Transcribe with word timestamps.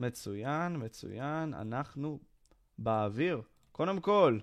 מצוין, 0.00 0.76
מצוין. 0.78 1.54
אנחנו 1.54 2.18
באוויר. 2.78 3.40
קודם 3.72 4.00
כל, 4.00 4.38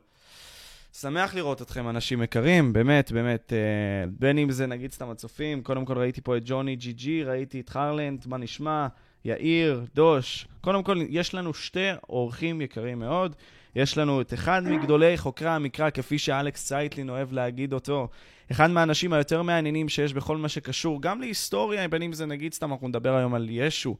שמח 0.93 1.35
לראות 1.35 1.61
אתכם, 1.61 1.89
אנשים 1.89 2.23
יקרים, 2.23 2.73
באמת, 2.73 3.11
באמת. 3.11 3.53
אה, 3.53 4.09
בין 4.19 4.37
אם 4.37 4.51
זה 4.51 4.67
נגיד 4.67 4.91
סתם 4.91 5.09
הצופים, 5.09 5.63
קודם 5.63 5.85
כל 5.85 5.97
ראיתי 5.97 6.21
פה 6.21 6.37
את 6.37 6.41
ג'וני 6.45 6.75
ג'י 6.75 6.93
ג'י, 6.93 7.23
ראיתי 7.23 7.59
את 7.59 7.75
הרלנד, 7.75 8.25
מה 8.27 8.37
נשמע? 8.37 8.87
יאיר, 9.25 9.85
דוש. 9.95 10.47
קודם 10.61 10.83
כל, 10.83 10.97
יש 11.09 11.33
לנו 11.33 11.53
שתי 11.53 11.89
אורחים 12.09 12.61
יקרים 12.61 12.99
מאוד. 12.99 13.35
יש 13.75 13.97
לנו 13.97 14.21
את 14.21 14.33
אחד 14.33 14.63
מגדולי 14.63 15.17
חוקרי 15.17 15.49
המקרא, 15.49 15.89
כפי 15.89 16.19
שאלכס 16.19 16.65
צייטלין 16.65 17.09
אוהב 17.09 17.33
להגיד 17.33 17.73
אותו. 17.73 18.07
אחד 18.51 18.69
מהאנשים 18.69 19.13
היותר 19.13 19.41
מעניינים 19.41 19.89
שיש 19.89 20.13
בכל 20.13 20.37
מה 20.37 20.49
שקשור, 20.49 21.01
גם 21.01 21.21
להיסטוריה, 21.21 21.87
בין 21.87 22.01
אם 22.01 22.13
זה 22.13 22.25
נגיד 22.25 22.53
סתם, 22.53 22.71
אנחנו 22.71 22.87
נדבר 22.87 23.15
היום 23.15 23.33
על 23.33 23.47
ישו. 23.49 23.97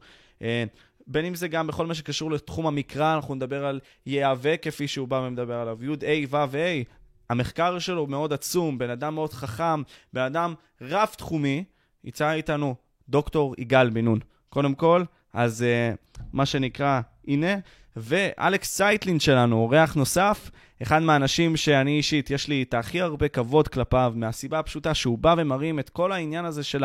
בין 1.08 1.24
אם 1.24 1.34
זה 1.34 1.48
גם 1.48 1.66
בכל 1.66 1.86
מה 1.86 1.94
שקשור 1.94 2.30
לתחום 2.30 2.66
המקרא, 2.66 3.14
אנחנו 3.16 3.34
נדבר 3.34 3.64
על 3.66 3.80
יהווה 4.06 4.56
כפי 4.56 4.88
שהוא 4.88 5.08
בא 5.08 5.16
ומדבר 5.16 5.54
עליו, 5.54 5.78
י' 5.84 6.06
ה' 6.06 6.26
ו' 6.30 6.56
ה'. 6.56 6.82
המחקר 7.30 7.78
שלו 7.78 8.06
מאוד 8.06 8.32
עצום, 8.32 8.78
בן 8.78 8.90
אדם 8.90 9.14
מאוד 9.14 9.32
חכם, 9.32 9.82
בן 10.12 10.22
אדם 10.22 10.54
רב-תחומי. 10.80 11.64
יצא 12.04 12.32
איתנו 12.32 12.74
דוקטור 13.08 13.54
יגאל 13.58 13.90
בן 13.90 14.04
נון. 14.04 14.18
קודם 14.48 14.74
כל, 14.74 15.02
אז 15.32 15.64
uh, 15.64 16.20
מה 16.32 16.46
שנקרא, 16.46 17.00
הנה. 17.28 17.54
ואלכס 17.96 18.74
צייטלין 18.74 19.20
שלנו, 19.20 19.56
אורח 19.56 19.94
נוסף, 19.94 20.50
אחד 20.82 21.02
מהאנשים 21.02 21.56
שאני 21.56 21.96
אישית, 21.96 22.30
יש 22.30 22.48
לי 22.48 22.62
את 22.62 22.74
הכי 22.74 23.00
הרבה 23.00 23.28
כבוד 23.28 23.68
כלפיו, 23.68 24.12
מהסיבה 24.16 24.58
הפשוטה 24.58 24.94
שהוא 24.94 25.18
בא 25.18 25.34
ומרים 25.38 25.78
את 25.78 25.88
כל 25.88 26.12
העניין 26.12 26.44
הזה 26.44 26.62
של 26.62 26.84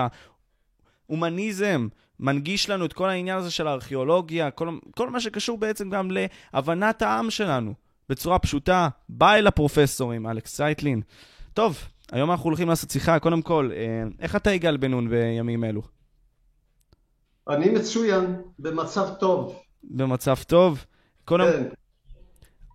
ההומניזם, 1.09 1.87
מנגיש 2.19 2.69
לנו 2.69 2.85
את 2.85 2.93
כל 2.93 3.09
העניין 3.09 3.37
הזה 3.37 3.51
של 3.51 3.67
הארכיאולוגיה, 3.67 4.51
כל, 4.51 4.77
כל 4.95 5.09
מה 5.09 5.19
שקשור 5.19 5.57
בעצם 5.57 5.89
גם 5.89 6.09
להבנת 6.11 7.01
העם 7.01 7.29
שלנו, 7.29 7.73
בצורה 8.09 8.39
פשוטה. 8.39 8.89
בא 9.09 9.33
אל 9.33 9.47
הפרופסורים, 9.47 10.27
אלכס 10.27 10.55
צייטלין. 10.55 11.01
טוב, 11.53 11.77
היום 12.11 12.31
אנחנו 12.31 12.45
הולכים 12.45 12.69
לעשות 12.69 12.89
שיחה. 12.89 13.19
קודם 13.19 13.41
כל, 13.41 13.69
אה, 13.73 14.03
איך 14.19 14.35
אתה 14.35 14.51
יגאל 14.51 14.77
בן 14.77 14.91
נון 14.91 15.09
בימים 15.09 15.63
אלו? 15.63 15.81
אני 17.49 17.69
מצוין, 17.69 18.41
במצב 18.59 19.13
טוב. 19.19 19.59
במצב 19.83 20.35
טוב? 20.47 20.85
קודם... 21.25 21.45
כן. 21.45 21.63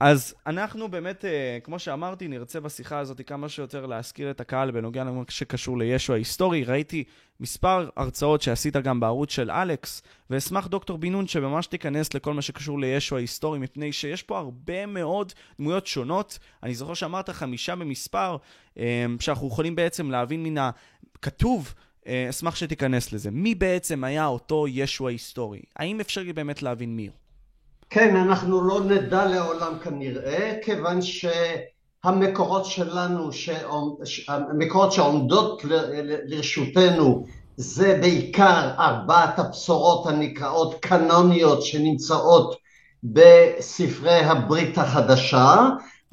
אז 0.01 0.35
אנחנו 0.47 0.89
באמת, 0.89 1.25
אה, 1.25 1.59
כמו 1.65 1.79
שאמרתי, 1.79 2.29
נרצה 2.29 2.61
בשיחה 2.61 2.99
הזאת 2.99 3.21
כמה 3.27 3.49
שיותר 3.49 3.87
להזכיר 3.87 4.31
את 4.31 4.41
הקהל 4.41 4.71
בנוגע 4.71 5.05
למה 5.05 5.23
שקשור 5.29 5.79
לישו 5.79 6.13
ההיסטורי. 6.13 6.65
ראיתי 6.65 7.05
מספר 7.41 7.89
הרצאות 7.97 8.43
שעשית 8.43 8.77
גם 8.77 9.01
בערוץ 9.01 9.31
של 9.31 9.51
אלכס, 9.51 10.03
ואשמח 10.31 10.67
דוקטור 10.67 10.99
בן 10.99 11.13
נון 11.13 11.27
שממש 11.27 11.67
תיכנס 11.67 12.15
לכל 12.15 12.35
מה 12.35 12.43
שקשור 12.43 12.81
לישו 12.81 13.17
ההיסטורי, 13.17 13.59
מפני 13.59 13.93
שיש 13.93 14.23
פה 14.23 14.39
הרבה 14.39 14.87
מאוד 14.87 15.33
דמויות 15.59 15.87
שונות. 15.87 16.39
אני 16.63 16.75
זוכר 16.75 16.95
שאמרת 16.95 17.31
חמישה 17.31 17.77
במספר, 17.77 18.37
אה, 18.79 19.07
שאנחנו 19.21 19.49
יכולים 19.49 19.77
בעצם 19.77 20.11
להבין 20.11 20.43
מן 20.43 20.71
הכתוב. 21.15 21.75
אה, 22.07 22.27
אשמח 22.31 22.57
שתיכנס 22.57 23.13
לזה. 23.13 23.31
מי 23.31 23.55
בעצם 23.55 24.05
היה 24.05 24.27
אותו 24.27 24.69
ישו 24.69 25.09
ההיסטורי? 25.09 25.61
האם 25.77 26.01
אפשר 26.01 26.23
באמת 26.35 26.63
להבין 26.63 26.97
מי 26.97 27.07
הוא? 27.07 27.28
כן, 27.91 28.17
אנחנו 28.17 28.61
לא 28.63 28.81
נדע 28.81 29.25
לעולם 29.25 29.79
כנראה, 29.79 30.55
כיוון 30.63 30.99
שהמקורות 31.03 32.65
שלנו, 32.65 33.31
המקורות 34.29 34.93
שעומדות 34.93 35.63
לרשותנו 36.27 37.25
זה 37.57 37.99
בעיקר 38.01 38.71
ארבעת 38.79 39.39
הבשורות 39.39 40.07
הנקראות 40.07 40.75
קנוניות 40.81 41.63
שנמצאות 41.63 42.57
בספרי 43.05 44.21
הברית 44.21 44.79
החדשה, 44.79 45.69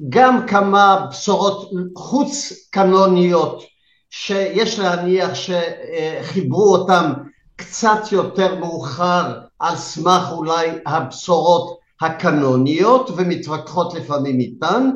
גם 0.08 0.46
כמה 0.46 1.06
בשורות 1.10 1.70
חוץ 1.96 2.52
קנוניות 2.70 3.62
שיש 4.10 4.78
להניח 4.78 5.30
שחיברו 5.34 6.76
אותם 6.76 7.12
קצת 7.56 8.12
יותר 8.12 8.54
מאוחר 8.54 9.45
על 9.58 9.76
סמך 9.76 10.32
אולי 10.32 10.68
הבשורות 10.86 11.78
הקנוניות 12.00 13.10
ומתווכחות 13.16 13.94
לפעמים 13.94 14.40
איתן. 14.40 14.90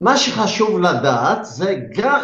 מה 0.00 0.16
שחשוב 0.16 0.80
לדעת 0.80 1.44
זה 1.44 1.76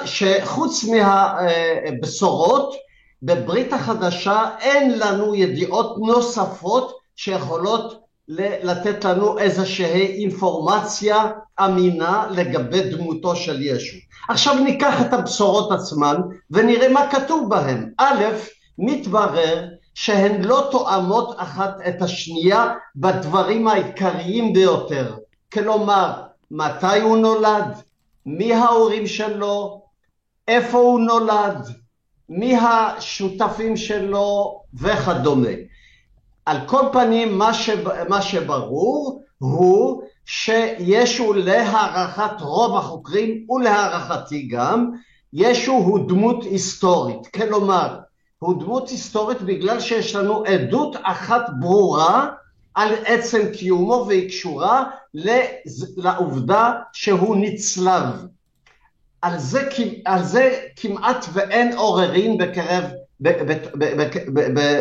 שחוץ 0.04 0.84
מהבשורות 0.84 2.74
בברית 3.22 3.72
החדשה 3.72 4.50
אין 4.60 4.98
לנו 4.98 5.34
ידיעות 5.34 5.96
נוספות 5.98 6.98
שיכולות 7.16 8.00
לתת 8.62 9.04
לנו 9.04 9.38
איזושהי 9.38 10.22
אינפורמציה 10.22 11.30
אמינה 11.64 12.26
לגבי 12.30 12.90
דמותו 12.90 13.36
של 13.36 13.62
ישו. 13.62 13.96
עכשיו 14.28 14.54
ניקח 14.54 15.00
את 15.00 15.12
הבשורות 15.12 15.72
עצמן 15.72 16.16
ונראה 16.50 16.88
מה 16.88 17.10
כתוב 17.10 17.50
בהן. 17.50 17.92
א', 17.98 18.24
מתברר 18.78 19.66
שהן 20.00 20.42
לא 20.42 20.68
תואמות 20.70 21.34
אחת 21.36 21.76
את 21.88 22.02
השנייה 22.02 22.74
בדברים 22.96 23.68
העיקריים 23.68 24.52
ביותר. 24.52 25.16
כלומר, 25.52 26.22
מתי 26.50 27.00
הוא 27.00 27.16
נולד, 27.16 27.82
מי 28.26 28.54
ההורים 28.54 29.06
שלו, 29.06 29.82
איפה 30.48 30.78
הוא 30.78 31.00
נולד, 31.00 31.68
מי 32.28 32.56
השותפים 32.56 33.76
שלו 33.76 34.60
וכדומה. 34.74 35.48
על 36.46 36.56
כל 36.66 36.82
פנים, 36.92 37.38
מה, 37.38 37.54
שב, 37.54 38.08
מה 38.08 38.22
שברור 38.22 39.22
הוא 39.38 40.02
שישו 40.26 41.32
להערכת 41.32 42.40
רוב 42.40 42.76
החוקרים 42.76 43.46
ולהערכתי 43.50 44.48
גם, 44.48 44.90
ישו 45.32 45.72
הוא 45.72 46.08
דמות 46.08 46.44
היסטורית. 46.44 47.26
כלומר, 47.26 47.98
הוא 48.40 48.60
דמות 48.60 48.88
היסטורית 48.88 49.42
בגלל 49.42 49.80
שיש 49.80 50.16
לנו 50.16 50.44
עדות 50.44 50.96
אחת 51.02 51.42
ברורה 51.58 52.26
על 52.74 52.94
עצם 53.04 53.40
קיומו 53.52 54.04
והיא 54.08 54.28
קשורה 54.28 54.84
לעובדה 55.96 56.72
שהוא 56.92 57.36
נצלב. 57.36 58.04
על 59.22 59.38
זה, 59.38 59.68
על 60.04 60.24
זה 60.24 60.58
כמעט 60.76 61.26
ואין 61.32 61.76
עוררין 61.76 62.38
בקרב, 62.38 62.84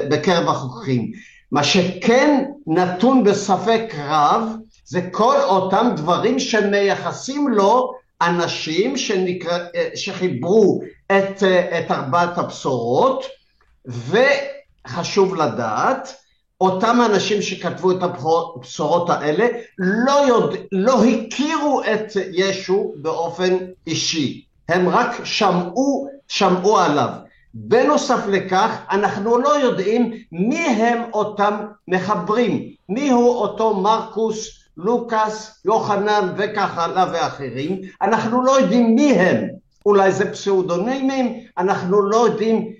בקרב 0.09 0.47
החוקרים. 0.47 1.11
מה 1.51 1.63
שכן 1.63 2.45
נתון 2.67 3.23
בספק 3.23 3.83
רב 3.97 4.43
זה 4.85 5.09
כל 5.11 5.41
אותם 5.41 5.91
דברים 5.95 6.39
שמייחסים 6.39 7.47
לו 7.47 7.93
אנשים 8.21 8.97
שנקרא, 8.97 9.59
שחיברו 9.95 10.81
את, 11.07 11.43
את 11.43 11.91
ארבעת 11.91 12.37
הבשורות 12.37 13.38
וחשוב 13.87 15.35
לדעת, 15.35 16.15
אותם 16.61 16.99
אנשים 17.05 17.41
שכתבו 17.41 17.91
את 17.91 18.03
הבשורות 18.03 19.09
האלה 19.09 19.47
לא, 19.77 20.11
יודע, 20.27 20.57
לא 20.71 21.03
הכירו 21.03 21.81
את 21.83 22.11
ישו 22.31 22.93
באופן 22.95 23.57
אישי, 23.87 24.45
הם 24.69 24.89
רק 24.89 25.21
שמעו, 25.23 26.07
שמעו 26.27 26.79
עליו. 26.79 27.09
בנוסף 27.53 28.27
לכך, 28.27 28.77
אנחנו 28.91 29.37
לא 29.37 29.59
יודעים 29.59 30.13
מי 30.31 30.65
הם 30.65 31.01
אותם 31.13 31.53
מחברים, 31.87 32.69
מי 32.89 33.09
הוא 33.09 33.35
אותו 33.35 33.73
מרקוס, 33.73 34.59
לוקאס, 34.77 35.61
יוחנן 35.65 36.33
וכך 36.37 36.77
הלאה 36.77 37.05
ואחרים, 37.13 37.81
אנחנו 38.01 38.43
לא 38.43 38.59
יודעים 38.59 38.95
מי 38.95 39.11
הם, 39.11 39.47
אולי 39.85 40.11
זה 40.11 40.31
פסאודונימים, 40.31 41.39
אנחנו 41.57 42.01
לא 42.01 42.27
יודעים 42.27 42.73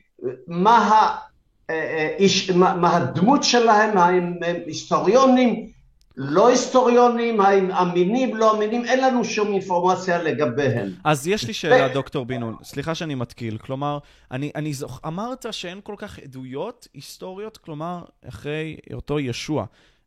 מה, 0.48 0.78
ה, 0.78 1.18
אה, 1.70 2.16
אה, 2.20 2.56
מה, 2.56 2.76
מה 2.76 2.98
הדמות 2.98 3.44
שלהם, 3.44 3.98
האם 3.98 4.34
הם 4.46 4.56
היסטוריונים, 4.66 5.70
לא 6.22 6.48
היסטוריונים, 6.48 7.42
האם 7.42 7.72
אמינים, 7.72 8.36
לא 8.36 8.56
אמינים, 8.56 8.86
אין 8.86 9.02
לנו 9.02 9.26
שום 9.26 9.54
אינפורמציה 9.54 10.24
לגביהם. 10.24 10.90
אז 11.04 11.28
יש 11.28 11.48
לי 11.48 11.54
שאלה. 11.54 11.94
דוקטור 11.94 12.26
בן 12.26 12.42
סליחה 12.64 12.96
שאני 12.96 13.16
מתקיל. 13.16 13.58
כלומר, 13.58 13.98
אני, 14.32 14.52
אני 14.56 14.74
זוכ... 14.74 15.00
אמרת 15.08 15.46
שאין 15.52 15.80
כל 15.84 15.96
כך 15.98 16.20
עדויות 16.20 16.88
היסטוריות, 16.94 17.58
כלומר, 17.58 18.04
אחרי 18.30 18.78
אותו 18.94 19.20
ישוע. 19.20 19.66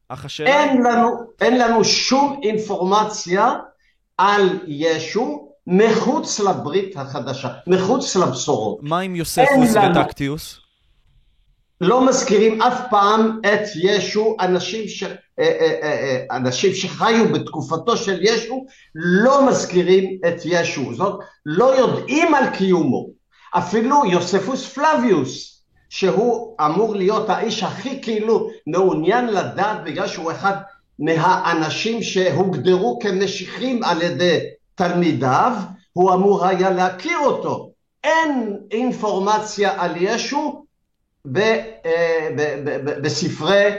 אך 0.09 0.25
השאלה... 0.25 0.51
אין 0.51 0.83
לנו, 0.83 1.09
אין 1.41 1.59
לנו 1.59 1.85
שום 1.85 2.41
אינפורמציה 2.43 3.53
על 4.19 4.59
ישו, 4.67 5.52
מחוץ 5.67 6.41
לברית 6.41 6.97
החדשה, 6.97 7.49
מחוץ 7.67 8.17
לבשורות. 8.17 8.79
מה 8.83 9.01
עם 9.01 9.17
יוספוס 9.17 9.71
וטקטיוס? 9.91 10.59
לא 11.81 12.07
מזכירים 12.07 12.63
אף 12.63 12.81
פעם 12.91 13.41
את 13.41 13.61
ישו, 13.83 14.37
אנשים, 14.41 14.89
ש... 14.89 15.03
אה, 15.03 15.09
אה, 15.39 15.79
אה, 15.83 16.37
אנשים 16.37 16.75
שחיו 16.75 17.33
בתקופתו 17.33 17.97
של 17.97 18.19
ישו 18.23 18.67
לא 18.95 19.49
מזכירים 19.49 20.19
את 20.29 20.35
ישו, 20.45 20.95
זאת 20.95 21.21
לא 21.47 21.79
יודעים 21.79 22.35
על 22.35 22.45
קיומו. 22.57 23.09
אפילו 23.59 24.03
יוספוס 24.07 24.67
פלביוס, 24.67 25.63
שהוא 25.89 26.57
אמור 26.61 26.97
להיות 26.97 27.29
האיש 27.29 27.63
הכי 27.63 28.03
כאילו 28.03 28.51
מעוניין 28.67 29.27
לדעת 29.27 29.85
בגלל 29.85 30.09
שהוא 30.09 30.33
אחד 30.33 30.57
מהאנשים 30.99 32.03
שהוגדרו 32.03 32.99
כמשיחים 33.03 33.85
על 33.85 34.03
ידי 34.03 34.39
תלמידיו, 34.75 35.53
הוא 35.93 36.15
אמור 36.15 36.47
היה 36.47 36.71
להכיר 36.71 37.19
אותו. 37.19 37.73
אין 38.05 38.59
אינפורמציה 38.71 39.83
על 39.83 39.93
ישו 39.97 40.65
אה, 41.37 42.29
בספרי 43.03 43.71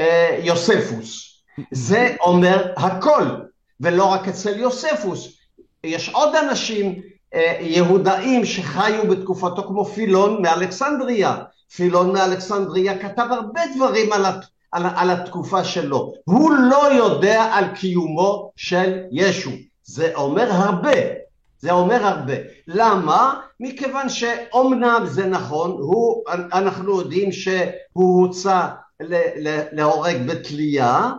אה, 0.00 0.38
יוספוס. 0.42 1.32
זה 1.70 2.16
אומר 2.20 2.72
הכל, 2.76 3.24
ולא 3.80 4.04
רק 4.04 4.28
אצל 4.28 4.58
יוספוס. 4.58 5.28
יש 5.84 6.08
עוד 6.08 6.34
אנשים 6.36 7.02
אה, 7.34 7.56
יהודאים 7.60 8.44
שחיו 8.44 9.08
בתקופתו 9.10 9.62
כמו 9.66 9.84
פילון 9.84 10.42
מאלכסנדריה. 10.42 11.36
פילון 11.76 12.12
מאלכסנדריה 12.12 12.98
כתב 12.98 13.26
הרבה 13.30 13.60
דברים 13.76 14.12
על, 14.12 14.24
הת... 14.24 14.44
על, 14.72 14.82
על 14.96 15.10
התקופה 15.10 15.64
שלו. 15.64 16.12
הוא 16.24 16.52
לא 16.52 16.92
יודע 16.92 17.42
על 17.52 17.64
קיומו 17.74 18.52
של 18.56 19.00
ישו. 19.12 19.50
זה 19.84 20.12
אומר 20.14 20.52
הרבה. 20.52 21.22
זה 21.58 21.72
אומר 21.72 22.06
הרבה. 22.06 22.34
למה? 22.66 23.40
מכיוון 23.60 24.08
שאומנם 24.08 25.02
זה 25.06 25.26
נכון, 25.26 25.70
הוא, 25.70 26.24
אנחנו 26.52 26.98
יודעים 26.98 27.32
שהוא 27.32 28.22
הוצא 28.22 28.66
להורג 29.72 30.16
בתלייה, 30.26 31.10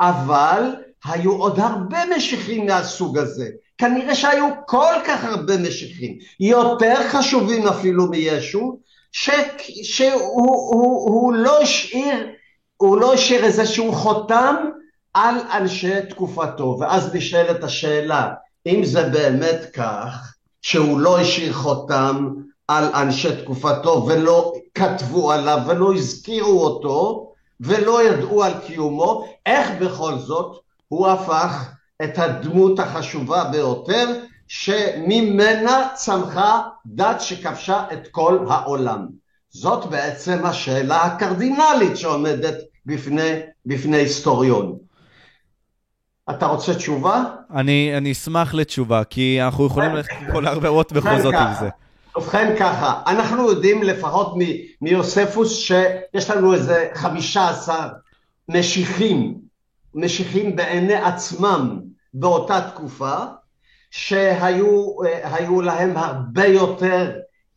אבל 0.00 0.62
היו 1.04 1.32
עוד 1.32 1.60
הרבה 1.60 1.98
משיחים 2.16 2.66
מהסוג 2.66 3.18
הזה. 3.18 3.48
כנראה 3.78 4.14
שהיו 4.14 4.48
כל 4.66 4.94
כך 5.06 5.24
הרבה 5.24 5.56
משיחים, 5.56 6.18
יותר 6.40 7.08
חשובים 7.08 7.66
אפילו 7.66 8.06
מישו, 8.06 8.78
ש, 9.12 9.30
שהוא 9.82 10.12
הוא, 10.12 11.10
הוא 11.10 11.34
לא 11.34 11.62
השאיר, 11.62 12.26
לא 12.82 13.14
איזשהו 13.44 13.92
חותם 13.92 14.56
על 15.14 15.34
אנשי 15.52 16.06
תקופתו, 16.10 16.76
ואז 16.80 17.14
נשאלת 17.14 17.64
השאלה, 17.64 18.34
אם 18.66 18.84
זה 18.84 19.08
באמת 19.08 19.60
כך, 19.74 20.34
שהוא 20.62 21.00
לא 21.00 21.18
השאיר 21.18 21.52
חותם 21.52 22.28
על 22.68 22.84
אנשי 22.94 23.42
תקופתו 23.42 24.06
ולא 24.08 24.52
כתבו 24.74 25.32
עליו 25.32 25.58
ולא 25.66 25.94
הזכירו 25.94 26.64
אותו 26.64 27.32
ולא 27.60 28.02
ידעו 28.02 28.44
על 28.44 28.52
קיומו, 28.66 29.24
איך 29.46 29.70
בכל 29.80 30.18
זאת 30.18 30.60
הוא 30.88 31.08
הפך 31.08 31.72
את 32.04 32.18
הדמות 32.18 32.78
החשובה 32.78 33.44
ביותר 33.44 34.20
שממנה 34.48 35.88
צמחה 35.94 36.62
דת 36.86 37.20
שכבשה 37.20 37.84
את 37.92 38.08
כל 38.10 38.38
העולם. 38.48 39.08
זאת 39.50 39.86
בעצם 39.86 40.46
השאלה 40.46 41.02
הקרדינלית 41.02 41.96
שעומדת 41.96 42.54
בפני, 42.86 43.30
בפני 43.66 43.96
היסטוריון. 43.96 44.87
אתה 46.30 46.46
רוצה 46.46 46.74
תשובה? 46.74 47.24
אני, 47.54 47.92
אני 47.96 48.12
אשמח 48.12 48.54
לתשובה, 48.54 49.04
כי 49.04 49.38
אנחנו 49.42 49.66
יכולים 49.66 49.94
ללכת 49.94 50.10
פה 50.32 50.42
להרבה 50.42 50.68
בכל 50.92 51.20
זאת 51.20 51.34
עם 51.34 51.54
זה. 51.60 51.68
ובכן 52.16 52.54
ככה, 52.58 53.02
אנחנו 53.06 53.48
יודעים 53.48 53.82
לפחות 53.82 54.34
מיוספוס 54.82 55.58
שיש 55.58 56.30
לנו 56.30 56.54
איזה 56.54 56.88
חמישה 56.94 57.48
עשר 57.48 57.88
משיחים, 58.48 59.34
משיחים 59.94 60.56
בעיני 60.56 60.94
עצמם 60.94 61.78
באותה 62.14 62.60
תקופה, 62.60 63.16
שהיו 63.90 65.62
להם 65.62 65.96
הרבה 65.96 66.46
יותר 66.46 67.10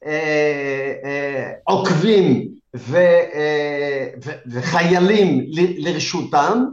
אה, 0.06 0.94
אה, 1.04 1.52
עוקבים 1.64 2.48
ו, 2.76 2.98
אה, 3.34 4.08
ו, 4.26 4.32
וחיילים 4.48 5.46
לרשותם, 5.78 6.66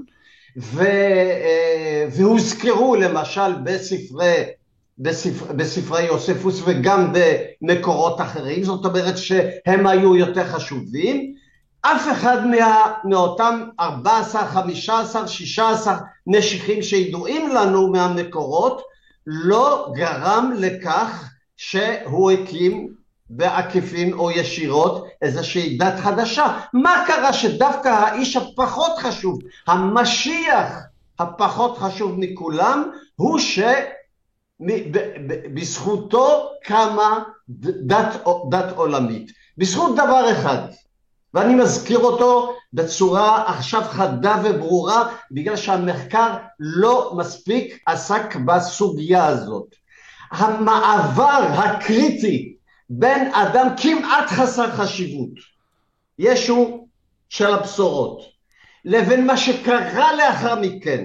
ו, 0.59 0.83
אה, 0.83 2.07
והוזכרו 2.11 2.97
למשל 2.97 3.55
בספרי, 3.65 4.45
בספר, 4.99 5.53
בספרי 5.53 6.03
יוספוס 6.03 6.63
וגם 6.67 7.13
במקורות 7.13 8.21
אחרים, 8.21 8.65
זאת 8.65 8.85
אומרת 8.85 9.19
שהם 9.19 9.87
היו 9.87 10.17
יותר 10.17 10.47
חשובים. 10.47 11.35
אף 11.83 12.09
אחד 12.13 12.47
מה, 12.47 12.93
מאותם 13.05 13.61
14, 13.81 14.47
15, 14.47 15.29
16 15.29 15.99
משיחים 16.27 16.83
שידועים 16.83 17.49
לנו 17.49 17.93
מהמקורות 17.93 18.83
לא 19.27 19.93
גרם 19.95 20.53
לכך 20.59 21.31
שהוא 21.57 22.31
הקים 22.31 22.98
בעקיפין 23.31 24.13
או 24.13 24.31
ישירות 24.31 25.07
איזושהי 25.23 25.79
דת 25.79 25.95
חדשה. 26.01 26.59
מה 26.73 27.05
קרה 27.07 27.33
שדווקא 27.33 27.89
האיש 27.89 28.37
הפחות 28.37 28.99
חשוב, 28.99 29.39
המשיח 29.67 30.79
הפחות 31.19 31.79
חשוב 31.79 32.15
מכולם, 32.19 32.91
הוא 33.17 33.39
שבזכותו 34.61 36.51
קמה 36.65 37.23
דת, 37.49 38.25
דת 38.51 38.73
עולמית. 38.77 39.31
בזכות 39.59 39.95
דבר 39.95 40.33
אחד, 40.33 40.59
ואני 41.35 41.55
מזכיר 41.55 41.99
אותו 41.99 42.55
בצורה 42.73 43.45
עכשיו 43.47 43.83
חדה 43.83 44.43
וברורה, 44.45 45.09
בגלל 45.31 45.57
שהמחקר 45.57 46.37
לא 46.61 47.13
מספיק 47.17 47.79
עסק 47.87 48.37
בסוגיה 48.37 49.27
הזאת. 49.27 49.75
המעבר 50.31 51.47
הקריטי 51.55 52.58
בין 52.91 53.35
אדם 53.35 53.69
כמעט 53.77 54.29
חסר 54.29 54.71
חשיבות, 54.71 55.31
ישו 56.19 56.87
של 57.29 57.55
הבשורות, 57.55 58.23
לבין 58.85 59.27
מה 59.27 59.37
שקרה 59.37 60.17
לאחר 60.17 60.61
מכן, 60.61 61.05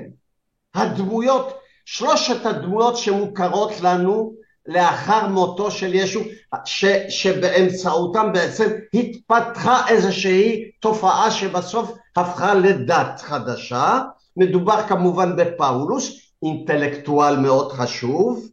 הדמויות, 0.75 1.59
שלושת 1.85 2.45
הדמויות 2.45 2.97
שמוכרות 2.97 3.81
לנו 3.81 4.33
לאחר 4.67 5.27
מותו 5.27 5.71
של 5.71 5.95
ישו, 5.95 6.19
ש, 6.65 6.85
שבאמצעותם 7.09 8.33
בעצם 8.33 8.69
התפתחה 8.93 9.87
איזושהי 9.87 10.71
תופעה 10.79 11.31
שבסוף 11.31 11.91
הפכה 12.15 12.53
לדת 12.53 13.21
חדשה. 13.21 13.99
מדובר 14.37 14.87
כמובן 14.87 15.35
בפאולוס, 15.35 16.19
אינטלקטואל 16.43 17.35
מאוד 17.37 17.71
חשוב, 17.71 18.49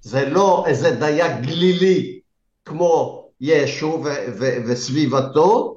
זה 0.00 0.28
לא 0.28 0.64
איזה 0.66 0.90
דייג 0.90 1.40
גלילי 1.40 2.20
כמו 2.64 3.24
ישו 3.40 4.00
ו- 4.04 4.38
ו- 4.38 4.56
וסביבתו, 4.66 5.76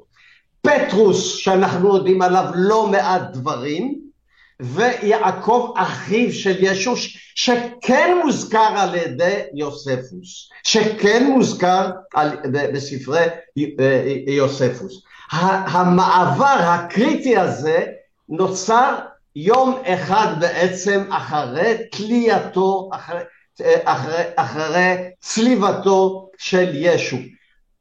פטרוס 0.62 1.36
שאנחנו 1.36 1.96
יודעים 1.96 2.22
עליו 2.22 2.46
לא 2.56 2.88
מעט 2.88 3.22
דברים, 3.32 4.08
ויעקב 4.60 5.74
אחיו 5.78 6.34
של 6.34 6.56
ישו 6.60 6.94
שכן 7.36 8.18
מוזכר 8.24 8.74
על 8.78 8.96
ידי 8.96 9.42
יוספוס, 9.54 10.50
שכן 10.64 11.32
מוזכר 11.32 11.90
על, 12.14 12.38
בספרי 12.74 13.26
יוספוס. 14.28 15.04
המעבר 15.32 16.58
הקריטי 16.60 17.38
הזה 17.38 17.86
נוצר 18.30 18.96
יום 19.36 19.82
אחד 19.86 20.36
בעצם 20.40 21.04
אחרי 21.10 21.78
תלייתו, 21.92 22.90
אחרי, 22.94 23.20
אחרי, 23.84 24.24
אחרי 24.36 24.96
צליבתו 25.20 26.30
של 26.38 26.72
ישו. 26.74 27.18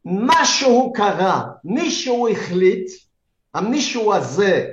משהו 0.04 0.92
קרה, 0.94 1.44
מישהו 1.64 2.28
החליט, 2.28 2.90
המישהו 3.54 4.14
הזה 4.14 4.66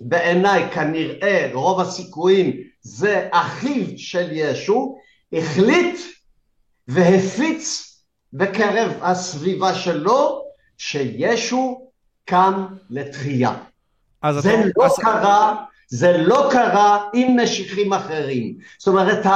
בעיניי 0.00 0.70
כנראה 0.72 1.50
רוב 1.52 1.80
הסיכויים 1.80 2.52
זה 2.80 3.28
אחיו 3.32 3.84
של 3.96 4.28
ישו, 4.32 4.98
החליט 5.32 6.00
והפיץ 6.88 7.94
בקרב 8.32 8.92
הסביבה 9.02 9.74
שלו 9.74 10.44
שישו 10.78 11.90
קם 12.24 12.66
לתחייה. 12.90 13.54
זה 14.30 14.54
אתה... 14.54 14.68
לא 14.76 14.86
אז... 14.86 14.98
קרה, 14.98 15.64
זה 15.88 16.16
לא 16.18 16.48
קרה 16.52 17.08
עם 17.14 17.40
משיחים 17.40 17.92
אחרים. 17.92 18.56
זאת 18.78 18.88
אומרת, 18.88 19.26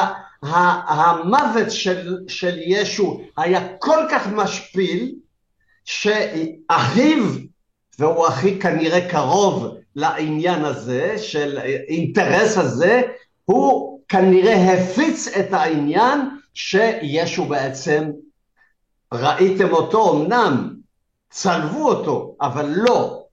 המוות 0.42 1.70
של, 1.70 2.18
של 2.28 2.58
ישו 2.66 3.20
היה 3.37 3.76
כל 3.78 4.06
כך 4.11 4.26
משפיל, 4.26 5.14
שאחיו, 5.84 7.25
והוא 7.99 8.26
הכי 8.26 8.61
כנראה 8.61 9.08
קרוב 9.11 9.76
לעניין 9.96 10.64
הזה, 10.64 11.18
של 11.18 11.58
אינטרס 11.88 12.58
הזה, 12.58 13.02
הוא 13.44 14.00
כנראה 14.08 14.72
הפיץ 14.75 15.28
את 15.28 15.52
העניין 15.52 16.20
שישו 16.54 17.44
בעצם, 17.44 18.11
ראיתם 19.14 19.72
אותו 19.72 20.12
אמנם, 20.12 20.75
צלבו 21.30 21.88
אותו, 21.88 22.37
אבל 22.40 22.72
לא. 22.76 23.25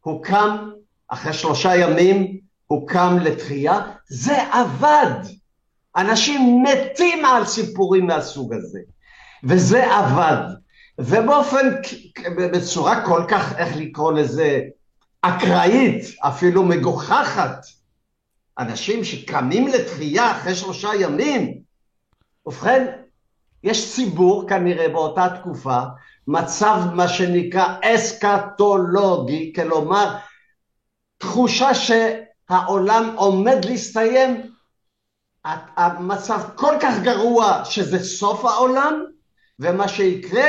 הוא 0.00 0.24
קם 0.24 0.70
אחרי 1.08 1.32
שלושה 1.32 1.76
ימים, 1.76 2.38
הוא 2.66 2.88
קם 2.88 3.18
לתחייה, 3.20 3.80
זה 4.08 4.52
עבד. 4.52 5.20
אנשים 5.96 6.62
מתים 6.62 7.24
על 7.24 7.46
סיפורים 7.46 8.06
מהסוג 8.06 8.54
הזה, 8.54 8.78
וזה 9.44 9.96
עבד. 9.96 10.54
ובאופן, 10.98 11.74
בצורה 12.36 13.06
כל 13.06 13.24
כך, 13.28 13.56
איך 13.56 13.76
לקרוא 13.76 14.12
לזה, 14.12 14.60
אקראית, 15.22 16.04
אפילו 16.20 16.62
מגוחכת, 16.62 17.56
אנשים 18.58 19.04
שקמים 19.04 19.68
לתחייה 19.68 20.30
אחרי 20.30 20.54
שלושה 20.54 20.88
ימים. 21.00 21.58
ובכן, 22.46 22.86
יש 23.64 23.94
ציבור 23.94 24.48
כנראה 24.48 24.88
באותה 24.88 25.28
תקופה, 25.40 25.80
מצב 26.28 26.80
מה 26.94 27.08
שנקרא 27.08 27.74
אסקטולוגי, 27.82 29.52
כלומר 29.56 30.16
תחושה 31.18 31.70
שהעולם 31.74 33.12
עומד 33.16 33.64
להסתיים, 33.64 34.53
המצב 35.44 36.40
כל 36.54 36.74
כך 36.80 36.94
גרוע 37.02 37.64
שזה 37.64 38.04
סוף 38.04 38.44
העולם, 38.44 39.04
ומה 39.60 39.88
שיקרה, 39.88 40.46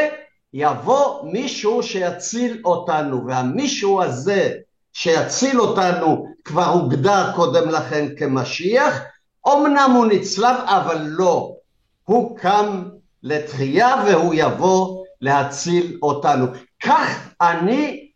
יבוא 0.54 1.32
מישהו 1.32 1.84
שיציל 1.84 2.62
אותנו, 2.66 3.25
והמישהו 3.28 4.02
הזה 4.02 4.54
שיציל 4.94 5.62
אותנו 5.62 6.28
כבר 6.46 6.66
הוגדר 6.66 7.32
קודם 7.36 7.70
לכן 7.70 8.16
כמשיח, 8.18 9.02
אמנם 9.48 9.92
הוא 9.96 10.06
נצלב 10.06 10.56
אבל 10.66 11.06
לא, 11.08 11.56
הוא 12.04 12.38
קם 12.38 12.84
לתחייה 13.24 14.04
והוא 14.06 14.34
יבוא 14.38 15.06
להציל 15.22 16.00
אותנו. 16.02 16.46
כך 16.84 17.30
אני 17.42 18.12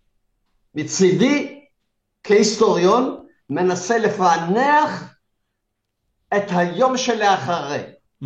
מצידי 0.75 1.61
כהיסטוריון 2.23 3.25
מנסה 3.49 3.97
לפענח 3.97 5.13
את 6.37 6.43
היום 6.49 6.97
שלאחרי. 6.97 7.79
Mm. 8.23 8.25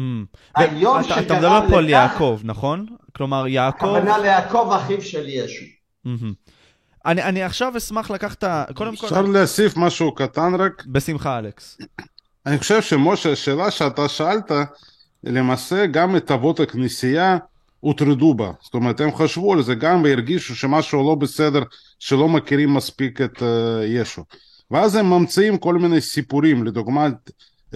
היום 0.55 0.99
אתה, 0.99 1.19
אתה 1.19 1.35
מדבר 1.35 1.61
פה 1.69 1.77
על 1.77 1.89
יעקב, 1.89 2.39
נכון? 2.43 2.85
כלומר, 3.15 3.47
יעקב... 3.47 3.85
הכוונה 3.85 4.17
ליעקב 4.17 4.71
אחיו 4.75 5.01
של 5.01 5.23
ישו. 5.27 5.65
Mm-hmm. 6.07 6.51
אני, 7.05 7.23
אני 7.23 7.43
עכשיו 7.43 7.77
אשמח 7.77 8.11
לקחת, 8.11 8.43
קודם 8.73 8.95
כל... 8.95 9.05
אפשר 9.05 9.21
להוסיף 9.21 9.77
משהו 9.77 10.15
קטן 10.15 10.55
רק? 10.55 10.83
בשמחה, 10.85 11.39
אלכס. 11.39 11.77
אני 12.45 12.57
חושב 12.57 12.81
שמשה, 12.81 13.31
השאלה 13.31 13.71
שאתה 13.71 14.09
שאלת, 14.09 14.51
למעשה 15.23 15.85
גם 15.85 16.15
את 16.15 16.31
אבות 16.31 16.59
הכנסייה 16.59 17.37
הוטרדו 17.79 18.33
בה. 18.33 18.51
זאת 18.61 18.73
אומרת, 18.73 18.99
הם 18.99 19.15
חשבו 19.15 19.53
על 19.53 19.63
זה 19.63 19.75
גם 19.75 20.03
והרגישו 20.03 20.55
שמשהו 20.55 21.09
לא 21.09 21.15
בסדר, 21.15 21.63
שלא 21.99 22.27
מכירים 22.29 22.73
מספיק 22.73 23.21
את 23.21 23.37
uh, 23.37 23.45
ישו. 23.85 24.23
ואז 24.71 24.95
הם 24.95 25.09
ממציאים 25.09 25.57
כל 25.57 25.75
מיני 25.75 26.01
סיפורים, 26.01 26.63
לדוגמה, 26.63 27.07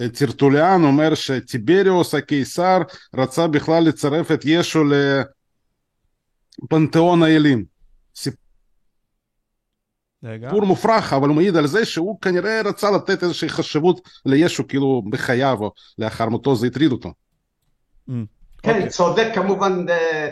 טרטוליאן 0.06 0.84
אומר 0.84 1.14
שטיבריוס 1.14 2.14
הקיסר 2.14 2.78
רצה 3.14 3.46
בכלל 3.46 3.84
לצרף 3.84 4.32
את 4.32 4.40
ישו 4.44 4.84
לפנתיאון 6.62 7.22
האלים. 7.22 7.64
סיפור 10.22 10.66
מופרך, 10.66 11.12
אבל 11.12 11.28
הוא 11.28 11.36
מעיד 11.36 11.56
על 11.56 11.66
זה 11.66 11.86
שהוא 11.86 12.20
כנראה 12.20 12.60
רצה 12.64 12.90
לתת 12.90 13.22
איזושהי 13.22 13.48
חשיבות 13.48 14.08
לישו, 14.26 14.68
כאילו 14.68 15.02
בחייו 15.10 15.58
או 15.60 15.72
לאחר 15.98 16.28
מותו 16.28 16.56
זה 16.56 16.66
הטריד 16.66 16.92
אותו. 16.92 17.08
Mm. 17.08 18.12
כן, 18.62 18.74
אוקיי. 18.74 18.88
צודק 18.88 19.28
כמובן 19.34 19.86
אה, 19.88 20.28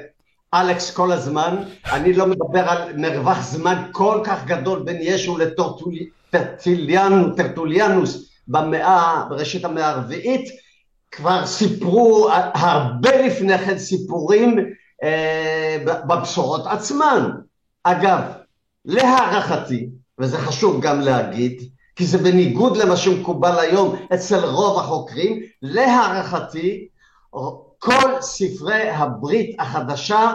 אלכס 0.55 0.95
כל 0.95 1.13
הזמן. 1.13 1.57
אני 1.93 2.13
לא 2.13 2.27
מדבר 2.27 2.69
על 2.69 2.97
מרווח 2.97 3.43
זמן 3.43 3.89
כל 3.93 4.21
כך 4.25 4.45
גדול 4.45 4.83
בין 4.83 4.97
ישו 5.01 5.39
לטרטוליאנוס 5.39 8.36
במאה, 8.49 9.25
בראשית 9.29 9.65
המאה 9.65 9.88
הרביעית. 9.88 10.49
כבר 11.11 11.47
סיפרו 11.47 12.29
הרבה 12.55 13.26
לפני 13.26 13.59
כן 13.59 13.79
סיפורים 13.79 14.59
אה, 15.03 15.76
בבשורות 15.85 16.67
עצמן. 16.67 17.31
אגב, 17.85 18.21
להערכתי, 18.85 19.88
וזה 20.19 20.38
חשוב 20.38 20.81
גם 20.81 21.00
להגיד, 21.00 21.62
כי 21.97 22.07
זה 22.07 22.19
בניגוד 22.19 22.76
למה 22.76 22.97
שמקובל 22.97 23.59
היום 23.59 23.97
אצל 24.15 24.45
רוב 24.45 24.79
החוקרים, 24.79 25.43
להערכתי 25.62 26.88
כל 27.79 28.21
ספרי 28.21 28.91
הברית 28.91 29.57
החדשה 29.59 30.35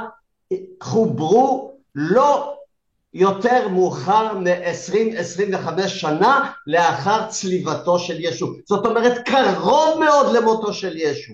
חוברו 0.83 1.71
לא 1.95 2.55
יותר 3.13 3.67
מאוחר 3.67 4.37
מ-20-25 4.37 5.87
שנה 5.87 6.51
לאחר 6.67 7.27
צליבתו 7.27 7.99
של 7.99 8.19
ישו. 8.19 8.53
זאת 8.65 8.85
אומרת, 8.85 9.27
קרוב 9.27 9.99
מאוד 9.99 10.35
למותו 10.35 10.73
של 10.73 10.97
ישו. 10.97 11.33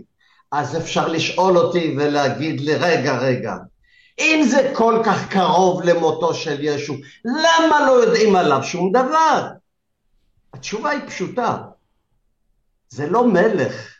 אז 0.52 0.78
אפשר 0.78 1.08
לשאול 1.08 1.58
אותי 1.58 1.96
ולהגיד 1.98 2.62
לי, 2.62 2.76
רגע, 2.76 3.18
רגע, 3.18 3.56
אם 4.20 4.46
זה 4.50 4.72
כל 4.76 5.02
כך 5.06 5.30
קרוב 5.30 5.84
למותו 5.84 6.34
של 6.34 6.58
ישו, 6.64 6.94
למה 7.26 7.86
לא 7.88 7.92
יודעים 7.92 8.36
עליו 8.36 8.64
שום 8.64 8.92
דבר? 8.92 9.48
התשובה 10.54 10.90
היא 10.90 11.02
פשוטה, 11.08 11.58
זה 12.90 13.10
לא 13.10 13.28
מלך, 13.28 13.96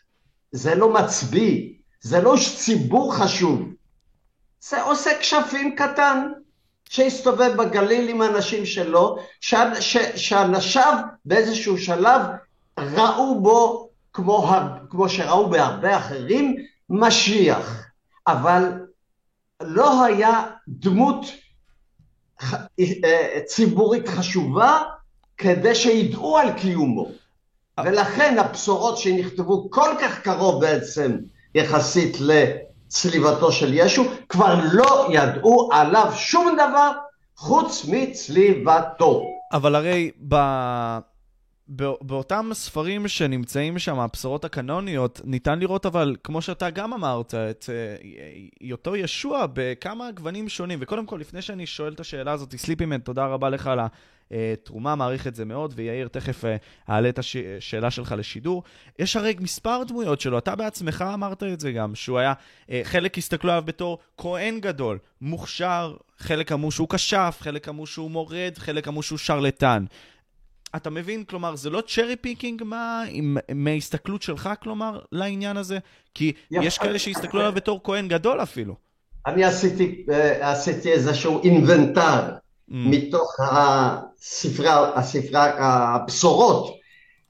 זה 0.52 0.76
לא 0.76 0.94
מצביא, 0.94 1.74
זה 2.02 2.22
לא 2.22 2.36
ציבור 2.58 3.16
חשוב, 3.16 3.62
זה 4.60 4.82
עושה 4.82 5.12
כשפים 5.20 5.76
קטן 5.76 6.28
שהסתובב 6.90 7.54
בגליל 7.58 8.10
עם 8.10 8.22
האנשים 8.22 8.66
שלו, 8.66 9.18
שאנשיו 10.16 10.98
באיזשהו 11.26 11.78
שלב 11.78 12.22
ראו 12.78 13.42
בו, 13.42 13.90
כמו, 14.14 14.52
כמו 14.90 15.10
שראו 15.10 15.50
בהרבה 15.50 15.98
אחרים, 15.98 16.56
משיח. 16.90 17.88
אבל 18.28 18.64
לא 19.62 20.04
היה 20.06 20.44
דמות 20.68 21.26
אה, 22.80 23.40
ציבורית 23.46 24.08
חשובה 24.08 24.84
כדי 25.38 25.76
שידעו 25.76 26.38
על 26.38 26.54
קיומו. 26.54 27.08
ולכן 27.86 28.38
הבשורות 28.40 28.98
שנכתבו 28.98 29.70
כל 29.70 29.90
כך 30.02 30.22
קרוב 30.22 30.62
בעצם 30.62 31.18
יחסית 31.56 32.18
לצליבתו 32.88 33.52
של 33.52 33.74
ישו, 33.74 34.04
כבר 34.30 34.60
לא 34.74 35.08
ידעו 35.12 35.70
עליו 35.74 36.12
שום 36.16 36.54
דבר 36.54 36.92
חוץ 37.36 37.86
מצליבתו. 37.88 39.22
אבל 39.54 39.76
הרי 39.76 40.12
ב... 40.28 40.36
באותם 41.70 42.50
ספרים 42.54 43.08
שנמצאים 43.08 43.80
שם, 43.80 44.00
הבשורות 44.00 44.46
הקנוניות, 44.46 45.22
ניתן 45.24 45.60
לראות 45.60 45.86
אבל, 45.86 46.16
כמו 46.24 46.42
שאתה 46.42 46.70
גם 46.70 46.94
אמרת, 46.94 47.34
את 47.34 47.70
uh, 48.62 48.72
אותו 48.72 48.96
ישוע 48.96 49.46
בכמה 49.54 50.12
גוונים 50.12 50.50
שונים. 50.50 50.80
וקודם 50.82 51.06
כל, 51.06 51.18
לפני 51.18 51.42
שאני 51.42 51.66
שואל 51.66 51.94
את 51.94 52.00
השאלה 52.00 52.32
הזאת, 52.32 52.56
סליפימן, 52.56 53.00
תודה 53.00 53.26
רבה 53.26 53.50
לך 53.50 53.68
על 53.68 53.80
התרומה, 54.32 54.96
מעריך 54.96 55.28
את 55.28 55.36
זה 55.36 55.46
מאוד, 55.46 55.74
ויאיר, 55.76 56.08
תכף 56.08 56.44
uh, 56.44 56.48
אעלה 56.90 57.10
את 57.10 57.20
השאלה 57.20 57.92
שלך 57.92 58.16
לשידור. 58.18 58.64
יש 59.00 59.16
הרי 59.16 59.36
מספר 59.40 59.84
דמויות 59.88 60.22
שלו, 60.22 60.38
אתה 60.38 60.56
בעצמך 60.56 61.06
אמרת 61.14 61.44
את 61.44 61.60
זה 61.60 61.72
גם, 61.72 61.96
שהוא 61.96 62.20
היה, 62.20 62.34
חלק 62.84 63.18
הסתכלו 63.18 63.52
עליו 63.52 63.64
בתור 63.66 64.00
כהן 64.18 64.60
גדול, 64.60 64.98
מוכשר, 65.22 65.96
חלק 66.18 66.52
אמרו 66.52 66.72
שהוא 66.72 66.90
כשף, 66.90 67.38
חלק 67.42 67.70
אמרו 67.70 67.86
שהוא 67.88 68.12
מורד, 68.12 68.54
חלק 68.58 68.88
אמרו 68.88 69.04
שהוא 69.04 69.18
שרלטן. 69.18 69.86
אתה 70.76 70.90
מבין? 70.90 71.24
כלומר, 71.24 71.56
זה 71.56 71.70
לא 71.70 71.84
cherry 71.88 72.16
picking 72.16 72.64
מה, 72.64 73.04
מההסתכלות 73.56 74.22
שלך, 74.22 74.50
כלומר, 74.64 75.00
לעניין 75.12 75.58
הזה? 75.58 75.80
כי 76.14 76.34
יפה. 76.52 76.66
יש 76.66 76.78
כאלה 76.78 77.00
שהסתכלו 77.00 77.40
עליו 77.40 77.54
בתור 77.54 77.80
כהן 77.84 78.08
גדול 78.08 78.42
אפילו. 78.42 78.76
אני 79.26 79.44
עשיתי, 79.44 80.06
אה, 80.12 80.52
עשיתי 80.52 80.92
איזשהו 80.92 81.44
אינבנטר 81.44 82.22
mm. 82.30 82.74
מתוך 82.74 83.36
הספרה, 83.40 85.00
הספרה, 85.00 85.54
הבשורות. 85.60 86.78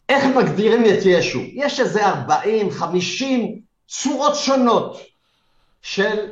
איך 0.10 0.26
מגדירים 0.26 0.86
את 0.86 1.06
ישו? 1.06 1.40
יש 1.54 1.80
איזה 1.80 2.08
40, 2.08 2.72
50 2.72 3.60
צורות 3.88 4.36
שונות 4.36 5.02
של, 5.82 6.28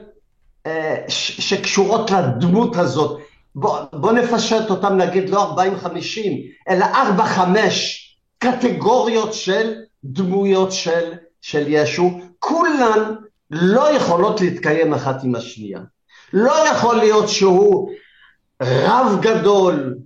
אה, 0.66 1.04
שקשורות 1.08 2.12
לדמות 2.12 2.76
הזאת. 2.76 3.22
בוא, 3.56 3.80
בוא 3.94 4.12
נפשט 4.12 4.70
אותם 4.70 4.98
נגיד 4.98 5.30
לא 5.30 5.56
40-50, 5.86 5.88
אלא 6.70 6.86
4-5 6.86 7.40
קטגוריות 8.40 9.34
של 9.34 9.74
דמויות 10.04 10.72
של, 10.72 11.14
של 11.42 11.64
ישו, 11.68 12.20
כולן 12.40 13.16
לא 13.52 13.96
יכולות 13.96 14.42
להתקיים 14.42 14.94
אחת 14.94 15.24
עם 15.24 15.36
השנייה. 15.36 15.80
לא 16.34 16.54
יכול 16.72 16.96
להיות 16.96 17.30
שהוא 17.30 17.92
רב 18.62 19.20
גדול, 19.22 19.98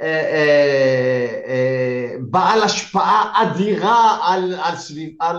אה, 0.00 0.06
אה, 0.06 1.26
אה, 1.46 2.16
בעל 2.20 2.62
השפעה 2.62 3.32
אדירה 3.42 4.18
על, 4.22 4.54
על, 4.62 4.76
סביב, 4.76 5.10
על, 5.20 5.38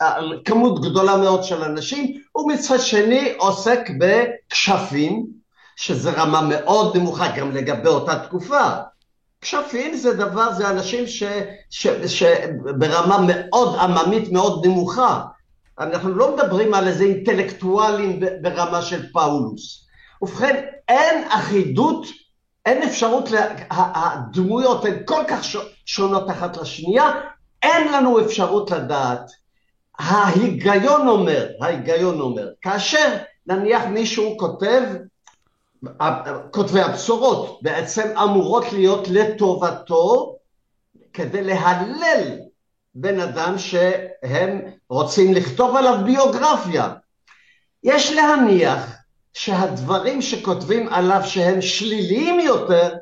על 0.00 0.40
כמות 0.44 0.80
גדולה 0.80 1.16
מאוד 1.16 1.44
של 1.44 1.62
אנשים, 1.62 2.20
ומצד 2.36 2.80
שני 2.80 3.34
עוסק 3.38 3.90
בכשפים, 3.98 5.26
שזה 5.76 6.10
רמה 6.10 6.40
מאוד 6.40 6.96
נמוכה 6.96 7.36
גם 7.36 7.52
לגבי 7.52 7.88
אותה 7.88 8.18
תקופה. 8.18 8.68
כשפים 9.40 9.96
זה 9.96 10.14
דבר, 10.16 10.52
זה 10.52 10.70
אנשים 10.70 11.04
שברמה 12.06 13.18
מאוד 13.28 13.78
עממית 13.78 14.32
מאוד 14.32 14.66
נמוכה. 14.66 15.24
אנחנו 15.78 16.14
לא 16.14 16.36
מדברים 16.36 16.74
על 16.74 16.88
איזה 16.88 17.04
אינטלקטואלים 17.04 18.20
ברמה 18.42 18.82
של 18.82 19.12
פאולוס. 19.12 19.86
ובכן, 20.22 20.64
אין 20.88 21.24
אחידות, 21.28 22.06
אין 22.66 22.82
אפשרות, 22.82 23.30
לה... 23.30 23.46
הדמויות 23.70 24.84
הן 24.84 24.94
כל 25.04 25.22
כך 25.28 25.40
שונות 25.84 26.30
אחת 26.30 26.56
לשנייה, 26.56 27.12
אין 27.62 27.92
לנו 27.92 28.20
אפשרות 28.20 28.70
לדעת. 28.70 29.30
ההיגיון 29.98 31.08
אומר, 31.08 31.46
ההיגיון 31.60 32.20
אומר, 32.20 32.48
כאשר 32.62 33.16
נניח 33.46 33.84
מישהו 33.84 34.36
כותב, 34.38 34.82
כותבי 36.50 36.80
הבשורות 36.80 37.58
בעצם 37.62 38.18
אמורות 38.22 38.72
להיות 38.72 39.08
לטובתו 39.08 40.36
כדי 41.12 41.42
להלל 41.42 42.38
בן 42.94 43.20
אדם 43.20 43.58
שהם 43.58 44.60
רוצים 44.88 45.34
לכתוב 45.34 45.76
עליו 45.76 45.98
ביוגרפיה. 46.04 46.94
יש 47.84 48.12
להניח 48.12 48.96
שהדברים 49.34 50.22
שכותבים 50.22 50.88
עליו 50.88 51.20
שהם 51.24 51.60
שליליים 51.60 52.40
יותר, 52.40 52.94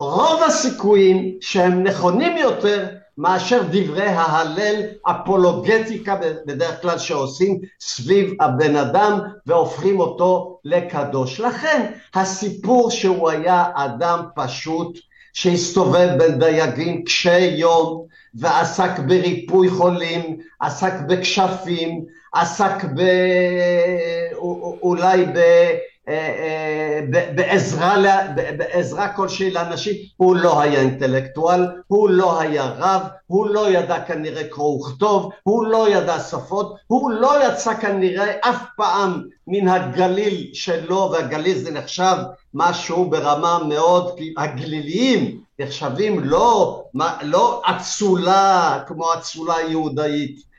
רוב 0.00 0.42
הסיכויים 0.42 1.38
שהם 1.40 1.82
נכונים 1.82 2.36
יותר 2.36 2.88
מאשר 3.18 3.62
דברי 3.70 4.06
ההלל, 4.06 4.82
אפולוגטיקה 5.02 6.16
בדרך 6.46 6.82
כלל 6.82 6.98
שעושים 6.98 7.60
סביב 7.80 8.34
הבן 8.40 8.76
אדם 8.76 9.18
והופכים 9.46 10.00
אותו 10.00 10.58
לקדוש. 10.64 11.40
לכן 11.40 11.92
הסיפור 12.14 12.90
שהוא 12.90 13.30
היה 13.30 13.64
אדם 13.74 14.20
פשוט 14.34 14.98
שהסתובב 15.32 16.08
בין 16.18 16.38
דייגים 16.38 17.04
קשי 17.04 17.40
יום 17.40 18.06
ועסק 18.34 18.98
בריפוי 18.98 19.70
חולים, 19.70 20.38
עסק 20.60 20.92
בכשפים, 21.08 22.04
עסק 22.32 22.84
ב... 22.84 23.00
אולי 24.82 25.24
ב... 25.34 25.38
אה, 26.08 26.14
אה, 26.14 27.00
בעזרה, 27.34 27.96
בעזרה 28.34 29.08
כלשהי 29.08 29.50
לאנשים, 29.50 29.94
הוא 30.16 30.36
לא 30.36 30.60
היה 30.60 30.80
אינטלקטואל, 30.80 31.66
הוא 31.86 32.10
לא 32.10 32.40
היה 32.40 32.72
רב, 32.78 33.02
הוא 33.26 33.46
לא 33.46 33.70
ידע 33.70 34.00
כנראה 34.00 34.48
קרוא 34.48 34.80
וכתוב, 34.80 35.30
הוא 35.42 35.66
לא 35.66 35.88
ידע 35.88 36.20
שפות, 36.20 36.76
הוא 36.86 37.10
לא 37.10 37.48
יצא 37.48 37.74
כנראה 37.74 38.32
אף 38.40 38.62
פעם 38.76 39.22
מן 39.46 39.68
הגליל 39.68 40.50
שלו, 40.52 41.10
והגליל 41.12 41.58
זה 41.58 41.70
נחשב 41.70 42.16
משהו 42.54 43.10
ברמה 43.10 43.58
מאוד, 43.68 44.20
הגליליים 44.36 45.40
נחשבים 45.58 46.20
לא, 46.20 46.84
לא 47.22 47.62
אצולה 47.64 48.78
כמו 48.86 49.14
אצולה 49.14 49.60
יהודאית. 49.68 50.54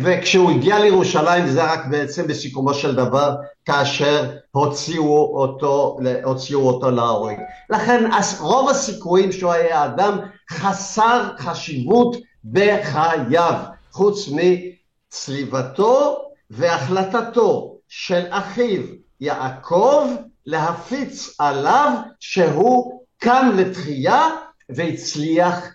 וכשהוא 0.00 0.50
הגיע 0.50 0.78
לירושלים 0.78 1.46
זה 1.46 1.72
רק 1.72 1.86
בעצם 1.90 2.26
בסיכומו 2.26 2.74
של 2.74 2.94
דבר 2.94 3.34
כאשר 3.68 4.36
הוציאו 4.50 5.40
אותו, 5.40 5.98
הוציאו 6.24 6.60
אותו 6.60 6.90
להורג. 6.90 7.36
לכן 7.70 8.10
רוב 8.40 8.70
הסיכויים 8.70 9.32
שהוא 9.32 9.52
היה 9.52 9.84
אדם 9.84 10.18
חסר 10.50 11.28
חשיבות 11.38 12.16
בחייו, 12.44 13.54
חוץ 13.92 14.28
מצליבתו 14.32 16.18
והחלטתו 16.50 17.78
של 17.88 18.24
אחיו 18.30 18.82
יעקב 19.20 20.08
להפיץ 20.46 21.34
עליו 21.38 21.92
שהוא 22.20 23.02
קם 23.18 23.50
לתחייה 23.56 24.28
והצליח 24.68 25.66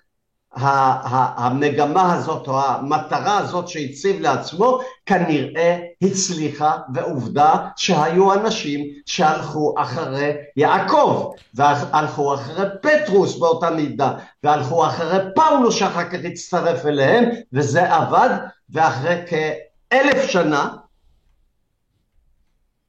המגמה 0.56 2.14
הזאת 2.14 2.48
או 2.48 2.62
המטרה 2.62 3.38
הזאת 3.38 3.68
שהציב 3.68 4.22
לעצמו 4.22 4.80
כנראה 5.06 5.80
הצליחה 6.02 6.78
ועובדה 6.94 7.70
שהיו 7.76 8.34
אנשים 8.34 8.86
שהלכו 9.06 9.76
אחרי 9.78 10.32
יעקב 10.58 11.32
והלכו 11.54 12.34
אחרי 12.34 12.66
פטרוס 12.82 13.38
באותה 13.40 13.70
מידה 13.70 14.14
והלכו 14.44 14.88
אחרי 14.88 15.20
פאולוס 15.36 15.76
שאחר 15.76 16.10
כך 16.10 16.20
הצטרף 16.24 16.86
אליהם 16.86 17.30
וזה 17.54 17.94
עבד 17.94 18.30
ואחרי 18.70 19.16
כאלף 19.28 20.30
שנה 20.30 20.70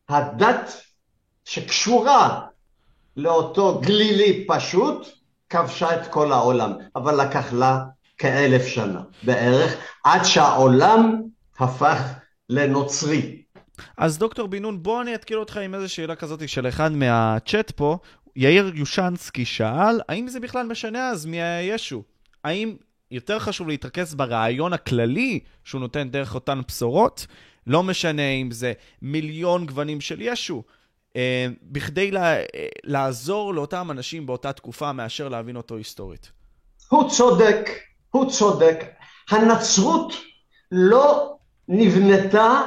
הדת 0.09 0.81
שקשורה 1.45 2.41
לאותו 3.17 3.81
גלילי 3.81 4.47
פשוט 4.49 5.09
כבשה 5.51 6.03
את 6.03 6.07
כל 6.07 6.33
העולם, 6.33 6.73
אבל 6.97 7.21
לקח 7.21 7.53
לה 7.53 7.85
כאלף 8.19 8.67
שנה 8.67 9.01
בערך, 9.23 9.77
עד 10.05 10.25
שהעולם 10.25 11.23
הפך 11.59 12.01
לנוצרי. 12.51 13.43
אז 13.99 14.19
דוקטור 14.19 14.49
בן 14.49 14.63
נון, 14.63 14.83
בוא 14.83 15.03
אני 15.03 15.15
אתקיל 15.15 15.39
אותך 15.39 15.57
עם 15.57 15.75
איזו 15.75 15.93
שאלה 15.93 16.17
כזאת 16.17 16.49
של 16.49 16.69
אחד 16.69 16.93
מהצ'אט 16.93 17.71
פה. 17.71 17.99
יאיר 18.37 18.73
יושנסקי 18.75 19.45
שאל, 19.45 20.01
האם 20.09 20.29
זה 20.29 20.41
בכלל 20.41 20.67
משנה 20.67 21.11
אז 21.11 21.27
מי 21.27 21.43
היה 21.43 21.75
ישו? 21.75 22.03
האם 22.45 22.77
יותר 23.11 23.39
חשוב 23.39 23.69
להתרכז 23.69 24.15
ברעיון 24.15 24.73
הכללי 24.73 25.41
שהוא 25.65 25.81
נותן 25.81 26.11
דרך 26.11 26.35
אותן 26.35 26.61
בשורות? 26.69 27.27
לא 27.67 27.83
משנה 27.83 28.29
אם 28.29 28.51
זה 28.51 28.73
מיליון 29.03 29.67
גוונים 29.67 30.01
של 30.01 30.21
ישו. 30.21 30.63
אה, 31.17 31.47
בכדי 31.63 32.11
לה, 32.11 32.37
אה, 32.37 32.45
לעזור 32.85 33.55
לאותם 33.55 33.91
אנשים 33.91 34.27
באותה 34.27 34.53
תקופה 34.53 34.93
מאשר 34.93 35.29
להבין 35.29 35.57
אותו 35.57 35.77
היסטורית. 35.77 36.31
הוא 36.89 37.11
צודק, 37.11 37.71
הוא 38.11 38.31
צודק. 38.31 38.85
הנצרות 39.31 40.13
לא 40.73 41.37
נבנתה 41.69 42.63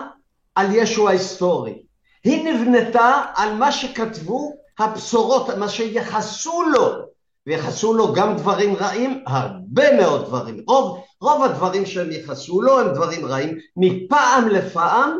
על 0.55 0.75
ישו 0.75 1.09
ההיסטורי. 1.09 1.81
היא 2.23 2.53
נבנתה 2.53 3.21
על 3.35 3.53
מה 3.53 3.71
שכתבו 3.71 4.53
הבשורות, 4.79 5.49
מה 5.49 5.69
שיחסו 5.69 6.63
לו, 6.63 7.07
ויחסו 7.47 7.93
לו 7.93 8.13
גם 8.13 8.37
דברים 8.37 8.75
רעים, 8.75 9.23
הרבה 9.27 9.97
מאוד 9.97 10.25
דברים. 10.25 10.63
רוב, 10.67 11.03
רוב 11.21 11.43
הדברים 11.43 11.85
שהם 11.85 12.11
יחסו 12.11 12.61
לו 12.61 12.79
הם 12.79 12.93
דברים 12.93 13.25
רעים. 13.25 13.57
מפעם 13.77 14.47
לפעם 14.47 15.19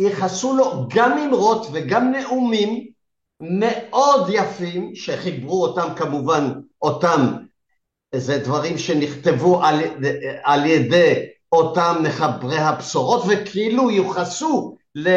ייחסו 0.00 0.56
לו 0.56 0.86
גם 0.88 1.18
אמרות 1.18 1.66
וגם 1.72 2.12
נאומים 2.12 2.86
מאוד 3.40 4.26
יפים, 4.32 4.94
שחיברו 4.94 5.62
אותם 5.62 5.94
כמובן, 5.96 6.52
אותם, 6.82 7.36
זה 8.14 8.38
דברים 8.38 8.78
שנכתבו 8.78 9.64
על, 9.64 9.80
על 10.42 10.66
ידי 10.66 11.26
אותם 11.52 11.96
מחברי 12.02 12.58
הבשורות, 12.58 13.22
וכאילו 13.28 13.90
יוחסו 13.90 14.76
ל, 14.94 15.08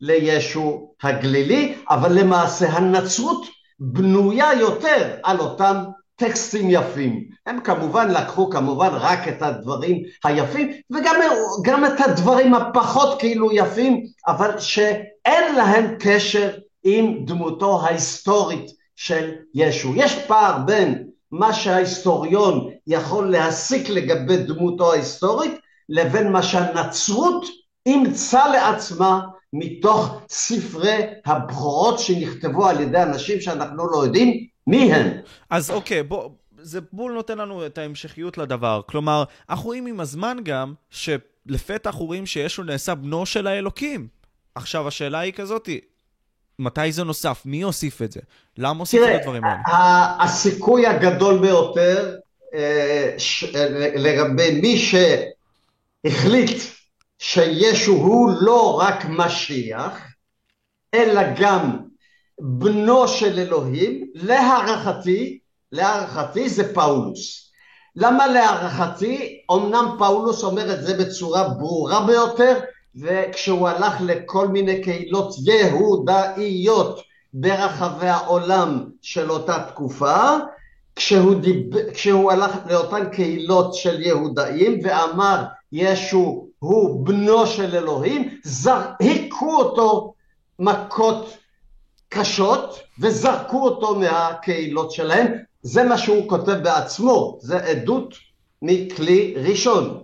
לישו 0.00 0.94
הגלילי, 1.02 1.74
אבל 1.90 2.12
למעשה 2.12 2.68
הנצרות 2.68 3.46
בנויה 3.78 4.50
יותר 4.60 5.16
על 5.22 5.40
אותם 5.40 5.76
טקסטים 6.20 6.70
יפים. 6.70 7.24
הם 7.46 7.60
כמובן 7.60 8.10
לקחו 8.10 8.50
כמובן 8.50 8.88
רק 8.92 9.28
את 9.28 9.42
הדברים 9.42 10.02
היפים 10.24 10.72
וגם 10.90 11.84
את 11.84 12.00
הדברים 12.00 12.54
הפחות 12.54 13.18
כאילו 13.18 13.52
יפים, 13.52 14.04
אבל 14.26 14.58
שאין 14.58 15.54
להם 15.56 15.94
קשר 15.98 16.50
עם 16.84 17.24
דמותו 17.24 17.80
ההיסטורית 17.82 18.70
של 18.96 19.30
ישו. 19.54 19.92
יש 19.96 20.14
פער 20.26 20.58
בין 20.58 21.04
מה 21.32 21.52
שההיסטוריון 21.52 22.70
יכול 22.86 23.30
להסיק 23.30 23.88
לגבי 23.88 24.36
דמותו 24.36 24.92
ההיסטורית 24.92 25.52
לבין 25.88 26.32
מה 26.32 26.42
שהנצרות 26.42 27.46
אימצה 27.86 28.48
לעצמה 28.48 29.20
מתוך 29.52 30.20
ספרי 30.30 31.02
הבכורות 31.26 31.98
שנכתבו 31.98 32.66
על 32.66 32.80
ידי 32.80 33.02
אנשים 33.02 33.40
שאנחנו 33.40 33.86
לא 33.90 34.04
יודעים 34.04 34.49
מי 34.66 34.94
הם? 34.94 35.08
אז 35.50 35.70
אוקיי, 35.70 36.02
בוא, 36.02 36.30
זה 36.58 36.80
בול 36.92 37.12
נותן 37.12 37.38
לנו 37.38 37.66
את 37.66 37.78
ההמשכיות 37.78 38.38
לדבר. 38.38 38.80
כלומר, 38.86 39.24
אנחנו 39.50 39.64
רואים 39.64 39.86
עם 39.86 40.00
הזמן 40.00 40.36
גם, 40.42 40.74
שלפתע 40.90 41.90
אנחנו 41.90 42.04
רואים 42.04 42.26
שישו 42.26 42.62
נעשה 42.62 42.94
בנו 42.94 43.26
של 43.26 43.46
האלוקים. 43.46 44.08
עכשיו, 44.54 44.88
השאלה 44.88 45.18
היא 45.18 45.32
כזאת, 45.32 45.68
מתי 46.58 46.92
זה 46.92 47.04
נוסף? 47.04 47.42
מי 47.44 47.62
הוסיף 47.62 48.02
את 48.02 48.12
זה? 48.12 48.20
למה 48.58 48.78
הוסיף 48.78 49.00
את 49.02 49.20
הדברים 49.20 49.44
האלה? 49.44 49.60
הסיכוי 50.20 50.86
הגדול 50.86 51.38
ביותר 51.38 52.16
אה, 52.54 53.16
לגבי 53.96 54.60
מי 54.60 54.78
שהחליט 56.06 56.62
שישו 57.18 57.92
הוא 57.92 58.32
לא 58.40 58.80
רק 58.80 59.04
משיח, 59.08 60.00
אלא 60.94 61.22
גם 61.40 61.89
בנו 62.40 63.08
של 63.08 63.38
אלוהים, 63.38 64.06
להערכתי, 64.14 65.38
להערכתי 65.72 66.48
זה 66.48 66.74
פאולוס. 66.74 67.50
למה 67.96 68.26
להערכתי? 68.26 69.40
אמנם 69.52 69.96
פאולוס 69.98 70.44
אומר 70.44 70.74
את 70.74 70.82
זה 70.82 70.96
בצורה 70.98 71.48
ברורה 71.48 72.06
ביותר, 72.06 72.58
וכשהוא 72.96 73.68
הלך 73.68 73.94
לכל 74.00 74.48
מיני 74.48 74.82
קהילות 74.82 75.34
יהודאיות 75.46 77.00
ברחבי 77.34 78.08
העולם 78.08 78.84
של 79.02 79.30
אותה 79.30 79.64
תקופה, 79.68 80.36
כשהוא, 80.96 81.34
דיב... 81.34 81.90
כשהוא 81.92 82.32
הלך 82.32 82.56
לאותן 82.70 83.08
קהילות 83.08 83.74
של 83.74 84.02
יהודאים 84.02 84.80
ואמר 84.82 85.44
ישו 85.72 86.46
הוא 86.58 87.06
בנו 87.06 87.46
של 87.46 87.76
אלוהים, 87.76 88.38
זר... 88.44 88.80
היכו 89.00 89.56
אותו 89.56 90.14
מכות 90.58 91.36
קשות 92.12 92.80
וזרקו 93.00 93.64
אותו 93.64 93.94
מהקהילות 93.94 94.90
שלהם. 94.90 95.26
זה 95.62 95.84
מה 95.84 95.98
שהוא 95.98 96.28
כותב 96.28 96.52
בעצמו, 96.62 97.38
זה 97.40 97.64
עדות 97.64 98.14
מכלי 98.62 99.34
ראשון. 99.36 100.02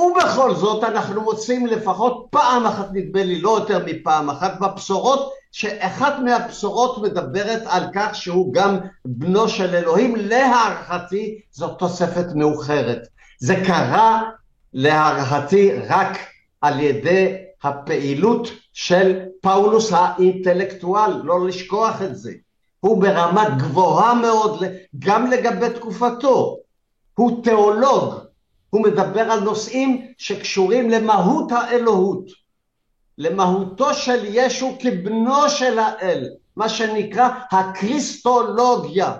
ובכל 0.00 0.54
זאת 0.54 0.84
אנחנו 0.84 1.20
מוצאים 1.20 1.66
לפחות 1.66 2.26
פעם 2.30 2.66
אחת, 2.66 2.88
נדמה 2.92 3.24
לי 3.24 3.40
לא 3.40 3.58
יותר 3.58 3.84
מפעם 3.86 4.30
אחת, 4.30 4.60
בבשורות, 4.60 5.32
שאחת 5.52 6.14
מהבשורות 6.24 7.02
מדברת 7.02 7.62
על 7.66 7.82
כך 7.94 8.14
שהוא 8.14 8.54
גם 8.54 8.78
בנו 9.04 9.48
של 9.48 9.74
אלוהים, 9.74 10.16
להערכתי 10.16 11.40
זאת 11.50 11.78
תוספת 11.78 12.26
מאוחרת. 12.34 13.02
זה 13.40 13.54
קרה 13.66 14.22
להערכתי 14.72 15.72
רק 15.88 16.18
על 16.64 16.80
ידי 16.80 17.36
הפעילות 17.62 18.48
של 18.72 19.20
פאולוס 19.40 19.92
האינטלקטואל, 19.92 21.20
לא 21.24 21.46
לשכוח 21.46 22.02
את 22.02 22.16
זה. 22.16 22.32
הוא 22.80 23.02
ברמה 23.02 23.48
גבוהה 23.48 24.14
מאוד 24.14 24.62
גם 24.98 25.26
לגבי 25.30 25.70
תקופתו. 25.70 26.56
הוא 27.14 27.44
תיאולוג, 27.44 28.14
הוא 28.70 28.82
מדבר 28.82 29.20
על 29.20 29.40
נושאים 29.40 30.06
שקשורים 30.18 30.90
למהות 30.90 31.52
האלוהות, 31.52 32.24
למהותו 33.18 33.94
של 33.94 34.24
ישו 34.24 34.76
כבנו 34.80 35.48
של 35.48 35.78
האל, 35.78 36.28
מה 36.56 36.68
שנקרא 36.68 37.28
הקריסטולוגיה, 37.52 39.12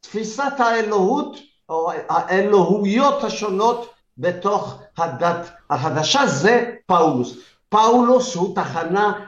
תפיסת 0.00 0.52
האלוהות 0.58 1.36
או 1.68 1.90
האלוהויות 2.08 3.24
השונות 3.24 3.91
בתוך 4.18 4.82
הדת 4.98 5.50
החדשה, 5.70 6.26
זה 6.26 6.70
פאולוס. 6.86 7.36
פאולוס 7.68 8.34
הוא 8.34 8.54
תחנה 8.54 9.26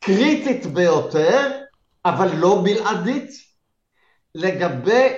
קריטית 0.00 0.66
ביותר, 0.66 1.50
אבל 2.04 2.36
לא 2.36 2.62
בלעדית, 2.64 3.30
לגבי 4.34 5.08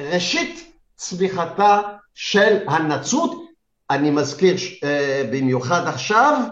ראשית 0.00 0.72
צמיחתה 0.96 1.80
של 2.14 2.68
הנצרות, 2.68 3.42
אני 3.90 4.10
מזכיר 4.10 4.54
uh, 4.56 4.86
במיוחד 5.32 5.86
עכשיו, 5.86 6.42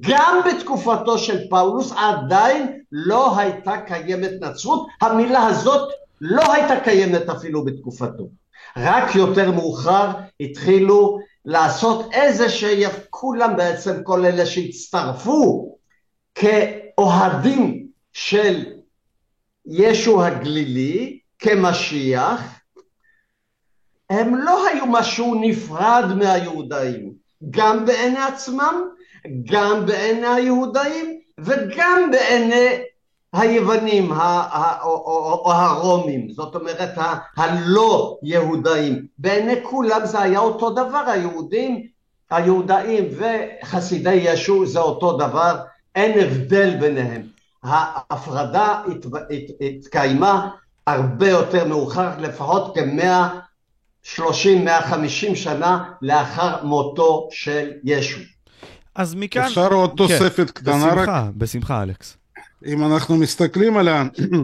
גם 0.00 0.40
בתקופתו 0.46 1.18
של 1.18 1.48
פאולוס 1.50 1.92
עדיין 1.96 2.78
לא 2.92 3.38
הייתה 3.38 3.80
קיימת 3.86 4.30
נצרות, 4.40 4.86
המילה 5.00 5.46
הזאת 5.46 5.90
לא 6.20 6.52
הייתה 6.52 6.80
קיימת 6.80 7.28
אפילו 7.28 7.64
בתקופתו. 7.64 8.28
רק 8.80 9.14
יותר 9.14 9.50
מאוחר 9.50 10.10
התחילו 10.40 11.18
לעשות 11.44 12.12
איזה 12.12 12.48
שהם, 12.48 12.90
כולם 13.10 13.56
בעצם, 13.56 14.02
כל 14.02 14.24
אלה 14.24 14.46
שהצטרפו 14.46 15.76
כאוהדים 16.34 17.86
של 18.12 18.64
ישו 19.66 20.24
הגלילי, 20.24 21.18
כמשיח, 21.38 22.60
הם 24.10 24.34
לא 24.36 24.66
היו 24.66 24.86
משהו 24.86 25.40
נפרד 25.40 26.04
מהיהודאים, 26.16 27.12
גם 27.50 27.86
בעיני 27.86 28.18
עצמם, 28.18 28.88
גם 29.44 29.86
בעיני 29.86 30.26
היהודאים 30.26 31.20
וגם 31.38 32.10
בעיני 32.10 32.82
היוונים 33.32 34.12
או 34.82 35.52
הרומים, 35.52 36.30
זאת 36.30 36.54
אומרת 36.54 36.98
הלא 37.36 38.18
יהודאים, 38.22 39.06
בעיני 39.18 39.54
כולם 39.62 40.00
זה 40.06 40.20
היה 40.20 40.38
אותו 40.38 40.70
דבר, 40.70 41.04
היהודים, 41.06 41.86
היהודאים 42.30 43.04
וחסידי 43.18 44.14
ישו 44.14 44.66
זה 44.66 44.80
אותו 44.80 45.16
דבר, 45.16 45.56
אין 45.94 46.18
הבדל 46.20 46.76
ביניהם. 46.80 47.22
ההפרדה 47.62 48.82
התקיימה 49.60 50.50
הרבה 50.86 51.28
יותר 51.28 51.64
מאוחר, 51.64 52.10
לפחות 52.18 52.74
כמאה 52.74 53.28
30-150 54.16 54.16
שנה 55.34 55.84
לאחר 56.02 56.64
מותו 56.64 57.28
של 57.30 57.70
ישו. 57.84 58.20
אז 58.94 59.14
מכאן... 59.14 59.42
אפשר 59.42 59.72
עוד 59.72 59.90
כן, 59.90 59.96
תוספת 59.96 60.50
קטנה 60.50 60.94
בשמחה, 60.94 61.22
רק? 61.22 61.34
בשמחה, 61.36 61.82
אלכס. 61.82 62.16
אם 62.66 62.84
אנחנו 62.84 63.16
מסתכלים 63.16 63.76
על 63.76 63.88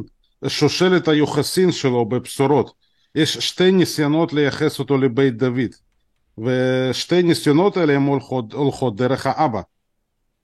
שושלת 0.48 1.08
היוחסין 1.08 1.72
שלו 1.72 2.04
בבשורות, 2.04 2.72
יש 3.14 3.38
שתי 3.38 3.72
ניסיונות 3.72 4.32
לייחס 4.32 4.78
אותו 4.78 4.98
לבית 4.98 5.36
דוד, 5.36 5.74
ושתי 6.38 7.22
ניסיונות 7.22 7.76
האלה 7.76 7.92
הן 7.92 8.02
הולכות, 8.02 8.52
הולכות 8.52 8.96
דרך 8.96 9.26
האבא. 9.26 9.60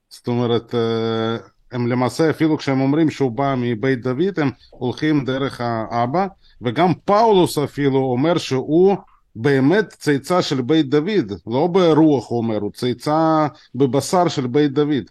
זאת 0.09 0.27
אומרת, 0.27 0.75
אה, 0.75 1.37
הם 1.71 1.87
למעשה 1.87 2.29
אפילו 2.29 2.57
כשהם 2.57 2.81
אומרים 2.81 3.09
שהוא 3.09 3.31
בא 3.31 3.55
מבית 3.57 4.01
דוד, 4.01 4.39
הם 4.39 4.49
הולכים 4.69 5.25
דרך 5.25 5.61
האבא, 5.61 6.27
וגם 6.61 6.93
פאולוס 7.05 7.57
אפילו 7.57 7.99
אומר 7.99 8.37
שהוא 8.37 8.95
באמת 9.35 9.89
צאצא 9.89 10.41
של 10.41 10.61
בית 10.61 10.89
דוד, 10.89 11.31
לא 11.47 11.67
ברוח 11.67 12.29
הוא 12.29 12.37
אומר, 12.37 12.57
הוא 12.57 12.71
צאצא 12.71 13.47
בבשר 13.75 14.27
של 14.27 14.47
בית 14.47 14.73
דוד, 14.73 15.03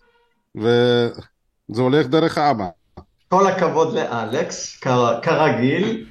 וזה 1.70 1.82
הולך 1.82 2.06
דרך 2.06 2.38
האבא. 2.38 2.68
כל 3.28 3.46
הכבוד 3.46 3.94
לאלכס, 3.94 4.80
כרגיל. 5.22 6.06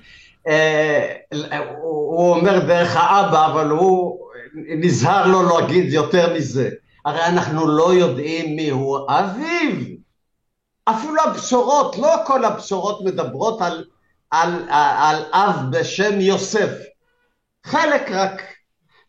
אה, 0.47 1.15
הוא 1.81 2.33
אומר 2.35 2.59
דרך 2.59 2.95
האבא, 2.95 3.45
אבל 3.45 3.69
הוא 3.69 4.19
נזהר 4.55 5.27
לו 5.27 5.59
להגיד 5.59 5.93
יותר 5.93 6.33
מזה. 6.33 6.69
הרי 7.05 7.25
אנחנו 7.25 7.67
לא 7.67 7.93
יודעים 7.93 8.55
מי 8.55 8.69
הוא 8.69 8.99
אביו. 9.09 9.75
אפילו 10.85 11.21
הבשורות, 11.21 11.97
לא 11.97 12.15
כל 12.25 12.45
הבשורות 12.45 13.01
מדברות 13.05 13.61
על, 13.61 13.85
על, 14.31 14.49
על, 14.69 14.95
על 15.01 15.23
אב 15.33 15.55
בשם 15.71 16.21
יוסף. 16.21 16.69
חלק 17.63 18.11
רק. 18.11 18.41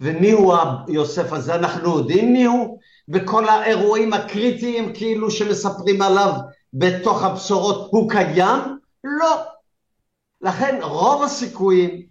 ומי 0.01 0.31
הוא 0.31 0.55
יוסף 0.89 1.33
הזה? 1.33 1.55
אנחנו 1.55 1.99
יודעים 1.99 2.33
מי 2.33 2.45
הוא? 2.45 2.80
וכל 3.13 3.49
האירועים 3.49 4.13
הקריטיים 4.13 4.95
כאילו 4.95 5.31
שמספרים 5.31 6.03
עליו 6.03 6.33
בתוך 6.73 7.23
הבשורות 7.23 7.89
הוא 7.91 8.11
קיים? 8.11 8.61
לא. 9.05 9.37
לכן 10.41 10.79
רוב 10.83 11.23
הסיכויים, 11.23 12.03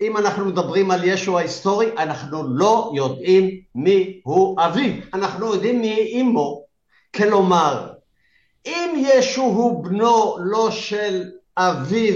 אם 0.00 0.16
אנחנו 0.16 0.44
מדברים 0.44 0.90
על 0.90 1.04
ישו 1.04 1.38
ההיסטורי, 1.38 1.86
אנחנו 1.98 2.56
לא 2.56 2.92
יודעים 2.94 3.60
מי 3.74 4.20
הוא 4.24 4.60
אביו, 4.60 4.92
אנחנו 5.14 5.54
יודעים 5.54 5.80
מי 5.80 6.20
אמו. 6.20 6.64
כלומר, 7.16 7.92
אם 8.66 8.94
ישו 8.96 9.42
הוא 9.42 9.84
בנו 9.84 10.36
לא 10.38 10.70
של 10.70 11.30
אביו, 11.56 12.14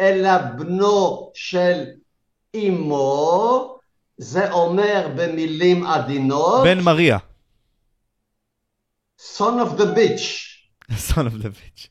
אלא 0.00 0.38
בנו 0.38 1.30
של 1.34 1.84
אמו, 2.56 3.75
זה 4.18 4.52
אומר 4.52 5.08
במילים 5.16 5.86
עדינות... 5.86 6.64
בן 6.64 6.80
מריה. 6.80 7.18
son 9.20 9.60
of 9.60 9.78
the 9.78 9.96
bitch. 9.96 10.46
son 10.90 11.26
of 11.26 11.42
the 11.42 11.48
bitch. 11.48 11.88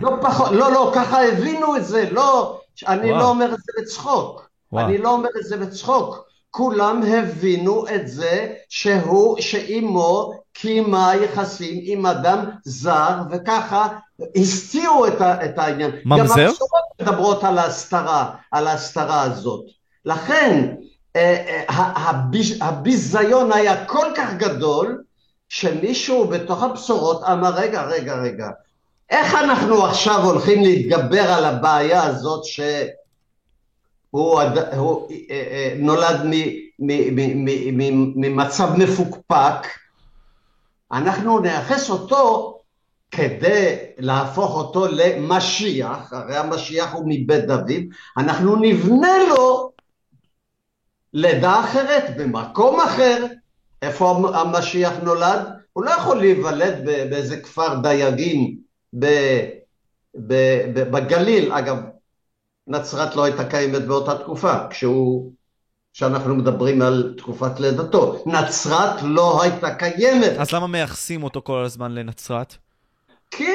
לא 0.00 0.10
פחות, 0.22 0.50
לא, 0.52 0.72
לא, 0.72 0.92
ככה 0.94 1.28
הבינו 1.28 1.76
את 1.76 1.84
זה, 1.84 2.08
לא, 2.10 2.60
אני 2.86 3.10
וואו. 3.10 3.18
לא 3.18 3.28
אומר 3.28 3.54
את 3.54 3.58
זה 3.58 3.72
בצחוק. 3.82 4.50
וואו. 4.72 4.86
אני 4.86 4.98
לא 4.98 5.10
אומר 5.10 5.28
את 5.40 5.46
זה 5.46 5.56
בצחוק. 5.56 6.30
כולם 6.50 7.02
הבינו 7.02 7.84
את 7.94 8.08
זה 8.08 8.54
שהוא, 8.68 9.40
שאימו 9.40 10.32
קיימה 10.52 11.12
יחסים 11.24 11.80
עם 11.82 12.06
אדם 12.06 12.44
זר, 12.64 13.14
וככה 13.30 13.88
הסתירו 14.36 15.06
את, 15.06 15.20
ה, 15.20 15.44
את 15.44 15.58
העניין. 15.58 15.90
ממזר? 16.04 16.34
גם 16.34 16.40
הבשורות 16.40 16.82
מדברות 17.00 17.44
על 17.44 17.58
ההסתרה, 17.58 18.34
על 18.50 18.66
ההסתרה 18.66 19.22
הזאת. 19.22 19.64
לכן, 20.04 20.74
הביזיון 22.60 23.52
היה 23.52 23.84
כל 23.84 24.06
כך 24.16 24.34
גדול, 24.34 25.02
שמישהו 25.48 26.26
בתוך 26.28 26.62
הבשורות 26.62 27.22
אמר, 27.24 27.54
רגע, 27.54 27.82
רגע, 27.82 28.14
רגע, 28.14 28.48
איך 29.10 29.34
אנחנו 29.34 29.86
עכשיו 29.86 30.24
הולכים 30.24 30.62
להתגבר 30.62 31.32
על 31.32 31.44
הבעיה 31.44 32.02
הזאת 32.02 32.44
ש... 32.44 32.60
הוא, 34.10 34.40
אה, 34.40 35.74
נולד 35.76 36.20
ממצב 38.16 38.68
מפוקפק, 38.78 39.66
אנחנו 40.92 41.38
נייחס 41.38 41.90
אותו 41.90 42.56
כדי 43.10 43.76
להפוך 43.98 44.56
אותו 44.56 44.86
למשיח, 44.86 46.12
הרי 46.12 46.36
המשיח 46.36 46.92
הוא 46.92 47.04
מבית 47.06 47.44
דוד, 47.44 47.70
אנחנו 48.18 48.56
נבנה 48.56 49.18
לו 49.28 49.70
לידה 51.14 51.60
אחרת, 51.60 52.16
במקום 52.16 52.80
אחר. 52.80 53.26
איפה 53.82 54.30
המשיח 54.34 54.92
נולד? 55.02 55.48
הוא 55.72 55.84
לא 55.84 55.90
יכול 55.90 56.18
להיוולד 56.18 56.84
באיזה 56.84 57.40
כפר 57.40 57.74
דייגים 57.74 58.56
בגליל. 60.90 61.52
אגב, 61.52 61.76
נצרת 62.66 63.16
לא 63.16 63.24
הייתה 63.24 63.44
קיימת 63.44 63.82
באותה 63.86 64.18
תקופה, 64.18 64.52
כשהוא 64.70 65.32
שאנחנו 65.92 66.34
מדברים 66.34 66.82
על 66.82 67.14
תקופת 67.18 67.60
לידתו. 67.60 68.22
נצרת 68.26 69.02
לא 69.02 69.42
הייתה 69.42 69.74
קיימת. 69.74 70.32
אז 70.38 70.52
למה 70.52 70.66
מייחסים 70.66 71.22
אותו 71.22 71.42
כל 71.44 71.64
הזמן 71.64 71.94
לנצרת? 71.94 72.56
כי 73.30 73.48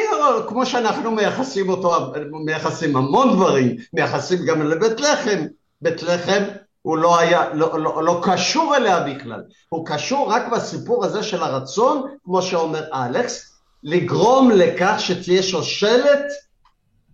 כמו 0.47 0.65
שאנחנו 0.65 1.11
מייחסים 1.11 1.69
אותו, 1.69 2.13
מייחסים 2.45 2.97
המון 2.97 3.35
דברים, 3.35 3.75
מייחסים 3.93 4.45
גם 4.45 4.61
לבית 4.61 4.99
לחם. 4.99 5.45
בית 5.81 6.03
לחם 6.03 6.43
הוא 6.85 6.97
לא 6.97 7.19
היה, 7.19 7.53
לא, 7.53 7.79
לא, 7.79 8.03
לא 8.03 8.21
קשור 8.23 8.75
אליה 8.75 8.99
בכלל. 8.99 9.43
הוא 9.69 9.85
קשור 9.85 10.31
רק 10.31 10.47
בסיפור 10.51 11.05
הזה 11.05 11.23
של 11.23 11.43
הרצון, 11.43 12.01
כמו 12.25 12.41
שאומר 12.41 12.83
אלכס, 12.93 13.53
לגרום 13.83 14.51
לכך 14.51 14.95
שתהיה 14.97 15.43
שושלת 15.43 16.25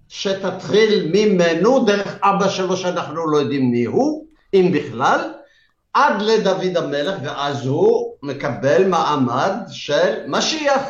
שתתחיל 0.08 1.12
ממנו 1.14 1.86
דרך 1.86 2.16
אבא 2.22 2.50
שלו 2.50 2.78
שאנחנו 2.78 3.28
לא 3.28 3.38
יודעים 3.38 3.72
מי 3.72 3.86
הוא, 3.86 4.26
אם 4.54 4.72
בכלל, 4.74 5.34
עד 5.94 6.22
לדוד 6.22 6.78
המלך, 6.78 7.16
ואז 7.24 7.66
הוא 7.66 8.14
מקבל 8.24 8.88
מעמד 8.88 9.54
של 9.68 10.14
משיח. 10.28 10.82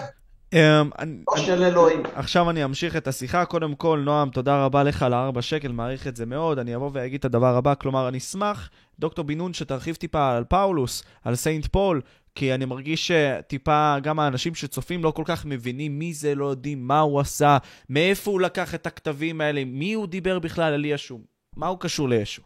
או 1.28 1.38
של 1.38 1.64
אלוהים. 1.64 2.04
עכשיו 2.16 2.50
אני 2.50 2.66
אמשיך 2.66 2.96
את 2.96 3.08
השיחה. 3.08 3.46
קודם 3.46 3.76
כל, 3.76 4.02
נועם, 4.06 4.30
תודה 4.30 4.66
רבה 4.66 4.84
לך 4.84 5.04
על 5.04 5.14
הארבע 5.14 5.42
שקל, 5.42 5.72
מעריך 5.72 6.08
את 6.08 6.16
זה 6.16 6.26
מאוד. 6.26 6.60
אני 6.60 6.76
אבוא 6.76 6.90
ואגיד 6.94 7.20
את 7.20 7.26
הדבר 7.26 7.56
הבא, 7.56 7.74
כלומר, 7.76 8.08
אני 8.08 8.18
אשמח, 8.18 8.70
דוקטור 9.00 9.26
בן 9.26 9.38
נון, 9.38 9.54
שתרחיב 9.54 9.96
טיפה 9.96 10.32
על 10.32 10.44
פאולוס, 10.44 11.04
על 11.24 11.36
Saint 11.36 11.66
Paul, 11.66 12.02
כי 12.36 12.54
אני 12.54 12.66
מרגיש 12.66 13.12
שטיפה 13.12 13.96
גם 14.04 14.20
האנשים 14.20 14.56
שצופים 14.56 15.04
לא 15.04 15.12
כל 15.12 15.24
כך 15.26 15.46
מבינים 15.46 16.00
מי 16.00 16.14
זה, 16.14 16.36
לא 16.36 16.46
יודעים 16.46 16.88
מה 16.88 17.00
הוא 17.00 17.20
עשה, 17.20 17.58
מאיפה 17.90 18.32
הוא 18.32 18.42
לקח 18.42 18.76
את 18.76 18.88
הכתבים 18.88 19.42
האלה, 19.42 19.64
מי 19.66 19.94
הוא 19.94 20.08
דיבר 20.08 20.40
בכלל 20.40 20.74
על 20.74 20.86
ישו, 20.86 21.20
מה 21.56 21.68
הוא 21.68 21.80
קשור 21.80 22.10
לישו. 22.10 22.42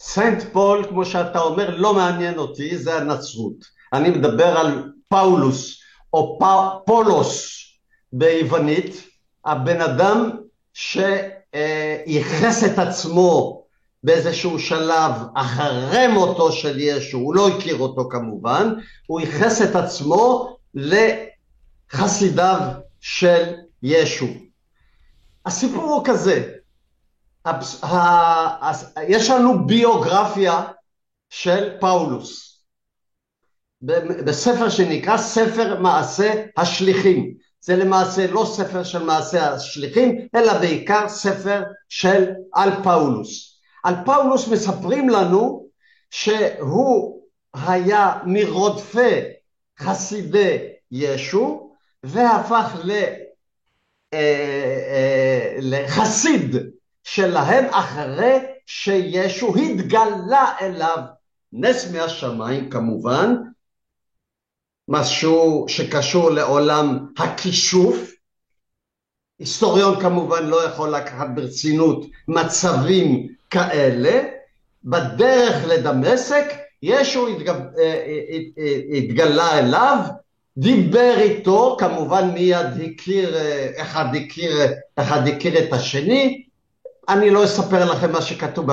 Saint 0.00 0.42
Paul, 0.52 0.86
כמו 0.88 1.04
שאתה 1.04 1.40
אומר, 1.40 1.76
לא 1.76 1.94
מעניין 1.94 2.38
אותי, 2.38 2.78
זה 2.78 2.96
הנצרות. 2.96 3.64
אני 3.92 4.10
מדבר 4.10 4.58
על 4.58 4.92
פאולוס, 5.08 5.83
או 6.14 6.38
פולוס 6.86 7.64
ביוונית, 8.12 9.08
הבן 9.44 9.80
אדם 9.80 10.30
שייחס 10.72 12.64
את 12.64 12.78
עצמו 12.78 13.64
באיזשהו 14.04 14.58
שלב 14.58 15.12
אחרי 15.34 16.06
מותו 16.06 16.52
של 16.52 16.80
ישו, 16.80 17.18
הוא 17.18 17.34
לא 17.34 17.48
הכיר 17.48 17.78
אותו 17.78 18.08
כמובן, 18.10 18.74
הוא 19.06 19.20
ייחס 19.20 19.62
את 19.62 19.76
עצמו 19.76 20.56
לחסידיו 20.74 22.60
של 23.00 23.54
ישו. 23.82 24.26
הסיפור 25.46 25.84
הוא 25.84 26.04
כזה, 26.04 26.52
יש 29.08 29.30
לנו 29.30 29.66
ביוגרפיה 29.66 30.62
של 31.30 31.76
פאולוס. 31.80 32.53
בספר 34.24 34.68
שנקרא 34.68 35.16
ספר 35.16 35.80
מעשה 35.80 36.44
השליחים. 36.56 37.34
זה 37.60 37.76
למעשה 37.76 38.26
לא 38.26 38.44
ספר 38.56 38.84
של 38.84 39.02
מעשה 39.02 39.52
השליחים, 39.52 40.18
אלא 40.34 40.58
בעיקר 40.58 41.08
ספר 41.08 41.62
של 41.88 42.30
על 42.52 42.70
פאולוס. 42.82 43.60
על 43.84 43.94
פאולוס 44.04 44.48
מספרים 44.48 45.08
לנו 45.08 45.66
שהוא 46.10 47.22
היה 47.54 48.18
מרודפי 48.26 49.20
חסידי 49.78 50.58
ישו 50.90 51.70
והפך 52.02 52.76
ל, 52.84 52.90
אה, 52.90 54.18
אה, 54.88 55.56
לחסיד 55.58 56.56
שלהם 57.02 57.64
אחרי 57.70 58.38
שישו 58.66 59.54
התגלה 59.54 60.52
אליו 60.60 60.98
נס 61.52 61.92
מהשמיים 61.92 62.70
כמובן 62.70 63.34
משהו 64.88 65.64
שקשור 65.68 66.30
לעולם 66.30 67.06
הכישוף. 67.18 68.14
היסטוריון 69.38 70.00
כמובן 70.00 70.46
לא 70.46 70.64
יכול 70.64 70.90
לקחת 70.90 71.26
ברצינות 71.34 72.06
מצבים 72.28 73.28
כאלה. 73.50 74.22
בדרך 74.84 75.64
לדמשק 75.68 76.44
ישו. 76.82 77.26
אה, 77.26 77.32
אה, 77.78 78.38
אה, 78.58 78.98
התגלה 78.98 79.58
אליו, 79.58 79.98
דיבר 80.56 81.14
איתו, 81.18 81.76
כמובן 81.80 82.30
מיד 82.34 82.66
הכיר, 82.84 83.36
אחד 83.76 84.14
הכיר, 84.14 84.52
אחד 84.96 85.28
הכיר 85.28 85.58
את 85.58 85.72
השני, 85.72 86.43
אני 87.08 87.30
לא 87.30 87.44
אספר 87.44 87.92
לכם 87.92 88.12
מה 88.12 88.22
שכתוב 88.22 88.66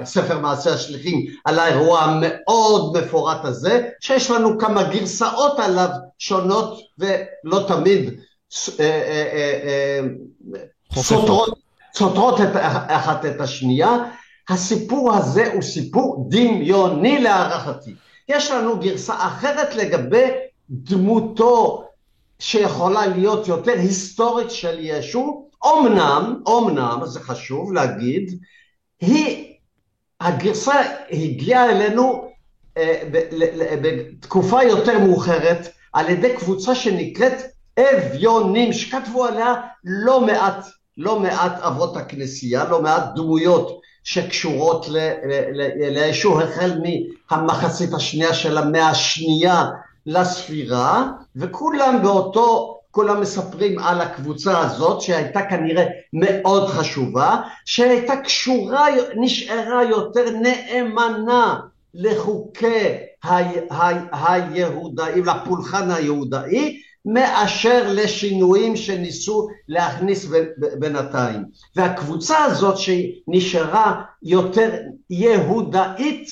בספר 0.00 0.38
מעשה 0.38 0.74
השליחים 0.74 1.26
על 1.44 1.58
האירוע 1.58 2.00
המאוד 2.00 2.96
מפורט 2.96 3.44
הזה, 3.44 3.88
שיש 4.00 4.30
לנו 4.30 4.58
כמה 4.58 4.82
גרסאות 4.82 5.58
עליו 5.60 5.88
שונות 6.18 6.78
ולא 6.98 7.64
תמיד 7.68 8.20
אה, 8.80 8.84
אה, 8.84 9.58
אה, 9.64 10.00
סותרות, 11.02 11.58
סותרות 11.94 12.40
את, 12.40 12.56
אחת 12.88 13.24
את 13.26 13.40
השנייה. 13.40 13.96
הסיפור 14.48 15.14
הזה 15.14 15.52
הוא 15.52 15.62
סיפור 15.62 16.26
דמיוני 16.28 17.18
להערכתי. 17.18 17.94
יש 18.28 18.50
לנו 18.50 18.78
גרסה 18.78 19.14
אחרת 19.18 19.74
לגבי 19.74 20.28
דמותו 20.70 21.84
שיכולה 22.38 23.06
להיות 23.06 23.48
יותר 23.48 23.72
היסטורית 23.72 24.50
של 24.50 24.76
ישו, 24.80 25.48
אמנם, 25.66 26.42
אמנם, 26.48 27.00
זה 27.04 27.20
חשוב 27.20 27.72
להגיד, 27.72 28.38
היא, 29.00 29.54
הגרסה 30.20 30.74
הגיעה 31.10 31.70
אלינו 31.70 32.28
אה, 32.76 33.02
בתקופה 33.82 34.62
יותר 34.62 34.98
מאוחרת 34.98 35.68
על 35.92 36.08
ידי 36.08 36.36
קבוצה 36.36 36.74
שנקראת 36.74 37.32
אביונים, 37.80 38.72
שכתבו 38.72 39.24
עליה 39.24 39.54
לא 39.84 40.20
מעט, 40.20 40.66
לא 40.96 41.20
מעט 41.20 41.60
אבות 41.60 41.96
הכנסייה, 41.96 42.64
לא 42.64 42.82
מעט 42.82 43.04
דמויות 43.14 43.80
שקשורות 44.04 44.86
לישו 45.90 46.40
החל 46.40 46.80
מהמחצית 47.30 47.94
השנייה 47.94 48.34
של 48.34 48.58
המאה 48.58 48.88
השנייה 48.88 49.64
לספירה, 50.06 51.08
וכולם 51.36 52.02
באותו 52.02 52.78
כולם 52.92 53.20
מספרים 53.20 53.78
על 53.78 54.00
הקבוצה 54.00 54.60
הזאת 54.60 55.00
שהייתה 55.00 55.42
כנראה 55.42 55.84
מאוד 56.12 56.68
חשובה, 56.68 57.36
שהייתה 57.64 58.16
קשורה, 58.16 58.86
נשארה 59.16 59.84
יותר 59.84 60.24
נאמנה 60.30 61.60
לחוקי 61.94 62.96
היהודאים, 64.12 65.24
לפולחן 65.24 65.90
היהודאי, 65.90 66.80
מאשר 67.04 67.92
לשינויים 67.92 68.76
שניסו 68.76 69.48
להכניס 69.68 70.26
בינתיים. 70.78 71.44
והקבוצה 71.76 72.44
הזאת 72.44 72.74
שנשארה 72.78 74.02
יותר 74.22 74.70
יהודאית, 75.10 76.28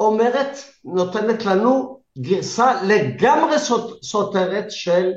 אומרת, 0.00 0.58
נותנת 0.84 1.44
לנו 1.44 2.00
גרסה 2.18 2.82
לגמרי 2.82 3.56
סותרת 4.02 4.70
של 4.70 5.10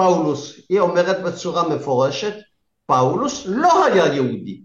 פאולוס, 0.00 0.60
היא 0.68 0.80
אומרת 0.80 1.22
בצורה 1.22 1.68
מפורשת, 1.68 2.34
פאולוס 2.86 3.42
לא 3.46 3.84
היה 3.84 4.14
יהודי. 4.14 4.60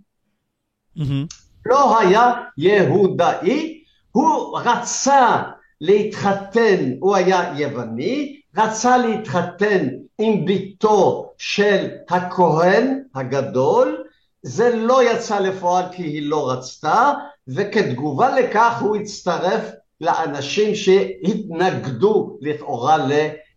Mm-hmm. 0.98 1.36
לא 1.66 2.00
היה 2.00 2.34
יהודאי, 2.58 3.84
הוא 4.12 4.60
רצה 4.60 5.44
להתחתן, 5.82 6.92
הוא 7.00 7.16
היה 7.16 7.54
יווני, 7.58 8.42
רצה 8.58 8.98
להתחתן 8.98 9.88
עם 10.18 10.46
בתו 10.46 11.34
של 11.38 11.88
הכהן 12.10 13.04
הגדול, 13.16 14.04
זה 14.42 14.76
לא 14.76 15.12
יצא 15.12 15.40
לפועל 15.40 15.86
כי 15.92 16.04
היא 16.04 16.30
לא 16.30 16.52
רצתה, 16.52 17.14
וכתגובה 17.48 18.40
לכך 18.40 18.78
הוא 18.82 18.96
הצטרף 18.96 19.72
לאנשים 20.02 20.76
שהתנגדו 20.76 22.38
לכאורה 22.42 22.98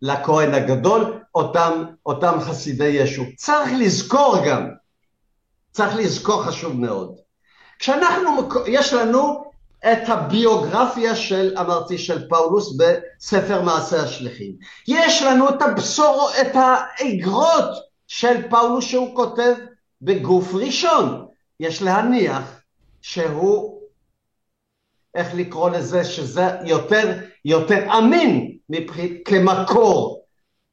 לכהן 0.03 0.55
הגדול, 0.55 1.19
אותם, 1.39 1.85
אותם 2.07 2.41
חסידי 2.41 2.89
ישו. 2.89 3.23
צריך 3.37 3.71
לזכור 3.79 4.37
גם, 4.47 4.69
צריך 5.73 5.97
לזכור 5.97 6.43
חשוב 6.43 6.81
מאוד. 6.81 7.17
כשאנחנו, 7.79 8.49
יש 8.67 8.93
לנו 8.93 9.45
את 9.93 10.09
הביוגרפיה 10.09 11.17
של, 11.17 11.55
אמרתי, 11.61 11.99
של 11.99 12.29
פאולוס 12.29 12.77
בספר 12.77 13.63
מעשה 13.63 14.03
השליחים. 14.03 14.53
יש 14.89 15.23
לנו 15.23 15.49
את 15.49 15.63
הבשור, 15.63 16.31
את 16.41 16.53
האגרות 16.55 17.71
של 18.07 18.49
פאולוס 18.51 18.85
שהוא 18.85 19.17
כותב 19.17 19.55
בגוף 20.03 20.55
ראשון. 20.55 21.27
יש 21.61 21.83
להניח 21.83 22.61
שהוא, 23.03 23.81
איך 25.15 25.35
לקרוא 25.35 25.71
לזה, 25.71 26.05
שזה 26.05 26.49
יותר, 26.65 27.19
יותר 27.45 27.99
אמין 27.99 28.57
מבח... 28.69 28.97
כמקור 29.25 30.25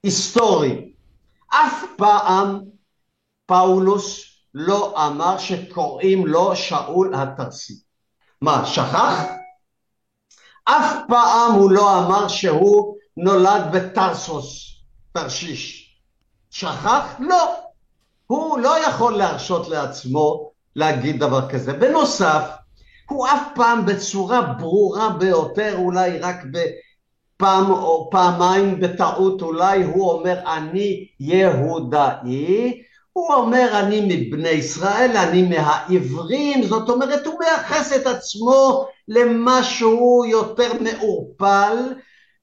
היסטורי. 0.06 0.91
אף 1.48 1.84
פעם 1.98 2.62
פאולוס 3.46 4.24
לא 4.54 5.08
אמר 5.08 5.38
שקוראים 5.38 6.28
לו 6.28 6.56
שאול 6.56 7.15
התרסי. 7.15 7.74
מה, 8.41 8.65
שכח? 8.65 9.24
אף 10.63 10.96
פעם 11.08 11.52
הוא 11.52 11.72
לא 11.72 12.00
אמר 12.00 12.28
שהוא 12.28 12.98
נולד 13.18 13.63
בטרסוס, 13.74 14.76
תרשיש. 15.12 15.96
שכח? 16.52 17.15
לא. 17.20 17.56
הוא 18.28 18.60
לא 18.60 18.88
יכול 18.88 19.18
להרשות 19.18 19.68
לעצמו 19.68 20.52
להגיד 20.76 21.20
דבר 21.20 21.50
כזה. 21.50 21.74
בנוסף, 21.74 22.50
הוא 23.10 23.28
אף 23.28 23.41
פעם 23.56 23.86
בצורה 23.86 24.41
ברורה 24.41 25.10
ביותר, 25.10 25.76
אולי 25.78 26.20
רק 26.20 26.36
בפעם 27.39 27.71
או 27.71 28.10
פעמיים 28.12 28.80
בטעות, 28.80 29.41
אולי 29.41 29.84
הוא 29.84 30.12
אומר 30.12 30.39
אני 30.58 31.08
יהודאי, 31.19 32.82
הוא 33.13 33.34
אומר 33.34 33.80
אני 33.80 34.02
מבני 34.02 34.50
ישראל, 34.50 35.17
אני 35.17 35.43
מהעברים, 35.43 36.63
זאת 36.63 36.89
אומרת 36.89 37.26
הוא 37.26 37.39
מייחס 37.39 37.93
את 37.93 38.08
עצמו 38.08 38.88
למשהו 39.08 40.26
יותר 40.28 40.71
מעורפל, 40.80 41.78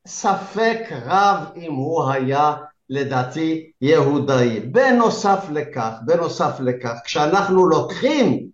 ספק 0.07 0.79
רב 1.07 1.39
אם 1.57 1.73
הוא 1.73 2.11
היה 2.11 2.55
לדעתי 2.91 3.71
יהודאי. 3.81 4.61
בנוסף 4.61 5.47
לכך, 5.53 5.93
בנוסף 6.05 6.61
לכך, 6.61 6.95
כשאנחנו 7.05 7.67
לוקחים 7.67 8.47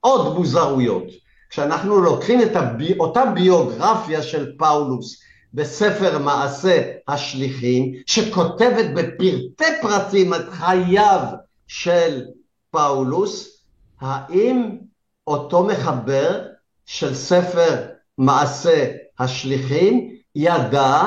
עוד 0.00 0.38
מוזרויות, 0.38 1.04
כשאנחנו 1.50 2.00
לוקחים 2.00 2.42
את 2.42 2.56
הבי, 2.56 2.98
אותה 2.98 3.24
ביוגרפיה 3.24 4.22
של 4.22 4.52
פאולוס 4.58 5.22
בספר 5.54 6.18
מעשה 6.18 6.92
השליחים, 7.08 7.94
שכותבת 8.06 8.86
בפרטי 8.94 9.80
פרטים 9.82 10.34
את 10.34 10.48
חייו 10.50 11.26
של 11.66 12.24
פאולוס, 12.70 13.64
האם 14.00 14.78
אותו 15.26 15.64
מחבר 15.64 16.46
של 16.86 17.14
ספר 17.14 17.86
מעשה 18.18 18.92
השליחים 19.18 20.16
ידע 20.34 21.02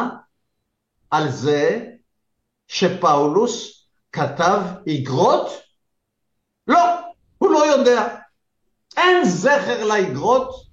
על 1.11 1.31
זה 1.31 1.85
שפאולוס 2.67 3.85
כתב 4.11 4.61
איגרות? 4.87 5.49
לא, 6.67 6.79
הוא 7.37 7.51
לא 7.51 7.65
יודע. 7.65 8.17
אין 8.97 9.25
זכר 9.25 9.85
לאיגרות 9.85 10.65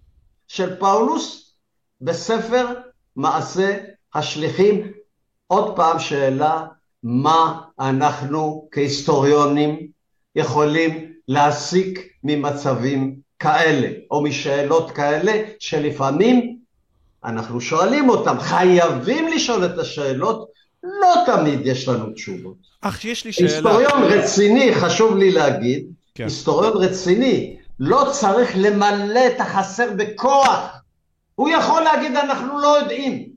של 0.48 0.80
פאולוס 0.80 1.54
בספר 2.00 2.66
מעשה 3.16 3.78
השליחים. 4.14 4.92
עוד 5.46 5.76
פעם 5.76 5.98
שאלה, 5.98 6.64
מה 7.02 7.60
אנחנו 7.80 8.68
כהיסטוריונים 8.72 9.86
יכולים 10.36 11.12
להסיק 11.28 12.08
ממצבים 12.24 13.16
כאלה, 13.38 13.88
או 14.10 14.22
משאלות 14.22 14.90
כאלה, 14.90 15.32
שלפעמים 15.58 16.56
אנחנו 17.24 17.60
שואלים 17.60 18.08
אותם, 18.08 18.36
חייבים 18.40 19.28
לשאול 19.28 19.64
את 19.64 19.78
השאלות, 19.78 20.48
לא 20.82 21.14
תמיד 21.26 21.60
יש 21.64 21.88
לנו 21.88 22.12
תשובות. 22.12 22.56
אך 22.80 23.04
יש 23.04 23.24
לי 23.24 23.32
שאלה. 23.32 23.48
היסטוריון 23.48 24.02
רציני, 24.02 24.74
חשוב 24.74 25.16
לי 25.16 25.30
להגיד, 25.30 25.86
כן. 26.14 26.24
היסטוריון 26.24 26.76
רציני, 26.76 27.56
לא 27.80 28.08
צריך 28.12 28.50
למלא 28.56 29.26
את 29.26 29.40
החסר 29.40 29.88
בכוח. 29.96 30.81
הוא 31.42 31.48
יכול 31.48 31.82
להגיד 31.82 32.16
אנחנו 32.16 32.58
לא 32.58 32.78
יודעים. 32.78 33.28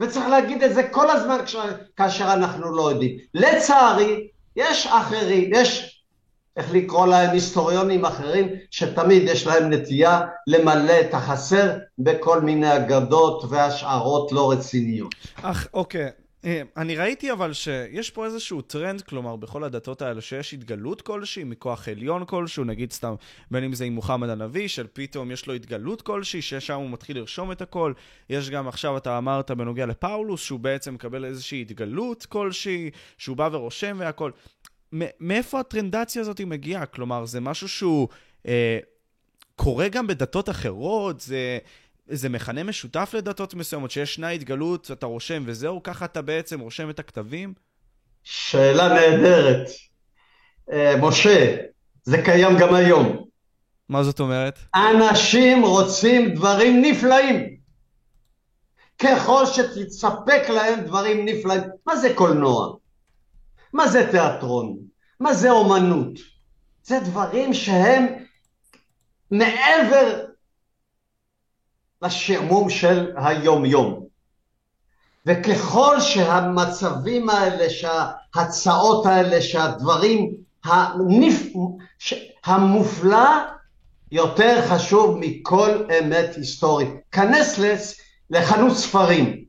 וצריך 0.00 0.28
להגיד 0.28 0.62
את 0.62 0.74
זה 0.74 0.82
כל 0.82 1.10
הזמן 1.10 1.36
כאשר 1.96 2.32
אנחנו 2.32 2.76
לא 2.76 2.90
יודעים. 2.90 3.18
לצערי, 3.34 4.28
יש 4.56 4.86
אחרים, 4.86 5.50
יש, 5.54 6.02
איך 6.56 6.72
לקרוא 6.72 7.06
להם, 7.06 7.30
היסטוריונים 7.30 8.04
אחרים, 8.04 8.48
שתמיד 8.70 9.22
יש 9.22 9.46
להם 9.46 9.72
נטייה 9.72 10.20
למלא 10.46 11.00
את 11.00 11.14
החסר 11.14 11.70
בכל 11.98 12.40
מיני 12.40 12.76
אגדות 12.76 13.44
והשערות 13.50 14.32
לא 14.32 14.52
רציניות. 14.52 15.14
אך, 15.42 15.66
אוקיי. 15.74 16.10
אה, 16.44 16.62
אני 16.76 16.96
ראיתי 16.96 17.32
אבל 17.32 17.52
שיש 17.52 18.10
פה 18.10 18.24
איזשהו 18.24 18.62
טרנד, 18.62 19.02
כלומר, 19.02 19.36
בכל 19.36 19.64
הדתות 19.64 20.02
האלה, 20.02 20.20
שיש 20.20 20.54
התגלות 20.54 21.02
כלשהי 21.02 21.44
מכוח 21.44 21.88
עליון 21.88 22.24
כלשהו, 22.24 22.64
נגיד 22.64 22.92
סתם, 22.92 23.14
בין 23.50 23.64
אם 23.64 23.74
זה 23.74 23.84
עם 23.84 23.92
מוחמד 23.92 24.28
הנביא, 24.28 24.68
של 24.68 24.86
פתאום 24.92 25.30
יש 25.30 25.46
לו 25.46 25.54
התגלות 25.54 26.02
כלשהי, 26.02 26.42
ששם 26.42 26.74
הוא 26.74 26.90
מתחיל 26.90 27.16
לרשום 27.16 27.52
את 27.52 27.62
הכל. 27.62 27.92
יש 28.30 28.50
גם 28.50 28.68
עכשיו, 28.68 28.96
אתה 28.96 29.18
אמרת 29.18 29.50
בנוגע 29.50 29.86
לפאולוס, 29.86 30.42
שהוא 30.42 30.60
בעצם 30.60 30.94
מקבל 30.94 31.24
איזושהי 31.24 31.60
התגלות 31.60 32.26
כלשהי, 32.26 32.90
שהוא 33.18 33.36
בא 33.36 33.48
ורושם 33.52 33.96
והכל. 34.00 34.30
מאיפה 35.20 35.60
הטרנדציה 35.60 36.22
הזאת 36.22 36.40
מגיעה? 36.40 36.86
כלומר, 36.86 37.24
זה 37.24 37.40
משהו 37.40 37.68
שהוא... 37.68 38.08
אה, 38.46 38.78
קורה 39.56 39.88
גם 39.88 40.06
בדתות 40.06 40.48
אחרות, 40.48 41.20
זה 41.20 41.58
איזה 42.08 42.28
מכנה 42.28 42.64
משותף 42.64 43.10
לדתות 43.14 43.54
מסוימות, 43.54 43.90
שישנה 43.90 44.28
התגלות, 44.28 44.90
אתה 44.90 45.06
רושם 45.06 45.42
וזהו, 45.46 45.82
ככה 45.82 46.04
אתה 46.04 46.22
בעצם 46.22 46.60
רושם 46.60 46.90
את 46.90 46.98
הכתבים? 46.98 47.54
שאלה 48.22 48.88
נהדרת. 48.88 49.66
אה, 50.72 50.96
משה, 51.02 51.56
זה 52.02 52.22
קיים 52.24 52.58
גם 52.60 52.74
היום. 52.74 53.24
מה 53.88 54.04
זאת 54.04 54.20
אומרת? 54.20 54.58
אנשים 54.74 55.62
רוצים 55.62 56.34
דברים 56.34 56.82
נפלאים. 56.82 57.56
ככל 58.98 59.46
שתספק 59.46 60.48
להם 60.48 60.80
דברים 60.80 61.24
נפלאים. 61.24 61.62
מה 61.86 61.96
זה 61.96 62.14
קולנוע? 62.14 62.76
מה 63.72 63.88
זה 63.88 64.08
תיאטרון? 64.10 64.76
מה 65.20 65.34
זה 65.34 65.50
אומנות? 65.50 66.18
זה 66.82 67.00
דברים 67.00 67.54
שהם 67.54 68.06
מעבר 69.30 70.24
לשעמום 72.02 72.70
של 72.70 73.12
היום-יום. 73.16 74.06
וככל 75.26 76.00
שהמצבים 76.00 77.30
האלה, 77.30 77.70
שההצעות 77.70 79.06
האלה, 79.06 79.42
שהדברים 79.42 80.34
הנפ... 80.64 81.42
המופלא 82.44 83.28
יותר 84.12 84.68
חשוב 84.68 85.18
מכל 85.20 85.84
אמת 85.98 86.36
היסטורית. 86.36 86.88
כנס 87.12 87.60
לחנות 88.30 88.76
ספרים, 88.76 89.44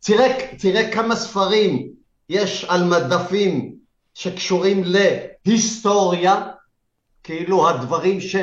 תראה, 0.00 0.38
תראה 0.58 0.92
כמה 0.92 1.16
ספרים 1.16 1.92
יש 2.28 2.64
על 2.64 2.84
מדפים 2.84 3.74
שקשורים 4.14 4.82
להיסטוריה, 5.46 6.48
כאילו 7.22 7.68
הדברים 7.68 8.20
ש... 8.20 8.36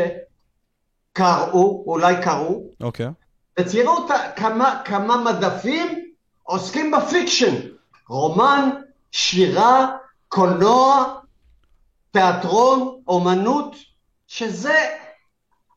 קראו, 1.13 1.83
אולי 1.87 2.15
קראו, 2.23 2.63
אוקיי. 2.81 3.05
Okay. 3.07 3.09
ותראו 3.59 4.07
כמה, 4.35 4.81
כמה 4.85 5.17
מדפים 5.17 6.11
עוסקים 6.43 6.91
בפיקשן, 6.91 7.55
רומן, 8.09 8.69
שירה, 9.11 9.97
קולנוע, 10.27 11.19
תיאטרון, 12.11 13.01
אומנות, 13.07 13.75
שזה, 14.27 14.77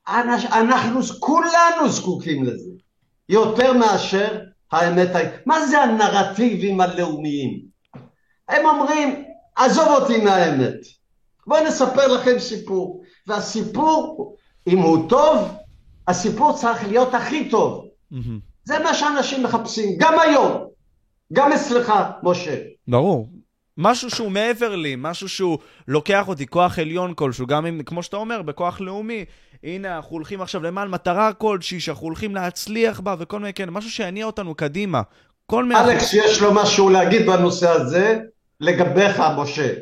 אנחנו 0.09 1.01
כולנו 1.21 1.89
זקוקים 1.89 2.45
לזה, 2.45 2.71
יותר 3.29 3.73
מאשר 3.73 4.41
האמת, 4.73 5.11
מה 5.47 5.67
זה 5.67 5.83
הנרטיבים 5.83 6.81
הלאומיים? 6.81 7.61
הם 8.49 8.67
אומרים, 8.67 9.25
עזוב 9.57 9.89
אותי 9.89 10.25
מהאמת, 10.25 10.79
בואו 11.47 11.65
נספר 11.65 12.07
לכם 12.07 12.39
סיפור, 12.39 13.03
והסיפור 13.27 14.37
אם 14.67 14.79
הוא 14.79 15.09
טוב, 15.09 15.49
הסיפור 16.09 16.57
צריך 16.57 16.89
להיות 16.89 17.15
הכי 17.15 17.49
טוב. 17.49 17.89
Mm-hmm. 18.13 18.17
זה 18.65 18.79
מה 18.79 18.95
שאנשים 18.95 19.43
מחפשים, 19.43 19.97
גם 19.99 20.19
היום, 20.19 20.67
גם 21.33 21.53
אצלך, 21.53 21.93
משה. 22.23 22.57
ברור. 22.89 23.29
משהו 23.79 24.11
שהוא 24.11 24.31
מעבר 24.31 24.77
לי, 24.77 24.95
משהו 24.99 25.29
שהוא 25.29 25.59
לוקח 25.89 26.29
אותי, 26.29 26.47
כוח 26.47 26.79
עליון 26.79 27.15
כלשהו, 27.15 27.47
גם 27.47 27.67
אם, 27.67 27.81
כמו 27.87 28.03
שאתה 28.03 28.17
אומר, 28.17 28.43
בכוח 28.43 28.81
לאומי. 28.81 29.25
הנה, 29.65 29.97
אנחנו 29.97 30.11
הולכים 30.11 30.41
עכשיו 30.41 30.63
למען 30.63 30.89
מטרה 30.89 31.33
כלשהי, 31.33 31.81
שאנחנו 31.81 32.07
הולכים 32.07 32.35
להצליח 32.35 33.01
בה, 33.01 33.15
וכל 33.19 33.39
מיני, 33.39 33.53
כן, 33.53 33.71
משהו 33.71 33.91
שיניע 33.91 34.27
אותנו 34.27 34.55
קדימה. 34.55 35.03
כל 35.47 35.65
מיני... 35.65 35.81
אלכס, 35.81 36.15
יש 36.15 36.43
לו 36.43 36.55
משהו 36.55 36.89
להגיד 36.89 37.27
בנושא 37.27 37.69
הזה, 37.69 38.19
לגביך, 38.61 39.23
משה. 39.37 39.75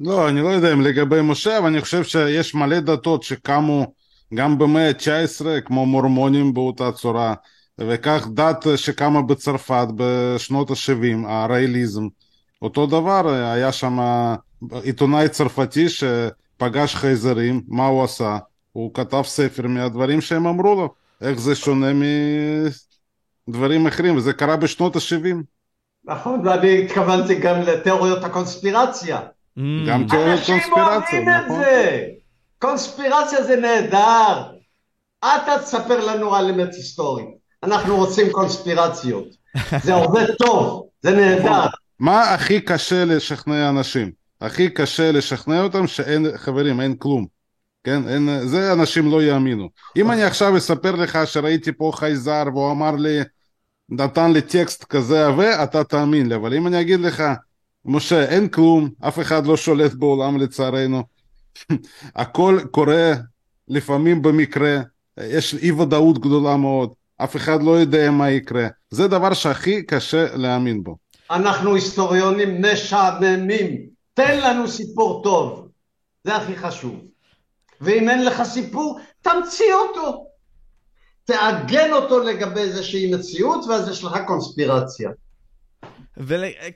לא, 0.00 0.28
אני 0.28 0.40
לא 0.40 0.48
יודע 0.48 0.72
אם 0.72 0.80
לגבי 0.80 1.22
משה, 1.22 1.58
אבל 1.58 1.66
אני 1.66 1.80
חושב 1.80 2.04
שיש 2.04 2.54
מלא 2.54 2.80
דתות 2.80 3.22
שקמו 3.22 3.92
גם 4.34 4.58
במאה 4.58 4.88
ה-19, 4.88 5.60
כמו 5.60 5.86
מורמונים 5.86 6.54
באותה 6.54 6.92
צורה, 6.92 7.34
וכך 7.80 8.28
דת 8.34 8.66
שקמה 8.76 9.22
בצרפת 9.22 9.86
בשנות 9.96 10.70
ה-70, 10.70 11.28
הרייליזם. 11.28 12.08
אותו 12.62 12.86
דבר, 12.86 13.28
היה 13.28 13.72
שם 13.72 13.98
עיתונאי 14.82 15.28
צרפתי 15.28 15.86
שפגש 15.88 16.94
חייזרים, 16.94 17.62
מה 17.68 17.86
הוא 17.86 18.04
עשה? 18.04 18.38
הוא 18.72 18.94
כתב 18.94 19.22
ספר 19.24 19.66
מהדברים 19.66 20.20
שהם 20.20 20.46
אמרו 20.46 20.74
לו, 20.74 20.94
איך 21.20 21.40
זה 21.40 21.54
שונה 21.54 21.92
מדברים 23.48 23.86
אחרים, 23.86 24.16
וזה 24.16 24.32
קרה 24.32 24.56
בשנות 24.56 24.96
ה-70. 24.96 25.36
נכון, 26.04 26.46
ואני 26.46 26.84
התכוונתי 26.84 27.34
גם 27.34 27.60
לתיאוריות 27.60 28.24
הקונספירציה. 28.24 29.20
גם 29.58 30.06
תיאוריות 30.08 30.40
קונספירציה, 30.46 30.60
נכון? 30.70 30.92
אנשים 30.92 31.28
אוהבים 31.28 31.28
את 31.28 31.50
זה. 31.50 32.06
קונספירציה 32.58 33.44
זה 33.44 33.56
נהדר. 33.56 34.42
אתה 35.18 35.58
תספר 35.62 36.06
לנו 36.06 36.34
על 36.34 36.50
אמת 36.50 36.74
היסטורית. 36.74 37.26
אנחנו 37.62 37.96
רוצים 37.96 38.30
קונספירציות. 38.30 39.26
זה 39.82 39.94
עובד 39.94 40.26
טוב, 40.38 40.86
זה 41.02 41.10
נהדר. 41.10 41.66
מה 42.00 42.34
הכי 42.34 42.60
קשה 42.60 43.04
לשכנע 43.04 43.68
אנשים? 43.68 44.10
הכי 44.40 44.70
קשה 44.70 45.12
לשכנע 45.12 45.62
אותם 45.62 45.86
שאין, 45.86 46.26
חברים, 46.36 46.80
אין 46.80 46.96
כלום. 46.96 47.26
כן, 47.84 48.08
אין, 48.08 48.28
זה 48.46 48.72
אנשים 48.72 49.10
לא 49.10 49.22
יאמינו. 49.22 49.68
אם 49.96 50.10
אני 50.10 50.22
עכשיו 50.22 50.56
אספר 50.56 50.96
לך 50.96 51.18
שראיתי 51.24 51.72
פה 51.72 51.90
חייזר 51.94 52.42
והוא 52.54 52.72
אמר 52.72 52.90
לי, 52.96 53.18
נתן 53.88 54.32
לי 54.32 54.42
טקסט 54.42 54.84
כזה 54.84 55.36
ואתה 55.36 55.84
תאמין 55.84 56.28
לי, 56.28 56.34
אבל 56.34 56.54
אם 56.54 56.66
אני 56.66 56.80
אגיד 56.80 57.00
לך, 57.00 57.22
משה, 57.86 58.24
אין 58.24 58.48
כלום, 58.48 58.90
אף 59.00 59.20
אחד 59.20 59.46
לא 59.46 59.56
שולט 59.56 59.94
בעולם 59.94 60.38
לצערנו, 60.38 61.02
הכל 62.16 62.60
קורה 62.70 63.12
לפעמים 63.68 64.22
במקרה, 64.22 64.80
יש 65.20 65.54
אי 65.54 65.72
ודאות 65.72 66.18
גדולה 66.18 66.56
מאוד, 66.56 66.92
אף 67.16 67.36
אחד 67.36 67.62
לא 67.62 67.70
יודע 67.70 68.10
מה 68.10 68.30
יקרה, 68.30 68.68
זה 68.90 69.08
דבר 69.08 69.34
שהכי 69.34 69.82
קשה 69.82 70.36
להאמין 70.36 70.82
בו. 70.82 70.96
אנחנו 71.30 71.74
היסטוריונים 71.74 72.62
משעממים, 72.62 73.86
תן 74.14 74.40
לנו 74.40 74.68
סיפור 74.68 75.22
טוב, 75.22 75.68
זה 76.24 76.36
הכי 76.36 76.56
חשוב. 76.56 77.00
ואם 77.80 78.08
אין 78.08 78.24
לך 78.24 78.42
סיפור, 78.42 79.00
תמציא 79.22 79.74
אותו. 79.74 80.26
תעגן 81.24 81.92
אותו 81.92 82.18
לגבי 82.18 82.60
איזושהי 82.60 83.14
מציאות, 83.14 83.64
ואז 83.64 83.88
יש 83.88 84.04
לך 84.04 84.18
קונספירציה. 84.26 85.10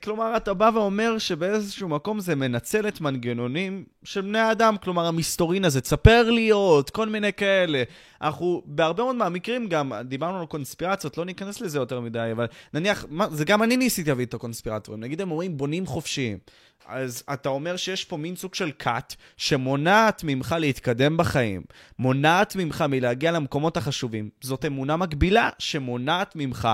כלומר, 0.02 0.36
אתה 0.36 0.54
בא 0.54 0.70
ואומר 0.74 1.18
שבאיזשהו 1.18 1.88
מקום 1.88 2.20
זה 2.20 2.34
מנצל 2.34 2.88
את 2.88 3.00
מנגנונים 3.00 3.84
של 4.04 4.20
בני 4.20 4.52
אדם, 4.52 4.76
כלומר, 4.76 5.06
המסתורין 5.06 5.64
הזה, 5.64 5.80
תספר 5.80 6.30
לי 6.30 6.50
עוד, 6.50 6.90
כל 6.90 7.08
מיני 7.08 7.32
כאלה. 7.32 7.82
אנחנו, 8.22 8.62
בהרבה 8.66 9.02
מאוד 9.02 9.16
מהמקרים 9.16 9.68
גם, 9.68 9.92
דיברנו 10.04 10.40
על 10.40 10.46
קונספירציות, 10.46 11.18
לא 11.18 11.24
ניכנס 11.24 11.60
לזה 11.60 11.78
יותר 11.78 12.00
מדי, 12.00 12.28
אבל 12.32 12.46
נניח, 12.74 13.04
מה, 13.08 13.26
זה 13.30 13.44
גם 13.44 13.62
אני 13.62 13.76
ניסיתי 13.76 14.10
להביא 14.10 14.24
את 14.24 14.34
הקונספירטורים. 14.34 15.00
נגיד 15.00 15.20
הם 15.20 15.30
אומרים 15.30 15.56
בונים 15.56 15.86
חופשיים. 15.86 16.38
אז 16.86 17.24
אתה 17.32 17.48
אומר 17.48 17.76
שיש 17.76 18.04
פה 18.04 18.16
מין 18.16 18.36
סוג 18.36 18.54
של 18.54 18.70
כת 18.78 19.14
שמונעת 19.36 20.24
ממך 20.24 20.54
להתקדם 20.58 21.16
בחיים, 21.16 21.62
מונעת 21.98 22.56
ממך 22.56 22.84
מלהגיע 22.88 23.32
למקומות 23.32 23.76
החשובים. 23.76 24.28
זאת 24.40 24.64
אמונה 24.64 24.96
מקבילה 24.96 25.48
שמונעת 25.58 26.36
ממך 26.36 26.68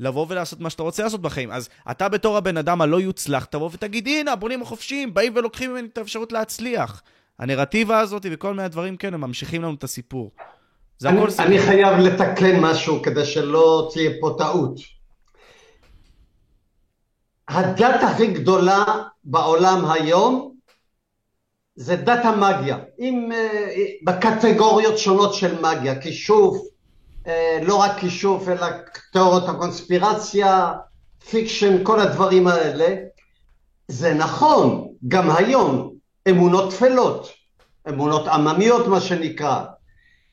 לבוא 0.00 0.26
ולעשות 0.28 0.60
מה 0.60 0.70
שאתה 0.70 0.82
רוצה 0.82 1.02
לעשות 1.02 1.22
בחיים. 1.22 1.50
אז 1.50 1.68
אתה 1.90 2.08
בתור 2.08 2.36
הבן 2.36 2.56
אדם 2.56 2.80
הלא 2.80 3.00
יוצלח, 3.00 3.44
תבוא 3.44 3.70
ותגיד, 3.72 4.06
הנה, 4.06 4.32
הבונים 4.32 4.62
החופשיים, 4.62 5.14
באים 5.14 5.32
ולוקחים 5.36 5.70
ממני 5.70 5.88
את 5.92 5.98
האפשרות 5.98 6.32
להצליח. 6.32 7.02
הנרטיבה 7.38 8.00
הזאת 8.00 8.26
וכל 8.30 8.54
מיני 8.54 8.68
דברים 8.68 8.96
כן, 8.96 9.14
הם 9.14 9.20
ממשיכים 9.20 9.62
לנו 9.62 9.74
את 9.74 9.84
הסיפור. 9.84 10.30
זה 10.98 11.08
אני, 11.08 11.18
הכל 11.18 11.30
סיפור. 11.30 11.46
אני 11.46 11.58
חייב 11.58 11.98
לתקן 11.98 12.60
משהו 12.60 13.02
כדי 13.02 13.24
שלא 13.24 13.90
תהיה 13.92 14.10
פה 14.20 14.34
טעות. 14.38 14.80
הדת 17.48 18.02
הכי 18.02 18.26
גדולה 18.26 18.84
בעולם 19.24 19.90
היום 19.90 20.54
זה 21.74 21.96
דת 21.96 22.24
המאגיה, 22.24 22.78
עם, 22.98 23.32
אה, 23.32 23.84
בקטגוריות 24.04 24.98
שונות 24.98 25.34
של 25.34 25.60
מאגיה, 25.60 26.00
כישוף, 26.00 26.58
לא 27.62 27.76
רק 27.76 27.98
כישוף 27.98 28.48
אלא 28.48 28.66
תיאוריות 29.12 29.48
הקונספירציה, 29.48 30.72
fiction, 31.30 31.84
כל 31.84 32.00
הדברים 32.00 32.46
האלה. 32.46 32.96
זה 33.88 34.14
נכון, 34.14 34.88
גם 35.08 35.30
היום, 35.30 35.94
אמונות 36.30 36.70
טפלות, 36.70 37.28
אמונות 37.88 38.28
עממיות 38.28 38.86
מה 38.86 39.00
שנקרא, 39.00 39.64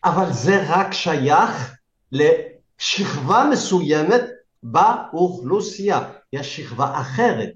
אבל 0.03 0.33
זה 0.33 0.63
רק 0.67 0.93
שייך 0.93 1.75
לשכבה 2.11 3.45
מסוימת 3.51 4.21
באוכלוסייה. 4.63 6.01
יש 6.33 6.55
שכבה 6.55 6.99
אחרת, 6.99 7.53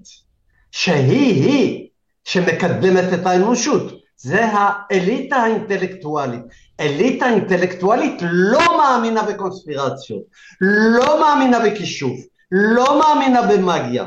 שהיא-היא 0.70 1.88
שמקדמת 2.24 3.20
את 3.20 3.26
האנושות. 3.26 3.92
זה 4.16 4.44
האליטה 4.52 5.36
האינטלקטואלית. 5.36 6.42
אליטה 6.82 7.28
אינטלקטואלית 7.28 8.22
לא 8.22 8.78
מאמינה 8.78 9.22
בקונספירציות, 9.22 10.22
לא 10.60 11.20
מאמינה 11.20 11.58
בכישוף, 11.58 12.20
לא 12.52 13.00
מאמינה 13.00 13.42
במאגיה. 13.42 14.06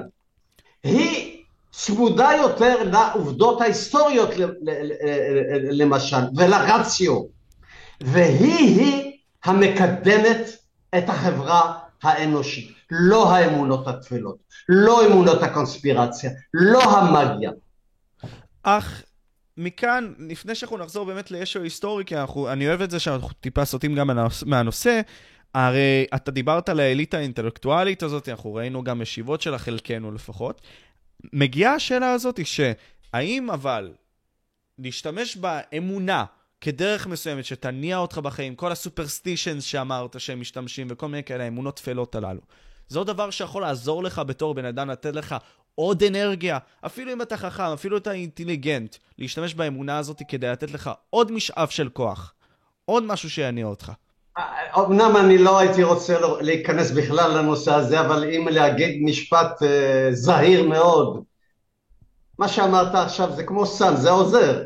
היא 0.84 1.44
צמודה 1.72 2.30
יותר 2.42 2.84
לעובדות 2.84 3.62
ההיסטוריות 3.62 4.30
למשל, 5.72 6.18
ולרציו, 6.36 7.22
והיא-היא 8.02 9.18
המקדמת 9.46 10.50
את 10.98 11.10
החברה 11.10 11.74
האנושית, 12.04 12.72
לא 12.92 13.32
האמונות 13.32 13.88
הטפלות, 13.88 14.38
לא 14.70 15.06
אמונות 15.06 15.44
הקונספירציה, 15.44 16.32
לא 16.54 16.84
המאגיה. 16.84 17.52
אך 18.64 19.04
מכאן, 19.58 20.14
לפני 20.20 20.56
שאנחנו 20.56 20.78
נחזור 20.78 21.06
באמת 21.06 21.32
לישו 21.32 21.62
היסטורי, 21.62 22.06
כי 22.06 22.18
אנחנו, 22.18 22.51
אני 22.51 22.68
אוהב 22.68 22.82
את 22.82 22.91
זה 22.91 22.99
שאנחנו 22.99 23.30
טיפה 23.30 23.66
סוטים 23.66 23.95
גם 23.95 24.10
מהנושא, 24.45 25.01
הרי 25.53 26.06
אתה 26.16 26.32
דיברת 26.32 26.70
על 26.70 26.80
האליטה 26.80 27.18
האינטלקטואלית 27.18 28.03
הזאת, 28.03 28.30
אנחנו 28.30 28.53
ראינו 28.53 28.84
גם 28.84 29.01
ישיבות 29.01 29.41
שלה, 29.41 29.58
חלקנו 29.58 30.12
לפחות. 30.12 30.62
מגיעה 31.34 31.74
השאלה 31.74 32.12
הזאת 32.12 32.39
שהאם 32.45 33.51
אבל 33.51 33.93
להשתמש 34.80 35.38
באמונה 35.38 36.26
כדרך 36.62 37.08
מסוימת 37.08 37.45
שתניע 37.45 37.97
אותך 37.97 38.18
בחיים, 38.18 38.56
כל 38.56 38.72
הסופרסטישנס 38.72 39.64
שאמרת 39.64 40.20
שהם 40.20 40.39
משתמשים 40.39 40.88
וכל 40.89 41.08
מיני 41.08 41.24
כאלה 41.24 41.47
אמונות 41.47 41.76
טפלות 41.76 42.16
הללו. 42.16 42.41
זה 42.88 42.99
עוד 42.99 43.08
דבר 43.08 43.30
שיכול 43.30 43.62
לעזור 43.62 44.03
לך 44.03 44.22
בתור 44.28 44.53
בן 44.53 44.66
אדם, 44.66 44.89
לתת 44.89 45.16
לך 45.16 45.36
עוד 45.76 46.04
אנרגיה, 46.04 46.58
אפילו 46.86 47.14
אם 47.14 47.22
אתה 47.22 47.38
חכם, 47.38 47.64
אפילו 47.64 47.98
אתה 47.98 48.12
אינטליגנט, 48.12 48.96
להשתמש 49.18 49.54
באמונה 49.54 49.98
הזאת 49.98 50.22
כדי 50.28 50.48
לתת 50.48 50.72
לך 50.72 50.92
עוד 51.10 51.32
משאף 51.32 51.72
של 51.72 51.90
כוח, 51.90 52.34
עוד 52.86 53.04
משהו 53.04 53.30
שיניע 53.30 53.66
אותך. 53.66 53.92
אמנם 54.78 55.18
אני 55.18 55.38
לא 55.38 55.60
הייתי 55.60 55.84
רוצה 55.84 56.18
להיכנס 56.42 56.92
בכלל 56.92 57.38
לנושא 57.38 57.74
הזה, 57.74 58.00
אבל 58.02 58.24
אם 58.24 58.48
להגיד 58.48 59.02
משפט 59.04 59.62
uh, 59.62 59.66
זהיר 60.12 60.70
מאוד, 60.70 61.24
מה 62.40 62.48
שאמרת 62.48 62.96
עכשיו 62.96 63.32
זה 63.36 63.44
כמו 63.44 63.66
סם, 63.66 63.96
זה 63.96 64.10
עוזר, 64.10 64.64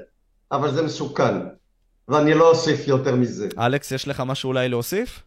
אבל 0.51 0.71
זה 0.71 0.81
מסוכן, 0.81 1.35
ואני 2.07 2.33
לא 2.33 2.49
אוסיף 2.49 2.87
יותר 2.87 3.15
מזה. 3.15 3.47
אלכס, 3.59 3.91
יש 3.91 4.07
לך 4.07 4.23
משהו 4.25 4.47
אולי 4.47 4.69
להוסיף? 4.69 5.23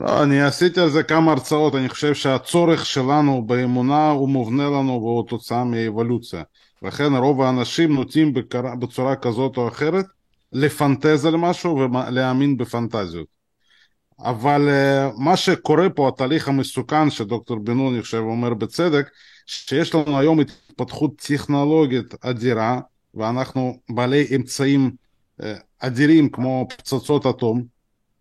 לא, 0.00 0.22
אני 0.22 0.42
עשיתי 0.42 0.80
על 0.80 0.90
זה 0.90 1.02
כמה 1.02 1.32
הרצאות, 1.32 1.74
אני 1.74 1.88
חושב 1.88 2.14
שהצורך 2.14 2.86
שלנו 2.86 3.42
באמונה 3.46 4.10
הוא 4.10 4.28
מובנה 4.28 4.66
לנו 4.66 4.92
והוא 4.92 5.28
תוצאה 5.28 5.64
מאבולוציה. 5.64 6.42
לכן 6.82 7.14
רוב 7.16 7.42
האנשים 7.42 7.94
נוטים 7.94 8.32
בצורה 8.78 9.16
כזאת 9.16 9.56
או 9.56 9.68
אחרת 9.68 10.04
לפנטז 10.52 11.26
על 11.26 11.36
משהו 11.36 11.76
ולהאמין 11.76 12.56
בפנטזיות. 12.56 13.26
אבל 14.20 14.68
uh, 14.68 15.20
מה 15.20 15.36
שקורה 15.36 15.90
פה, 15.90 16.08
התהליך 16.08 16.48
המסוכן 16.48 17.10
שדוקטור 17.10 17.58
בן 17.58 17.72
נון, 17.72 17.94
אני 17.94 18.02
חושב, 18.02 18.18
אומר 18.18 18.54
בצדק, 18.54 19.10
שיש 19.46 19.94
לנו 19.94 20.18
היום 20.18 20.40
התפתחות 20.40 21.16
טכנולוגית 21.16 22.14
אדירה, 22.20 22.80
ואנחנו 23.14 23.78
בעלי 23.90 24.26
אמצעים 24.36 24.90
uh, 25.40 25.44
אדירים 25.78 26.28
כמו 26.28 26.66
פצצות 26.68 27.26
אטום, 27.26 27.77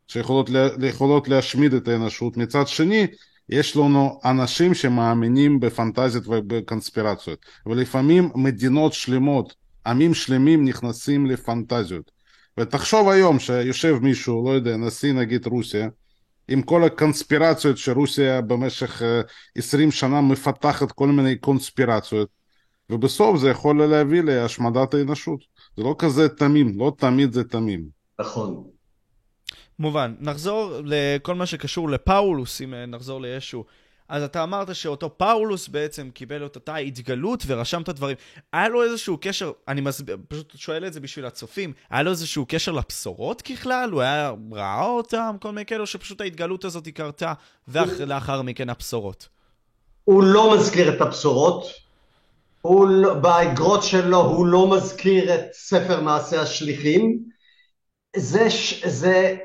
שיכולות 0.08 0.50
יכולות 0.84 1.28
להשמיד 1.28 1.74
את 1.74 1.88
האנושות. 1.88 2.38
מצד 2.38 2.68
שני, 2.68 3.08
יש 3.50 3.76
לנו 3.76 4.20
אנשים 4.26 4.74
שמאמינים 4.74 5.60
בפנטזיות 5.60 6.28
ובקונספירציות, 6.28 7.40
ולפעמים 7.66 8.30
מדינות 8.36 8.94
שלמות, 8.94 9.54
עמים 9.86 10.14
שלמים 10.14 10.66
נכנסים 10.66 11.26
לפנטזיות. 11.26 12.12
ותחשוב 12.60 13.10
היום 13.10 13.40
שיושב 13.40 13.98
מישהו, 14.02 14.46
לא 14.46 14.52
יודע, 14.52 14.78
נשיא 14.78 15.14
נגיד 15.14 15.48
רוסיה, 15.48 15.88
עם 16.48 16.62
כל 16.62 16.84
הקונספירציות 16.84 17.78
שרוסיה 17.78 18.42
במשך 18.42 19.02
20 19.56 19.92
שנה 19.92 20.22
מפתחת 20.22 20.92
כל 20.92 21.08
מיני 21.08 21.36
קונספירציות, 21.36 22.30
ובסוף 22.90 23.40
זה 23.40 23.50
יכול 23.50 23.86
להביא 23.86 24.22
להשמדת 24.22 24.94
האנושות. 24.94 25.40
זה 25.78 25.84
לא 25.84 25.96
כזה 26.00 26.30
תמים, 26.30 26.80
לא 26.80 26.92
תמיד 26.98 27.34
זה 27.34 27.44
תמים. 27.44 27.84
נכון. 28.20 28.77
מובן. 29.80 30.16
נחזור 30.20 30.72
לכל 30.84 31.36
מה 31.36 31.46
שקשור 31.46 31.90
לפאולוס, 31.90 32.62
אם 32.62 32.74
אה, 32.74 32.86
נחזור 32.86 33.22
לישו. 33.22 33.64
אז 34.10 34.24
אתה 34.24 34.44
אמרת 34.44 34.76
שאותו 34.76 35.18
פאולוס 35.18 35.68
בעצם 35.68 36.10
קיבל 36.14 36.46
את 36.46 36.56
אותה 36.56 36.76
התגלות 36.76 37.44
ורשם 37.48 37.82
את 37.82 37.90
הדברים. 37.90 38.16
היה 38.54 38.70
לו 38.70 38.84
איזשהו 38.84 39.18
קשר, 39.22 39.52
אני 39.68 39.82
מסביר, 39.82 40.18
פשוט 40.28 40.54
שואל 40.58 40.86
את 40.86 40.94
זה 40.94 41.00
בשביל 41.00 41.26
הצופים, 41.26 41.74
היה 41.90 42.04
לו 42.04 42.12
איזשהו 42.12 42.46
קשר 42.48 42.72
לבשורות 42.72 43.42
ככלל? 43.42 43.90
הוא 43.92 44.02
היה 44.02 44.34
ראה 44.52 44.86
אותם, 44.86 45.36
כל 45.42 45.52
מיני 45.52 45.66
כאלו, 45.66 45.88
שפשוט 45.88 46.22
ההתגלות 46.22 46.66
הזאת 46.66 46.88
קרתה, 46.88 47.34
ולאחר 47.68 48.42
מכן 48.42 48.70
הבשורות. 48.70 49.28
הוא 50.04 50.24
לא 50.24 50.54
מזכיר 50.58 50.96
את 50.96 51.02
הבשורות, 51.02 51.68
הוא, 52.62 53.14
באגרות 53.14 53.84
שלו 53.84 54.18
הוא 54.18 54.46
לא 54.46 54.70
מזכיר 54.76 55.36
את 55.36 55.42
ספר 55.54 56.02
מעשי 56.02 56.38
השליחים. 56.38 57.24
זה, 58.16 58.48
זה, 58.86 59.36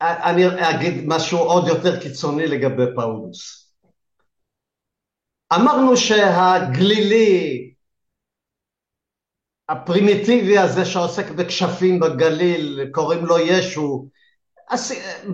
אני 0.00 0.46
אגיד 0.70 1.04
משהו 1.06 1.38
עוד 1.38 1.68
יותר 1.68 2.00
קיצוני 2.00 2.46
לגבי 2.46 2.82
פאולוס. 2.96 3.72
אמרנו 5.54 5.96
שהגלילי, 5.96 7.72
הפרימיטיבי 9.68 10.58
הזה 10.58 10.84
שעוסק 10.84 11.30
בכשפים 11.30 12.00
בגליל, 12.00 12.80
קוראים 12.92 13.24
לו 13.24 13.38
ישו, 13.38 14.08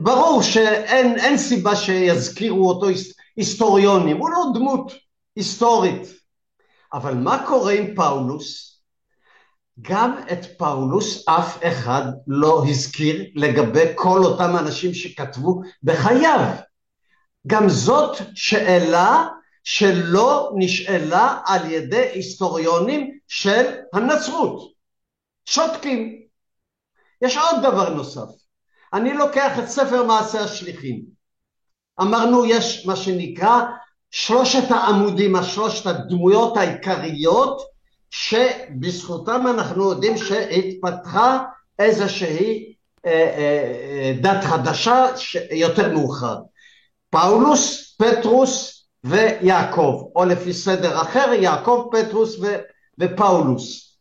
ברור 0.03 0.43
שאין 0.43 1.39
סיבה 1.39 1.77
שיזכירו 1.77 2.69
אותו 2.69 2.89
היס- 2.89 3.17
היסטוריונים, 3.37 4.17
הוא 4.17 4.31
לא 4.31 4.45
דמות 4.55 4.93
היסטורית. 5.37 6.09
אבל 6.93 7.15
מה 7.15 7.45
קורה 7.47 7.73
עם 7.73 7.95
פאולוס? 7.95 8.74
גם 9.81 10.19
את 10.33 10.59
פאולוס 10.59 11.29
אף 11.29 11.59
אחד 11.63 12.03
לא 12.27 12.65
הזכיר 12.69 13.25
לגבי 13.35 13.85
כל 13.95 14.25
אותם 14.25 14.57
אנשים 14.57 14.95
שכתבו 14.95 15.61
בחייו. 15.83 16.55
גם 17.47 17.69
זאת 17.69 18.17
שאלה 18.35 19.29
שלא 19.65 20.53
נשאלה 20.57 21.41
על 21.47 21.71
ידי 21.71 22.09
היסטוריונים 22.13 23.19
של 23.29 23.65
הנצרות. 23.93 24.73
שותקים. 25.45 26.23
יש 27.23 27.37
עוד 27.37 27.63
דבר 27.63 27.89
נוסף. 27.89 28.29
אני 28.93 29.13
לוקח 29.13 29.59
את 29.59 29.69
ספר 29.69 30.07
מעשי 30.07 30.39
השליחים. 30.39 31.03
אמרנו 32.01 32.45
יש 32.47 32.87
מה 32.87 32.97
שנקרא 32.97 33.61
שלושת 34.11 34.71
העמודים, 34.71 35.37
השלושת 35.37 35.87
הדמויות 35.87 36.57
העיקריות 36.57 37.74
שבזכותם 38.17 39.47
אנחנו 39.47 39.91
יודעים 39.91 40.17
שהתפתחה 40.17 41.45
איזושהי 41.79 42.75
אה, 43.07 43.11
אה, 43.11 43.33
אה, 43.39 44.13
דת 44.23 44.45
חדשה 44.45 45.07
יותר 45.51 45.93
מאוחר. 45.93 46.39
פאולוס, 47.11 47.97
פטרוס 47.99 48.85
ויעקב, 49.05 50.11
או 50.17 50.25
לפי 50.25 50.53
סדר 50.53 51.03
אחר, 51.03 51.33
יעקב, 51.33 51.89
פטרוס 51.93 52.39
ו, 52.39 52.47
ופאולוס. 52.99 53.99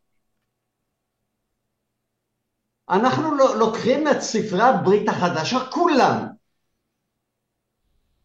אנחנו 2.89 3.35
לא- 3.35 3.57
לוקחים 3.57 4.07
את 4.07 4.21
ספרי 4.21 4.63
הברית 4.63 5.09
החדשה, 5.09 5.59
כולם, 5.71 6.27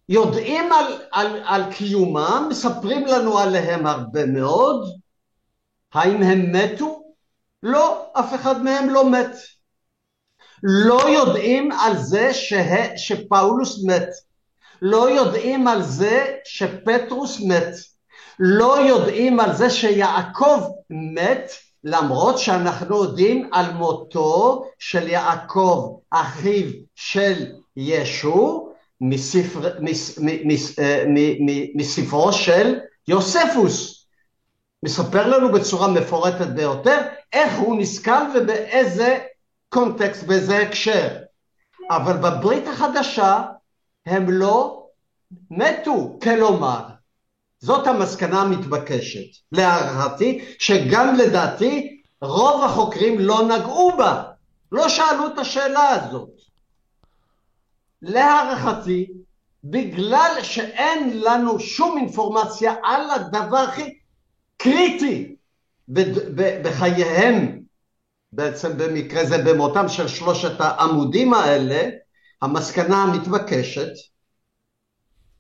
יודעים 0.09 0.73
על, 0.73 1.03
על, 1.13 1.43
על 1.45 1.73
קיומם, 1.75 2.47
מספרים 2.51 3.07
לנו 3.07 3.39
עליהם 3.39 3.87
הרבה 3.87 4.27
מאוד, 4.27 4.99
האם 5.95 6.23
הם 6.23 6.53
מתו? 6.53 7.03
לא, 7.63 8.07
אף 8.13 8.35
אחד 8.35 8.63
מהם 8.63 8.91
לא 8.91 9.11
מת. 9.11 9.37
לא 10.63 11.09
יודעים 11.09 11.73
על 11.73 11.99
זה 11.99 12.35
שה, 12.35 12.97
שפאולוס 12.97 13.85
מת. 13.85 14.09
לא 14.83 15.11
יודעים 15.11 15.69
על 15.69 15.83
זה 15.83 16.27
שפטרוס 16.45 17.41
מת. 17.41 17.75
לא 18.39 18.81
יודעים 18.81 19.41
על 19.41 19.55
זה 19.55 19.71
שיעקב 19.71 20.61
מת, 20.91 21.51
למרות 21.85 22.39
שאנחנו 22.39 23.05
יודעים 23.05 23.51
על 23.53 23.73
מותו 23.73 24.65
של 24.79 25.09
יעקב, 25.09 25.99
אחיו 26.11 26.71
של 26.95 27.47
ישו, 27.77 28.69
מספר, 29.01 29.79
מס, 29.81 30.19
מס, 30.23 30.79
אה, 30.79 31.05
מ, 31.09 31.15
מ, 31.15 31.79
מספרו 31.79 32.33
של 32.33 32.79
יוספוס. 33.09 33.98
מספר 34.83 35.27
לנו 35.27 35.53
בצורה 35.53 35.89
מפורטת 35.89 36.47
ביותר 36.47 36.99
איך 37.33 37.59
הוא 37.59 37.81
נסכל 37.81 38.23
ובאיזה 38.35 39.19
קונטקסט, 39.69 40.23
באיזה 40.23 40.59
הקשר. 40.59 41.09
אבל 41.91 42.17
בברית 42.17 42.69
החדשה 42.69 43.43
הם 44.07 44.31
לא 44.31 44.87
מתו, 45.51 46.19
כלומר, 46.23 46.81
זאת 47.61 47.87
המסקנה 47.87 48.43
המתבקשת. 48.43 49.43
להערכתי, 49.53 50.45
שגם 50.59 51.15
לדעתי 51.15 52.01
רוב 52.21 52.65
החוקרים 52.65 53.19
לא 53.19 53.43
נגעו 53.43 53.97
בה, 53.97 54.23
לא 54.73 54.89
שאלו 54.89 55.27
את 55.27 55.39
השאלה 55.39 55.89
הזאת. 55.89 56.31
להערכתי, 58.03 59.07
בגלל 59.65 60.33
שאין 60.43 61.21
לנו 61.21 61.61
שום 61.61 61.99
אינפורמציה 61.99 62.75
על 62.85 63.11
הדבר 63.11 63.57
הכי 63.59 63.98
קריטי 64.59 65.37
בחייהם, 66.63 67.61
בעצם 68.33 68.79
במקרה 68.79 69.25
זה 69.25 69.39
במותם 69.39 69.89
של 69.89 70.09
שלושת 70.09 70.61
העמודים 70.61 71.35
האלה, 71.35 71.89
המסקנה 72.43 73.03
המתבקשת, 73.03 73.91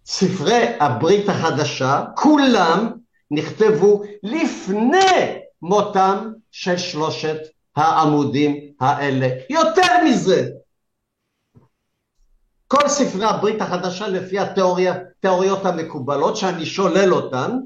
ספרי 0.07 0.64
הברית 0.81 1.29
החדשה, 1.29 2.05
כולם 2.16 2.93
נכתבו 3.31 4.03
לפני 4.23 5.41
מותם 5.62 6.33
של 6.51 6.79
שלושת 6.79 7.39
העמודים 7.77 8.73
האלה. 8.81 9.29
יותר 9.51 10.05
מזה, 10.05 10.49
כל 12.69 12.89
ספרי 12.89 13.25
הברית 13.25 13.62
החדשה 13.62 14.09
לפי 14.09 14.39
התיאוריות 14.39 15.64
המקובלות, 15.64 16.37
שאני 16.37 16.66
שולל 16.66 17.14
אותן, 17.14 17.59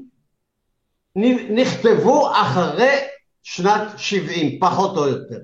נכתבו 1.49 2.31
אחרי 2.41 2.99
שנת 3.43 3.99
70, 3.99 4.59
פחות 4.59 4.97
או 4.97 5.07
יותר. 5.07 5.39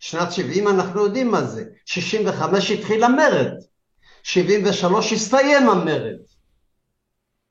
שנת 0.00 0.32
70 0.32 0.68
אנחנו 0.68 1.04
יודעים 1.04 1.30
מה 1.30 1.44
זה, 1.44 1.64
65 1.84 2.70
התחיל 2.70 3.04
המרד, 3.04 3.52
73 4.22 5.12
הסתיים 5.12 5.68
המרד, 5.68 6.16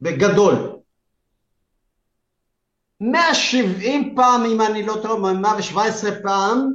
בגדול. 0.02 0.76
170 3.02 4.16
פעם, 4.16 4.46
אם 4.46 4.62
אני 4.62 4.86
לא 4.86 4.96
טועה, 5.02 5.34
117 5.34 6.12
פעם, 6.24 6.72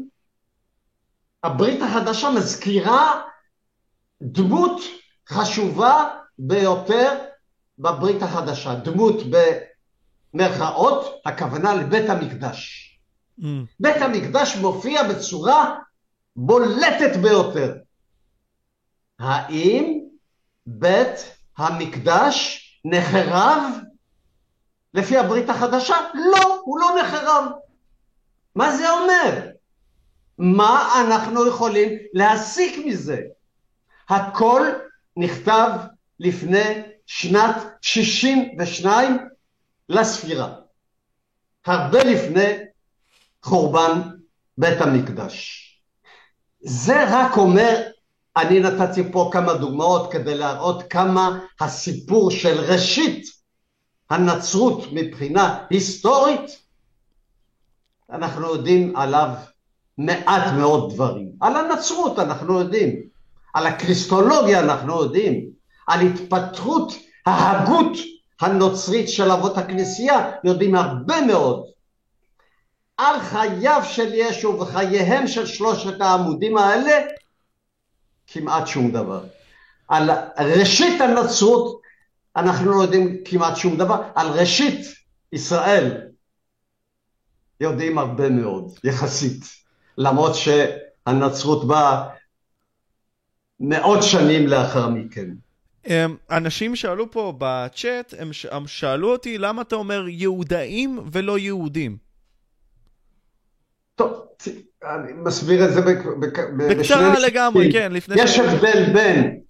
הברית 1.43 1.83
החדשה 1.83 2.31
מזכירה 2.31 3.23
דמות 4.23 4.81
חשובה 5.29 6.09
ביותר 6.39 7.19
בברית 7.79 8.23
החדשה, 8.23 8.75
דמות 8.75 9.17
במרכאות, 10.35 11.21
הכוונה 11.25 11.75
לבית 11.75 12.11
המקדש. 12.11 12.91
Mm. 13.41 13.45
בית 13.81 14.03
המקדש 14.03 14.57
מופיע 14.57 15.03
בצורה 15.03 15.77
בולטת 16.37 17.17
ביותר. 17.23 17.75
האם 19.19 20.01
בית 20.67 21.37
המקדש 21.59 22.67
נחרב 22.85 23.63
לפי 24.95 25.19
הברית 25.19 25.51
החדשה? 25.51 25.97
לא, 26.15 26.61
הוא 26.65 26.81
לא 26.81 26.91
נחרב. 27.03 27.45
מה 28.55 28.77
זה 28.77 28.91
אומר? 28.91 29.51
מה 30.39 30.93
אנחנו 31.01 31.49
יכולים 31.49 31.89
להסיק 32.15 32.87
מזה? 32.87 33.21
הכל 34.09 34.67
נכתב 35.17 35.71
לפני 36.21 36.83
שנת 37.07 37.57
62 37.83 39.29
לספירה. 39.91 40.53
הרבה 41.67 42.05
לפני 42.05 42.47
חורבן 43.43 44.01
בית 44.59 44.81
המקדש. 44.81 45.67
זה 46.61 47.05
רק 47.09 47.37
אומר, 47.37 47.83
אני 48.37 48.61
נתתי 48.61 49.13
פה 49.13 49.31
כמה 49.33 49.55
דוגמאות 49.55 50.13
כדי 50.13 50.35
להראות 50.35 50.83
כמה 50.91 51.39
הסיפור 51.61 52.31
של 52.31 52.61
ראשית 52.61 53.27
הנצרות 54.11 54.85
מבחינה 54.93 55.65
היסטורית, 55.71 56.59
אנחנו 58.11 58.47
יודעים 58.47 58.97
עליו 58.97 59.29
מעט 59.99 60.53
מאוד 60.59 60.93
דברים. 60.95 61.33
על 61.41 61.57
הנצרות 61.57 62.19
אנחנו 62.19 62.61
יודעים, 62.61 63.03
על 63.55 63.67
הקריסטולוגיה 63.67 64.61
אנחנו 64.61 65.03
יודעים, 65.03 65.51
על 65.87 66.01
התפתחות 66.01 66.93
ההגות 67.27 67.93
הנוצרית 68.41 69.09
של 69.09 69.31
אבות 69.31 69.59
הכנסייה 69.59 70.31
יודעים 70.45 70.75
הרבה 70.75 71.21
מאוד. 71.21 71.67
על 72.97 73.21
חייו 73.21 73.83
של 73.85 74.15
ישו 74.15 74.59
וחייהם 74.61 75.27
של 75.27 75.47
שלושת 75.47 76.01
העמודים 76.01 76.57
האלה, 76.57 77.07
כמעט 78.27 78.67
שום 78.67 78.91
דבר. 78.91 79.25
על 79.89 80.11
ראשית 80.39 81.01
הנצרות 81.01 81.81
אנחנו 82.37 82.71
לא 82.71 82.83
יודעים 82.83 83.17
כמעט 83.25 83.57
שום 83.57 83.77
דבר, 83.77 84.03
על 84.15 84.29
ראשית 84.29 84.87
ישראל 85.33 86.01
יודעים 87.61 87.99
הרבה 87.99 88.29
מאוד, 88.29 88.79
יחסית, 88.85 89.45
למרות 89.99 90.33
שהנצרות 90.35 91.69
באה 91.69 92.09
מאות 93.61 94.03
שנים 94.03 94.47
לאחר 94.47 94.89
מכן. 94.89 95.31
אנשים 96.31 96.77
שאלו 96.77 97.11
פה 97.11 97.35
בצ'אט, 97.39 98.15
הם 98.19 98.33
ש- 98.33 98.47
הם 98.51 98.67
שאלו 98.67 99.13
אותי 99.13 99.39
למה 99.39 99.63
אתה 99.63 99.77
אומר 99.77 100.05
יהודאים 100.09 101.01
ולא 101.13 101.39
יהודים. 101.39 101.97
טוב, 103.95 104.13
אני 104.85 105.13
מסביר 105.13 105.65
את 105.65 105.73
זה 105.73 105.81
בק- 105.81 106.05
בק- 106.21 106.39
בקצרה. 106.59 107.19
לגמרי, 107.19 107.73
כן, 107.73 107.93
לפני 107.93 108.23
יש 108.23 108.39
הבדל 108.39 108.93
בין, 108.93 109.41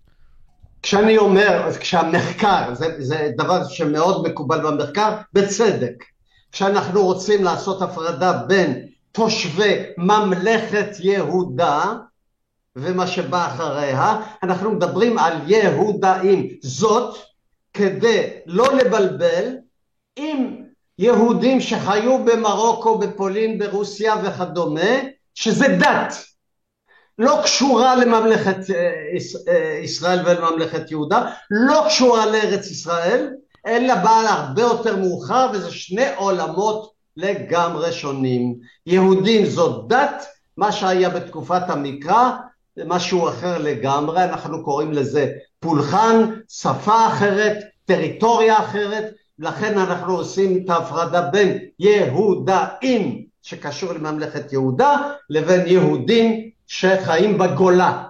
כשאני 0.83 1.19
אומר, 1.19 1.71
כשהמחקר, 1.81 2.75
זה, 2.75 2.87
זה 2.99 3.31
דבר 3.37 3.69
שמאוד 3.69 4.29
מקובל 4.29 4.61
במחקר, 4.61 5.17
בצדק, 5.33 6.05
כשאנחנו 6.53 7.05
רוצים 7.05 7.45
לעשות 7.45 7.83
הפרדה 7.83 8.33
בין 8.33 8.87
תושבי 9.13 9.83
ממלכת 9.99 10.89
יהודה 11.01 11.83
ומה 12.77 13.07
שבא 13.07 13.47
אחריה, 13.47 14.21
אנחנו 14.43 14.71
מדברים 14.71 15.19
על 15.19 15.33
יהודאים. 15.47 16.49
זאת 16.63 17.19
כדי 17.75 18.29
לא 18.47 18.77
לבלבל 18.77 19.57
עם 20.17 20.57
יהודים 20.99 21.61
שחיו 21.61 22.25
במרוקו, 22.25 22.99
בפולין, 22.99 23.59
ברוסיה 23.59 24.15
וכדומה, 24.25 24.91
שזה 25.35 25.69
דת. 25.69 26.15
לא 27.19 27.41
קשורה 27.45 27.97
לממלכת 27.97 28.71
אה, 28.71 28.93
אה, 29.49 29.79
ישראל 29.83 30.21
ולממלכת 30.27 30.91
יהודה, 30.91 31.31
לא 31.51 31.85
קשורה 31.87 32.27
לארץ 32.27 32.71
ישראל, 32.71 33.31
אלא 33.67 33.95
באה 33.95 34.33
הרבה 34.33 34.63
יותר 34.63 34.97
מאוחר, 34.97 35.51
וזה 35.53 35.71
שני 35.71 36.07
עולמות 36.17 36.93
לגמרי 37.17 37.93
שונים. 37.93 38.55
יהודים 38.87 39.47
זאת 39.47 39.89
דת, 39.89 40.27
מה 40.57 40.73
שהיה 40.73 41.11
בתקופת 41.11 41.63
המקרא 41.71 42.31
זה 42.81 42.87
משהו 42.87 43.29
אחר 43.29 43.59
לגמרי, 43.59 44.25
אנחנו 44.25 44.65
קוראים 44.65 44.93
לזה 44.93 45.33
פולחן, 45.59 46.17
שפה 46.49 47.07
אחרת, 47.07 47.57
טריטוריה 47.85 48.59
אחרת, 48.59 49.05
לכן 49.39 49.79
אנחנו 49.79 50.17
עושים 50.17 50.63
את 50.65 50.71
ההפרדה 50.71 51.23
בין 51.23 51.59
יהודאים 51.79 53.25
שקשור 53.43 53.93
לממלכת 53.93 54.53
יהודה 54.53 54.97
לבין 55.31 55.67
יהודים 55.67 56.51
שחיים 56.67 57.39
בגולה. 57.39 58.05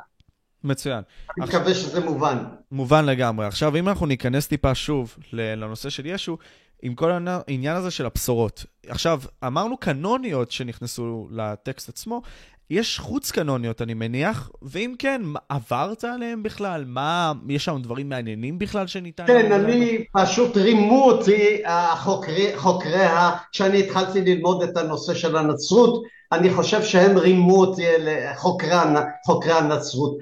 מצוין. 0.65 1.03
אני 1.39 1.47
מקווה 1.47 1.75
שזה 1.75 2.01
מובן. 2.01 2.39
מובן 2.73 3.07
לגמרי. 3.07 3.47
עכשיו, 3.47 3.77
אם 3.77 3.89
אנחנו 3.89 4.07
ניכנס 4.07 4.47
טיפה 4.47 4.75
שוב 4.75 5.17
לנושא 5.33 5.91
של 5.91 6.07
ישו, 6.07 6.39
עם 6.83 6.95
כל 6.95 7.11
העניין 7.27 7.77
הזה 7.77 7.91
של 7.91 8.07
הבשורות. 8.07 8.65
עכשיו, 8.89 9.21
אמרנו 9.47 9.77
קנוניות 9.77 10.51
שנכנסו 10.51 11.29
לטקסט 11.31 11.89
עצמו, 11.89 12.23
יש 12.71 12.99
חוץ 12.99 13.31
קנוניות, 13.31 13.83
אני 13.83 13.95
מניח, 13.95 14.51
ואם 14.63 14.95
כן, 14.99 15.23
עברת 15.49 16.05
עליהם 16.05 16.43
בכלל? 16.43 16.85
מה, 16.87 17.33
יש 17.49 17.65
שם 17.65 17.79
דברים 17.83 18.09
מעניינים 18.09 18.59
בכלל 18.59 18.87
שניתן... 18.87 19.27
כן? 19.27 19.53
אני, 19.53 20.05
פשוט 20.13 20.57
רימו 20.57 21.05
אותי 21.05 21.63
החוקרי, 21.67 22.53
חוקריה, 22.57 23.31
כשאני 23.53 23.81
התחלתי 23.81 24.21
ללמוד 24.21 24.63
את 24.63 24.77
הנושא 24.77 25.15
של 25.15 25.37
הנצרות, 25.37 26.03
אני 26.33 26.51
חושב 26.55 26.83
שהם 26.83 27.19
רימו 27.19 27.61
אותי, 27.61 27.87
אלה, 27.87 28.33
חוקרי, 28.37 28.73
הנ- 28.73 28.97
חוקרי 29.27 29.53
הנצרות. 29.53 30.17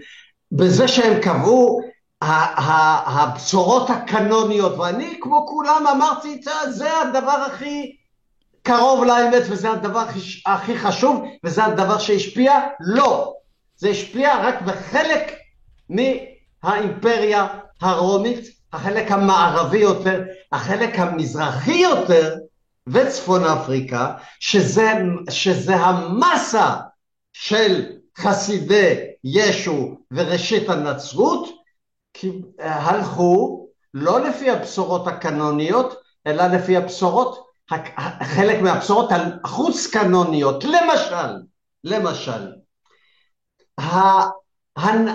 בזה 0.53 0.89
שהם 0.89 1.21
קבעו 1.23 1.81
הבשורות 3.07 3.91
הקנוניות, 3.91 4.79
ואני 4.79 5.19
כמו 5.21 5.47
כולם 5.47 5.85
אמרתי, 5.97 6.41
"זה- 6.45 6.71
זה 6.73 6.89
הדבר 7.01 7.31
הכי 7.47 7.97
קרוב 8.69 9.05
לאמת 9.05 9.43
וזה 9.51 9.71
הדבר 9.71 10.05
הכי, 10.47 10.79
חשוב 10.79 11.25
וזה 11.45 11.65
הדבר 11.65 11.99
שהשפיע? 11.99 12.53
לא. 12.81 13.35
זה 13.77 13.89
השפיע 13.89 14.37
רק 14.43 14.63
בחלק 14.63 15.33
מהאימפריה 15.89 17.47
הרומית, 17.81 18.45
החלק 18.73 19.11
המערבי 19.11 19.79
יותר, 19.79 20.23
החלק 20.53 20.99
המזרחי 20.99 21.77
יותר 21.77 22.35
וצפון 22.87 23.45
אפריקה, 23.45 24.15
שזה, 24.41 24.93
שזה 25.31 25.77
המסה 25.77 26.77
של 27.33 27.87
חסידי 28.19 28.95
ישו 29.25 29.99
וראשית 30.13 30.69
הנצרות, 30.69 31.49
אה, 32.61 32.77
הלכו 32.77 33.67
לא 33.95 34.21
לפי 34.21 34.51
הבשורות 34.51 35.07
הקנוניות, 35.07 35.95
אלא 36.27 36.47
לפי 36.47 36.77
הבשורות, 36.77 37.48
חלק 38.23 38.63
מהבשורות 38.63 39.11
החוץ 39.45 39.87
קנוניות, 39.87 40.65
למשל, 40.65 41.43
למשל, 41.85 42.53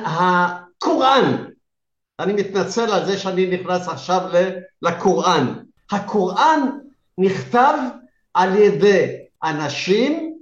הקוראן, 0.05 1.45
אני 2.19 2.33
מתנצל 2.33 2.91
על 2.91 3.05
זה 3.05 3.17
שאני 3.17 3.57
נכנס 3.57 3.87
עכשיו 3.87 4.29
לקוראן, 4.81 5.53
הקוראן 5.91 6.69
נכתב 7.17 7.73
על 8.33 8.55
ידי 8.55 9.15
אנשים 9.43 10.37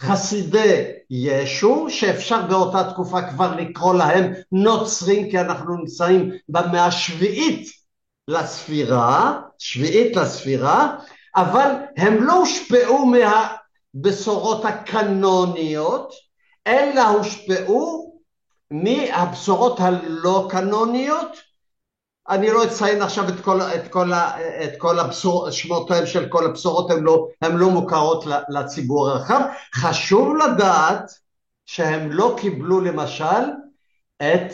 חסידי 0.00 0.84
ישו, 1.10 1.86
שאפשר 1.90 2.46
באותה 2.46 2.90
תקופה 2.92 3.30
כבר 3.30 3.56
לקרוא 3.56 3.94
להם 3.94 4.32
נוצרים, 4.52 5.30
כי 5.30 5.40
אנחנו 5.40 5.76
נמצאים 5.76 6.30
במאה 6.48 6.86
השביעית 6.86 7.68
לספירה, 8.28 9.40
שביעית 9.58 10.16
לספירה, 10.16 10.96
אבל 11.36 11.70
הם 11.96 12.22
לא 12.22 12.32
הושפעו 12.32 13.06
מהבשורות 13.06 14.64
הקנוניות, 14.64 16.12
אלא 16.66 17.02
הושפעו 17.02 18.16
מהבשורות 18.70 19.80
הלא 19.80 20.48
קנוניות. 20.50 21.36
אני 22.28 22.50
לא 22.50 22.64
אציין 22.64 23.02
עכשיו 23.02 23.28
את 23.28 23.40
כל, 23.40 23.60
את 23.60 23.88
כל, 23.88 24.12
ה- 24.12 24.64
את 24.64 24.72
כל 24.78 24.98
הבשור, 24.98 25.50
שמותיהם 25.50 26.06
של 26.06 26.28
כל 26.28 26.46
הבשורות, 26.46 26.90
הן 26.90 27.02
לא, 27.02 27.28
לא 27.42 27.70
מוכרות 27.70 28.24
לציבור 28.48 29.08
הרחב. 29.08 29.40
חשוב 29.74 30.36
לדעת 30.36 31.10
שהם 31.66 32.12
לא 32.12 32.36
קיבלו 32.40 32.80
למשל 32.80 33.44
את 34.22 34.52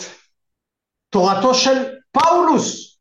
תורתו 1.10 1.54
של 1.54 1.94
פאולוס. 2.12 2.91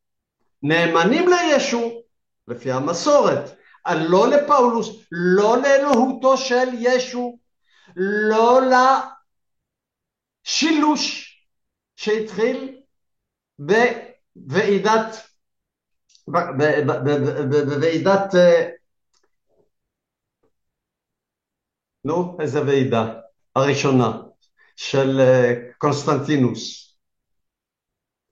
נאמנים 0.63 1.29
לישו, 1.29 2.01
לפי 2.47 2.71
המסורת, 2.71 3.57
לא 3.95 4.27
לפאולוס, 4.27 4.89
לא 5.11 5.57
לאלוהותו 5.61 6.37
של 6.37 6.67
ישו, 6.73 7.39
לא 8.29 8.61
לשילוש 10.45 11.35
שהתחיל 11.95 12.81
בוועידת, 13.59 15.27
בוועידת, 16.27 18.33
נו, 22.03 22.37
איזה 22.41 22.65
ועידה? 22.65 23.13
הראשונה, 23.55 24.21
של 24.75 25.19
קונסטנטינוס. 25.77 26.90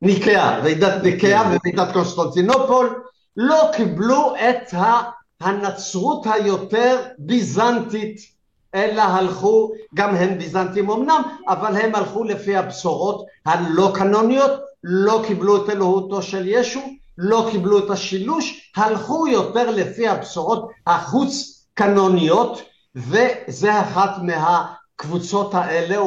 ניקאה, 0.01 0.59
ועידת 0.63 1.03
ניקאה 1.03 1.41
וועידת 1.41 1.93
קונסטנטינופול, 1.93 3.03
לא 3.37 3.71
קיבלו 3.75 4.33
את 4.35 4.73
הנצרות 5.41 6.27
היותר 6.27 7.01
ביזנטית, 7.17 8.17
אלא 8.75 9.01
הלכו, 9.01 9.71
גם 9.95 10.15
הם 10.15 10.37
ביזנטים 10.37 10.89
אמנם, 10.89 11.21
אבל 11.47 11.75
הם 11.75 11.95
הלכו 11.95 12.23
לפי 12.23 12.55
הבשורות 12.55 13.25
הלא 13.45 13.91
קנוניות, 13.95 14.51
לא 14.83 15.23
קיבלו 15.27 15.63
את 15.63 15.69
אלוהותו 15.69 16.21
של 16.21 16.47
ישו, 16.47 16.79
לא 17.17 17.47
קיבלו 17.51 17.79
את 17.79 17.89
השילוש, 17.89 18.71
הלכו 18.75 19.27
יותר 19.27 19.71
לפי 19.71 20.07
הבשורות 20.07 20.69
החוץ 20.87 21.65
קנוניות, 21.73 22.61
וזה 22.95 23.81
אחת 23.81 24.11
מהקבוצות 24.21 25.53
האלה, 25.53 25.97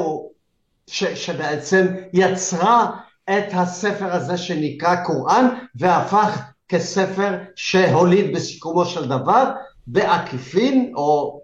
ש, 0.87 1.05
שבעצם 1.05 1.87
יצרה 2.13 2.91
את 3.31 3.45
הספר 3.53 4.13
הזה 4.13 4.37
שנקרא 4.37 5.05
קוראן, 5.05 5.49
והפך 5.75 6.43
כספר 6.69 7.39
שהוליד 7.57 8.37
בסיכומו 8.37 8.85
של 8.85 9.09
דבר, 9.09 9.51
בעקיפין, 9.87 10.93
או 10.97 11.41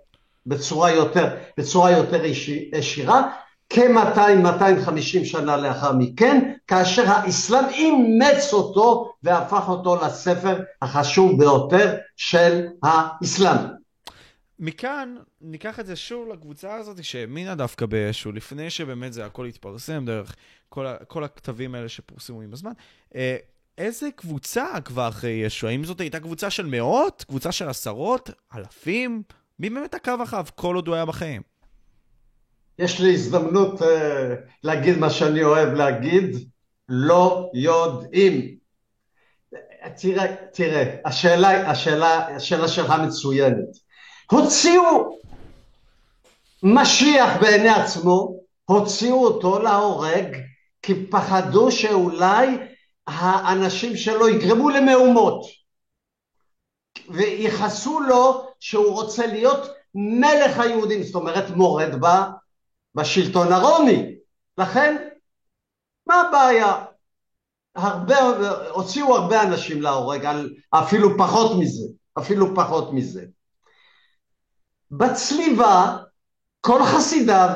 בצורה 0.47 0.91
יותר, 0.91 1.37
בצורה 1.59 1.91
יותר 1.91 2.25
ישירה, 2.73 3.31
כ-200-250 3.71 5.25
שנה 5.25 5.57
לאחר 5.57 5.93
מכן, 5.93 6.53
כאשר 6.67 7.03
האסלאם 7.07 7.65
אימץ 7.73 8.53
אותו 8.53 9.13
והפך 9.23 9.69
אותו 9.69 9.97
לספר 9.97 10.61
החשוב 10.83 11.39
ביותר 11.39 11.97
של 12.17 12.67
האסלאם. 12.83 13.57
מכאן 14.59 15.17
ניקח 15.41 15.81
את 15.81 15.87
זה 15.87 15.97
שוב 15.97 16.29
לקבוצה 16.29 16.75
הזאת 16.75 17.05
שהאמינה 17.05 17.55
דווקא 17.55 17.87
בישו, 17.87 18.33
לפני 18.33 18.71
שבאמת 18.71 19.13
זה 19.13 19.27
הכל 19.27 19.47
התפרסם 19.47 20.05
דרך 20.05 20.37
כל, 20.69 20.87
ה- 20.87 21.05
כל 21.09 21.25
הכתבים 21.25 21.75
האלה 21.75 21.89
שפורסמו 21.89 22.41
עם 22.41 22.53
הזמן. 22.53 22.73
אה, 23.15 23.37
איזה 23.79 24.09
קבוצה 24.17 24.67
עקבה 24.75 25.09
אחרי 25.09 25.31
ישו? 25.31 25.67
האם 25.67 25.85
זאת 25.85 26.01
הייתה 26.01 26.21
קבוצה 26.21 26.51
של 26.51 26.67
מאות? 26.67 27.25
קבוצה 27.29 27.53
של 27.53 27.69
עשרות? 27.69 28.31
אלפים? 28.57 29.23
מי 29.59 29.71
באמת 29.71 29.95
עקב 29.95 30.21
אחריו 30.21 30.47
כל 30.55 30.75
עוד 30.75 30.89
הוא 30.89 30.95
היה 30.95 31.05
בחיים? 31.05 31.43
יש 32.79 33.01
לי 33.01 33.13
הזדמנות 33.13 33.83
uh, 33.83 33.85
להגיד 34.65 34.99
מה 34.99 35.11
שאני 35.11 35.43
אוהב 35.43 35.73
להגיד. 35.73 36.37
לא 36.89 37.51
יודעים. 37.55 38.59
תראה, 40.01 40.35
תראה, 40.53 40.97
השאלה, 41.05 41.71
השאלה, 41.71 42.37
השאלה 42.37 42.69
שלך 42.69 42.91
מצוינת. 42.91 43.69
הוציאו 44.31 45.19
משיח 46.63 47.37
בעיני 47.41 47.69
עצמו, 47.69 48.41
הוציאו 48.65 49.25
אותו 49.25 49.59
להורג 49.59 50.37
כי 50.83 51.07
פחדו 51.11 51.73
שאולי 51.73 52.47
האנשים 53.07 53.97
שלו 53.97 54.29
יגרמו 54.29 54.71
למהומות 54.71 55.47
וייחסו 57.09 58.01
לו 58.01 58.49
שהוא 58.61 58.93
רוצה 58.93 59.27
להיות 59.27 59.69
מלך 59.95 60.59
היהודים, 60.59 61.03
זאת 61.03 61.15
אומרת 61.15 61.51
מורד 61.51 62.01
בה 62.01 62.31
בשלטון 62.95 63.53
הרומי. 63.53 64.15
לכן, 64.59 65.09
מה 66.07 66.21
הבעיה? 66.21 66.85
הרבה, 67.75 68.17
הוציאו 68.71 69.17
הרבה 69.17 69.43
אנשים 69.43 69.83
להורג, 69.83 70.29
אפילו 70.71 71.19
פחות 71.19 71.59
מזה, 71.59 71.83
אפילו 72.19 72.55
פחות 72.55 72.93
מזה. 72.93 73.25
בצליבה 74.91 75.97
כל 76.61 76.81
חסידיו 76.85 77.49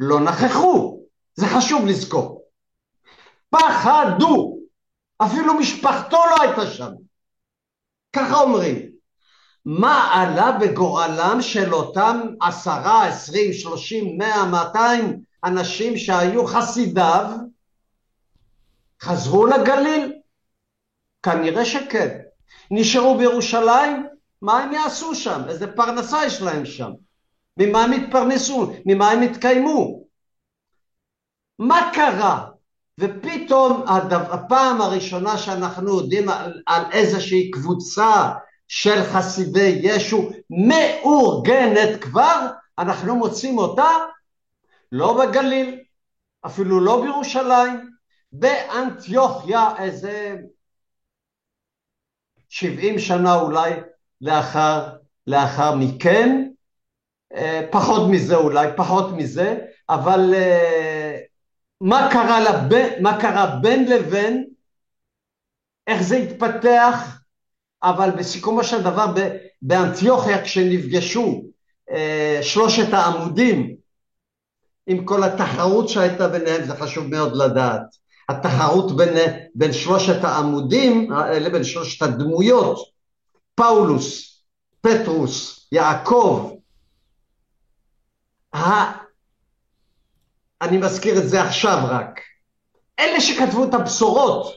לא 0.00 0.20
נכחו, 0.20 1.00
זה 1.34 1.46
חשוב 1.46 1.86
לזכור. 1.86 2.35
פחדו, 3.58 4.58
אפילו 5.18 5.54
משפחתו 5.54 6.16
לא 6.30 6.42
הייתה 6.42 6.66
שם. 6.66 6.90
ככה 8.12 8.40
אומרים. 8.40 8.90
מה 9.64 10.10
עלה 10.14 10.52
בגורלם 10.52 11.38
של 11.40 11.74
אותם 11.74 12.20
עשרה, 12.40 13.06
עשרים, 13.06 13.52
שלושים, 13.52 14.18
מאה, 14.18 14.44
מאתיים 14.44 15.20
אנשים 15.44 15.98
שהיו 15.98 16.46
חסידיו, 16.46 17.26
חזרו 19.02 19.46
לגליל? 19.46 20.12
כנראה 21.22 21.64
שכן. 21.64 22.18
נשארו 22.70 23.18
בירושלים? 23.18 24.06
מה 24.42 24.62
הם 24.62 24.72
יעשו 24.72 25.14
שם? 25.14 25.42
איזה 25.48 25.72
פרנסה 25.72 26.26
יש 26.26 26.42
להם 26.42 26.66
שם? 26.66 26.90
ממה 27.56 27.84
הם 27.84 27.92
התפרנסו? 27.92 28.72
ממה 28.86 29.10
הם 29.10 29.22
התקיימו? 29.22 30.04
מה 31.58 31.90
קרה? 31.94 32.48
ופתאום 33.00 33.84
הפעם 34.30 34.80
הראשונה 34.80 35.38
שאנחנו 35.38 35.98
יודעים 35.98 36.28
על, 36.28 36.62
על 36.66 36.82
איזושהי 36.92 37.50
קבוצה 37.50 38.32
של 38.68 39.02
חסידי 39.02 39.80
ישו 39.82 40.30
מאורגנת 40.50 42.02
כבר, 42.02 42.46
אנחנו 42.78 43.16
מוצאים 43.16 43.58
אותה 43.58 43.88
לא 44.92 45.26
בגליל, 45.26 45.80
אפילו 46.46 46.80
לא 46.80 47.02
בירושלים, 47.02 47.90
באנטיוכיה 48.32 49.68
איזה 49.78 50.36
שבעים 52.48 52.98
שנה 52.98 53.34
אולי 53.34 53.72
לאחר, 54.20 54.88
לאחר 55.26 55.74
מכן, 55.74 56.48
אה, 57.34 57.66
פחות 57.70 58.10
מזה 58.10 58.36
אולי, 58.36 58.68
פחות 58.76 59.12
מזה, 59.12 59.58
אבל 59.88 60.34
אה, 60.34 60.95
מה 61.80 62.08
קרה, 62.12 62.40
לב, 62.40 62.72
מה 63.00 63.20
קרה 63.20 63.56
בין 63.62 63.88
לבין, 63.88 64.44
איך 65.86 66.02
זה 66.02 66.16
התפתח, 66.16 67.20
אבל 67.82 68.10
בסיכומו 68.10 68.64
של 68.64 68.82
דבר 68.82 69.14
באנטיוכיה 69.62 70.44
כשנפגשו 70.44 71.42
אה, 71.90 72.38
שלושת 72.42 72.92
העמודים 72.92 73.76
עם 74.86 75.04
כל 75.04 75.24
התחרות 75.24 75.88
שהייתה 75.88 76.28
ביניהם, 76.28 76.64
זה 76.64 76.76
חשוב 76.76 77.06
מאוד 77.06 77.36
לדעת. 77.36 78.06
התחרות 78.28 78.96
בין, 78.96 79.14
בין 79.54 79.72
שלושת 79.72 80.24
העמודים 80.24 81.12
האלה, 81.12 81.50
בין 81.50 81.64
שלושת 81.64 82.02
הדמויות, 82.02 82.78
פאולוס, 83.54 84.40
פטרוס, 84.80 85.68
יעקב. 85.72 86.56
אני 90.62 90.78
מזכיר 90.78 91.18
את 91.18 91.28
זה 91.28 91.42
עכשיו 91.42 91.78
רק, 91.88 92.20
אלה 92.98 93.20
שכתבו 93.20 93.64
את 93.64 93.74
הבשורות, 93.74 94.54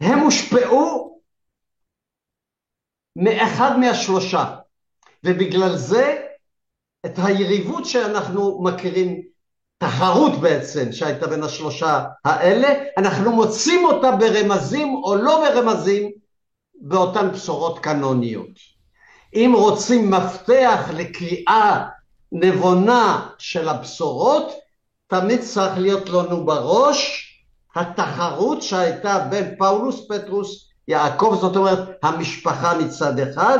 הם 0.00 0.18
הושפעו 0.18 1.20
מאחד 3.16 3.78
מהשלושה, 3.78 4.56
ובגלל 5.24 5.76
זה 5.76 6.26
את 7.06 7.12
היריבות 7.16 7.86
שאנחנו 7.86 8.62
מכירים, 8.62 9.22
תחרות 9.78 10.40
בעצם 10.40 10.92
שהייתה 10.92 11.26
בין 11.26 11.42
השלושה 11.42 12.04
האלה, 12.24 12.68
אנחנו 12.96 13.32
מוצאים 13.32 13.84
אותה 13.84 14.10
ברמזים 14.10 14.94
או 14.94 15.16
לא 15.16 15.50
ברמזים 15.50 16.10
באותן 16.74 17.30
בשורות 17.32 17.78
קנוניות. 17.78 18.50
אם 19.34 19.52
רוצים 19.56 20.10
מפתח 20.10 20.88
לקריאה 20.94 21.88
נבונה 22.32 23.28
של 23.38 23.68
הבשורות, 23.68 24.52
תמיד 25.06 25.40
צריך 25.40 25.78
להיות 25.78 26.08
לנו 26.08 26.46
בראש 26.46 27.26
התחרות 27.76 28.62
שהייתה 28.62 29.18
בין 29.18 29.54
פאולוס 29.58 30.08
פטרוס 30.08 30.68
יעקב, 30.88 31.38
זאת 31.40 31.56
אומרת 31.56 31.88
המשפחה 32.02 32.78
מצד 32.78 33.18
אחד, 33.18 33.58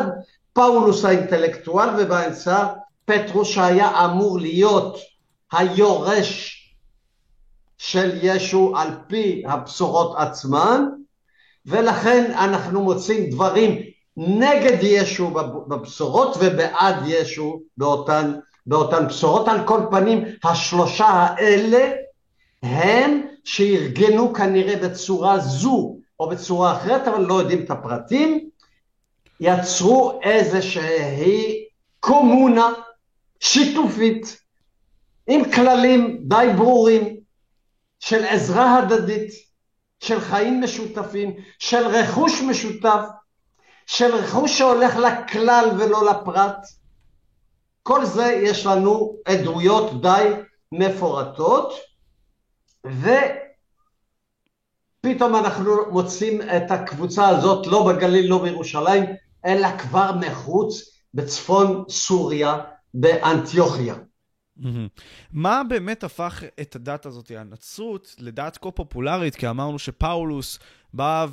פאולוס 0.52 1.04
האינטלקטואל 1.04 1.88
ובאמצע 1.98 2.66
פטרוס 3.04 3.48
שהיה 3.48 4.04
אמור 4.04 4.38
להיות 4.38 4.96
היורש 5.52 6.56
של 7.78 8.18
ישו 8.22 8.72
על 8.76 8.88
פי 9.08 9.42
הבשורות 9.46 10.14
עצמן, 10.16 10.84
ולכן 11.66 12.32
אנחנו 12.34 12.82
מוצאים 12.82 13.30
דברים 13.30 13.82
נגד 14.16 14.78
ישו 14.82 15.30
בבשורות 15.68 16.36
ובעד 16.40 16.96
ישו 17.06 17.60
באותן, 17.76 18.32
באותן 18.66 19.06
בשורות. 19.08 19.48
על 19.48 19.66
כל 19.66 19.80
פנים, 19.90 20.24
השלושה 20.44 21.06
האלה 21.06 21.92
הם 22.62 23.26
שארגנו 23.44 24.34
כנראה 24.34 24.76
בצורה 24.76 25.38
זו 25.38 25.96
או 26.20 26.28
בצורה 26.28 26.76
אחרת, 26.76 27.08
אבל 27.08 27.20
לא 27.24 27.34
יודעים 27.34 27.64
את 27.64 27.70
הפרטים, 27.70 28.50
יצרו 29.40 30.20
איזושהי 30.22 31.64
קומונה 32.00 32.68
שיתופית 33.40 34.40
עם 35.26 35.52
כללים 35.52 36.18
די 36.28 36.46
ברורים 36.56 37.16
של 38.00 38.24
עזרה 38.24 38.78
הדדית, 38.78 39.32
של 40.00 40.20
חיים 40.20 40.62
משותפים, 40.62 41.34
של 41.58 41.86
רכוש 41.86 42.42
משותף, 42.42 43.00
של 43.86 44.14
רכוש 44.14 44.58
שהולך 44.58 44.96
לכלל 44.96 45.70
ולא 45.78 46.10
לפרט. 46.10 46.66
כל 47.82 48.04
זה 48.04 48.40
יש 48.42 48.66
לנו 48.66 49.16
עדויות 49.24 50.02
די 50.02 50.28
מפורטות, 50.72 51.72
ופתאום 55.04 55.36
אנחנו 55.36 55.90
מוצאים 55.90 56.42
את 56.42 56.70
הקבוצה 56.70 57.28
הזאת 57.28 57.66
לא 57.66 57.92
בגליל, 57.92 58.30
לא 58.30 58.42
בירושלים, 58.42 59.04
אלא 59.46 59.78
כבר 59.78 60.10
מחוץ, 60.20 60.90
בצפון 61.14 61.84
סוריה, 61.88 62.58
באנטיוכיה. 62.94 63.94
מה 65.32 65.62
באמת 65.68 66.04
הפך 66.04 66.42
את 66.60 66.76
הדת 66.76 67.06
הזאת, 67.06 67.30
הנצרות, 67.30 68.14
לדת 68.18 68.58
כה 68.62 68.70
פופולרית? 68.70 69.34
כי 69.34 69.48
אמרנו 69.48 69.78
שפאולוס 69.78 70.58
בא 70.94 71.26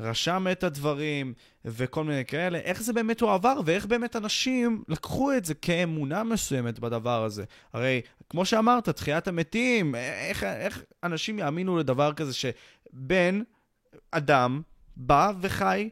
ורשם 0.00 0.46
את 0.52 0.64
הדברים 0.64 1.34
וכל 1.66 2.04
מיני 2.04 2.24
כאלה. 2.24 2.58
איך 2.58 2.82
זה 2.82 2.92
באמת 2.92 3.20
הועבר 3.20 3.60
ואיך 3.64 3.86
באמת 3.86 4.16
אנשים 4.16 4.82
לקחו 4.88 5.32
את 5.32 5.44
זה 5.44 5.54
כאמונה 5.54 6.24
מסוימת 6.24 6.78
בדבר 6.78 7.24
הזה? 7.24 7.44
הרי, 7.72 8.00
כמו 8.30 8.44
שאמרת, 8.44 8.88
תחיית 8.88 9.28
המתים, 9.28 9.94
איך, 9.94 10.44
איך 10.44 10.82
אנשים 11.04 11.38
יאמינו 11.38 11.76
לדבר 11.76 12.12
כזה 12.12 12.32
שבן 12.34 13.42
אדם 14.10 14.62
בא 14.96 15.32
וחי, 15.40 15.90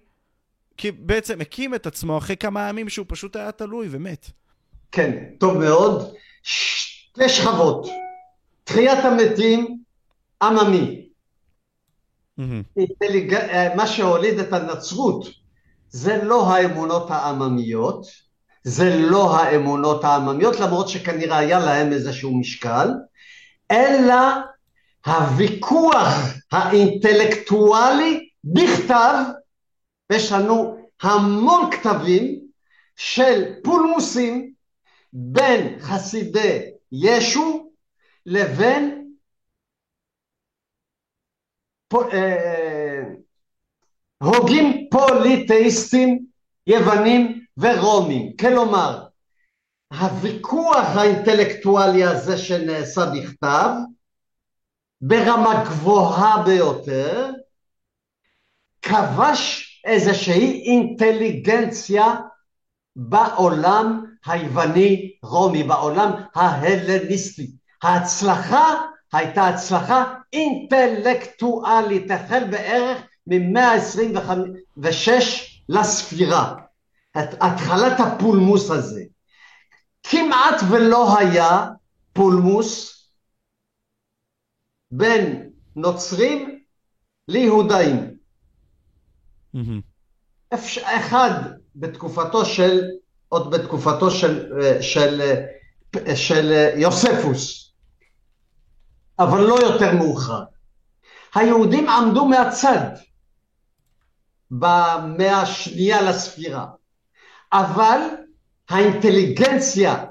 כי 0.77 0.93
בעצם 0.93 1.41
הקים 1.41 1.75
את 1.75 1.87
עצמו 1.87 2.19
אחרי 2.19 2.37
כמה 2.37 2.69
ימים 2.69 2.89
שהוא 2.89 3.07
פשוט 3.09 3.37
היה 3.37 3.53
תלוי 3.53 3.89
ומת. 3.91 4.31
כן, 4.93 5.25
טוב 5.39 5.59
מאוד. 5.59 6.15
שתי 6.43 7.29
שכבות. 7.29 7.89
תחיית 8.65 8.99
המתים, 9.05 9.79
עממי. 10.43 11.09
Mm-hmm. 12.41 12.81
מה 13.77 13.87
שהוליד 13.87 14.39
את 14.39 14.53
הנצרות 14.53 15.44
זה 15.95 16.23
לא 16.23 16.49
האמונות 16.49 17.11
העממיות, 17.11 18.07
זה 18.65 18.97
לא 18.97 19.37
האמונות 19.37 20.05
העממיות, 20.05 20.61
למרות 20.61 20.89
שכנראה 20.89 21.39
היה 21.39 21.59
להם 21.59 21.93
איזשהו 21.93 22.39
משקל, 22.39 22.89
אלא 23.71 24.15
הוויכוח 25.07 26.07
האינטלקטואלי 26.53 28.29
בכתב, 28.45 29.15
יש 30.13 30.33
לנו 30.33 30.77
המון 31.03 31.71
כתבים 31.71 32.41
של 32.97 33.55
פולמוסים 33.65 34.53
בין 35.13 35.79
חסידי 35.81 36.71
ישו 36.93 37.71
לבין 38.27 39.09
פו, 41.89 42.11
אה, 42.11 42.84
הוגים 44.23 44.89
פוליטאיסטים 44.91 46.25
יוונים 46.67 47.45
ורומים. 47.59 48.37
כלומר, 48.37 49.07
הוויכוח 50.01 50.87
האינטלקטואלי 50.97 52.05
הזה 52.05 52.39
שנעשה 52.39 53.07
בכתב, 53.07 53.71
ברמה 55.01 55.65
גבוהה 55.65 56.43
ביותר, 56.43 57.31
כבש 58.83 59.65
איזושהי 59.85 60.63
אינטליגנציה 60.67 62.15
בעולם 62.97 64.05
היווני 64.27 65.13
רומי, 65.23 65.63
בעולם 65.63 66.11
ההלניסטי. 66.35 67.51
ההצלחה 67.83 68.75
הייתה 69.13 69.49
הצלחה 69.49 70.15
אינטלקטואלית, 70.33 72.11
החל 72.11 72.45
בערך 72.51 73.03
ממאה 73.27 73.73
ה-26 73.73 75.11
לספירה. 75.69 76.55
את 77.19 77.29
התחלת 77.41 78.01
הפולמוס 78.01 78.71
הזה. 78.71 79.05
כמעט 80.03 80.61
ולא 80.71 81.19
היה 81.19 81.67
פולמוס 82.13 82.95
בין 84.91 85.51
נוצרים 85.77 86.65
ליהודאים. 87.29 88.17
אחד 90.85 91.31
בתקופתו 91.77 92.45
של, 92.45 92.81
עוד 93.29 93.55
בתקופתו 93.55 94.11
של, 94.11 94.53
של, 94.81 95.21
של 96.15 96.73
יוספוס, 96.77 97.73
אבל 99.19 99.41
לא 99.41 99.55
יותר 99.55 99.95
מאוחר. 99.95 100.43
היהודים 101.35 101.89
עמדו 101.89 102.25
מהצד 102.25 102.91
במאה 104.59 105.41
השנייה 105.43 106.03
לספירה, 106.03 106.67
אבל 107.53 107.99
האינטליגנציה 108.69 110.05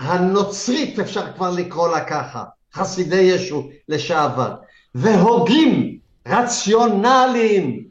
הנוצרית, 0.00 0.98
אפשר 0.98 1.32
כבר 1.32 1.50
לקרוא 1.50 1.88
לה 1.88 2.04
ככה, 2.04 2.44
חסידי 2.74 3.20
ישו 3.20 3.68
לשעבר, 3.88 4.54
והוגים 4.94 5.98
רציונליים 6.28 7.84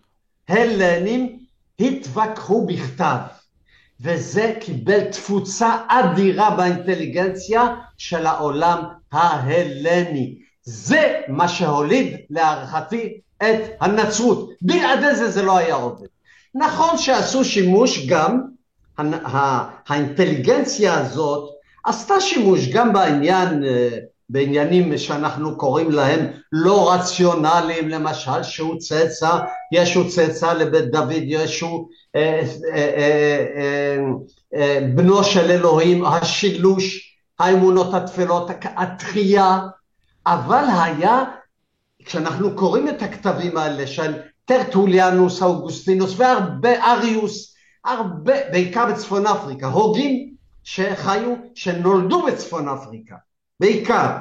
הלנים 0.49 1.39
התווכחו 1.79 2.65
בכתב, 2.65 3.17
וזה 4.01 4.53
קיבל 4.61 5.03
תפוצה 5.11 5.77
אדירה 5.87 6.55
באינטליגנציה 6.55 7.75
של 7.97 8.25
העולם 8.25 8.83
ההלני. 9.11 10.37
זה 10.63 11.21
מה 11.27 11.47
שהוליד 11.47 12.17
להערכתי 12.29 13.19
את 13.43 13.61
הנצרות. 13.81 14.49
בלעדי 14.61 15.15
זה 15.15 15.31
זה 15.31 15.41
לא 15.41 15.57
היה 15.57 15.75
עובד. 15.75 16.07
נכון 16.55 16.97
שעשו 16.97 17.45
שימוש 17.45 18.05
גם, 18.07 18.41
האינטליגנציה 19.87 20.97
הזאת 20.97 21.49
עשתה 21.85 22.21
שימוש 22.21 22.67
גם 22.67 22.93
בעניין, 22.93 23.63
אה, 23.63 23.89
בעניינים 24.29 24.97
שאנחנו 24.97 25.57
קוראים 25.57 25.91
להם 25.91 26.27
לא 26.51 26.93
רציונליים, 26.93 27.89
למשל 27.89 28.43
שהוא 28.43 28.79
צאצא, 28.79 29.39
ישו 29.71 30.09
צאצא 30.09 30.53
לבית 30.53 30.91
דוד, 30.91 31.11
ישו 31.23 31.87
אה, 32.15 32.41
אה, 34.53 34.79
בנו 34.95 35.23
של 35.23 35.51
אלוהים, 35.51 36.05
השילוש, 36.05 37.15
האמונות 37.39 37.93
התפלות, 37.93 38.49
התחייה, 38.63 39.59
אבל 40.27 40.63
היה, 40.83 41.23
כשאנחנו 42.05 42.55
קוראים 42.55 42.89
את 42.89 43.01
הכתבים 43.01 43.57
האלה 43.57 43.87
של 43.87 44.21
טרטוליאנוס, 44.45 45.41
אוגוסטינוס 45.41 46.13
והרבה 46.17 46.91
אריוס, 46.91 47.55
הרבה, 47.85 48.33
בעיקר 48.51 48.85
בצפון 48.85 49.27
אפריקה, 49.27 49.67
הוגים 49.67 50.35
שחיו, 50.63 51.35
שנולדו 51.55 52.25
בצפון 52.25 52.67
אפריקה, 52.67 53.15
בעיקר, 53.59 54.17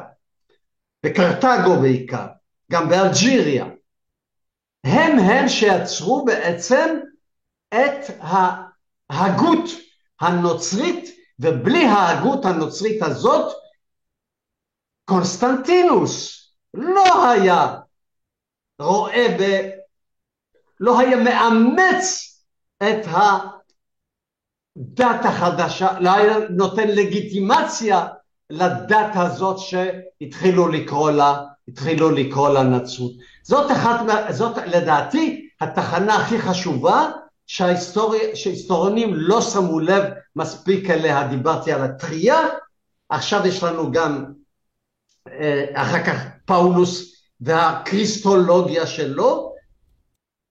בקרתגו 1.07 1.81
בעיקר, 1.81 2.27
גם 2.73 2.89
באלג'יריה, 2.89 3.67
הם 4.85 5.19
הם 5.19 5.49
שיצרו 5.49 6.25
בעצם 6.25 6.99
את 7.75 8.11
ההגות 9.11 9.71
הנוצרית, 10.21 11.11
ובלי 11.39 11.85
ההגות 11.85 12.45
הנוצרית 12.45 13.03
הזאת, 13.03 13.53
קונסטנטינוס 15.05 16.38
לא 16.75 17.31
היה 17.31 17.77
רואה 18.79 19.37
ב... 19.41 19.71
לא 20.81 21.01
היה 21.01 21.17
מאמץ 21.17 22.35
את 22.83 23.07
הדת 23.07 23.65
החדשה, 25.25 26.01
לא 26.01 26.11
היה 26.11 26.39
נותן 26.51 26.89
לגיטימציה 26.89 28.07
לדת 28.51 29.11
הזאת 29.15 29.59
שהתחילו 29.59 30.69
לקרוא 30.69 31.11
לה, 31.11 31.45
התחילו 31.69 32.11
לקרוא 32.11 32.49
לה 32.49 32.63
נצרות. 32.63 33.13
זאת 33.43 33.73
אחת, 33.73 34.01
זאת 34.31 34.57
לדעתי 34.57 35.49
התחנה 35.61 36.17
הכי 36.17 36.39
חשובה 36.39 37.11
שההיסטוריונים 37.47 39.11
לא 39.15 39.41
שמו 39.41 39.81
לב 39.81 40.05
מספיק 40.37 40.91
אליה, 40.91 41.29
דיברתי 41.29 41.73
על 41.73 41.85
התחייה, 41.85 42.41
עכשיו 43.09 43.47
יש 43.47 43.63
לנו 43.63 43.93
גם 43.93 44.38
אחר 45.75 46.05
כך 46.05 46.25
פאולוס 46.45 47.23
והקריסטולוגיה 47.41 48.87
שלו, 48.87 49.55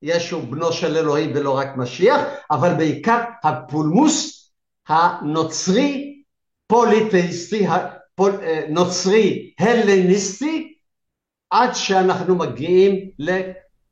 ישו 0.01 0.41
בנו 0.41 0.71
של 0.73 0.97
אלוהים 0.97 1.31
ולא 1.35 1.57
רק 1.57 1.77
משיח, 1.77 2.21
אבל 2.51 2.73
בעיקר 2.73 3.23
הפולמוס 3.43 4.51
הנוצרי 4.87 6.17
פוליטאיסטי, 6.67 7.67
הפול, 7.67 8.39
אה, 8.41 8.65
נוצרי 8.69 9.53
הלניסטי, 9.59 10.73
עד 11.49 11.73
שאנחנו 11.73 12.35
מגיעים 12.35 13.09
ל, 13.19 13.31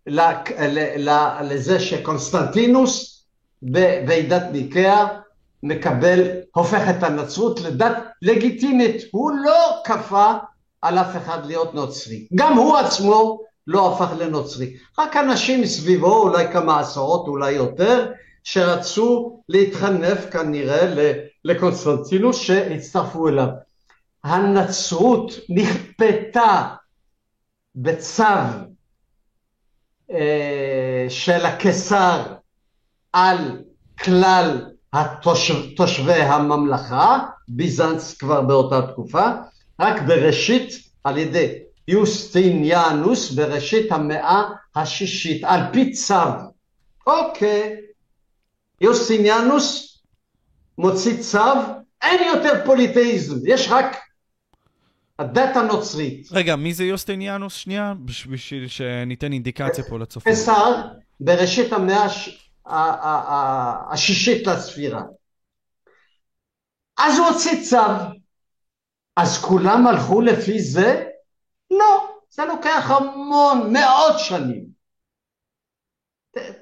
ל, 0.07 0.21
ל, 0.59 1.09
ל, 1.09 1.41
לזה 1.41 1.79
שקונסטנטינוס 1.79 3.25
בוועידת 3.61 4.43
ניקאה 4.51 5.07
מקבל, 5.63 6.21
הופך 6.55 6.89
את 6.89 7.03
הנצרות 7.03 7.61
לדת 7.61 7.97
לגיטימית, 8.21 9.01
הוא 9.11 9.31
לא 9.31 9.81
כפה 9.85 10.33
על 10.85 10.99
אף 10.99 11.15
אחד 11.15 11.45
להיות 11.45 11.73
נוצרי, 11.73 12.27
גם 12.35 12.57
הוא 12.57 12.77
עצמו 12.77 13.39
לא 13.67 13.93
הפך 13.93 14.13
לנוצרי. 14.19 14.73
רק 14.99 15.17
אנשים 15.17 15.61
מסביבו, 15.61 16.17
אולי 16.17 16.51
כמה 16.53 16.79
עשרות, 16.79 17.27
אולי 17.27 17.51
יותר, 17.51 18.11
שרצו 18.43 19.39
להתחנף 19.49 20.29
כנראה 20.31 20.93
לקונסטנטינוס 21.45 22.37
שהצטרפו 22.37 23.27
אליו. 23.27 23.47
הנצרות 24.23 25.31
נכפתה 25.49 26.67
בצו 27.75 28.23
אה, 30.11 31.05
של 31.09 31.45
הקיסר 31.45 32.21
על 33.13 33.61
כלל 34.03 34.65
התושב, 34.93 35.75
תושבי 35.75 36.21
הממלכה, 36.21 37.19
ביזנץ 37.47 38.17
כבר 38.17 38.41
באותה 38.41 38.81
תקופה, 38.81 39.29
רק 39.79 40.01
בראשית 40.01 40.71
על 41.03 41.17
ידי 41.17 41.53
יוסטיניאנוס 41.87 43.31
בראשית 43.31 43.91
המאה 43.91 44.43
השישית, 44.75 45.43
על 45.43 45.61
פי 45.73 45.91
צו. 45.91 46.13
אוקיי, 47.07 47.75
יוסטיניאנוס 48.81 49.97
מוציא 50.77 51.21
צו, 51.21 51.39
אין 52.01 52.27
יותר 52.35 52.65
פוליטאיזם, 52.65 53.35
יש 53.47 53.67
רק 53.69 53.97
הדת 55.19 55.55
הנוצרית. 55.55 56.27
רגע, 56.31 56.55
מי 56.55 56.73
זה 56.73 56.83
יוסטיניאנוס? 56.83 57.53
שנייה, 57.53 57.93
בשביל 58.05 58.67
שניתן 58.67 59.33
אינדיקציה 59.33 59.83
פה 59.83 59.99
לצופים. 59.99 60.33
קיסר 60.33 60.81
בראשית 61.19 61.73
המאה 61.73 62.07
השישית 63.91 64.47
לספירה. 64.47 65.01
אז 66.97 67.19
הוא 67.19 67.27
הוציא 67.27 67.63
צו. 67.63 67.77
אז 69.15 69.37
כולם 69.37 69.87
הלכו 69.87 70.21
לפי 70.21 70.61
זה? 70.61 71.03
לא, 71.71 72.07
זה 72.29 72.45
לוקח 72.45 72.91
המון, 72.91 73.73
מאות 73.73 74.19
שנים. 74.19 74.65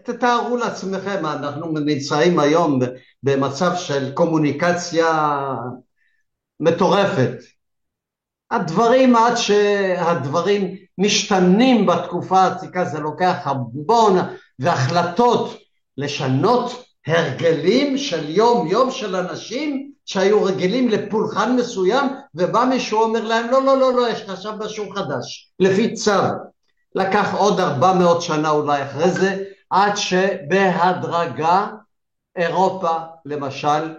תתארו 0.03 0.57
לעצמכם, 0.57 1.25
אנחנו 1.25 1.79
נמצאים 1.79 2.39
היום 2.39 2.79
במצב 3.23 3.71
של 3.75 4.13
קומוניקציה 4.13 5.07
מטורפת. 6.59 7.33
הדברים, 8.51 9.15
עד 9.15 9.35
שהדברים 9.35 10.75
משתנים 10.97 11.85
בתקופה 11.85 12.39
העתיקה, 12.39 12.85
זה 12.85 12.99
לוקח 12.99 13.37
המון, 13.43 14.17
והחלטות 14.59 15.57
לשנות 15.97 16.85
הרגלים 17.07 17.97
של 17.97 18.29
יום 18.29 18.67
יום 18.67 18.91
של 18.91 19.15
אנשים 19.15 19.92
שהיו 20.05 20.43
רגילים 20.43 20.89
לפולחן 20.89 21.55
מסוים 21.55 22.09
ובא 22.35 22.65
מישהו 22.69 23.01
אומר 23.01 23.23
להם 23.23 23.49
לא 23.49 23.63
לא 23.63 23.77
לא 23.79 23.93
לא 23.93 24.09
יש 24.09 24.21
לך 24.21 24.29
עכשיו 24.29 24.53
משהו 24.59 24.89
חדש 24.89 25.53
לפי 25.59 25.93
צו 25.93 26.21
לקח 26.95 27.33
עוד 27.33 27.59
400 27.59 28.21
שנה 28.21 28.49
אולי 28.49 28.83
אחרי 28.83 29.11
זה, 29.11 29.43
עד 29.69 29.95
שבהדרגה 29.95 31.67
אירופה 32.35 32.97
למשל, 33.25 33.95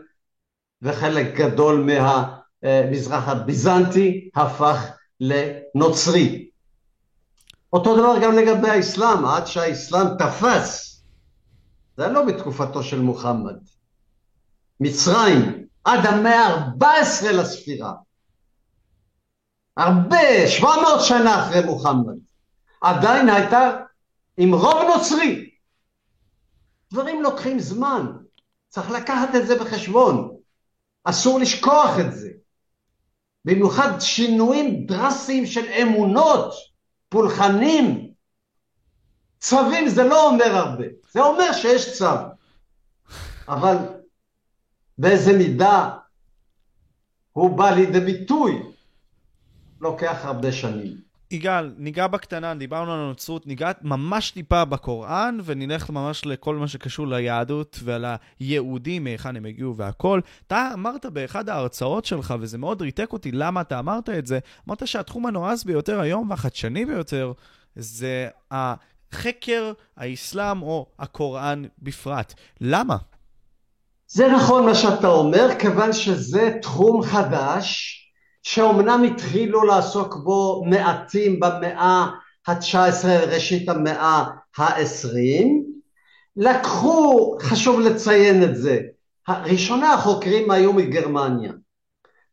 וחלק 0.82 1.34
גדול 1.34 1.90
מהמזרח 2.62 3.28
הביזנטי 3.28 4.30
הפך 4.34 4.90
לנוצרי. 5.20 6.48
אותו 7.72 7.96
דבר 7.96 8.14
גם 8.22 8.36
לגבי 8.36 8.68
האסלאם, 8.68 9.24
עד 9.24 9.46
שהאסלאם 9.46 10.06
תפס, 10.18 11.02
זה 11.96 12.08
לא 12.08 12.24
בתקופתו 12.24 12.82
של 12.82 13.00
מוחמד. 13.00 13.56
מצרים, 14.80 15.63
עד 15.84 16.06
המאה 16.06 16.46
ה-14 16.46 17.32
לספירה. 17.32 17.92
הרבה, 19.76 20.48
700 20.48 21.00
שנה 21.00 21.42
אחרי 21.42 21.64
מוחמד. 21.64 22.14
עדיין 22.80 23.28
הייתה 23.28 23.76
עם 24.36 24.54
רוב 24.54 24.82
נוצרי. 24.94 25.50
דברים 26.92 27.22
לוקחים 27.22 27.58
זמן, 27.58 28.06
צריך 28.68 28.90
לקחת 28.90 29.34
את 29.34 29.46
זה 29.46 29.58
בחשבון. 29.58 30.36
אסור 31.04 31.38
לשכוח 31.38 31.98
את 32.00 32.12
זה. 32.12 32.30
במיוחד 33.44 34.00
שינויים 34.00 34.86
דרסטיים 34.86 35.46
של 35.46 35.66
אמונות, 35.82 36.54
פולחנים. 37.08 38.10
צווים 39.40 39.88
זה 39.88 40.04
לא 40.04 40.30
אומר 40.30 40.56
הרבה, 40.56 40.84
זה 41.10 41.20
אומר 41.20 41.52
שיש 41.52 41.98
צו. 41.98 42.14
אבל 43.48 43.76
באיזה 44.98 45.38
מידה 45.38 45.90
הוא 47.32 47.58
בא 47.58 47.70
לידי 47.70 48.00
ביטוי, 48.00 48.62
לוקח 49.80 50.24
הרבה 50.24 50.52
שנים. 50.52 51.04
יגאל, 51.30 51.74
ניגע 51.78 52.06
בקטנה, 52.06 52.54
דיברנו 52.54 52.92
על 52.92 53.00
הנוצרות, 53.00 53.46
ניגע 53.46 53.72
ממש 53.82 54.30
טיפה 54.30 54.64
בקוראן, 54.64 55.38
ונלך 55.44 55.90
ממש 55.90 56.26
לכל 56.26 56.56
מה 56.56 56.68
שקשור 56.68 57.06
ליהדות 57.06 57.80
ועל 57.84 58.04
היהודים, 58.40 59.04
מהיכן 59.04 59.36
הם 59.36 59.44
הגיעו 59.44 59.76
והכל. 59.76 60.20
אתה 60.46 60.70
אמרת 60.74 61.06
באחד 61.06 61.48
ההרצאות 61.48 62.04
שלך, 62.04 62.34
וזה 62.40 62.58
מאוד 62.58 62.82
ריתק 62.82 63.12
אותי 63.12 63.32
למה 63.32 63.60
אתה 63.60 63.78
אמרת 63.78 64.08
את 64.08 64.26
זה, 64.26 64.38
אמרת 64.68 64.86
שהתחום 64.88 65.26
הנועז 65.26 65.64
ביותר 65.64 66.00
היום 66.00 66.30
והחדשני 66.30 66.84
ביותר 66.86 67.32
זה 67.76 68.28
החקר 68.50 69.72
האסלאם 69.96 70.62
או 70.62 70.86
הקוראן 70.98 71.62
בפרט. 71.78 72.34
למה? 72.60 72.96
זה 74.14 74.28
נכון 74.28 74.66
מה 74.66 74.74
שאתה 74.74 75.08
אומר, 75.08 75.48
כיוון 75.58 75.92
שזה 75.92 76.50
תחום 76.62 77.02
חדש, 77.02 77.98
שאומנם 78.42 79.02
התחילו 79.02 79.64
לעסוק 79.64 80.14
בו 80.24 80.64
מעטים 80.66 81.40
במאה 81.40 82.06
ה-19, 82.46 83.06
ראשית 83.26 83.68
המאה 83.68 84.24
ה-20, 84.58 85.46
לקחו, 86.36 87.36
חשוב 87.40 87.80
לציין 87.80 88.42
את 88.44 88.56
זה, 88.56 88.78
ראשוני 89.28 89.86
החוקרים 89.86 90.50
היו 90.50 90.72
מגרמניה. 90.72 91.52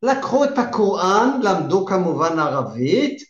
לקחו 0.04 0.44
את 0.44 0.58
הקוראן, 0.58 1.40
למדו 1.44 1.86
כמובן 1.86 2.40
ערבית, 2.40 3.22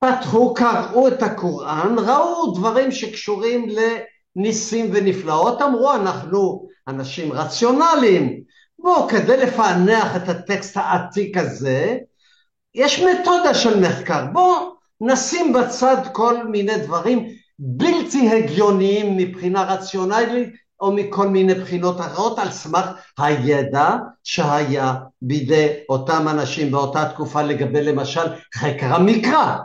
פתחו, 0.00 0.54
קראו 0.54 1.08
את 1.08 1.22
הקוראן, 1.22 1.96
ראו 1.98 2.54
דברים 2.54 2.92
שקשורים 2.92 3.66
לניסים 4.36 4.90
ונפלאות, 4.92 5.62
אמרו 5.62 5.94
אנחנו 5.94 6.71
אנשים 6.88 7.32
רציונליים, 7.32 8.42
בואו, 8.78 9.08
כדי 9.08 9.36
לפענח 9.36 10.16
את 10.16 10.28
הטקסט 10.28 10.76
העתיק 10.76 11.36
הזה, 11.36 11.96
יש 12.74 13.00
מתודה 13.00 13.54
של 13.54 13.80
מחקר. 13.80 14.26
בואו 14.32 14.72
נשים 15.00 15.52
בצד 15.52 15.96
כל 16.12 16.46
מיני 16.46 16.78
דברים 16.78 17.28
בלתי 17.58 18.28
הגיוניים 18.30 19.16
מבחינה 19.16 19.62
רציונלית 19.62 20.48
או 20.80 20.92
מכל 20.92 21.28
מיני 21.28 21.54
בחינות 21.54 22.00
אחרות 22.00 22.38
על 22.38 22.50
סמך 22.50 22.86
הידע 23.18 23.96
שהיה 24.24 24.94
בידי 25.22 25.68
אותם 25.88 26.28
אנשים 26.28 26.70
באותה 26.70 27.08
תקופה 27.08 27.42
לגבי 27.42 27.82
למשל 27.82 28.32
חקר 28.54 28.94
המקרא 28.94 29.56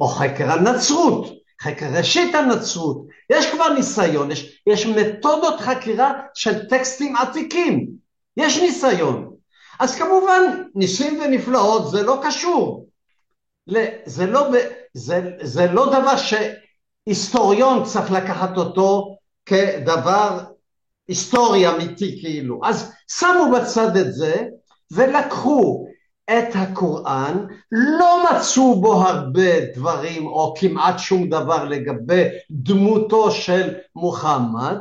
או 0.00 0.08
חקר 0.08 0.52
הנצרות, 0.52 1.32
חקר 1.62 1.86
ראשית 1.96 2.34
הנצרות. 2.34 3.06
יש 3.30 3.46
כבר 3.50 3.68
ניסיון, 3.68 4.30
יש, 4.30 4.60
יש 4.66 4.86
מתודות 4.86 5.60
חקירה 5.60 6.12
של 6.34 6.68
טקסטים 6.68 7.16
עתיקים. 7.16 7.86
יש 8.36 8.58
ניסיון. 8.58 9.32
אז 9.80 9.98
כמובן, 9.98 10.62
ניסים 10.74 11.20
ונפלאות 11.20 11.90
זה 11.90 12.02
לא 12.02 12.20
קשור. 12.22 12.86
זה 14.06 14.26
לא, 14.26 14.48
זה, 14.94 15.30
זה 15.42 15.66
לא 15.66 15.86
דבר 15.86 16.14
שהיסטוריון 16.16 17.84
צריך 17.84 18.10
לקחת 18.10 18.56
אותו 18.56 19.16
כדבר 19.46 20.40
היסטורי 21.08 21.68
אמיתי 21.68 22.18
כאילו. 22.20 22.60
אז 22.64 22.92
שמו 23.08 23.52
בצד 23.56 23.96
את 23.96 24.14
זה 24.14 24.42
ולקחו 24.90 25.86
את 26.30 26.48
הקוראן, 26.54 27.46
לא 27.72 28.24
מצאו 28.24 28.80
בו 28.80 28.94
הרבה 28.94 29.60
דברים 29.74 30.26
או 30.26 30.54
כמעט 30.58 30.98
שום 30.98 31.28
דבר 31.28 31.64
לגבי 31.64 32.24
דמותו 32.50 33.30
של 33.30 33.74
מוחמד, 33.96 34.78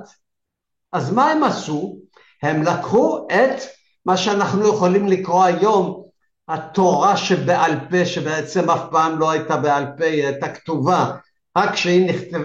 אז 0.91 1.14
מה 1.14 1.32
הם 1.32 1.43
עשו? 1.43 1.98
הם 2.43 2.64
לקחו 2.64 3.28
את 3.28 3.62
מה 4.06 4.18
שאנחנו 4.18 4.68
יכולים 4.68 5.08
לקרוא 5.08 5.43
היום 5.43 6.06
התורה 6.48 7.18
שבעל 7.18 7.72
פה, 7.89 8.06
שבעצם 8.06 8.70
אף 8.70 8.82
פעם 8.91 9.20
לא 9.20 9.32
הייתה 9.32 9.58
בעל 9.58 9.86
פה, 9.98 10.06
היא 10.06 10.26
הייתה 10.26 10.50
כתובה, 10.50 11.12
רק 11.58 11.74
כשהיא, 11.74 12.10
נכתב, 12.10 12.41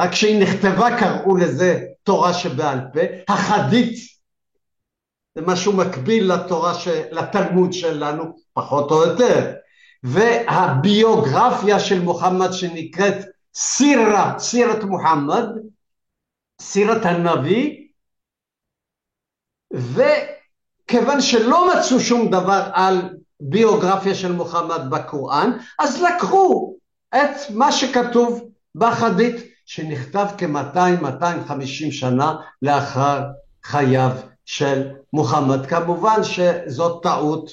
רק 0.00 0.10
כשהיא 0.10 0.42
נכתבה 0.42 0.98
קראו 0.98 1.36
לזה 1.36 1.84
תורה 2.02 2.34
שבעל 2.34 2.80
פה, 2.92 3.00
החדית, 3.28 3.98
זה 5.34 5.42
משהו 5.46 5.72
מקביל 5.72 6.32
לתורה, 6.32 6.74
ש... 6.74 6.88
לתלמוד 6.88 7.72
שלנו, 7.72 8.24
פחות 8.52 8.90
או 8.90 9.02
יותר, 9.02 9.52
והביוגרפיה 10.02 11.80
של 11.80 12.00
מוחמד 12.00 12.52
שנקראת 12.52 13.14
סירה, 13.54 14.38
סירת 14.38 14.84
מוחמד, 14.84 15.44
סירת 16.60 17.04
הנביא, 17.04 17.86
וכיוון 19.72 21.20
שלא 21.20 21.68
מצאו 21.72 22.00
שום 22.00 22.28
דבר 22.30 22.70
על 22.72 23.16
ביוגרפיה 23.40 24.14
של 24.14 24.32
מוחמד 24.32 24.90
בקוראן, 24.90 25.50
אז 25.78 26.02
לקחו 26.02 26.76
את 27.14 27.50
מה 27.54 27.72
שכתוב 27.72 28.50
בחדית, 28.74 29.34
שנכתב 29.66 30.26
כ-200-250 30.38 31.92
שנה 31.92 32.34
לאחר 32.62 33.20
חייו 33.64 34.10
של 34.50 34.88
מוחמד. 35.12 35.66
כמובן 35.66 36.24
שזאת 36.24 37.02
טעות 37.02 37.50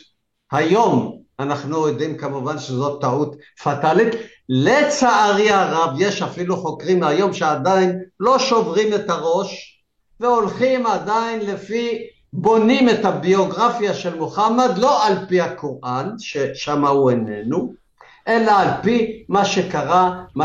היום, 0.52 1.18
אנחנו 1.40 1.88
יודעים 1.88 2.18
כמובן 2.18 2.60
שזאת 2.60 3.02
טעות 3.02 3.36
פטאלית. 3.64 4.14
לצערי 4.50 5.50
הרב, 5.50 5.96
יש 5.98 6.22
אפילו 6.22 6.58
חוקרים 6.58 7.04
היום 7.04 7.34
שעדיין 7.34 8.00
לא 8.20 8.40
שוברים 8.40 8.94
את 8.94 9.10
הראש 9.10 9.82
והולכים 10.20 10.86
עדיין 10.86 11.40
לפי, 11.40 11.98
בונים 12.34 12.90
את 12.90 13.06
הביוגרפיה 13.06 13.94
של 13.94 14.16
מוחמד 14.16 14.78
לא 14.78 15.08
על 15.08 15.14
פי 15.28 15.42
הקוראן, 15.42 16.10
ששם 16.20 16.86
הוא 16.86 17.12
איננו, 17.12 17.74
אלא 18.28 18.52
על 18.52 18.70
פי 18.82 19.26
מה 19.30 19.46
שקרה 19.46 20.24
200-250 20.38 20.40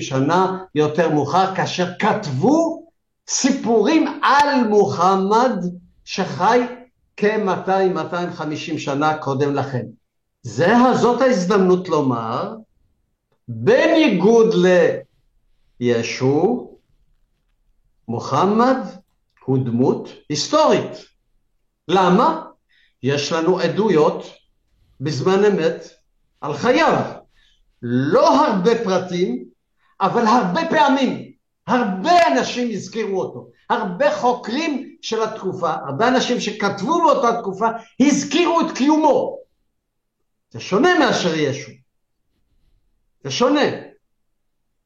שנה 0.00 0.58
יותר 0.74 1.10
מאוחר, 1.10 1.54
כאשר 1.54 1.86
כתבו 1.98 2.83
סיפורים 3.28 4.20
על 4.22 4.68
מוחמד 4.68 5.56
שחי 6.04 6.60
כ-200-250 7.16 8.78
שנה 8.78 9.18
קודם 9.18 9.54
לכן. 9.54 9.86
זה, 10.42 10.74
זאת 10.94 11.20
ההזדמנות 11.20 11.88
לומר, 11.88 12.54
בניגוד 13.48 14.54
לישו, 15.80 16.70
מוחמד 18.08 18.76
הוא 19.44 19.58
דמות 19.64 20.08
היסטורית. 20.28 20.90
למה? 21.88 22.44
יש 23.02 23.32
לנו 23.32 23.60
עדויות 23.60 24.26
בזמן 25.00 25.44
אמת 25.44 25.88
על 26.40 26.54
חייו. 26.54 27.02
לא 27.82 28.46
הרבה 28.46 28.84
פרטים, 28.84 29.44
אבל 30.00 30.26
הרבה 30.26 30.60
פעמים. 30.70 31.33
הרבה 31.66 32.26
אנשים 32.26 32.70
הזכירו 32.70 33.20
אותו. 33.20 33.50
הרבה 33.70 34.16
חוקרים 34.16 34.96
של 35.02 35.22
התקופה, 35.22 35.70
הרבה 35.70 36.08
אנשים 36.08 36.40
שכתבו 36.40 37.02
באותה 37.02 37.40
תקופה, 37.40 37.66
הזכירו 38.00 38.60
את 38.60 38.76
קיומו. 38.76 39.38
זה 40.50 40.60
שונה 40.60 40.98
מאשר 40.98 41.34
ישו. 41.34 41.70
זה 43.24 43.30
שונה. 43.30 43.60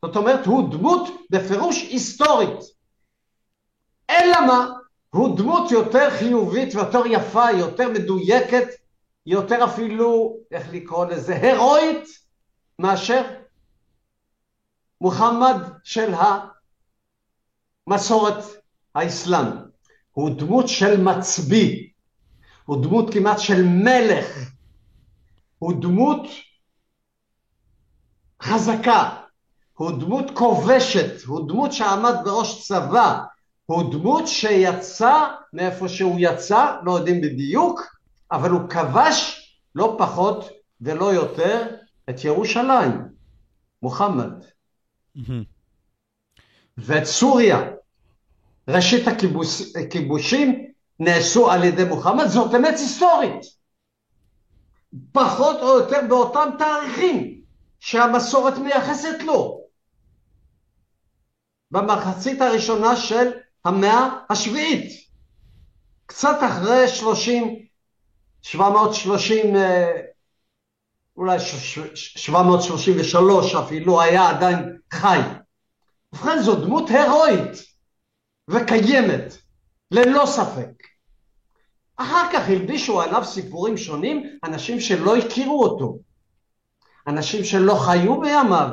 זאת 0.04 0.16
אומרת, 0.16 0.46
הוא 0.46 0.72
דמות 0.72 1.08
בפירוש 1.30 1.82
היסטורית. 1.82 2.58
אלא 4.10 4.46
מה? 4.46 4.68
הוא 5.10 5.36
דמות 5.36 5.70
יותר 5.70 6.10
חיובית 6.10 6.74
ויותר 6.74 7.06
יפה, 7.06 7.50
יותר 7.50 7.88
מדויקת, 7.88 8.68
יותר 9.26 9.64
אפילו, 9.64 10.36
איך 10.50 10.66
לקרוא 10.72 11.06
לזה, 11.06 11.34
הירואית, 11.34 12.04
מאשר 12.78 13.22
מוחמד 15.00 15.56
של 15.84 16.14
המסורת 17.88 18.44
האסלאם, 18.94 19.46
הוא 20.12 20.30
דמות 20.30 20.68
של 20.68 21.00
מצביא, 21.00 21.88
הוא 22.64 22.82
דמות 22.82 23.12
כמעט 23.12 23.38
של 23.38 23.62
מלך, 23.62 24.26
הוא 25.58 25.82
דמות 25.82 26.26
חזקה, 28.42 29.16
הוא 29.74 29.90
דמות 29.90 30.24
כובשת, 30.34 31.24
הוא 31.26 31.48
דמות 31.48 31.72
שעמד 31.72 32.14
בראש 32.24 32.68
צבא, 32.68 33.20
הוא 33.66 33.92
דמות 33.92 34.26
שיצא 34.26 35.34
מאיפה 35.52 35.88
שהוא 35.88 36.16
יצא, 36.18 36.76
לא 36.84 36.92
יודעים 36.92 37.20
בדיוק, 37.20 37.80
אבל 38.32 38.50
הוא 38.50 38.68
כבש 38.68 39.50
לא 39.74 39.96
פחות 39.98 40.48
ולא 40.80 41.14
יותר 41.14 41.66
את 42.10 42.24
ירושלים, 42.24 43.08
מוחמד. 43.82 44.32
ואת 46.78 47.04
סוריה. 47.04 47.77
ראשית 48.68 49.08
הכיבוש, 49.08 49.76
הכיבושים 49.76 50.64
נעשו 51.00 51.50
על 51.50 51.64
ידי 51.64 51.84
מוחמד, 51.84 52.26
זאת 52.26 52.54
אמת 52.54 52.78
היסטורית. 52.78 53.40
פחות 55.12 55.56
או 55.56 55.78
יותר 55.78 56.00
באותם 56.08 56.48
תאריכים 56.58 57.40
שהמסורת 57.80 58.58
מייחסת 58.58 59.22
לו. 59.24 59.60
במחצית 61.70 62.40
הראשונה 62.40 62.96
של 62.96 63.30
המאה 63.64 64.08
השביעית. 64.30 65.08
קצת 66.06 66.38
אחרי 66.40 66.88
30, 66.88 67.66
730, 68.42 69.56
אה, 69.56 70.00
אולי 71.16 71.38
733 71.94 73.54
אפילו, 73.54 74.00
היה 74.00 74.28
עדיין 74.30 74.78
חי. 74.92 75.18
ובכן 76.12 76.42
זו 76.42 76.54
דמות 76.54 76.90
הירואית 76.90 77.68
וקיימת, 78.48 79.36
ללא 79.90 80.26
ספק. 80.26 80.88
אחר 81.96 82.32
כך 82.32 82.48
הלבישו 82.48 83.02
עליו 83.02 83.24
סיפורים 83.24 83.76
שונים, 83.76 84.38
אנשים 84.44 84.80
שלא 84.80 85.16
הכירו 85.16 85.62
אותו, 85.64 85.98
אנשים 87.06 87.44
שלא 87.44 87.74
חיו 87.74 88.20
בימיו, 88.20 88.68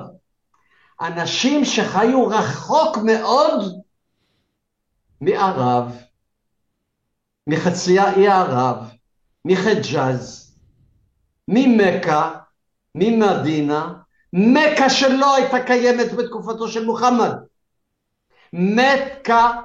אנשים 1.01 1.65
שחיו 1.65 2.27
רחוק 2.27 2.97
מאוד 2.97 3.81
מערב, 5.21 5.95
מחצי 7.47 7.99
האי 7.99 8.27
ערב, 8.27 8.77
מחג'אז, 9.45 10.55
ממכה, 11.47 12.35
ממדינה, 12.95 13.93
מכה 14.33 14.89
שלא 14.89 15.35
הייתה 15.35 15.63
קיימת 15.65 16.13
בתקופתו 16.13 16.67
של 16.67 16.85
מוחמד. 16.85 17.31
מכה 18.57 19.61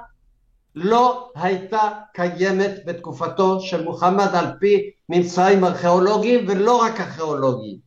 לא 0.75 1.31
הייתה 1.35 1.89
קיימת 2.13 2.71
בתקופתו 2.85 3.61
של 3.61 3.83
מוחמד 3.83 4.35
על 4.35 4.45
פי 4.59 4.91
ממצאים 5.09 5.63
ארכיאולוגיים 5.63 6.45
ולא 6.47 6.81
רק 6.81 6.99
ארכיאולוגיים. 6.99 7.77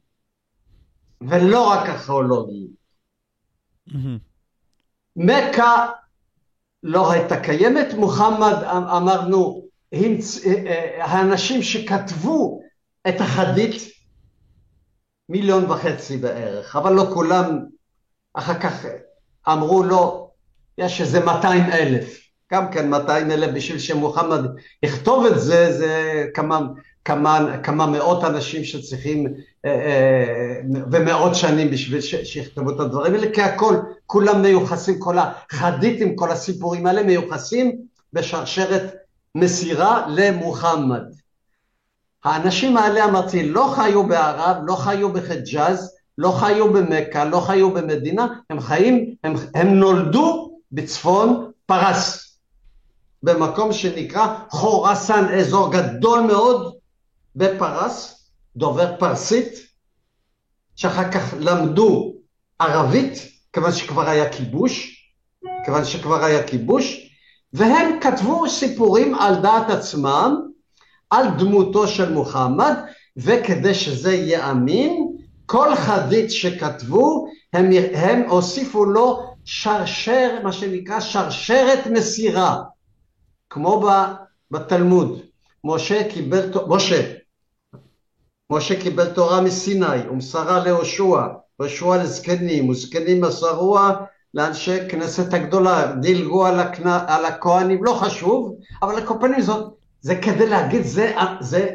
ולא 1.20 1.68
רק 1.70 1.88
ארכיאולוגיים. 1.88 2.68
מכה 5.16 5.90
לא 6.82 7.12
הייתה 7.12 7.40
קיימת, 7.40 7.94
מוחמד 7.94 8.62
אמ- 8.62 8.84
אמרנו, 8.84 9.64
המצ... 9.92 10.46
אה, 10.46 10.52
אה, 10.66 11.04
האנשים 11.04 11.62
שכתבו 11.62 12.60
את 13.08 13.20
החדית 13.20 13.74
מיליון 15.28 15.70
וחצי 15.70 16.16
בערך, 16.16 16.76
אבל 16.76 16.92
לא 16.92 17.10
כולם 17.14 17.66
אחר 18.34 18.60
כך 18.60 18.84
אמרו 19.48 19.82
לו, 19.82 20.23
יש 20.78 21.00
איזה 21.00 21.24
200 21.24 21.62
אלף, 21.72 22.20
גם 22.52 22.70
כן 22.70 22.90
200 22.90 23.30
אלף 23.30 23.50
בשביל 23.54 23.78
שמוחמד 23.78 24.40
יכתוב 24.82 25.26
את 25.26 25.40
זה, 25.40 25.72
זה 25.72 26.24
כמה, 26.34 26.60
כמה, 27.04 27.56
כמה 27.62 27.86
מאות 27.86 28.24
אנשים 28.24 28.64
שצריכים 28.64 29.34
אה, 29.64 30.60
ומאות 30.92 31.34
שנים 31.34 31.70
בשביל 31.70 32.00
שיכתבו 32.00 32.70
את 32.70 32.80
הדברים 32.80 33.14
האלה, 33.14 33.32
כי 33.32 33.42
הכל, 33.42 33.76
כולם 34.06 34.42
מיוחסים, 34.42 34.98
כל 34.98 35.16
החדיתים, 35.18 36.16
כל 36.16 36.30
הסיפורים 36.30 36.86
האלה 36.86 37.02
מיוחסים 37.02 37.76
בשרשרת 38.12 38.94
מסירה 39.34 40.06
למוחמד. 40.08 41.02
האנשים 42.24 42.76
האלה 42.76 43.04
אמרתי 43.04 43.48
לא 43.48 43.72
חיו 43.74 44.06
בערב, 44.06 44.56
לא 44.66 44.74
חיו 44.76 45.12
בחג'אז, 45.12 45.94
לא 46.18 46.30
חיו 46.30 46.72
במכה, 46.72 47.24
לא 47.24 47.40
חיו 47.40 47.70
במדינה, 47.70 48.26
הם 48.50 48.60
חיים, 48.60 49.14
הם, 49.24 49.34
הם 49.54 49.68
נולדו 49.68 50.53
בצפון 50.74 51.50
פרס, 51.66 52.36
במקום 53.22 53.72
שנקרא 53.72 54.36
חורסן, 54.50 55.24
אזור 55.34 55.72
גדול 55.72 56.20
מאוד 56.20 56.74
בפרס, 57.36 58.24
דובר 58.56 58.96
פרסית, 58.98 59.52
שאחר 60.76 61.10
כך 61.10 61.34
למדו 61.38 62.14
ערבית, 62.58 63.18
כיוון 63.52 63.72
שכבר 63.72 64.08
היה 64.08 64.32
כיבוש, 64.32 65.04
כיוון 65.64 65.84
שכבר 65.84 66.24
היה 66.24 66.46
כיבוש, 66.46 67.10
והם 67.52 68.00
כתבו 68.00 68.48
סיפורים 68.48 69.14
על 69.14 69.42
דעת 69.42 69.70
עצמם, 69.70 70.36
על 71.10 71.26
דמותו 71.38 71.88
של 71.88 72.12
מוחמד, 72.12 72.74
וכדי 73.16 73.74
שזה 73.74 74.14
יהיה 74.14 74.50
אמין, 74.50 75.16
כל 75.46 75.74
חדית 75.74 76.30
שכתבו, 76.30 77.26
הם, 77.52 77.70
הם 77.94 78.22
הוסיפו 78.28 78.84
לו 78.84 79.33
שרשר, 79.44 80.38
מה 80.44 80.52
שנקרא 80.52 81.00
שרשרת 81.00 81.86
מסירה, 81.86 82.62
כמו 83.50 83.88
בתלמוד. 84.50 85.20
משה 85.64 86.08
קיבל, 86.08 86.50
משה, 86.68 87.12
משה 88.50 88.80
קיבל 88.80 89.14
תורה 89.14 89.40
מסיני 89.40 90.08
ומסרה 90.10 90.64
ליהושע, 90.64 91.26
יהושע 91.60 91.96
לזקנים 91.96 92.68
וזקנים 92.68 93.20
מסרוה 93.20 93.96
לאנשי 94.34 94.88
כנסת 94.88 95.34
הגדולה, 95.34 95.92
דילגו 96.00 96.46
על, 96.46 96.60
הכנה, 96.60 97.04
על 97.08 97.24
הכהנים, 97.24 97.84
לא 97.84 97.92
חשוב, 97.92 98.56
אבל 98.82 98.98
הקופנים 98.98 99.40
זאת, 99.40 99.74
זה 100.00 100.16
כדי 100.16 100.48
להגיד, 100.48 100.82
זה, 100.82 101.12
זה, 101.40 101.70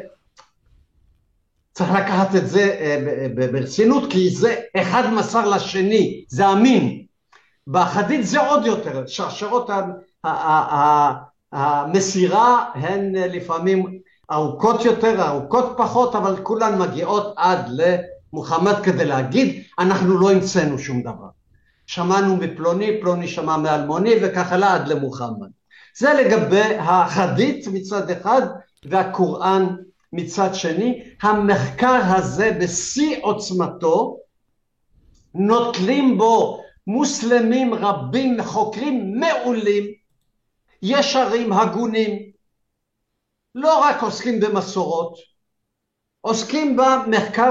צריך 1.72 1.90
לקחת 1.90 2.34
את 2.36 2.48
זה 2.48 2.76
אה, 2.80 3.26
ברצינות, 3.52 4.12
כי 4.12 4.30
זה 4.30 4.56
אחד 4.76 5.10
מסר 5.12 5.48
לשני, 5.48 6.24
זה 6.28 6.52
אמין. 6.52 6.99
בחדית 7.70 8.26
זה 8.26 8.40
עוד 8.40 8.66
יותר, 8.66 9.06
שרשרות 9.06 9.70
המסירה 11.52 12.70
הן 12.74 13.14
לפעמים 13.14 13.98
ארוכות 14.30 14.84
יותר, 14.84 15.28
ארוכות 15.28 15.74
פחות, 15.76 16.14
אבל 16.14 16.36
כולן 16.42 16.78
מגיעות 16.78 17.34
עד 17.36 17.70
למוחמד 17.70 18.74
כדי 18.82 19.04
להגיד, 19.04 19.62
אנחנו 19.78 20.18
לא 20.18 20.32
המצאנו 20.32 20.78
שום 20.78 21.02
דבר. 21.02 21.28
שמענו 21.86 22.36
מפלוני, 22.36 23.00
פלוני 23.00 23.28
שמע 23.28 23.56
מאלמוני, 23.56 24.14
וכך 24.22 24.52
הלאה 24.52 24.74
עד 24.74 24.88
למוחמד. 24.88 25.48
זה 25.98 26.14
לגבי 26.14 26.76
החדית 26.78 27.66
מצד 27.72 28.10
אחד, 28.10 28.42
והקוראן 28.84 29.66
מצד 30.12 30.54
שני. 30.54 31.02
המחקר 31.22 32.00
הזה 32.04 32.56
בשיא 32.60 33.16
עוצמתו, 33.22 34.16
נוטלים 35.34 36.18
בו 36.18 36.59
מוסלמים 36.86 37.74
רבים, 37.74 38.42
חוקרים 38.42 39.20
מעולים, 39.20 39.84
ישרים, 40.82 41.52
הגונים, 41.52 42.30
לא 43.54 43.80
רק 43.80 44.02
עוסקים 44.02 44.40
במסורות, 44.40 45.18
עוסקים 46.20 46.76
במחקר 46.76 47.50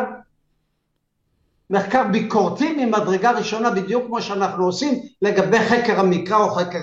מחקר 1.70 2.04
ביקורתי 2.12 2.86
ממדרגה 2.86 3.32
ראשונה 3.32 3.70
בדיוק 3.72 4.06
כמו 4.06 4.22
שאנחנו 4.22 4.66
עושים 4.66 4.94
לגבי 5.22 5.60
חקר 5.60 6.00
המקרא 6.00 6.38
או 6.38 6.50
חקר, 6.50 6.80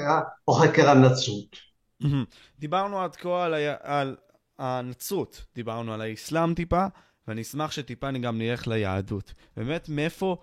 או 0.49 0.53
חקר 0.53 0.91
הנצרות. 0.91 1.57
דיברנו 2.59 3.01
עד 3.01 3.17
כה 3.17 3.45
על, 3.45 3.55
על 3.83 4.17
הנצרות, 4.59 5.45
דיברנו 5.55 5.95
על 5.95 6.01
האסלאם 6.01 6.55
טיפה, 6.55 6.87
ואני 7.29 7.43
אשמח 7.43 7.71
שטיפה 7.71 8.11
גם 8.11 8.39
נלך 8.39 8.67
ליהדות. 8.67 9.35
באמת, 9.57 9.89
מאיפה 9.89 10.37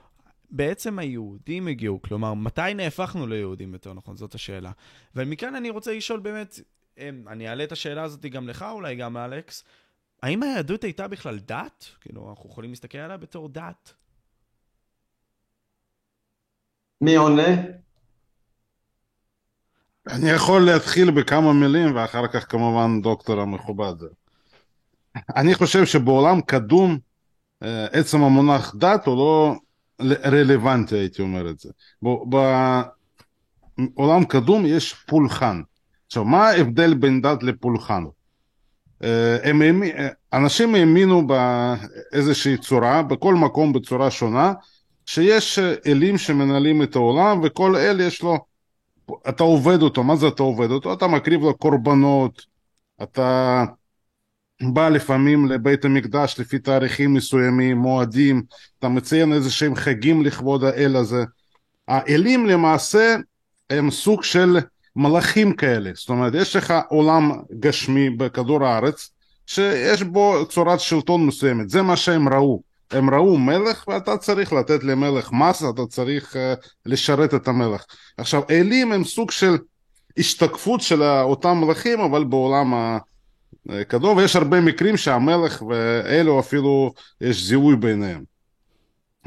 בעצם 0.53 0.99
היהודים 0.99 1.67
הגיעו? 1.67 2.01
כלומר, 2.01 2.33
מתי 2.33 2.73
נהפכנו 2.75 3.27
ליהודים 3.27 3.73
יותר 3.73 3.93
נכון? 3.93 4.17
זאת 4.17 4.35
השאלה. 4.35 4.71
ומכאן 5.15 5.55
אני 5.55 5.69
רוצה 5.69 5.93
לשאול 5.93 6.19
באמת, 6.19 6.59
אמ, 6.97 7.23
אני 7.27 7.49
אעלה 7.49 7.63
את 7.63 7.71
השאלה 7.71 8.03
הזאת 8.03 8.25
גם 8.25 8.47
לך, 8.47 8.65
אולי 8.71 8.95
גם 8.95 9.17
אלכס, 9.17 9.63
האם 10.23 10.43
היהדות 10.43 10.83
הייתה 10.83 11.07
בכלל 11.07 11.39
דת? 11.39 11.85
כאילו, 12.01 12.29
אנחנו 12.29 12.49
יכולים 12.49 12.69
להסתכל 12.69 12.97
עליה 12.97 13.17
בתור 13.17 13.49
דת. 13.49 13.93
מי 17.01 17.15
עונה? 17.15 17.55
אני 20.07 20.29
יכול 20.29 20.61
להתחיל 20.65 21.11
בכמה 21.11 21.53
מילים 21.53 21.95
ואחר 21.95 22.27
כך 22.27 22.51
כמובן 22.51 23.01
דוקטור 23.01 23.41
המכובד. 23.41 23.95
אני 25.35 25.55
חושב 25.55 25.85
שבעולם 25.85 26.41
קדום 26.41 26.99
אה, 27.63 27.85
עצם 27.85 28.23
המונח 28.23 28.75
דת 28.75 29.05
הוא 29.05 29.17
לא 29.17 29.55
רלוונטי, 30.25 30.95
הייתי 30.95 31.21
אומר 31.21 31.49
את 31.49 31.59
זה. 31.59 31.69
בעולם 33.77 34.23
קדום 34.25 34.65
יש 34.65 34.93
פולחן. 34.93 35.61
עכשיו, 36.05 36.25
מה 36.25 36.49
ההבדל 36.49 36.93
בין 36.93 37.21
דת 37.21 37.43
לפולחן? 37.43 38.03
אה, 39.03 39.37
הם, 39.49 39.81
אנשים 40.33 40.75
האמינו 40.75 41.27
באיזושהי 41.27 42.57
צורה, 42.57 43.03
בכל 43.03 43.35
מקום 43.35 43.73
בצורה 43.73 44.11
שונה, 44.11 44.53
שיש 45.05 45.59
אלים 45.87 46.17
שמנהלים 46.17 46.83
את 46.83 46.95
העולם, 46.95 47.41
וכל 47.43 47.75
אל 47.75 47.99
יש 47.99 48.21
לו, 48.21 48.37
אתה 49.29 49.43
עובד 49.43 49.81
אותו, 49.81 50.03
מה 50.03 50.15
זה 50.15 50.27
אתה 50.27 50.43
עובד 50.43 50.71
אותו? 50.71 50.93
אתה 50.93 51.07
מקריב 51.07 51.41
לו 51.41 51.57
קורבנות, 51.57 52.45
אתה 53.03 53.63
בא 54.71 54.89
לפעמים 54.89 55.45
לבית 55.45 55.85
המקדש 55.85 56.35
לפי 56.39 56.59
תאריכים 56.59 57.13
מסוימים, 57.13 57.77
מועדים, 57.77 58.43
אתה 58.79 58.89
מציין 58.89 59.33
איזה 59.33 59.51
שהם 59.51 59.75
חגים 59.75 60.25
לכבוד 60.25 60.63
האל 60.63 60.95
הזה. 60.95 61.23
האלים 61.87 62.45
למעשה 62.45 63.15
הם 63.69 63.91
סוג 63.91 64.23
של 64.23 64.57
מלאכים 64.95 65.53
כאלה, 65.53 65.91
זאת 65.93 66.09
אומרת 66.09 66.33
יש 66.35 66.55
לך 66.55 66.73
עולם 66.89 67.31
גשמי 67.59 68.09
בכדור 68.09 68.65
הארץ 68.65 69.09
שיש 69.47 70.03
בו 70.03 70.45
צורת 70.49 70.79
שלטון 70.79 71.25
מסוימת, 71.25 71.69
זה 71.69 71.81
מה 71.81 71.97
שהם 71.97 72.29
ראו. 72.29 72.61
הם 72.91 73.09
ראו 73.09 73.37
מלך 73.37 73.87
ואתה 73.87 74.17
צריך 74.17 74.53
לתת 74.53 74.83
למלך 74.83 75.31
מס, 75.31 75.63
אתה 75.73 75.85
צריך 75.89 76.35
uh, 76.35 76.67
לשרת 76.85 77.33
את 77.33 77.47
המלך. 77.47 77.83
עכשיו 78.17 78.41
אלים 78.49 78.91
הם 78.91 79.03
סוג 79.03 79.31
של 79.31 79.57
השתקפות 80.17 80.81
של 80.81 81.03
אותם 81.03 81.57
מלכים 81.57 81.99
אבל 81.99 82.23
בעולם 82.23 82.73
הקדום 83.69 84.17
ויש 84.17 84.35
הרבה 84.35 84.61
מקרים 84.61 84.97
שהמלך 84.97 85.61
ואלו 85.61 86.39
אפילו 86.39 86.93
יש 87.21 87.43
זיהוי 87.43 87.75
ביניהם. 87.75 88.23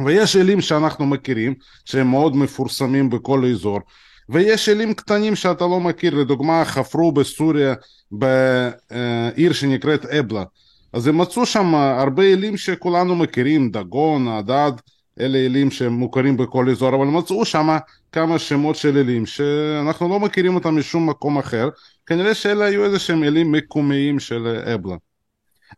ויש 0.05 0.37
אלים 0.37 0.61
שאנחנו 0.61 1.07
מכירים 1.07 1.55
שהם 1.85 2.11
מאוד 2.11 2.37
מפורסמים 2.37 3.11
בכל 3.11 3.45
האזור 3.45 3.81
ויש 4.29 4.69
אלים 4.69 4.95
קטנים 4.95 5.37
שאתה 5.37 5.65
לא 5.65 5.81
מכיר, 5.81 6.15
לדוגמה 6.15 6.65
חפרו 6.65 7.13
בסוריה 7.13 7.75
בעיר 8.11 9.53
שנקראת 9.53 10.07
אבלה 10.07 10.45
אז 10.93 11.07
הם 11.07 11.19
מצאו 11.19 11.47
שם 11.47 11.75
הרבה 11.75 12.23
אלים 12.23 12.57
שכולנו 12.57 13.17
מכירים, 13.17 13.71
דגון, 13.71 14.29
הדד, 14.29 14.73
אלה 15.21 15.39
אלים 15.39 15.71
שהם 15.71 15.93
מוכרים 15.93 16.37
בכל 16.37 16.71
אזור, 16.71 16.89
אבל 16.89 17.07
מצאו 17.07 17.45
שם 17.45 17.77
כמה 18.13 18.39
שמות 18.39 18.77
של 18.77 18.99
אלים 18.99 19.27
שאנחנו 19.27 20.09
לא 20.09 20.21
מכירים 20.21 20.55
אותם 20.55 20.77
משום 20.79 21.11
מקום 21.11 21.39
אחר, 21.39 21.69
כנראה 22.07 22.35
שאלה 22.35 22.65
היו 22.65 22.85
איזה 22.85 22.99
שהם 22.99 23.25
אלים 23.25 23.53
מקומיים 23.53 24.21
של 24.21 24.63
אבלה. 24.75 24.97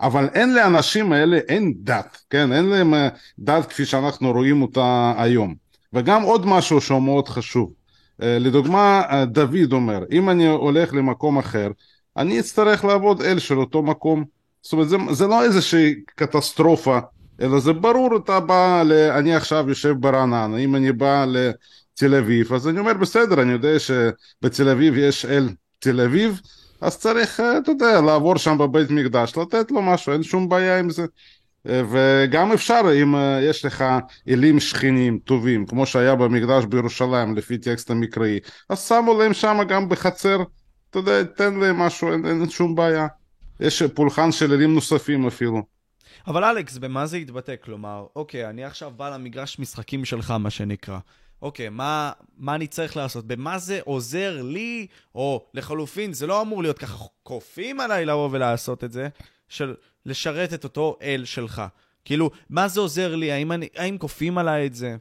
אבל 0.00 0.28
אין 0.34 0.54
לאנשים 0.54 1.12
האלה, 1.12 1.38
אין 1.48 1.74
דת, 1.76 2.18
כן? 2.30 2.52
אין 2.52 2.64
להם 2.64 2.94
דת 3.38 3.66
כפי 3.66 3.84
שאנחנו 3.84 4.32
רואים 4.32 4.62
אותה 4.62 5.14
היום. 5.18 5.54
וגם 5.92 6.22
עוד 6.22 6.46
משהו 6.46 6.80
שהוא 6.80 7.02
מאוד 7.02 7.28
חשוב. 7.28 7.72
אה, 8.22 8.38
לדוגמה, 8.38 9.02
אה, 9.10 9.24
דוד 9.24 9.72
אומר, 9.72 10.04
אם 10.12 10.30
אני 10.30 10.48
הולך 10.48 10.94
למקום 10.94 11.38
אחר, 11.38 11.70
אני 12.16 12.40
אצטרך 12.40 12.84
לעבוד 12.84 13.22
אל 13.22 13.38
של 13.38 13.58
אותו 13.58 13.82
מקום. 13.82 14.24
זאת 14.62 14.72
אומרת, 14.72 14.88
זה, 14.88 14.96
זה 15.10 15.26
לא 15.26 15.44
איזושהי 15.44 15.94
קטסטרופה, 16.06 16.98
אלא 17.40 17.60
זה 17.60 17.72
ברור, 17.72 18.16
אתה 18.16 18.40
בא, 18.40 18.82
ל... 18.86 18.92
אני 18.92 19.34
עכשיו 19.34 19.64
יושב 19.68 19.94
ברעננה, 20.00 20.56
אם 20.56 20.76
אני 20.76 20.92
בא 20.92 21.24
לתל 21.28 22.14
אביב, 22.14 22.52
אז 22.52 22.68
אני 22.68 22.78
אומר, 22.78 22.94
בסדר, 22.94 23.42
אני 23.42 23.52
יודע 23.52 23.78
שבתל 23.78 24.68
אביב 24.68 24.94
יש 24.96 25.24
אל 25.24 25.48
תל 25.78 26.00
אביב, 26.00 26.40
אז 26.80 26.98
צריך, 26.98 27.40
אה, 27.40 27.58
אתה 27.58 27.70
יודע, 27.70 28.00
לעבור 28.00 28.36
שם 28.36 28.58
בבית 28.58 28.90
מקדש, 28.90 29.36
לתת 29.36 29.70
לו 29.70 29.82
משהו, 29.82 30.12
אין 30.12 30.22
שום 30.22 30.48
בעיה 30.48 30.78
עם 30.78 30.90
זה. 30.90 31.06
וגם 31.64 32.52
אפשר 32.52 32.80
אם 33.02 33.14
אה, 33.16 33.40
יש 33.42 33.64
לך 33.64 33.84
אלים 34.28 34.60
שכנים 34.60 35.18
טובים 35.18 35.66
כמו 35.66 35.86
שהיה 35.86 36.14
במקדש 36.14 36.64
בירושלים 36.64 37.36
לפי 37.36 37.58
טקסט 37.58 37.90
המקראי 37.90 38.38
אז 38.68 38.88
שמו 38.88 39.18
להם 39.18 39.34
שם 39.34 39.58
גם 39.68 39.88
בחצר 39.88 40.38
אתה 40.90 40.98
יודע 40.98 41.22
תן 41.22 41.54
להם 41.54 41.78
משהו 41.78 42.12
אין, 42.12 42.26
אין 42.26 42.50
שום 42.50 42.74
בעיה. 42.74 43.06
יש 43.60 43.82
פולחן 43.82 44.32
של 44.32 44.52
אלים 44.52 44.74
נוספים 44.74 45.26
אפילו. 45.26 45.62
אבל 46.26 46.44
אלכס 46.44 46.78
במה 46.78 47.06
זה 47.06 47.18
יתבטא? 47.18 47.54
כלומר 47.64 48.06
אוקיי 48.16 48.50
אני 48.50 48.64
עכשיו 48.64 48.90
בא 48.96 49.14
למגרש 49.14 49.58
משחקים 49.58 50.04
שלך 50.04 50.30
מה 50.30 50.50
שנקרא 50.50 50.98
אוקיי, 51.42 51.68
מה, 51.68 52.12
מה 52.36 52.54
אני 52.54 52.66
צריך 52.66 52.96
לעשות? 52.96 53.26
במה 53.26 53.58
זה 53.58 53.80
עוזר 53.84 54.42
לי? 54.42 54.86
או 55.14 55.46
לחלופין, 55.54 56.12
זה 56.12 56.26
לא 56.26 56.42
אמור 56.42 56.62
להיות 56.62 56.78
ככה 56.78 57.04
כופים 57.22 57.80
עליי 57.80 58.04
לבוא 58.04 58.28
ולעשות 58.32 58.84
את 58.84 58.92
זה, 58.92 59.08
של 59.48 59.74
לשרת 60.06 60.54
את 60.54 60.64
אותו 60.64 60.96
אל 61.02 61.22
שלך. 61.24 61.62
כאילו, 62.04 62.30
מה 62.50 62.68
זה 62.68 62.80
עוזר 62.80 63.16
לי? 63.16 63.32
האם, 63.32 63.52
אני, 63.52 63.68
האם 63.76 63.98
כופים 63.98 64.38
עליי 64.38 64.66
את 64.66 64.74
זה? 64.74 64.96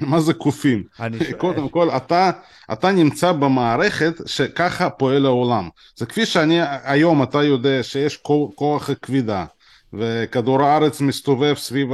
מה 0.00 0.20
זה 0.20 0.34
כופים? 0.34 0.84
קודם 1.38 1.68
כל, 1.68 1.90
אתה, 1.90 2.30
אתה 2.72 2.92
נמצא 2.92 3.32
במערכת 3.32 4.14
שככה 4.26 4.90
פועל 4.90 5.26
העולם. 5.26 5.68
זה 5.96 6.06
כפי 6.06 6.26
שאני, 6.26 6.58
היום 6.84 7.22
אתה 7.22 7.42
יודע 7.42 7.82
שיש 7.82 8.16
כוח 8.54 8.90
כבידה, 9.02 9.44
וכדור 9.92 10.62
הארץ 10.62 11.00
מסתובב 11.00 11.54
סביב, 11.54 11.88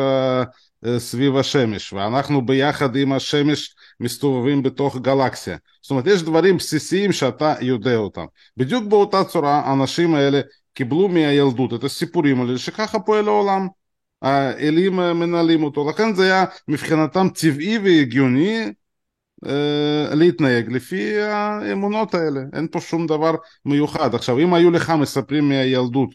סביב 0.98 1.36
השמש, 1.36 1.92
ואנחנו 1.92 2.46
ביחד 2.46 2.96
עם 2.96 3.12
השמש 3.12 3.74
מסתובבים 4.00 4.62
בתוך 4.62 4.96
גלקסיה. 4.96 5.56
זאת 5.82 5.90
אומרת, 5.90 6.06
יש 6.06 6.22
דברים 6.22 6.56
בסיסיים 6.56 7.12
שאתה 7.12 7.54
יודע 7.60 7.96
אותם. 7.96 8.24
בדיוק 8.56 8.84
באותה 8.84 9.24
צורה, 9.24 9.60
האנשים 9.60 10.14
האלה 10.14 10.40
קיבלו 10.74 11.08
מהילדות 11.08 11.74
את 11.74 11.84
הסיפורים 11.84 12.40
האלה 12.40 12.58
שככה 12.58 12.98
פועל 12.98 13.28
העולם. 13.28 13.68
האלים 14.22 14.96
מנהלים 14.96 15.62
אותו, 15.62 15.90
לכן 15.90 16.14
זה 16.14 16.24
היה 16.24 16.44
מבחינתם 16.68 17.28
טבעי 17.34 17.78
והגיוני 17.78 18.72
אה, 19.46 20.14
להתנהג 20.14 20.72
לפי 20.72 21.20
האמונות 21.20 22.14
האלה, 22.14 22.40
אין 22.52 22.68
פה 22.70 22.80
שום 22.80 23.06
דבר 23.06 23.34
מיוחד. 23.64 24.14
עכשיו 24.14 24.38
אם 24.38 24.54
היו 24.54 24.70
לך 24.70 24.90
מספרים 24.90 25.48
מהילדות 25.48 26.14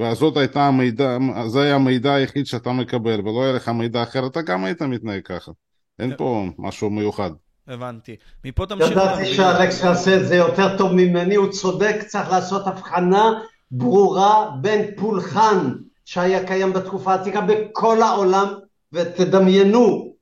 וזאת 0.00 0.36
הייתה 0.36 0.66
המידע, 0.66 1.18
זה 1.46 1.62
היה 1.62 1.74
המידע 1.74 2.14
היחיד 2.14 2.46
שאתה 2.46 2.72
מקבל 2.72 3.20
ולא 3.20 3.44
היה 3.44 3.52
לך 3.52 3.68
מידע 3.68 4.02
אחר, 4.02 4.26
אתה 4.26 4.42
גם 4.42 4.64
היית 4.64 4.82
מתנהג 4.82 5.22
ככה. 5.24 5.52
אין 5.98 6.16
פה 6.16 6.44
משהו 6.58 6.90
מיוחד. 6.90 7.30
הבנתי. 7.68 8.16
מפה 8.44 8.66
תמשיך... 8.66 8.90
ידעתי 8.90 9.34
שאלכס 9.34 9.84
יעשה 9.84 10.16
את 10.16 10.26
זה 10.26 10.36
יותר 10.36 10.78
טוב 10.78 10.92
ממני, 10.92 11.34
הוא 11.34 11.50
צודק, 11.50 11.96
צריך 12.06 12.30
לעשות 12.30 12.66
הבחנה 12.66 13.32
ברורה 13.70 14.50
בין 14.60 14.90
פולחן 14.96 15.72
שהיה 16.04 16.46
קיים 16.46 16.72
בתקופה 16.72 17.12
העתיקה 17.12 17.40
בכל 17.40 18.02
העולם, 18.02 18.46
ותדמיינו 18.92 20.14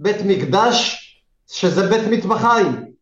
בית 0.00 0.16
מקדש 0.26 0.98
שזה 1.46 1.88
בית 1.88 2.08
מטבחיים. 2.10 2.92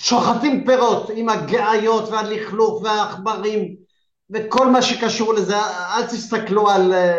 שוחטים 0.00 0.66
פירות 0.66 1.10
עם 1.14 1.28
הגאיות 1.28 2.08
והלכלוך 2.08 2.82
והעכברים 2.82 3.87
וכל 4.30 4.70
מה 4.70 4.82
שקשור 4.82 5.34
לזה, 5.34 5.56
אל 5.56 6.06
תסתכלו 6.06 6.70
על 6.70 6.92
אה, 6.92 7.18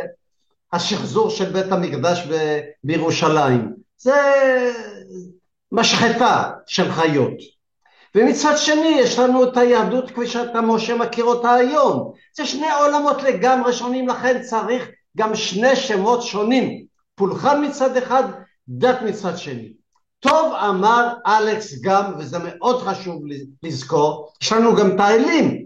השחזור 0.73 1.29
של 1.29 1.51
בית 1.51 1.71
המקדש 1.71 2.27
בירושלים, 2.83 3.73
זה 3.97 4.21
משחטה 5.71 6.51
של 6.67 6.91
חיות. 6.91 7.33
ומצד 8.15 8.57
שני 8.57 8.95
יש 8.99 9.19
לנו 9.19 9.43
את 9.43 9.57
היהדות 9.57 10.11
כפי 10.11 10.27
שאתה 10.27 10.61
משה 10.61 10.95
מכיר 10.95 11.25
אותה 11.25 11.53
היום. 11.53 12.13
זה 12.37 12.45
שני 12.45 12.71
עולמות 12.71 13.23
לגמרי 13.23 13.73
שונים 13.73 14.07
לכן 14.07 14.41
צריך 14.41 14.89
גם 15.17 15.35
שני 15.35 15.75
שמות 15.75 16.23
שונים. 16.23 16.85
פולחן 17.15 17.65
מצד 17.65 17.97
אחד, 17.97 18.23
דת 18.67 19.01
מצד 19.01 19.37
שני. 19.37 19.71
טוב 20.19 20.53
אמר 20.53 21.13
אלכס 21.27 21.81
גם, 21.81 22.13
וזה 22.19 22.37
מאוד 22.43 22.81
חשוב 22.81 23.23
לזכור, 23.63 24.31
יש 24.41 24.51
לנו 24.51 24.75
גם 24.75 24.95
את 24.95 24.99
האלים, 24.99 25.58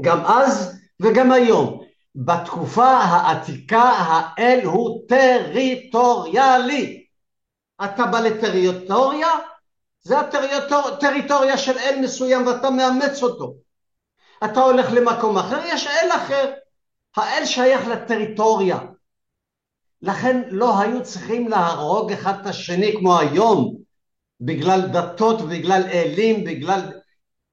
גם 0.00 0.24
אז 0.26 0.80
וגם 1.00 1.32
היום. 1.32 1.80
בתקופה 2.14 2.90
העתיקה 2.90 3.82
האל 3.82 4.60
הוא 4.64 5.08
טריטוריאלי. 5.08 7.06
אתה 7.84 8.06
בא 8.06 8.20
לטריטוריה, 8.20 9.28
זה 10.02 10.20
הטריטוריה 10.20 11.58
של 11.58 11.78
אל 11.78 12.00
מסוים 12.02 12.46
ואתה 12.46 12.70
מאמץ 12.70 13.22
אותו. 13.22 13.54
אתה 14.44 14.60
הולך 14.60 14.86
למקום 14.92 15.38
אחר, 15.38 15.60
יש 15.66 15.86
אל 15.86 16.08
אחר. 16.16 16.52
האל 17.16 17.44
שייך 17.46 17.88
לטריטוריה. 17.88 18.78
לכן 20.02 20.42
לא 20.50 20.80
היו 20.80 21.02
צריכים 21.02 21.48
להרוג 21.48 22.12
אחד 22.12 22.40
את 22.40 22.46
השני 22.46 22.94
כמו 22.98 23.18
היום, 23.18 23.76
בגלל 24.40 24.80
דתות, 24.80 25.40
בגלל 25.40 25.82
אלים, 25.92 26.44
בגלל 26.44 26.80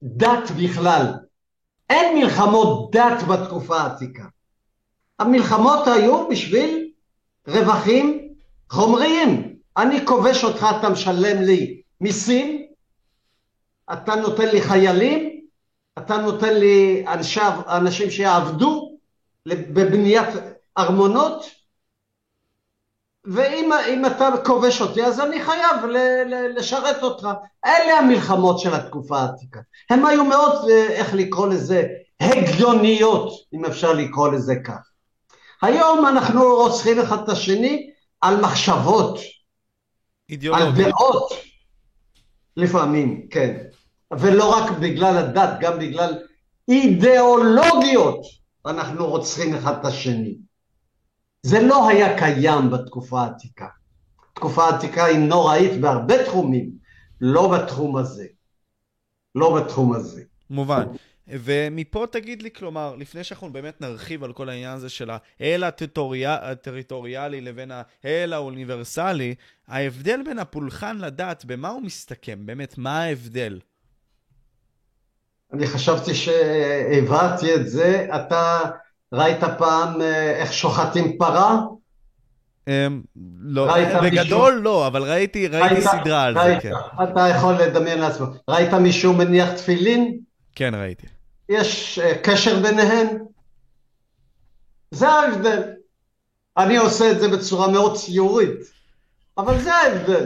דת 0.04 0.52
בכלל. 0.58 1.14
אין 1.90 2.18
מלחמות 2.18 2.92
דת 2.92 3.24
בתקופה 3.28 3.78
העתיקה. 3.78 4.26
המלחמות 5.20 5.88
היו 5.88 6.28
בשביל 6.30 6.92
רווחים 7.48 8.34
חומריים. 8.70 9.56
אני 9.78 10.06
כובש 10.06 10.44
אותך, 10.44 10.68
אתה 10.80 10.90
משלם 10.90 11.42
לי 11.42 11.82
מיסים, 12.02 12.68
אתה 13.94 14.16
נותן 14.16 14.48
לי 14.48 14.62
חיילים, 14.62 15.42
אתה 15.98 16.18
נותן 16.18 16.54
לי 16.54 17.06
אנשיו, 17.08 17.62
אנשים 17.68 18.12
שיעבדו 18.12 18.98
בבניית 19.46 20.30
ארמונות, 20.78 21.46
ואם 23.28 24.06
אתה 24.06 24.30
כובש 24.46 24.82
אותי, 24.82 25.04
אז 25.06 25.20
אני 25.20 25.44
חייב 25.44 25.86
ל, 25.86 25.98
ל, 26.26 26.58
לשרת 26.58 27.04
אותך. 27.04 27.28
אלה 27.66 28.00
המלחמות 28.00 28.60
של 28.60 28.74
התקופה 28.74 29.20
העתיקה. 29.20 29.60
הן 29.90 30.06
היו 30.06 30.26
מאוד, 30.26 30.70
אה, 30.70 30.88
איך 30.88 31.14
לקרוא 31.14 31.48
לזה, 31.48 31.84
הגיוניות, 32.20 33.34
אם 33.54 33.66
אפשר 33.66 33.94
לקרוא 33.94 34.30
לזה 34.30 34.56
כך. 34.64 34.90
היום 35.62 36.08
אנחנו 36.08 36.56
רוצחים 36.56 37.00
אחד 37.00 37.24
את 37.24 37.30
השני 37.30 37.90
על 38.22 38.42
מחשבות, 38.42 39.20
על 40.54 40.72
דעות, 40.76 41.32
לפעמים, 42.58 43.28
כן. 43.32 43.58
ולא 44.12 44.58
רק 44.58 44.72
בגלל 44.72 45.18
הדת, 45.18 45.50
גם 45.60 45.80
בגלל 45.80 46.14
אידיאולוגיות 46.70 48.22
אנחנו 48.66 49.08
רוצחים 49.08 49.56
אחד 49.56 49.80
את 49.80 49.86
השני. 49.86 50.47
זה 51.44 51.60
לא 51.62 51.90
היה 51.90 52.18
קיים 52.18 52.72
בתקופה 52.72 53.22
העתיקה. 53.22 53.68
התקופה 54.32 54.64
העתיקה 54.64 55.06
היא 55.06 55.20
נוראית 55.20 55.82
בהרבה 55.82 56.26
תחומים, 56.26 56.72
לא 57.22 57.58
בתחום 57.58 57.98
הזה. 57.98 58.26
לא 59.36 59.62
בתחום 59.62 59.94
הזה. 59.94 60.24
מובן. 60.50 60.86
ומפה 61.28 62.06
תגיד 62.12 62.42
לי, 62.42 62.52
כלומר, 62.52 62.96
לפני 62.96 63.24
שאנחנו 63.24 63.54
באמת 63.54 63.82
נרחיב 63.82 64.24
על 64.24 64.34
כל 64.34 64.50
העניין 64.50 64.74
הזה 64.74 64.90
של 64.90 65.10
האל 65.40 65.64
הטריטוריאלי 66.28 67.42
לבין 67.42 67.72
האל 68.04 68.34
האוניברסלי, 68.34 69.36
ההבדל 69.68 70.20
בין 70.26 70.40
הפולחן 70.40 70.98
לדת, 70.98 71.46
במה 71.46 71.70
הוא 71.70 71.82
מסתכם? 71.82 72.46
באמת, 72.46 72.78
מה 72.78 73.04
ההבדל? 73.04 73.60
אני 75.54 75.68
חשבתי 75.68 76.16
שהבהרתי 76.16 77.56
את 77.56 77.68
זה. 77.68 78.08
אתה 78.16 78.60
ראית 79.14 79.44
פעם 79.58 80.02
אה, 80.02 80.32
איך 80.32 80.54
שוחטים 80.54 81.18
פרה? 81.18 81.60
אמ, 82.68 83.02
לא, 83.42 83.68
בגדול 84.04 84.54
לא, 84.54 84.88
אבל 84.88 85.04
ראיתי, 85.04 85.48
ראיתי 85.48 85.82
סדרה 85.82 86.24
על 86.24 86.34
זה, 86.34 86.58
כן. 86.62 86.72
אתה 87.04 87.28
יכול 87.28 87.54
לדמיין 87.54 88.00
לעצמך. 88.00 88.30
ראית 88.50 88.74
מישהו 88.74 89.14
מניח 89.14 89.52
תפילין? 89.52 90.18
כן, 90.56 90.76
ראיתי. 90.76 91.08
יש 91.50 92.00
אה, 92.00 92.18
קשר 92.24 92.60
ביניהם? 92.60 93.08
זה 94.92 95.10
ההבדל. 95.10 95.62
אני 96.58 96.78
עושה 96.78 97.12
את 97.12 97.20
זה 97.20 97.28
בצורה 97.28 97.68
מאוד 97.68 97.98
ציורית, 97.98 98.60
אבל 99.38 99.60
זה 99.60 99.76
ההבדל. 99.76 100.26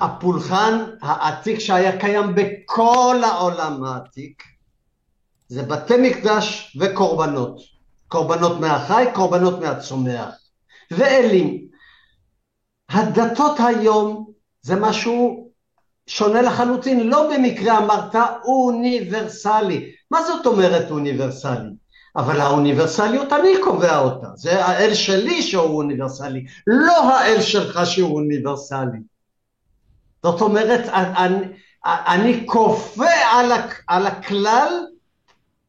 הפולחן 0.00 0.84
העתיק 1.00 1.58
שהיה 1.58 2.00
קיים 2.00 2.34
בכל 2.34 3.16
העולם 3.24 3.84
העתיק 3.84 4.51
זה 5.52 5.62
בתי 5.62 5.96
מקדש 5.96 6.76
וקורבנות. 6.80 7.60
קורבנות 8.08 8.60
מהחי, 8.60 9.04
קורבנות 9.14 9.60
מהצומח. 9.60 10.28
ואלים. 10.90 11.66
הדתות 12.88 13.56
היום 13.58 14.32
זה 14.62 14.76
משהו 14.76 15.48
שונה 16.06 16.42
לחלוטין, 16.42 17.08
לא 17.08 17.30
במקרה 17.32 17.78
אמרת 17.78 18.14
אוניברסלי. 18.44 19.92
מה 20.10 20.22
זאת 20.22 20.46
אומרת 20.46 20.90
אוניברסלי? 20.90 21.70
אבל 22.16 22.40
האוניברסליות 22.40 23.32
אני 23.32 23.52
קובע 23.62 23.98
אותה, 23.98 24.28
זה 24.34 24.64
האל 24.64 24.94
שלי 24.94 25.42
שהוא 25.42 25.76
אוניברסלי, 25.76 26.44
לא 26.66 27.12
האל 27.12 27.40
שלך 27.40 27.80
שהוא 27.86 28.14
אוניברסלי. 28.14 28.98
זאת 30.22 30.40
אומרת, 30.40 30.88
אני, 30.88 31.46
אני 31.84 32.46
כופה 32.46 33.10
על, 33.32 33.52
על 33.88 34.06
הכלל 34.06 34.91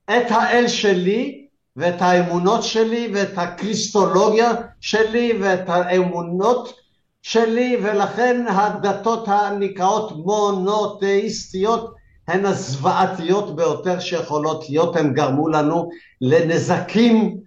את 0.06 0.32
האל 0.32 0.68
שלי 0.68 1.48
ואת 1.76 2.02
האמונות 2.02 2.64
שלי 2.64 3.12
ואת 3.14 3.38
הקריסטולוגיה 3.38 4.52
שלי 4.82 5.34
ואת 5.42 5.70
האמונות 5.70 6.74
שלי 7.22 7.78
ולכן 7.84 8.46
הדתות 8.48 9.28
הנקראות 9.28 10.12
מונותאיסטיות 10.12 11.94
הן 12.28 12.46
הזוועתיות 12.46 13.56
ביותר 13.56 14.00
שיכולות 14.00 14.70
להיות, 14.70 14.96
הן 14.96 15.14
גרמו 15.14 15.50
לנו 15.50 15.90
לנזקים 16.22 17.38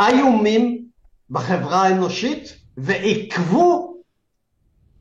איומים 0.00 0.86
בחברה 1.30 1.82
האנושית 1.82 2.56
ועיכבו, 2.76 3.96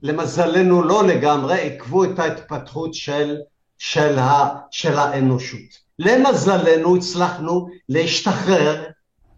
למזלנו 0.01 0.83
לא 0.83 1.07
לגמרי, 1.07 1.61
עיכבו 1.61 2.03
את 2.03 2.19
ההתפתחות 2.19 2.93
של, 2.93 3.37
של, 3.77 4.19
ה, 4.19 4.55
של 4.71 4.97
האנושות. 4.97 5.84
למזלנו 5.99 6.95
הצלחנו 6.95 7.67
להשתחרר 7.89 8.83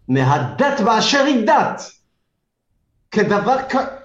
מהדת 0.08 0.80
באשר 0.80 1.24
היא 1.24 1.46
דת, 1.46 1.82
כדבר 3.10 3.56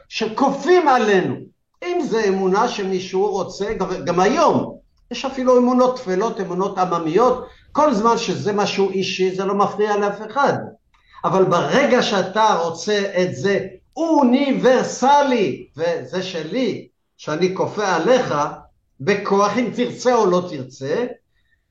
שכופים 0.10 0.88
עלינו. 0.88 1.36
אם 1.84 2.02
זה 2.02 2.24
אמונה 2.24 2.68
שמישהו 2.68 3.28
רוצה, 3.28 3.74
גם 4.06 4.20
היום, 4.20 4.78
יש 5.12 5.26
אפילו 5.26 5.58
אמונות 5.58 6.00
טפלות, 6.00 6.40
אמונות 6.40 6.78
עממיות, 6.78 7.48
כל 7.72 7.94
זמן 7.94 8.18
שזה 8.18 8.54
משהו 8.54 8.90
אישי 8.90 9.36
זה 9.36 9.46
לא 9.46 9.56
מפריע 9.56 9.98
לאף 9.98 10.20
אחד. 10.32 10.54
אבל 11.26 11.44
ברגע 11.44 12.02
שאתה 12.04 12.58
רוצה 12.64 13.02
את 13.22 13.36
זה 13.36 13.60
אוניברסלי, 13.98 15.68
וזה 15.78 16.24
שלי, 16.24 16.88
שאני 17.18 17.56
כופה 17.56 17.96
עליך, 17.96 18.34
בכוח 19.00 19.58
אם 19.58 19.70
תרצה 19.76 20.16
או 20.16 20.26
לא 20.26 20.48
תרצה, 20.50 21.06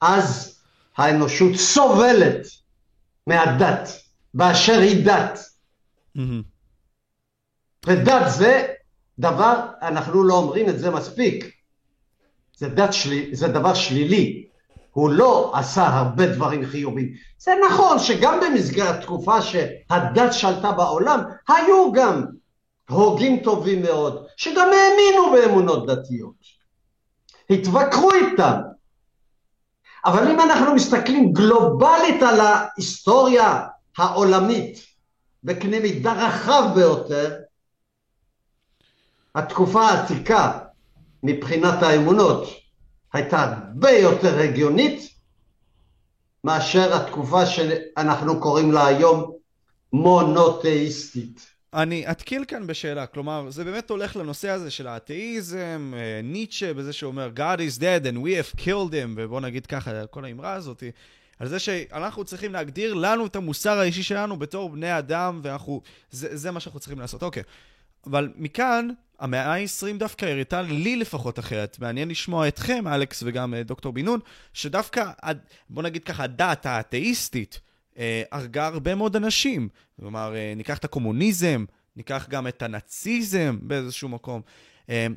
אז 0.00 0.51
האנושות 0.96 1.56
סובלת 1.56 2.46
מהדת, 3.26 3.88
באשר 4.34 4.78
היא 4.78 5.06
דת. 5.06 5.38
Mm-hmm. 6.18 6.20
ודת 7.86 8.22
זה 8.28 8.66
דבר, 9.18 9.66
אנחנו 9.82 10.24
לא 10.24 10.34
אומרים 10.34 10.68
את 10.68 10.78
זה 10.78 10.90
מספיק, 10.90 11.56
זה, 12.56 12.68
דת 12.68 12.92
שלי, 12.92 13.36
זה 13.36 13.48
דבר 13.48 13.74
שלילי, 13.74 14.46
הוא 14.90 15.10
לא 15.10 15.52
עשה 15.54 15.86
הרבה 15.86 16.26
דברים 16.26 16.66
חיובים. 16.66 17.12
זה 17.38 17.52
נכון 17.66 17.98
שגם 17.98 18.40
במסגרת 18.40 19.00
תקופה 19.00 19.42
שהדת 19.42 20.32
שלטה 20.32 20.72
בעולם, 20.72 21.20
היו 21.48 21.92
גם 21.92 22.24
הוגים 22.88 23.40
טובים 23.42 23.82
מאוד, 23.82 24.26
שגם 24.36 24.68
האמינו 24.68 25.32
באמונות 25.32 25.86
דתיות. 25.86 26.34
התווכחו 27.50 28.12
איתם. 28.12 28.60
אבל 30.04 30.30
אם 30.30 30.40
אנחנו 30.40 30.74
מסתכלים 30.74 31.32
גלובלית 31.32 32.22
על 32.22 32.40
ההיסטוריה 32.40 33.66
העולמית 33.98 34.78
בקנה 35.44 35.80
מידה 35.80 36.12
רחב 36.12 36.62
ביותר, 36.74 37.38
התקופה 39.34 39.82
העתיקה 39.82 40.58
מבחינת 41.22 41.82
האמונות 41.82 42.48
הייתה 43.12 43.42
הרבה 43.42 43.90
יותר 43.90 44.38
הגיונית 44.38 45.12
מאשר 46.44 46.94
התקופה 46.96 47.46
שאנחנו 47.46 48.40
קוראים 48.40 48.72
לה 48.72 48.86
היום 48.86 49.32
מונותאיסטית. 49.92 51.51
אני 51.74 52.10
אתקיל 52.10 52.44
כאן 52.44 52.66
בשאלה, 52.66 53.06
כלומר, 53.06 53.50
זה 53.50 53.64
באמת 53.64 53.90
הולך 53.90 54.16
לנושא 54.16 54.50
הזה 54.50 54.70
של 54.70 54.86
האתאיזם, 54.86 55.92
אה, 55.96 56.20
ניטשה 56.22 56.74
בזה 56.74 56.92
שאומר 56.92 57.30
God 57.36 57.58
is 57.58 57.80
dead 57.80 58.04
and 58.04 58.16
we 58.16 58.28
have 58.28 58.60
killed 58.60 58.92
him, 58.92 59.14
ובוא 59.16 59.40
נגיד 59.40 59.66
ככה, 59.66 60.06
כל 60.06 60.24
האמרה 60.24 60.52
הזאת, 60.52 60.82
על 61.38 61.48
זה 61.48 61.58
שאנחנו 61.58 62.24
צריכים 62.24 62.52
להגדיר 62.52 62.94
לנו 62.94 63.26
את 63.26 63.36
המוסר 63.36 63.78
האישי 63.78 64.02
שלנו 64.02 64.38
בתור 64.38 64.70
בני 64.70 64.98
אדם, 64.98 65.40
ואנחנו, 65.42 65.82
זה, 66.10 66.36
זה 66.36 66.50
מה 66.50 66.60
שאנחנו 66.60 66.80
צריכים 66.80 66.98
לעשות. 66.98 67.22
אוקיי, 67.22 67.42
אבל 68.06 68.32
מכאן, 68.36 68.88
המאה 69.20 69.54
ה-20 69.54 69.98
דווקא 69.98 70.26
הראתה 70.26 70.62
לי 70.62 70.96
לפחות 70.96 71.38
אחרת. 71.38 71.78
מעניין 71.80 72.08
לשמוע 72.08 72.48
אתכם, 72.48 72.88
אלכס 72.88 73.22
וגם 73.26 73.54
אה, 73.54 73.62
דוקטור 73.62 73.92
בן 73.92 74.04
נון, 74.04 74.20
שדווקא, 74.52 75.04
בוא 75.70 75.82
נגיד 75.82 76.04
ככה, 76.04 76.24
הדת 76.24 76.66
האתאיסטית 76.66 77.60
הרגה 78.32 78.66
הרבה 78.66 78.94
מאוד 78.94 79.16
אנשים. 79.16 79.68
כלומר, 80.00 80.34
אה, 80.34 80.52
ניקח 80.56 80.78
את 80.78 80.84
הקומוניזם, 80.84 81.64
ניקח 81.96 82.26
גם 82.30 82.48
את 82.48 82.62
הנאציזם 82.62 83.58
באיזשהו 83.62 84.08
מקום. 84.08 84.42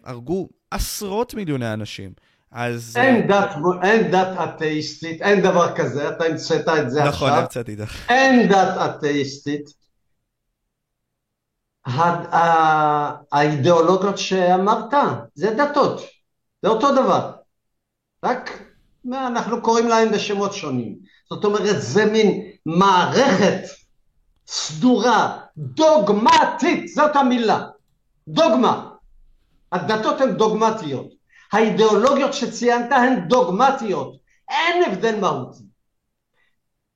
הרגו 0.03 0.49
עשרות 0.71 1.33
מיליוני 1.33 1.73
אנשים. 1.73 2.13
אז... 2.51 2.97
אין 2.97 3.27
דת, 3.27 3.49
אין 3.83 4.11
דת 4.11 4.37
אתאיסטית, 4.43 5.21
אין 5.21 5.41
דבר 5.41 5.75
כזה, 5.75 6.09
אתה 6.09 6.25
המצאת 6.25 6.67
את 6.67 6.91
זה 6.91 6.99
נכון, 6.99 7.09
עכשיו. 7.09 7.27
נכון, 7.27 7.39
המצאתי 7.39 7.73
את 7.73 7.77
זה. 7.77 7.85
אין 8.09 8.49
דת 8.49 8.77
אתאיסטית. 8.77 9.69
האידיאולוגיות 13.31 14.17
שאמרת, 14.17 14.93
זה 15.35 15.53
דתות, 15.57 16.01
זה 16.61 16.69
אותו 16.69 16.91
דבר, 16.91 17.31
רק 18.23 18.63
אנחנו 19.13 19.61
קוראים 19.61 19.87
להם 19.87 20.11
בשמות 20.11 20.53
שונים. 20.53 20.95
זאת 21.29 21.45
אומרת, 21.45 21.81
זה 21.81 22.05
מין 22.05 22.51
מערכת 22.65 23.61
סדורה, 24.47 25.39
דוגמטית, 25.57 26.87
זאת 26.87 27.15
המילה, 27.15 27.67
דוגמה. 28.27 28.89
הדתות 29.71 30.21
הן 30.21 30.37
דוגמטיות, 30.37 31.07
האידיאולוגיות 31.51 32.33
שציינת 32.33 32.91
הן 32.91 33.27
דוגמטיות, 33.27 34.17
אין 34.49 34.91
הבדל 34.91 35.19
מהותי. 35.19 35.63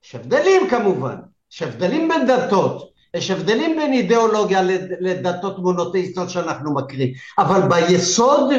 יש 0.04 0.16
הבדלים 0.16 0.70
כמובן, 0.70 1.16
יש 1.52 1.62
הבדלים 1.62 2.08
בין 2.08 2.28
דתות, 2.28 2.92
יש 3.14 3.32
הבדלים 3.32 3.76
בין 3.76 3.94
אידיאולוגיה 3.94 4.62
לדתות 5.00 5.60
מונותאיסטיות 5.60 6.30
שאנחנו 6.30 6.76
מכירים, 6.76 7.14
אבל 7.38 7.62
ביסוד 7.70 8.54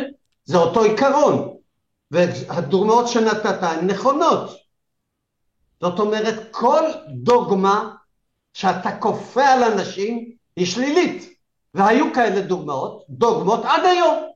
זה 0.45 0.57
אותו 0.57 0.83
עיקרון, 0.83 1.57
והדוגמאות 2.11 3.09
שנתת 3.09 3.63
הן 3.63 3.87
נכונות. 3.87 4.60
זאת 5.81 5.99
אומרת, 5.99 6.49
כל 6.51 6.83
דוגמה 7.09 7.95
שאתה 8.55 8.97
כופה 8.99 9.45
על 9.45 9.63
אנשים 9.63 10.31
היא 10.57 10.67
שלילית, 10.67 11.35
והיו 11.75 12.15
כאלה 12.15 12.41
דוגמאות, 12.41 13.05
דוגמות 13.09 13.61
עד 13.65 13.85
היום. 13.85 14.31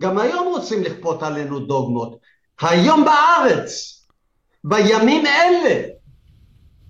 גם 0.00 0.18
היום 0.18 0.46
רוצים 0.46 0.82
לכפות 0.82 1.22
עלינו 1.22 1.60
דוגמות. 1.60 2.18
היום 2.60 3.04
בארץ, 3.04 3.96
בימים 4.64 5.26
אלה, 5.26 5.95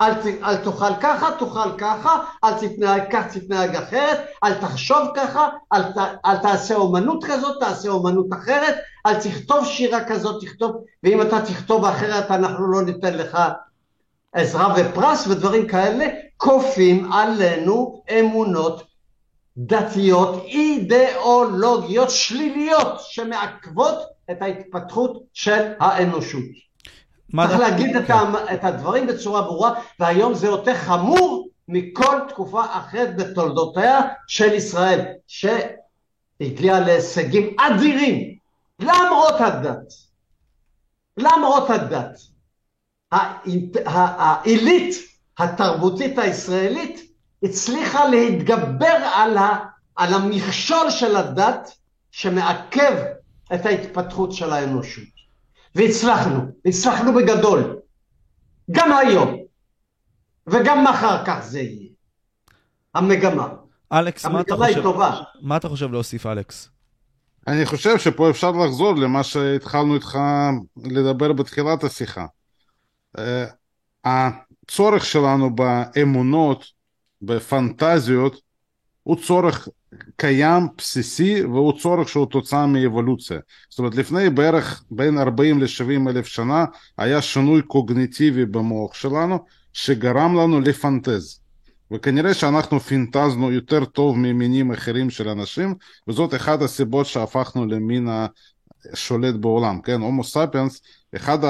אל, 0.00 0.12
אל 0.42 0.56
תאכל 0.56 0.94
ככה, 1.00 1.30
תאכל 1.38 1.78
ככה, 1.78 2.18
אל 2.44 2.52
תתנהג 2.52 3.02
כך, 3.12 3.36
תתנהג 3.36 3.76
אחרת, 3.76 4.18
אל 4.44 4.54
תחשוב 4.54 5.08
ככה, 5.14 5.48
אל, 5.72 5.82
אל 6.26 6.36
תעשה 6.36 6.74
אומנות 6.74 7.24
כזאת, 7.24 7.60
תעשה 7.60 7.88
אומנות 7.88 8.26
אחרת, 8.32 8.74
אל 9.06 9.20
תכתוב 9.20 9.64
שירה 9.64 10.04
כזאת, 10.04 10.44
תכתוב, 10.44 10.84
ואם 11.02 11.22
אתה 11.22 11.40
תכתוב 11.40 11.84
אחרת 11.84 12.30
אנחנו 12.30 12.72
לא 12.72 12.82
ניתן 12.82 13.14
לך 13.14 13.38
עזרה 14.32 14.74
ופרס 14.76 15.26
ודברים 15.26 15.68
כאלה, 15.68 16.06
כופים 16.36 17.12
עלינו 17.12 18.02
אמונות 18.20 18.82
דתיות 19.56 20.44
אידיאולוגיות 20.44 22.10
שליליות 22.10 23.00
שמעכבות 23.00 23.98
את 24.30 24.42
ההתפתחות 24.42 25.22
של 25.32 25.72
האנושות. 25.80 26.65
צריך 27.48 27.60
להגיד 27.60 27.96
את, 27.96 28.10
ה, 28.10 28.22
את 28.54 28.64
הדברים 28.64 29.06
בצורה 29.06 29.42
ברורה, 29.42 29.72
והיום 30.00 30.34
זה 30.34 30.46
יותר 30.46 30.74
חמור 30.74 31.48
מכל 31.68 32.20
תקופה 32.28 32.64
אחרת 32.64 33.16
בתולדותיה 33.16 34.00
של 34.26 34.54
ישראל, 34.54 35.00
שהגיעה 35.26 36.80
להישגים 36.80 37.56
אדירים, 37.60 38.36
למרות 38.80 39.40
הדת. 39.40 39.92
למרות 41.16 41.70
הדת. 41.70 42.18
העילית 43.86 44.94
התרבותית 45.38 46.18
הישראלית 46.18 47.00
הצליחה 47.42 48.08
להתגבר 48.08 49.10
על, 49.14 49.38
ה, 49.38 49.58
על 49.96 50.14
המכשול 50.14 50.90
של 50.90 51.16
הדת 51.16 51.72
שמעכב 52.10 52.96
את 53.54 53.66
ההתפתחות 53.66 54.32
של 54.32 54.52
האנושות. 54.52 55.15
והצלחנו, 55.76 56.40
הצלחנו 56.64 57.14
בגדול. 57.14 57.76
גם 58.70 58.92
היום, 58.92 59.36
וגם 60.46 60.84
מחר 60.84 61.24
כך 61.24 61.38
זה 61.42 61.60
יהיה. 61.60 61.88
המגמה. 62.94 63.48
אלכס, 63.92 64.26
מה 64.26 64.40
אתה 64.40 64.54
המגמה 64.54 64.66
היא 64.66 64.74
חושב? 64.74 64.82
טובה. 64.82 65.20
מה 65.42 65.56
אתה 65.56 65.68
חושב 65.68 65.92
להוסיף, 65.92 66.26
אלכס? 66.26 66.68
אני 67.46 67.66
חושב 67.66 67.98
שפה 67.98 68.30
אפשר 68.30 68.50
לחזור 68.50 68.94
למה 68.94 69.22
שהתחלנו 69.22 69.94
איתך 69.94 70.18
לדבר 70.84 71.32
בתחילת 71.32 71.84
השיחה. 71.84 72.26
אה, 73.18 73.46
הצורך 74.04 75.04
שלנו 75.04 75.54
באמונות, 75.54 76.64
בפנטזיות, 77.22 78.40
הוא 79.06 79.16
צורך 79.16 79.68
קיים, 80.16 80.68
בסיסי, 80.78 81.44
והוא 81.44 81.78
צורך 81.78 82.08
שהוא 82.08 82.26
תוצאה 82.26 82.66
מאבולוציה. 82.66 83.38
זאת 83.70 83.78
אומרת, 83.78 83.94
לפני 83.94 84.30
בערך 84.30 84.84
בין 84.90 85.18
40 85.18 85.60
ל-70 85.60 86.10
אלף 86.10 86.26
שנה 86.26 86.64
היה 86.98 87.22
שינוי 87.22 87.62
קוגניטיבי 87.62 88.46
במוח 88.46 88.94
שלנו, 88.94 89.38
שגרם 89.72 90.36
לנו 90.36 90.60
לפנטז. 90.60 91.40
וכנראה 91.92 92.34
שאנחנו 92.34 92.80
פינטזנו 92.80 93.52
יותר 93.52 93.84
טוב 93.84 94.16
ממינים 94.18 94.72
אחרים 94.72 95.10
של 95.10 95.28
אנשים, 95.28 95.74
וזאת 96.08 96.34
אחת 96.34 96.62
הסיבות 96.62 97.06
שהפכנו 97.06 97.66
למין 97.66 98.08
השולט 98.92 99.34
בעולם, 99.34 99.80
כן? 99.80 100.00
הומו 100.00 100.24
ספיאנס, 100.24 100.80
אחת 101.16 101.40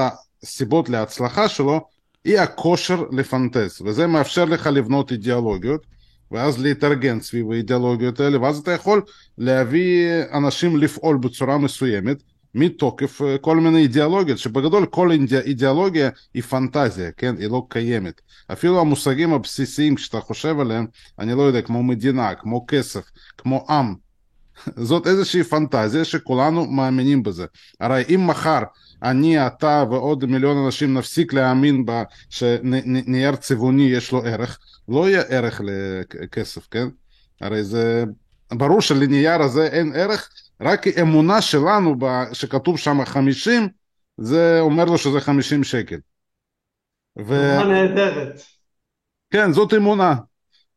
הסיבות 0.42 0.88
להצלחה 0.88 1.48
שלו 1.48 1.80
היא 2.24 2.38
הכושר 2.38 3.04
לפנטז, 3.12 3.82
וזה 3.84 4.06
מאפשר 4.06 4.44
לך 4.44 4.66
לבנות 4.66 5.12
אידיאולוגיות, 5.12 5.95
ואז 6.30 6.62
להתארגן 6.62 7.20
סביב 7.20 7.52
האידיאולוגיות 7.52 8.20
האלה, 8.20 8.40
ואז 8.40 8.58
אתה 8.58 8.72
יכול 8.72 9.02
להביא 9.38 10.08
אנשים 10.32 10.76
לפעול 10.76 11.16
בצורה 11.16 11.58
מסוימת, 11.58 12.22
מתוקף 12.54 13.22
אה, 13.22 13.38
כל 13.38 13.56
מיני 13.56 13.78
אידיאולוגיות, 13.78 14.38
שבגדול 14.38 14.86
כל 14.86 15.10
אידיאולוגיה 15.46 16.10
היא 16.34 16.42
פנטזיה, 16.42 17.10
כן? 17.16 17.34
היא 17.38 17.48
לא 17.48 17.66
קיימת. 17.68 18.20
אפילו 18.52 18.80
המושגים 18.80 19.32
הבסיסיים, 19.32 19.94
כשאתה 19.94 20.20
חושב 20.20 20.60
עליהם, 20.60 20.86
אני 21.18 21.34
לא 21.34 21.42
יודע, 21.42 21.62
כמו 21.62 21.82
מדינה, 21.82 22.34
כמו 22.34 22.64
כסף, 22.68 23.10
כמו 23.38 23.66
עם, 23.68 23.94
זאת 24.88 25.06
איזושהי 25.06 25.44
פנטזיה 25.44 26.04
שכולנו 26.04 26.66
מאמינים 26.66 27.22
בזה. 27.22 27.46
הרי 27.80 28.04
אם 28.14 28.26
מחר 28.26 28.60
אני, 29.10 29.46
אתה 29.46 29.84
ועוד 29.90 30.24
מיליון 30.24 30.64
אנשים 30.66 30.94
נפסיק 30.94 31.32
להאמין 31.32 31.86
בה 31.86 32.02
שנייר 32.30 33.36
צבעוני 33.36 33.82
יש 33.82 34.12
לו 34.12 34.24
ערך, 34.24 34.58
לא 34.88 35.08
יהיה 35.08 35.22
ערך 35.22 35.60
לכסף, 36.20 36.66
כן? 36.70 36.88
הרי 37.40 37.64
זה 37.64 38.04
ברור 38.52 38.80
שלנייר 38.80 39.42
הזה 39.42 39.66
אין 39.66 39.92
ערך, 39.94 40.30
רק 40.60 40.86
אמונה 40.88 41.42
שלנו 41.42 41.96
שכתוב 42.32 42.78
שם 42.78 43.04
50, 43.04 43.68
זה 44.18 44.60
אומר 44.60 44.84
לו 44.84 44.98
שזה 44.98 45.20
50 45.20 45.64
שקל. 45.64 45.98
ו... 47.18 47.58
נהדרת. 47.68 48.40
כן, 49.30 49.52
זאת 49.52 49.74
אמונה. 49.74 50.14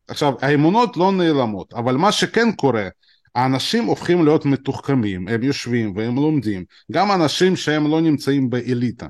עכשיו, 0.08 0.34
האמונות 0.40 0.96
לא 0.96 1.12
נעלמות, 1.12 1.72
אבל 1.72 1.96
מה 1.96 2.12
שכן 2.12 2.52
קורה, 2.52 2.88
האנשים 3.34 3.84
הופכים 3.84 4.24
להיות 4.24 4.44
מתוחכמים, 4.44 5.28
הם 5.28 5.42
יושבים 5.42 5.92
והם 5.96 6.16
לומדים, 6.16 6.64
גם 6.92 7.12
אנשים 7.12 7.56
שהם 7.56 7.90
לא 7.90 8.00
נמצאים 8.00 8.50
באליטה. 8.50 9.06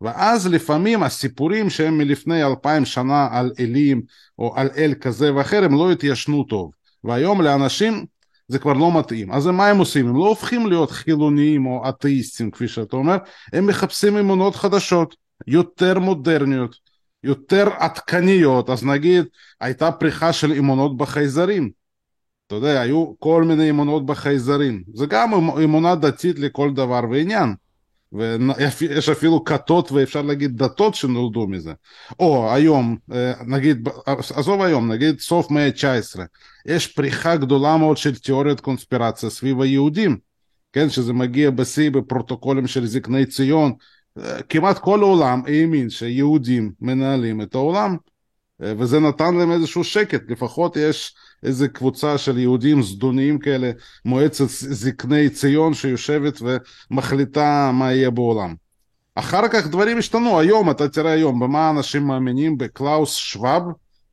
ואז 0.00 0.46
לפעמים 0.46 1.02
הסיפורים 1.02 1.70
שהם 1.70 1.98
מלפני 1.98 2.44
אלפיים 2.44 2.84
שנה 2.84 3.28
על 3.30 3.52
אלים 3.60 4.02
או 4.38 4.56
על 4.56 4.68
אל 4.76 4.94
כזה 5.00 5.34
ואחר 5.34 5.64
הם 5.64 5.74
לא 5.74 5.92
התיישנו 5.92 6.44
טוב. 6.44 6.70
והיום 7.04 7.40
לאנשים 7.40 8.06
זה 8.48 8.58
כבר 8.58 8.72
לא 8.72 8.98
מתאים. 8.98 9.32
אז 9.32 9.46
מה 9.46 9.68
הם 9.68 9.78
עושים? 9.78 10.08
הם 10.08 10.16
לא 10.16 10.28
הופכים 10.28 10.66
להיות 10.66 10.90
חילוניים 10.90 11.66
או 11.66 11.88
אתאיסטים 11.88 12.50
כפי 12.50 12.68
שאתה 12.68 12.96
אומר, 12.96 13.16
הם 13.52 13.66
מחפשים 13.66 14.16
אמונות 14.16 14.56
חדשות, 14.56 15.16
יותר 15.46 15.98
מודרניות, 15.98 16.76
יותר 17.24 17.68
עדכניות. 17.78 18.70
אז 18.70 18.84
נגיד 18.84 19.24
הייתה 19.60 19.92
פריחה 19.92 20.32
של 20.32 20.52
אמונות 20.52 20.96
בחייזרים. 20.96 21.81
אתה 22.46 22.54
יודע, 22.54 22.80
היו 22.80 23.12
כל 23.18 23.44
מיני 23.44 23.70
אמונות 23.70 24.06
בחייזרים. 24.06 24.82
זה 24.94 25.06
גם 25.06 25.32
אמונה 25.64 25.94
דתית 25.94 26.38
לכל 26.38 26.72
דבר 26.74 27.00
ועניין. 27.10 27.54
ויש 28.12 29.08
אפילו 29.08 29.44
כתות 29.44 29.92
ואפשר 29.92 30.22
להגיד 30.22 30.56
דתות 30.56 30.94
שנולדו 30.94 31.46
מזה. 31.46 31.72
או 32.20 32.52
היום, 32.52 32.96
אה, 33.12 33.32
נגיד, 33.46 33.88
עזוב 34.06 34.62
היום, 34.62 34.92
נגיד 34.92 35.20
סוף 35.20 35.50
מאה 35.50 35.66
ה-19, 35.66 36.20
יש 36.66 36.86
פריחה 36.86 37.36
גדולה 37.36 37.76
מאוד 37.76 37.96
של 37.96 38.18
תיאוריות 38.18 38.60
קונספירציה 38.60 39.30
סביב 39.30 39.60
היהודים, 39.60 40.16
כן, 40.72 40.90
שזה 40.90 41.12
מגיע 41.12 41.50
בשיא 41.50 41.90
בפרוטוקולים 41.90 42.66
של 42.66 42.86
זקני 42.86 43.26
ציון, 43.26 43.72
אה, 44.18 44.42
כמעט 44.42 44.78
כל 44.78 45.02
העולם 45.02 45.42
האמין 45.46 45.90
שיהודים 45.90 46.72
מנהלים 46.80 47.42
את 47.42 47.54
העולם, 47.54 47.96
אה, 48.62 48.72
וזה 48.78 49.00
נתן 49.00 49.34
להם 49.34 49.52
איזשהו 49.52 49.84
שקט, 49.84 50.30
לפחות 50.30 50.76
יש 50.76 51.14
איזה 51.42 51.68
קבוצה 51.68 52.18
של 52.18 52.38
יהודים 52.38 52.82
זדוניים 52.82 53.38
כאלה, 53.38 53.70
מועצת 54.04 54.48
זקני 54.48 55.30
ציון 55.30 55.74
שיושבת 55.74 56.42
ומחליטה 56.42 57.70
מה 57.74 57.92
יהיה 57.92 58.10
בעולם. 58.10 58.54
אחר 59.14 59.48
כך 59.48 59.66
דברים 59.66 59.98
השתנו, 59.98 60.38
היום, 60.38 60.70
אתה 60.70 60.88
תראה 60.88 61.12
היום, 61.12 61.40
במה 61.40 61.70
אנשים 61.70 62.06
מאמינים? 62.06 62.58
בקלאוס 62.58 63.16
שוואב, 63.16 63.62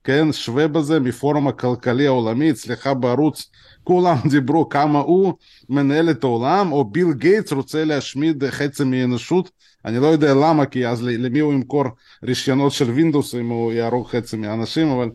כן, 0.04 0.32
שוואב 0.32 0.68
הזה 0.68 1.00
מפורום 1.00 1.48
הכלכלי 1.48 2.08
העולמי, 2.08 2.52
אצלך 2.52 2.90
בערוץ, 3.00 3.50
כולם 3.84 4.16
דיברו 4.32 4.70
כמה 4.70 5.00
הוא 5.00 5.34
מנהל 5.70 6.10
את 6.10 6.24
העולם, 6.24 6.72
או 6.72 6.86
ביל 6.86 7.14
גייטס 7.14 7.52
רוצה 7.52 7.86
להשמיד 7.86 8.50
חצי 8.50 8.84
מהאנושות, 8.84 9.52
אני 9.86 10.00
לא 10.00 10.08
יודע 10.08 10.34
למה, 10.34 10.66
כי 10.66 10.88
אז 10.88 11.04
למי 11.04 11.40
הוא 11.40 11.54
ימכור 11.54 11.84
רישיונות 12.24 12.72
של 12.72 12.90
וינדוס 12.92 13.36
אם 13.36 13.50
הוא 13.50 13.72
יהרוג 13.72 14.08
חצי 14.08 14.38
מהאנשים, 14.38 14.88
אבל 14.88 15.10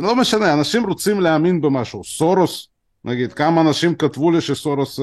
לא 0.00 0.16
משנה, 0.16 0.52
אנשים 0.52 0.86
רוצים 0.86 1.20
להאמין 1.20 1.60
במשהו. 1.60 2.04
סורוס, 2.04 2.68
נגיד, 3.04 3.32
כמה 3.32 3.60
אנשים 3.60 3.94
כתבו 3.94 4.30
לי 4.30 4.40
שסורוס 4.40 5.00
uh, 5.00 5.02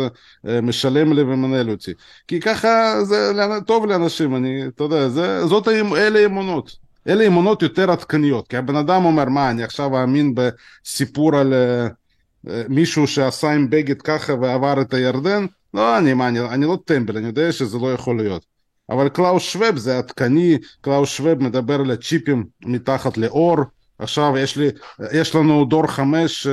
משלם 0.61 1.13
לי 1.13 1.21
ומנהל 1.21 1.69
אותי. 1.69 1.91
כי 2.27 2.39
ככה 2.39 3.03
זה 3.03 3.31
טוב 3.65 3.85
לאנשים, 3.85 4.35
אני, 4.35 4.67
אתה 4.67 4.83
יודע, 4.83 5.09
זה, 5.09 5.45
זאת, 5.45 5.67
אלה 5.97 6.25
אמונות. 6.25 6.75
אלה 7.07 7.27
אמונות 7.27 7.61
יותר 7.61 7.91
עדכניות, 7.91 8.47
כי 8.47 8.57
הבן 8.57 8.75
אדם 8.75 9.05
אומר, 9.05 9.25
מה, 9.25 9.49
אני 9.49 9.63
עכשיו 9.63 10.01
אאמין 10.01 10.33
בסיפור 10.35 11.35
על 11.35 11.53
uh, 11.53 12.47
uh, 12.47 12.49
מישהו 12.69 13.07
שעשה 13.07 13.51
עם 13.51 13.69
בגד 13.69 14.01
ככה 14.01 14.33
ועבר 14.33 14.81
את 14.81 14.93
הירדן? 14.93 15.45
לא, 15.73 15.97
אני, 15.97 16.13
מה, 16.13 16.27
אני, 16.27 16.39
אני 16.39 16.65
לא 16.65 16.77
טמבל, 16.85 17.17
אני 17.17 17.27
יודע 17.27 17.51
שזה 17.51 17.77
לא 17.77 17.93
יכול 17.93 18.17
להיות. 18.17 18.45
אבל 18.89 19.09
קלאוס 19.09 19.43
שווב 19.43 19.77
זה 19.77 19.97
עדכני, 19.97 20.57
קלאוס 20.81 21.09
שווב 21.09 21.43
מדבר 21.43 21.79
על 21.79 21.91
הצ'יפים 21.91 22.45
מתחת 22.65 23.17
לעור, 23.17 23.57
עכשיו 23.99 24.38
יש, 24.38 24.57
לי, 24.57 24.69
יש 25.11 25.35
לנו 25.35 25.65
דור 25.65 25.88
חמש, 25.88 26.47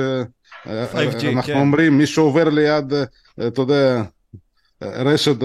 5G, 0.65 1.25
אנחנו 1.27 1.41
כן. 1.43 1.59
אומרים, 1.59 1.97
מי 1.97 2.05
שעובר 2.05 2.49
ליד, 2.49 2.93
אתה 3.47 3.61
יודע, 3.61 4.03
רשת, 4.81 5.35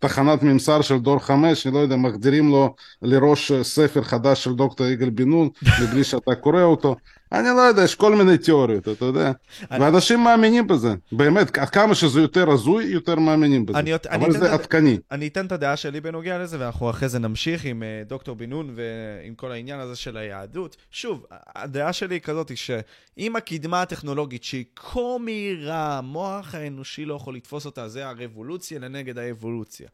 תחנת 0.00 0.42
ממסר 0.42 0.80
של 0.80 0.98
דור 0.98 1.18
חמש, 1.18 1.66
אני 1.66 1.74
לא 1.74 1.78
יודע, 1.78 1.96
מגדירים 1.96 2.48
לו 2.48 2.74
לרכוש 3.02 3.52
ספר 3.52 4.02
חדש 4.02 4.44
של 4.44 4.54
דוקטור 4.54 4.86
יגאל 4.86 5.10
בן 5.10 5.28
נון, 5.28 5.48
מבלי 5.82 6.04
שאתה 6.04 6.34
קורא 6.34 6.62
אותו. 6.62 6.96
אני 7.32 7.48
לא 7.56 7.60
יודע, 7.60 7.82
יש 7.82 7.94
כל 7.94 8.14
מיני 8.14 8.38
תיאוריות, 8.38 8.88
אתה 8.88 9.04
יודע. 9.04 9.32
ואנשים 9.70 10.24
מאמינים 10.24 10.66
בזה. 10.66 10.94
באמת, 11.12 11.50
כמה 11.50 11.94
שזה 11.94 12.20
יותר 12.20 12.50
הזוי, 12.50 12.84
יותר 12.84 13.14
מאמינים 13.14 13.66
בזה. 13.66 13.78
אני, 13.78 13.94
אבל 13.94 14.24
אני 14.24 14.32
זה 14.32 14.52
עדכני. 14.52 14.98
אני 15.10 15.28
אתן 15.28 15.46
את 15.46 15.52
הדעה 15.52 15.76
שלי 15.76 16.00
בנוגע 16.00 16.38
לזה, 16.38 16.60
ואנחנו 16.60 16.90
אחרי 16.90 17.08
זה 17.08 17.18
נמשיך 17.18 17.64
עם 17.64 17.82
uh, 17.82 18.08
דוקטור 18.08 18.36
בן 18.36 18.50
נון 18.50 18.74
ועם 18.74 19.34
כל 19.34 19.52
העניין 19.52 19.80
הזה 19.80 19.96
של 19.96 20.16
היהדות. 20.16 20.76
שוב, 20.90 21.26
הדעה 21.54 21.92
שלי 21.92 22.14
היא 22.14 22.20
כזאת, 22.20 22.56
שאם 22.56 23.36
הקדמה 23.36 23.82
הטכנולוגית 23.82 24.44
שהיא 24.44 24.64
כה 24.76 25.18
מהירה, 25.20 25.98
המוח 25.98 26.54
האנושי 26.54 27.04
לא 27.04 27.14
יכול 27.14 27.34
לתפוס 27.36 27.66
אותה, 27.66 27.88
זה 27.88 28.08
הרבולוציה 28.08 28.78
לנגד 28.78 29.18
האבולוציה. 29.18 29.88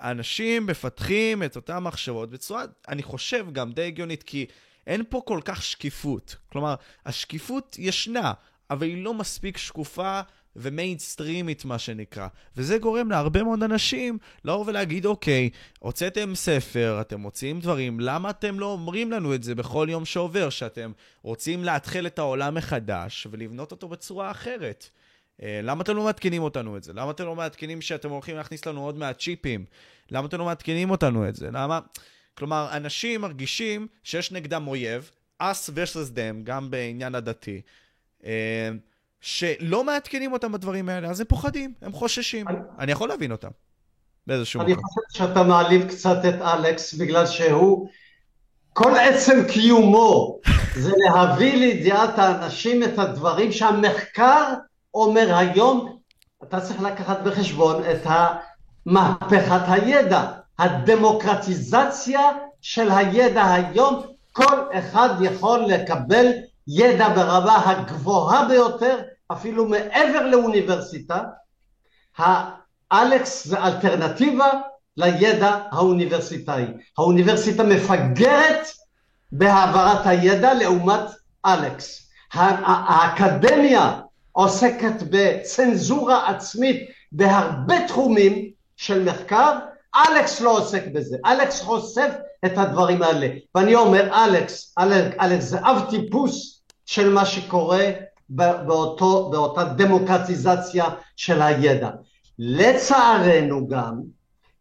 אנשים 0.00 0.66
מפתחים 0.66 1.42
את 1.42 1.56
אותן 1.56 1.78
מחשבות 1.78 2.30
בצורה, 2.30 2.64
אני 2.88 3.02
חושב, 3.02 3.46
גם 3.52 3.72
די 3.72 3.82
הגיונית, 3.82 4.22
כי... 4.22 4.46
אין 4.86 5.02
פה 5.08 5.22
כל 5.24 5.40
כך 5.44 5.62
שקיפות. 5.62 6.36
כלומר, 6.52 6.74
השקיפות 7.06 7.76
ישנה, 7.78 8.32
אבל 8.70 8.86
היא 8.86 9.04
לא 9.04 9.14
מספיק 9.14 9.56
שקופה 9.56 10.20
ומיינסטרימית, 10.56 11.64
מה 11.64 11.78
שנקרא. 11.78 12.28
וזה 12.56 12.78
גורם 12.78 13.10
להרבה 13.10 13.42
מאוד 13.42 13.62
אנשים 13.62 14.18
לבוא 14.44 14.64
ולהגיד, 14.66 15.06
אוקיי, 15.06 15.50
הוצאתם 15.78 16.34
ספר, 16.34 16.98
אתם 17.00 17.20
מוציאים 17.20 17.60
דברים, 17.60 18.00
למה 18.00 18.30
אתם 18.30 18.60
לא 18.60 18.66
אומרים 18.66 19.12
לנו 19.12 19.34
את 19.34 19.42
זה 19.42 19.54
בכל 19.54 19.86
יום 19.90 20.04
שעובר, 20.04 20.50
שאתם 20.50 20.92
רוצים 21.22 21.64
להתחיל 21.64 22.06
את 22.06 22.18
העולם 22.18 22.54
מחדש 22.54 23.26
ולבנות 23.30 23.70
אותו 23.70 23.88
בצורה 23.88 24.30
אחרת? 24.30 24.90
אה, 25.42 25.60
למה 25.62 25.82
אתם 25.82 25.96
לא 25.96 26.04
מעדכנים 26.04 26.42
אותנו 26.42 26.76
את 26.76 26.82
זה? 26.82 26.92
למה 26.92 27.10
אתם 27.10 27.24
לא 27.24 27.36
מעדכנים 27.36 27.80
שאתם 27.80 28.10
הולכים 28.10 28.36
להכניס 28.36 28.66
לנו 28.66 28.84
עוד 28.84 28.98
מעט 28.98 29.18
צ'יפים? 29.18 29.64
למה 30.10 30.26
אתם 30.26 30.38
לא 30.38 30.44
מעדכנים 30.44 30.90
אותנו 30.90 31.28
את 31.28 31.36
זה? 31.36 31.50
למה... 31.52 31.80
כלומר, 32.34 32.68
אנשים 32.72 33.20
מרגישים 33.20 33.86
שיש 34.02 34.32
נגדם 34.32 34.66
אויב, 34.66 35.10
us 35.42 35.68
versus 35.68 36.14
them, 36.14 36.44
גם 36.44 36.70
בעניין 36.70 37.14
הדתי, 37.14 37.60
אה, 38.24 38.70
שלא 39.20 39.84
מעדכנים 39.84 40.32
אותם 40.32 40.52
בדברים 40.52 40.88
האלה, 40.88 41.08
אז 41.08 41.20
הם 41.20 41.26
פוחדים, 41.26 41.72
הם 41.82 41.92
חוששים. 41.92 42.48
אני, 42.48 42.58
אני 42.78 42.92
יכול 42.92 43.08
להבין 43.08 43.32
אותם, 43.32 43.48
באיזשהו 44.26 44.60
מקום. 44.60 44.72
אני 44.72 44.82
חושב 44.82 45.18
שאתה 45.18 45.42
מעליב 45.42 45.88
קצת 45.88 46.24
את 46.28 46.42
אלכס, 46.42 46.94
בגלל 46.94 47.26
שהוא, 47.26 47.88
כל 48.72 48.96
עצם 48.96 49.44
קיומו 49.52 50.40
זה 50.74 50.92
להביא 50.96 51.54
לידיעת 51.54 52.18
האנשים 52.18 52.82
את 52.82 52.98
הדברים 52.98 53.52
שהמחקר 53.52 54.54
אומר 54.94 55.36
היום, 55.36 55.98
אתה 56.42 56.60
צריך 56.60 56.80
לקחת 56.80 57.18
בחשבון 57.24 57.82
את 57.84 58.06
מהפכת 58.86 59.60
הידע. 59.68 60.41
הדמוקרטיזציה 60.62 62.20
של 62.60 62.90
הידע 62.90 63.52
היום, 63.52 64.02
כל 64.32 64.64
אחד 64.72 65.08
יכול 65.20 65.60
לקבל 65.60 66.26
ידע 66.68 67.08
ברמה 67.08 67.70
הגבוהה 67.70 68.48
ביותר, 68.48 68.98
אפילו 69.32 69.68
מעבר 69.68 70.26
לאוניברסיטה. 70.26 71.22
האלכס 72.90 73.46
זה 73.46 73.64
אלטרנטיבה 73.64 74.50
לידע 74.96 75.58
האוניברסיטאי. 75.70 76.64
האוניברסיטה 76.98 77.62
מפגרת 77.62 78.66
בהעברת 79.32 80.06
הידע 80.06 80.54
לעומת 80.54 81.10
אלכס. 81.46 82.08
האקדמיה 82.32 84.00
עוסקת 84.32 85.02
בצנזורה 85.10 86.30
עצמית 86.30 86.90
בהרבה 87.12 87.86
תחומים 87.88 88.50
של 88.76 89.04
מחקר, 89.04 89.58
אלכס 89.96 90.40
לא 90.40 90.50
עוסק 90.58 90.86
בזה, 90.92 91.16
אלכס 91.26 91.62
חושף 91.62 92.10
את 92.46 92.58
הדברים 92.58 93.02
האלה, 93.02 93.28
ואני 93.54 93.74
אומר 93.74 94.24
אלכס, 94.24 94.74
אלכס, 94.78 95.16
אלכס 95.20 95.44
זה 95.44 95.58
אב 95.60 95.90
טיפוס 95.90 96.62
של 96.86 97.12
מה 97.12 97.26
שקורה 97.26 97.90
באותו, 98.28 99.30
באותה 99.30 99.64
דמוקרטיזציה 99.64 100.84
של 101.16 101.42
הידע. 101.42 101.90
לצערנו 102.38 103.68
גם, 103.68 104.00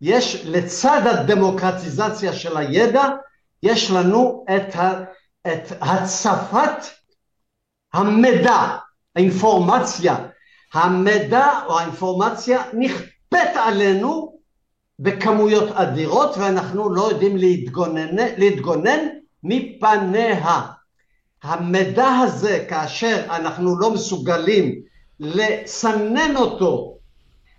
יש 0.02 0.41
לצד 0.45 1.02
הדמוקרטיזציה 1.06 2.34
של 2.34 2.58
הידע, 2.58 3.03
יש 3.64 3.91
לנו 3.91 4.45
את, 4.56 4.76
ה, 4.76 5.03
את 5.48 5.72
הצפת 5.82 6.86
המידע, 7.94 8.78
האינפורמציה. 9.16 10.16
המידע 10.74 11.48
או 11.68 11.80
האינפורמציה 11.80 12.64
נכפית 12.74 13.56
עלינו 13.56 14.40
בכמויות 15.02 15.69
אדירות 15.72 16.38
ואנחנו 16.38 16.94
לא 16.94 17.10
יודעים 17.10 17.38
להתגונן, 17.38 18.15
להתגונן 18.38 18.99
מפניה. 19.44 20.61
המידע 21.44 22.07
הזה 22.07 22.65
כאשר 22.69 23.26
אנחנו 23.30 23.80
לא 23.80 23.91
מסוגלים 23.91 24.82
לסנן 25.19 26.36
אותו 26.36 26.98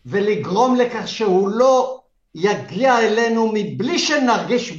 ולגרום 0.06 0.77
לכך 0.77 1.09
שהוא 1.09 1.48
לא 1.48 2.01
יגיע 2.35 2.98
אלינו 2.98 3.51
מבלי 3.55 3.98
שנרגיש 3.98 4.78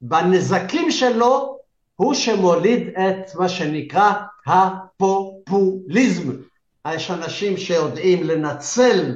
בנזקים 0.00 0.90
שלו 0.90 1.58
הוא 1.96 2.14
שמוליד 2.14 2.88
את 2.88 3.34
מה 3.34 3.48
שנקרא 3.48 4.12
הפופוליזם. 4.46 6.32
יש 6.94 7.10
אנשים 7.10 7.56
שיודעים 7.56 8.24
לנצל 8.24 9.14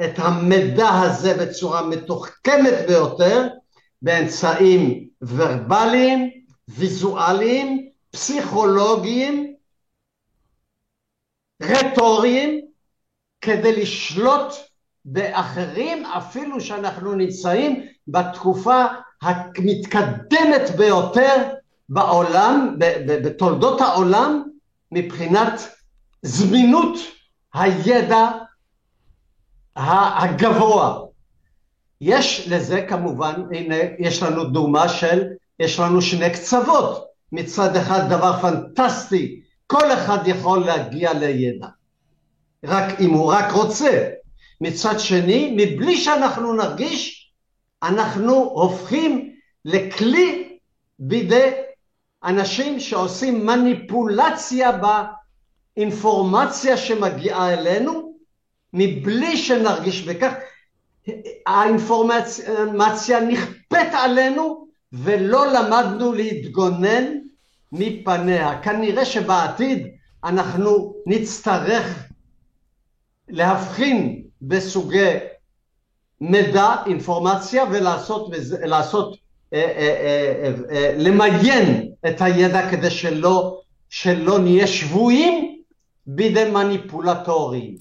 את 0.00 0.18
המידע 0.18 0.88
הזה 0.88 1.34
בצורה 1.34 1.86
מתוחכמת 1.86 2.74
ביותר 2.88 3.48
באמצעים 4.02 5.08
ורבליים, 5.22 6.30
ויזואליים, 6.68 7.88
פסיכולוגיים, 8.10 9.54
רטוריים, 11.62 12.60
כדי 13.40 13.82
לשלוט 13.82 14.52
באחרים 15.04 16.06
אפילו 16.06 16.60
שאנחנו 16.60 17.14
נמצאים 17.14 17.86
בתקופה 18.08 18.84
המתקדמת 19.22 20.70
ביותר 20.76 21.54
בעולם, 21.88 22.76
בתולדות 23.24 23.80
העולם, 23.80 24.42
מבחינת 24.92 25.52
זמינות 26.22 26.98
הידע 27.54 28.30
הגבוה. 29.76 31.00
יש 32.00 32.48
לזה 32.48 32.82
כמובן, 32.88 33.42
הנה 33.50 33.76
יש 33.98 34.22
לנו 34.22 34.44
דוגמה 34.44 34.88
של, 34.88 35.22
יש 35.58 35.80
לנו 35.80 36.02
שני 36.02 36.30
קצוות, 36.30 37.04
מצד 37.32 37.76
אחד 37.76 38.08
דבר 38.08 38.40
פנטסטי, 38.40 39.40
כל 39.66 39.92
אחד 39.92 40.18
יכול 40.26 40.64
להגיע 40.64 41.12
לידע, 41.12 41.66
רק 42.64 43.00
אם 43.00 43.10
הוא 43.10 43.32
רק 43.32 43.52
רוצה, 43.52 44.08
מצד 44.60 44.98
שני, 44.98 45.56
מבלי 45.56 45.96
שאנחנו 45.96 46.52
נרגיש, 46.52 47.30
אנחנו 47.82 48.34
הופכים 48.34 49.32
לכלי 49.64 50.58
בידי 50.98 51.50
אנשים 52.24 52.80
שעושים 52.80 53.46
מניפולציה 53.46 54.70
באינפורמציה 55.76 56.76
שמגיעה 56.76 57.52
אלינו, 57.52 58.11
מבלי 58.72 59.36
שנרגיש 59.36 60.02
בכך, 60.02 60.32
האינפורמציה 61.46 63.20
נכפית 63.28 63.92
עלינו 63.92 64.66
ולא 64.92 65.46
למדנו 65.46 66.12
להתגונן 66.12 67.04
מפניה. 67.72 68.60
כנראה 68.62 69.04
שבעתיד 69.04 69.86
אנחנו 70.24 70.94
נצטרך 71.06 72.08
להבחין 73.28 74.22
בסוגי 74.42 75.10
מידע, 76.20 76.74
אינפורמציה, 76.86 77.64
ולעשות, 77.70 78.30
לעשות, 78.62 79.16
אה, 79.52 79.58
אה, 79.58 80.52
אה, 80.70 80.94
למיין 80.98 81.90
את 82.08 82.22
הידע 82.22 82.70
כדי 82.70 82.90
שלא, 82.90 83.60
שלא 83.90 84.38
נהיה 84.38 84.66
שבויים 84.66 85.58
בידי 86.06 86.50
מניפולטורים. 86.50 87.76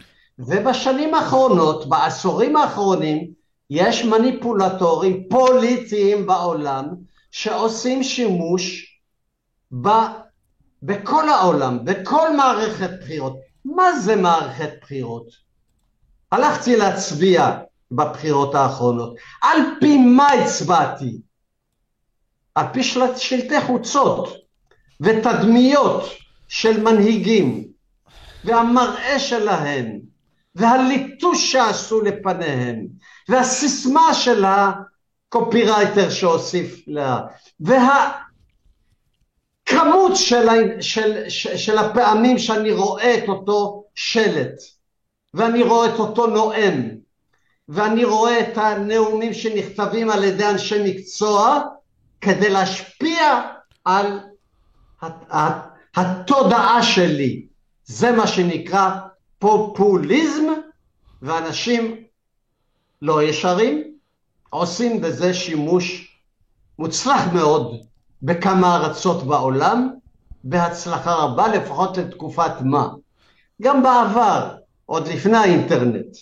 ובשנים 0.47 1.13
האחרונות, 1.13 1.89
בעשורים 1.89 2.55
האחרונים, 2.55 3.31
יש 3.69 4.05
מניפולטורים 4.05 5.23
פוליטיים 5.29 6.25
בעולם 6.25 6.87
שעושים 7.31 8.03
שימוש 8.03 8.95
ב, 9.81 9.89
בכל 10.83 11.29
העולם, 11.29 11.85
בכל 11.85 12.35
מערכת 12.37 12.89
בחירות. 13.01 13.33
מה 13.65 13.99
זה 13.99 14.15
מערכת 14.15 14.69
בחירות? 14.81 15.27
הלכתי 16.31 16.75
להצביע 16.75 17.57
בבחירות 17.91 18.55
האחרונות. 18.55 19.15
על 19.41 19.57
פי 19.79 19.97
מה 19.97 20.31
הצבעתי? 20.31 21.21
על 22.55 22.65
פי 22.73 22.83
של... 22.83 23.17
שלטי 23.17 23.61
חוצות 23.61 24.33
ותדמיות 25.01 26.03
של 26.47 26.83
מנהיגים 26.83 27.67
והמראה 28.43 29.19
שלהם 29.19 30.10
והליטוש 30.55 31.51
שעשו 31.51 32.01
לפניהם 32.01 32.87
והסיסמה 33.29 34.13
של 34.13 34.45
הקופירייטר 34.45 36.09
שהוסיף 36.09 36.83
לה 36.87 37.21
והכמות 39.69 40.15
של, 40.15 40.47
של, 40.81 41.29
של, 41.29 41.57
של 41.57 41.77
הפעמים 41.77 42.37
שאני 42.37 42.71
רואה 42.71 43.17
את 43.17 43.29
אותו 43.29 43.83
שלט 43.95 44.55
ואני 45.33 45.63
רואה 45.63 45.95
את 45.95 45.99
אותו 45.99 46.27
נואם 46.27 46.89
ואני 47.69 48.05
רואה 48.05 48.39
את 48.39 48.57
הנאומים 48.57 49.33
שנכתבים 49.33 50.09
על 50.09 50.23
ידי 50.23 50.45
אנשי 50.45 50.83
מקצוע 50.83 51.61
כדי 52.21 52.49
להשפיע 52.49 53.41
על 53.85 54.19
התודעה 55.95 56.83
שלי. 56.83 57.45
זה 57.85 58.11
מה 58.11 58.27
שנקרא 58.27 58.89
פופוליזם, 59.41 60.43
ואנשים 61.21 61.95
לא 63.01 63.23
ישרים 63.23 63.93
עושים 64.49 65.01
בזה 65.01 65.33
שימוש 65.33 66.17
מוצלח 66.79 67.21
מאוד 67.33 67.81
בכמה 68.21 68.75
ארצות 68.75 69.23
בעולם, 69.23 69.89
בהצלחה 70.43 71.13
רבה, 71.13 71.47
לפחות 71.47 71.97
לתקופת 71.97 72.51
מה. 72.63 72.89
גם 73.61 73.83
בעבר, 73.83 74.55
עוד 74.85 75.07
לפני 75.07 75.37
האינטרנט. 75.37 76.17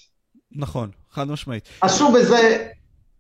נכון, 0.52 0.92
חד 1.12 1.28
משמעית. 1.28 1.70
עשו 1.82 2.12
בזה 2.12 2.68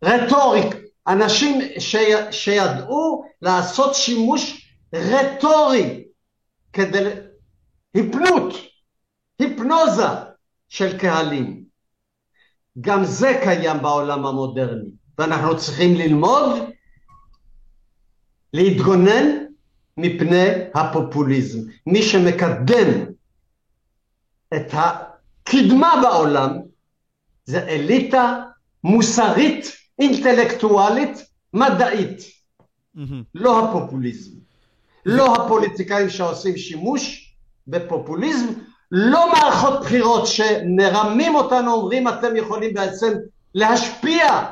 רטוריק, 0.03 0.76
אנשים 1.07 1.61
ש... 1.80 1.95
שידעו 2.31 3.23
לעשות 3.41 3.95
שימוש 3.95 4.71
רטורי 4.93 6.03
כדי 6.73 7.09
היפנות, 7.93 8.69
היפנוזה 9.40 10.07
של 10.70 10.98
קהלים. 10.98 11.64
גם 12.82 13.03
זה 13.03 13.40
קיים 13.44 13.82
בעולם 13.82 14.26
המודרני, 14.26 14.90
ואנחנו 15.18 15.57
צריכים 15.57 15.95
ללמוד 15.95 16.60
להתגונן 18.53 19.26
מפני 19.98 20.48
הפופוליזם. 20.76 21.60
מי 21.88 22.03
שמקדם 22.03 23.06
את 24.56 24.74
הקדמה 24.74 26.02
בעולם 26.03 26.57
זה 27.45 27.68
אליטה 27.68 28.44
מוסרית, 28.84 29.66
אינטלקטואלית, 29.99 31.26
מדעית. 31.53 32.20
Mm-hmm. 32.20 33.24
לא 33.36 33.70
הפופוליזם. 33.70 34.32
לא 35.06 35.36
הפוליטיקאים 35.36 36.10
שעושים 36.10 36.57
שימוש 36.57 37.36
בפופוליזם, 37.68 38.53
לא 38.91 39.32
מערכות 39.32 39.80
בחירות 39.82 40.28
שמרמים 40.28 41.36
אותנו, 41.36 41.74
אומרים 41.74 42.07
אתם 42.07 42.36
יכולים 42.36 42.74
בעצם 42.74 43.14
להשפיע 43.56 44.44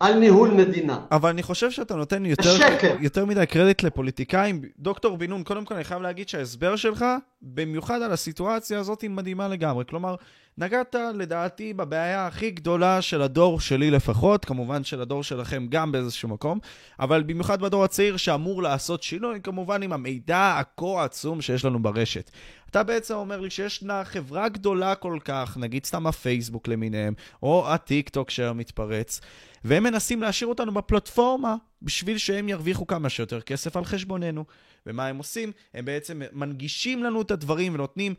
על 0.00 0.18
ניהול 0.18 0.50
מדינה. 0.50 1.00
אבל 1.10 1.30
אני 1.30 1.42
חושב 1.42 1.70
שאתה 1.70 1.96
נותן 1.96 2.26
יותר, 2.26 2.56
יותר 3.00 3.24
מדי 3.24 3.46
קרדיט 3.46 3.82
לפוליטיקאים. 3.82 4.62
דוקטור 4.78 5.16
בן 5.16 5.30
נון, 5.30 5.42
קודם 5.42 5.64
כל 5.64 5.74
אני 5.74 5.84
חייב 5.84 6.02
להגיד 6.02 6.28
שההסבר 6.28 6.76
שלך, 6.76 7.04
במיוחד 7.42 8.02
על 8.02 8.12
הסיטואציה 8.12 8.78
הזאת, 8.78 9.00
היא 9.00 9.10
מדהימה 9.10 9.48
לגמרי. 9.48 9.84
כלומר, 9.84 10.16
נגעת 10.58 10.96
לדעתי 11.14 11.72
בבעיה 11.72 12.26
הכי 12.26 12.50
גדולה 12.50 13.02
של 13.02 13.22
הדור 13.22 13.60
שלי 13.60 13.90
לפחות, 13.90 14.44
כמובן 14.44 14.84
של 14.84 15.00
הדור 15.00 15.22
שלכם 15.22 15.66
גם 15.68 15.92
באיזשהו 15.92 16.28
מקום, 16.28 16.58
אבל 17.00 17.22
במיוחד 17.22 17.60
בדור 17.60 17.84
הצעיר 17.84 18.16
שאמור 18.16 18.62
לעשות 18.62 19.02
שינוי, 19.02 19.40
כמובן 19.42 19.82
עם 19.82 19.92
המידע 19.92 20.58
הכה 20.58 21.04
עצום 21.04 21.40
שיש 21.40 21.64
לנו 21.64 21.82
ברשת. 21.82 22.30
אתה 22.70 22.82
בעצם 22.82 23.14
אומר 23.14 23.40
לי 23.40 23.50
שישנה 23.50 24.04
חברה 24.04 24.48
גדולה 24.48 24.94
כל 24.94 25.18
כך, 25.24 25.56
נגיד 25.60 25.86
סתם 25.86 26.06
הפייסבוק 26.06 26.68
למיניהם, 26.68 27.14
או 27.42 27.72
הטיק 27.72 28.08
טוק 28.08 28.30
שמתפרץ, 28.30 29.20
והם 29.64 29.82
מנסים 29.82 30.22
להשאיר 30.22 30.48
אותנו 30.48 30.74
בפלטפורמה 30.74 31.56
בשביל 31.82 32.18
שהם 32.18 32.48
ירוויחו 32.48 32.86
כמה 32.86 33.08
שיותר 33.08 33.40
כסף 33.40 33.76
על 33.76 33.84
חשבוננו. 33.84 34.44
ומה 34.86 35.06
הם 35.06 35.18
עושים? 35.18 35.52
הם 35.74 35.84
בעצם 35.84 36.22
מנגישים 36.32 37.04
לנו 37.04 37.22
את 37.22 37.30
הדברים 37.30 37.74
ונותנים 37.74 38.14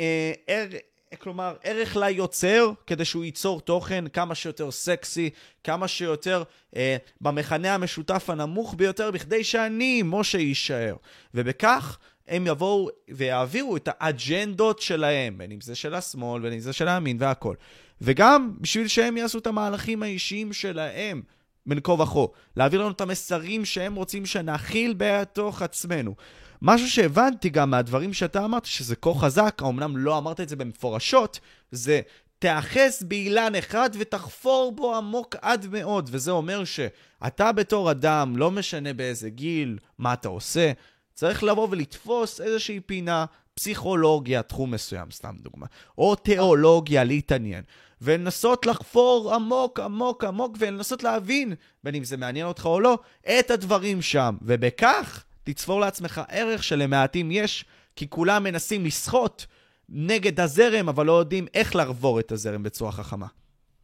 אה, 0.00 0.32
כלומר, 1.18 1.56
ערך 1.62 1.96
ליוצר, 1.96 2.70
כדי 2.86 3.04
שהוא 3.04 3.24
ייצור 3.24 3.60
תוכן 3.60 4.08
כמה 4.08 4.34
שיותר 4.34 4.70
סקסי, 4.70 5.30
כמה 5.64 5.88
שיותר 5.88 6.42
אה, 6.76 6.96
במכנה 7.20 7.74
המשותף 7.74 8.30
הנמוך 8.30 8.74
ביותר, 8.74 9.10
בכדי 9.10 9.44
שאני, 9.44 10.02
משה, 10.04 10.38
יישאר. 10.38 10.96
ובכך 11.34 11.98
הם 12.28 12.46
יבואו 12.46 12.88
ויעבירו 13.08 13.76
את 13.76 13.88
האג'נדות 13.92 14.80
שלהם, 14.80 15.38
בין 15.38 15.52
אם 15.52 15.60
זה 15.60 15.74
של 15.74 15.94
השמאל, 15.94 16.42
בין 16.42 16.52
אם 16.52 16.60
זה 16.60 16.72
של 16.72 16.88
הימין 16.88 17.16
והכל. 17.20 17.54
וגם 18.00 18.52
בשביל 18.60 18.88
שהם 18.88 19.16
יעשו 19.16 19.38
את 19.38 19.46
המהלכים 19.46 20.02
האישיים 20.02 20.52
שלהם. 20.52 21.22
בין 21.66 21.80
כה 21.84 21.92
וכה, 21.92 22.20
להעביר 22.56 22.80
לנו 22.80 22.90
את 22.90 23.00
המסרים 23.00 23.64
שהם 23.64 23.94
רוצים 23.94 24.26
שנכיל 24.26 24.94
בתוך 24.98 25.62
עצמנו. 25.62 26.14
משהו 26.62 26.90
שהבנתי 26.90 27.48
גם 27.48 27.70
מהדברים 27.70 28.12
שאתה 28.12 28.44
אמרת, 28.44 28.64
שזה 28.64 28.96
כה 28.96 29.14
חזק, 29.14 29.62
אמנם 29.62 29.96
לא 29.96 30.18
אמרת 30.18 30.40
את 30.40 30.48
זה 30.48 30.56
במפורשות, 30.56 31.40
זה 31.70 32.00
תאחז 32.38 33.02
באילן 33.02 33.54
אחד 33.54 33.90
ותחפור 33.98 34.72
בו 34.76 34.96
עמוק 34.96 35.36
עד 35.42 35.66
מאוד, 35.72 36.10
וזה 36.12 36.30
אומר 36.30 36.64
שאתה 36.64 37.52
בתור 37.52 37.90
אדם, 37.90 38.36
לא 38.36 38.50
משנה 38.50 38.92
באיזה 38.92 39.30
גיל, 39.30 39.78
מה 39.98 40.12
אתה 40.12 40.28
עושה, 40.28 40.72
צריך 41.18 41.42
לבוא 41.42 41.68
ולתפוס 41.70 42.40
איזושהי 42.40 42.80
פינה, 42.80 43.24
פסיכולוגיה, 43.54 44.42
תחום 44.42 44.70
מסוים, 44.70 45.10
סתם 45.10 45.34
דוגמה, 45.40 45.66
או 45.98 46.14
תיאולוגיה, 46.14 47.04
להתעניין, 47.04 47.62
ולנסות 48.02 48.66
לחפור 48.66 49.34
עמוק, 49.34 49.80
עמוק, 49.80 50.24
עמוק, 50.24 50.56
ולנסות 50.58 51.02
להבין, 51.02 51.54
בין 51.84 51.94
אם 51.94 52.04
זה 52.04 52.16
מעניין 52.16 52.46
אותך 52.46 52.66
או 52.66 52.80
לא, 52.80 52.98
את 53.38 53.50
הדברים 53.50 54.02
שם, 54.02 54.36
ובכך 54.42 55.24
תצבור 55.44 55.80
לעצמך 55.80 56.20
ערך 56.28 56.62
שלמעטים 56.62 57.30
יש, 57.30 57.64
כי 57.96 58.08
כולם 58.08 58.44
מנסים 58.44 58.84
לסחוט 58.84 59.44
נגד 59.88 60.40
הזרם, 60.40 60.88
אבל 60.88 61.06
לא 61.06 61.18
יודעים 61.18 61.46
איך 61.54 61.76
לעבור 61.76 62.20
את 62.20 62.32
הזרם 62.32 62.62
בצורה 62.62 62.92
חכמה. 62.92 63.26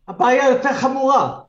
הבעיה 0.08 0.48
יותר 0.50 0.72
חמורה. 0.72 1.40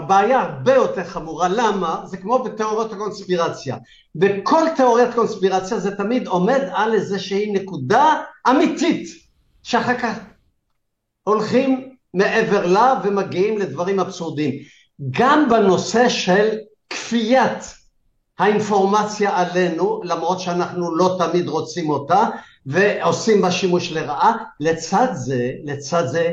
הבעיה 0.00 0.40
הרבה 0.40 0.74
יותר 0.74 1.04
חמורה. 1.04 1.48
למה? 1.48 2.02
זה 2.04 2.16
כמו 2.16 2.44
בתיאוריות 2.44 2.92
הקונספירציה. 2.92 3.76
בכל 4.14 4.62
תיאוריית 4.76 5.14
קונספירציה 5.14 5.78
זה 5.78 5.96
תמיד 5.96 6.26
עומד 6.26 6.60
על 6.72 6.94
איזושהי 6.94 7.52
נקודה 7.52 8.22
אמיתית, 8.50 9.08
שאחר 9.62 9.98
כך 9.98 10.18
הולכים 11.24 11.94
מעבר 12.14 12.66
לה 12.66 13.00
ומגיעים 13.04 13.58
לדברים 13.58 14.00
אבסורדיים. 14.00 14.54
גם 15.10 15.48
בנושא 15.48 16.08
של 16.08 16.48
כפיית 16.90 17.74
האינפורמציה 18.38 19.38
עלינו, 19.38 20.00
למרות 20.04 20.40
שאנחנו 20.40 20.96
לא 20.96 21.16
תמיד 21.18 21.48
רוצים 21.48 21.90
אותה, 21.90 22.24
ועושים 22.66 23.42
בה 23.42 23.50
שימוש 23.50 23.92
לרעה. 23.92 24.36
לצד 24.60 25.08
זה, 25.12 25.50
לצד 25.64 26.06
זה, 26.06 26.32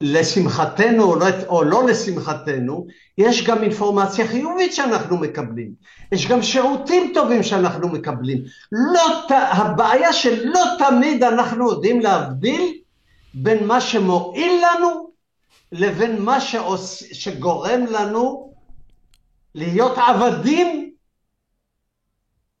לשמחתנו 0.00 1.04
או 1.04 1.16
לא, 1.16 1.26
או 1.48 1.64
לא 1.64 1.86
לשמחתנו, 1.86 2.86
יש 3.18 3.46
גם 3.46 3.62
אינפורמציה 3.62 4.28
חיובית 4.28 4.74
שאנחנו 4.74 5.16
מקבלים. 5.16 5.72
יש 6.12 6.26
גם 6.26 6.42
שירותים 6.42 7.10
טובים 7.14 7.42
שאנחנו 7.42 7.88
מקבלים. 7.88 8.38
לא, 8.72 9.26
הבעיה 9.30 10.12
שלא 10.12 10.60
תמיד 10.78 11.22
אנחנו 11.22 11.70
יודעים 11.70 12.00
להבדיל 12.00 12.78
בין 13.34 13.66
מה 13.66 13.80
שמועיל 13.80 14.62
לנו 14.64 15.10
לבין 15.72 16.22
מה 16.22 16.40
שעוש, 16.40 17.02
שגורם 17.12 17.86
לנו 17.90 18.52
להיות 19.54 19.98
עבדים 19.98 20.92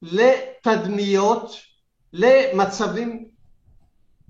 לתדמיות, 0.02 1.56
למצבים 2.12 3.35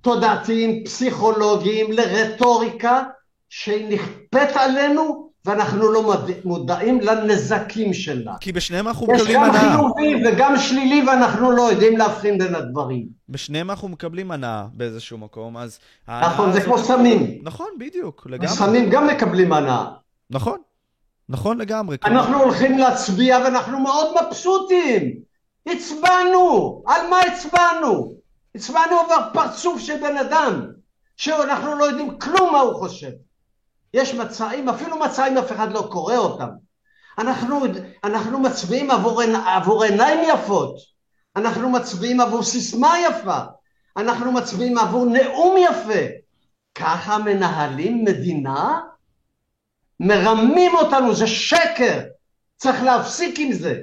תודעתיים, 0.06 0.84
פסיכולוגיים, 0.84 1.92
לרטוריקה 1.92 3.02
שנכפית 3.48 4.50
עלינו 4.54 5.30
ואנחנו 5.44 5.92
לא 5.92 6.16
מודעים 6.44 7.00
לנזקים 7.00 7.94
שלה. 7.94 8.34
כי 8.40 8.52
בשניהם 8.52 8.88
אנחנו 8.88 9.06
מקבלים 9.06 9.42
הנאה. 9.42 9.56
יש 9.56 9.62
גם 9.62 9.70
חיובי 9.70 10.28
וגם 10.28 10.58
שלילי 10.58 11.02
ואנחנו 11.08 11.50
לא 11.50 11.62
יודעים 11.62 11.98
להבחין 11.98 12.38
בין 12.38 12.54
הדברים. 12.54 13.06
בשניהם 13.28 13.70
אנחנו 13.70 13.88
מקבלים 13.88 14.30
הנאה 14.30 14.66
באיזשהו 14.72 15.18
מקום, 15.18 15.56
אז... 15.56 15.78
נכון, 16.08 16.52
זה 16.52 16.60
כמו 16.60 16.78
סמים. 16.78 17.38
נכון, 17.42 17.68
בדיוק, 17.78 18.26
לגמרי. 18.30 18.48
סמים 18.48 18.90
גם 18.90 19.06
מקבלים 19.06 19.52
הנאה. 19.52 19.84
נכון, 20.30 20.58
נכון 21.28 21.58
לגמרי. 21.58 21.96
אנחנו 22.04 22.42
הולכים 22.42 22.78
להצביע 22.78 23.38
ואנחנו 23.44 23.80
מאוד 23.80 24.06
מבסוטים. 24.26 25.02
הצבענו! 25.66 26.82
על 26.86 27.00
מה 27.10 27.20
הצבענו? 27.20 28.25
הצבענו 28.56 29.00
עבר 29.00 29.28
פרצוף 29.32 29.80
של 29.80 29.96
בן 30.00 30.16
אדם, 30.16 30.66
שאנחנו 31.16 31.74
לא 31.74 31.84
יודעים 31.84 32.18
כלום 32.18 32.52
מה 32.52 32.60
הוא 32.60 32.74
חושב. 32.74 33.10
יש 33.94 34.14
מצעים, 34.14 34.68
אפילו 34.68 34.98
מצעים 34.98 35.38
אף 35.38 35.52
אחד 35.52 35.72
לא 35.72 35.88
קורא 35.90 36.16
אותם. 36.16 36.48
אנחנו, 37.18 37.60
אנחנו 38.04 38.38
מצביעים 38.38 38.90
עבור, 38.90 39.22
עבור 39.46 39.84
עיניים 39.84 40.28
יפות, 40.28 40.76
אנחנו 41.36 41.70
מצביעים 41.70 42.20
עבור 42.20 42.42
סיסמה 42.42 42.94
יפה, 43.00 43.38
אנחנו 43.96 44.32
מצביעים 44.32 44.78
עבור 44.78 45.06
נאום 45.06 45.56
יפה. 45.58 46.02
ככה 46.74 47.18
מנהלים 47.18 48.04
מדינה? 48.04 48.80
מרמים 50.00 50.74
אותנו, 50.74 51.14
זה 51.14 51.26
שקר. 51.26 52.00
צריך 52.56 52.82
להפסיק 52.82 53.38
עם 53.38 53.52
זה. 53.52 53.80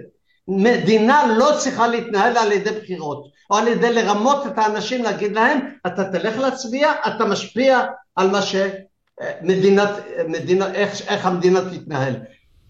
מדינה 0.48 1.36
לא 1.38 1.52
צריכה 1.60 1.88
להתנהל 1.88 2.38
על 2.38 2.52
ידי 2.52 2.80
בחירות, 2.80 3.33
או 3.50 3.58
על 3.58 3.68
ידי 3.68 3.94
לרמות 3.94 4.48
את 4.48 4.58
האנשים, 4.58 5.04
להגיד 5.04 5.32
להם, 5.32 5.60
אתה 5.88 6.04
תלך 6.04 6.38
להצביע, 6.38 6.92
אתה 7.08 7.26
משפיע 7.26 7.82
על 8.16 8.30
מה 8.30 8.40
שמדינת, 8.42 9.90
מדינה, 10.28 10.74
איך, 10.74 11.02
איך 11.02 11.26
המדינה 11.26 11.60
תתנהל. 11.72 12.16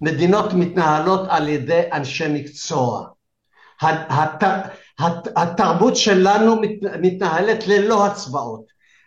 מדינות 0.02 0.54
מתנהלות 0.54 1.22
על 1.30 1.50
ידי 1.50 1.82
אנשי 1.94 2.28
מקצוע. 2.30 3.08
הת, 3.82 4.44
הת, 5.00 5.28
התרבות 5.36 5.96
שלנו 5.96 6.56
מת, 6.56 6.70
מתנהלת 7.02 7.68
ללא 7.68 8.06
הצבעות. 8.06 8.66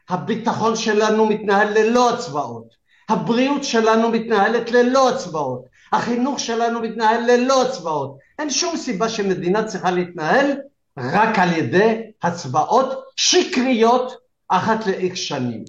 הביטחון 0.09 0.77
שלנו 0.77 1.27
מתנהל 1.27 1.79
ללא 1.79 2.15
הצבעות. 2.15 2.77
הבריאות 3.09 3.65
שלנו 3.65 4.11
מתנהלת 4.11 4.71
ללא 4.71 5.11
הצבעות. 5.11 5.65
החינוך 5.93 6.41
שלנו 6.41 6.81
מתנהל 6.81 7.31
ללא 7.31 7.63
הצבעות. 7.63 8.17
אין 8.39 8.51
שום 8.51 8.77
סיבה 8.77 9.09
שמדינה 9.09 9.65
צריכה 9.65 9.91
להתנהל 9.91 10.53
רק 10.97 11.39
על 11.39 11.53
ידי 11.53 12.03
הצבעות 12.23 13.05
שקריות 13.17 14.13
אחת 14.49 14.87
לאיקס 14.87 15.19
שנים. 15.19 15.65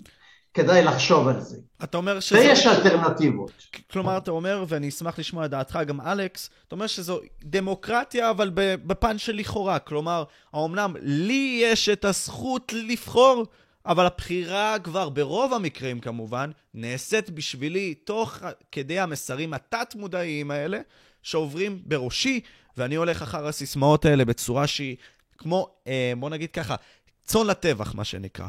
כדאי 0.53 0.83
לחשוב 0.83 1.27
על 1.27 1.39
זה. 1.39 1.57
אתה 1.83 1.97
אומר 1.97 2.19
שזה... 2.19 2.39
ויש 2.39 2.67
אלטרנטיבות. 2.67 3.51
כלומר, 3.91 4.17
אתה 4.17 4.31
אומר, 4.31 4.65
ואני 4.67 4.89
אשמח 4.89 5.19
לשמוע 5.19 5.45
את 5.45 5.49
דעתך, 5.49 5.79
גם 5.87 6.01
אלכס, 6.01 6.49
אתה 6.67 6.75
אומר 6.75 6.87
שזו 6.87 7.19
דמוקרטיה, 7.43 8.29
אבל 8.29 8.51
בפן 8.55 9.17
של 9.17 9.35
לכאורה. 9.35 9.79
כלומר, 9.79 10.23
האומנם 10.53 10.95
לי 11.01 11.59
יש 11.63 11.89
את 11.89 12.05
הזכות 12.05 12.73
לבחור, 12.73 13.45
אבל 13.85 14.05
הבחירה 14.05 14.79
כבר, 14.83 15.09
ברוב 15.09 15.53
המקרים 15.53 15.99
כמובן, 15.99 16.51
נעשית 16.73 17.29
בשבילי 17.29 17.93
תוך 17.93 18.39
כדי 18.71 18.99
המסרים 18.99 19.53
התת-מודעיים 19.53 20.51
האלה, 20.51 20.79
שעוברים 21.23 21.81
בראשי, 21.85 22.39
ואני 22.77 22.95
הולך 22.95 23.21
אחר 23.21 23.47
הסיסמאות 23.47 24.05
האלה 24.05 24.25
בצורה 24.25 24.67
שהיא 24.67 24.95
כמו, 25.37 25.69
אה, 25.87 26.13
בוא 26.17 26.29
נגיד 26.29 26.51
ככה, 26.51 26.75
צאן 27.23 27.47
לטבח, 27.47 27.95
מה 27.95 28.03
שנקרא. 28.03 28.47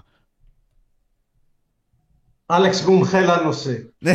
אלכס 2.50 2.84
מומחה 2.84 3.20
לנושא. 3.20 3.72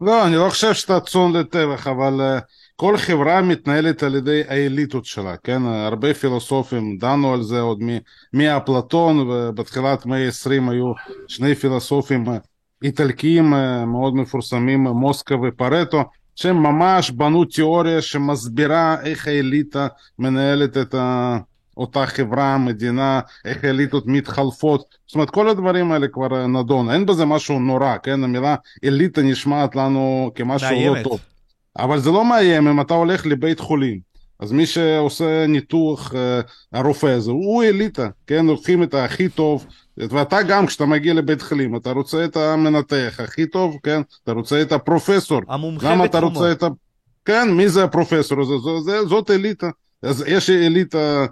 לא, 0.00 0.26
אני 0.26 0.36
לא 0.36 0.48
חושב 0.50 0.74
שאתה 0.74 1.00
צאן 1.00 1.32
לטבח, 1.32 1.86
אבל 1.86 2.20
uh, 2.20 2.42
כל 2.76 2.96
חברה 2.96 3.42
מתנהלת 3.42 4.02
על 4.02 4.14
ידי 4.14 4.42
האליטות 4.48 5.04
שלה, 5.04 5.36
כן? 5.36 5.62
הרבה 5.62 6.14
פילוסופים 6.14 6.96
דנו 6.98 7.34
על 7.34 7.42
זה 7.42 7.60
עוד 7.60 7.78
מאפלטון, 8.32 9.18
ובתחילת 9.18 10.06
מאה 10.06 10.26
ה-20 10.26 10.70
היו 10.70 10.92
שני 11.28 11.54
פילוסופים 11.54 12.28
אה, 12.28 12.36
איטלקיים 12.82 13.54
uh, 13.54 13.84
מאוד 13.84 14.14
מפורסמים, 14.16 14.82
מוסקה 14.82 15.34
ופרטו, 15.42 16.02
שהם 16.36 16.56
ממש 16.56 17.10
בנו 17.10 17.44
תיאוריה 17.44 18.02
שמסבירה 18.02 18.96
איך 19.04 19.28
האליטה 19.28 19.86
מנהלת 20.18 20.76
את 20.76 20.94
ה... 20.94 21.36
אותה 21.76 22.06
חברה, 22.06 22.58
מדינה, 22.58 23.20
איך 23.44 23.64
אליטות 23.64 24.06
מתחלפות, 24.06 24.84
זאת 25.06 25.14
אומרת 25.14 25.30
כל 25.30 25.48
הדברים 25.48 25.92
האלה 25.92 26.08
כבר 26.08 26.46
נדון, 26.46 26.90
אין 26.90 27.06
בזה 27.06 27.24
משהו 27.24 27.58
נורא, 27.58 27.96
כן, 28.02 28.24
המילה 28.24 28.54
אליטה 28.84 29.22
נשמעת 29.22 29.76
לנו 29.76 30.30
כמשהו 30.34 30.70
לא 30.70 30.76
מאיימת. 30.76 30.98
לא 30.98 31.02
טוב, 31.02 31.20
אבל 31.78 31.98
זה 31.98 32.10
לא 32.10 32.24
מאיים 32.24 32.68
אם 32.68 32.80
אתה 32.80 32.94
הולך 32.94 33.26
לבית 33.26 33.60
חולים, 33.60 34.06
אז 34.40 34.52
מי 34.52 34.66
שעושה 34.66 35.46
ניתוח, 35.46 36.14
אה, 36.14 36.40
הרופא 36.72 37.06
הזה, 37.06 37.30
הוא 37.30 37.64
אליטה, 37.64 38.08
כן, 38.26 38.46
לוקחים 38.46 38.82
את 38.82 38.94
הכי 38.94 39.28
טוב, 39.28 39.66
ואתה 39.96 40.42
גם 40.42 40.66
כשאתה 40.66 40.86
מגיע 40.86 41.14
לבית 41.14 41.42
חולים, 41.42 41.76
אתה 41.76 41.90
רוצה 41.90 42.24
את 42.24 42.36
המנתח 42.36 43.20
הכי 43.24 43.46
טוב, 43.46 43.76
כן, 43.82 44.02
אתה 44.24 44.32
רוצה 44.32 44.62
את 44.62 44.72
הפרופסור, 44.72 45.40
המומחה 45.48 45.88
בתחומו, 45.88 46.04
אתה 46.04 46.18
רוצה 46.18 46.52
את 46.52 46.62
ה... 46.62 46.66
כן, 47.24 47.50
מי 47.50 47.68
זה 47.68 47.84
הפרופסור 47.84 48.40
הזה, 48.40 48.52
זאת, 49.06 49.30
אליטה, 49.30 49.70
אז 50.02 50.24
יש 50.26 50.50
אליטה 50.50 50.98
אה, 50.98 51.26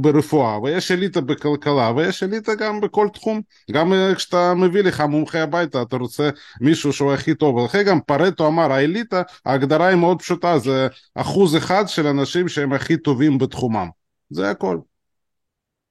ברפואה, 0.00 0.62
ויש 0.62 0.92
אליטה 0.92 1.20
בכלכלה, 1.20 1.92
ויש 1.96 2.22
אליטה 2.22 2.54
גם 2.54 2.80
בכל 2.80 3.08
תחום. 3.12 3.40
גם 3.70 3.92
כשאתה 4.16 4.54
מביא 4.54 4.82
לך 4.82 5.00
מומחה 5.00 5.42
הביתה, 5.42 5.82
אתה 5.82 5.96
רוצה 5.96 6.30
מישהו 6.60 6.92
שהוא 6.92 7.12
הכי 7.12 7.34
טוב. 7.34 7.56
ולכן 7.56 7.82
גם 7.82 8.00
פרטו 8.00 8.46
אמר, 8.46 8.72
האליטה, 8.72 9.22
ההגדרה 9.46 9.86
היא 9.86 9.96
מאוד 9.96 10.22
פשוטה, 10.22 10.58
זה 10.58 10.88
אחוז 11.14 11.56
אחד 11.56 11.84
של 11.86 12.06
אנשים 12.06 12.48
שהם 12.48 12.72
הכי 12.72 12.96
טובים 12.96 13.38
בתחומם. 13.38 13.88
זה 14.30 14.50
הכל. 14.50 14.78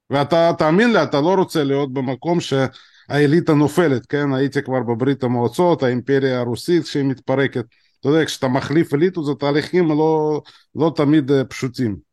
ואתה, 0.10 0.52
תאמין 0.58 0.94
לי, 0.94 1.04
אתה 1.04 1.22
לא 1.22 1.34
רוצה 1.34 1.64
להיות 1.64 1.94
במקום 1.94 2.40
שהאליטה 2.40 3.54
נופלת, 3.54 4.06
כן? 4.06 4.34
הייתי 4.34 4.62
כבר 4.62 4.80
בברית 4.80 5.24
המועצות, 5.24 5.84
האימפריה 5.84 6.40
הרוסית 6.40 6.86
שהיא 6.86 7.04
מתפרקת. 7.04 7.66
אתה 8.00 8.10
יודע, 8.10 8.26
כשאתה 8.26 8.48
מחליף 8.48 8.94
אליטות 8.94 9.26
זה 9.26 9.32
תהליכים 9.40 9.88
לא, 9.88 10.42
לא 10.76 10.94
תמיד 10.96 11.32
פשוטים. 11.50 12.11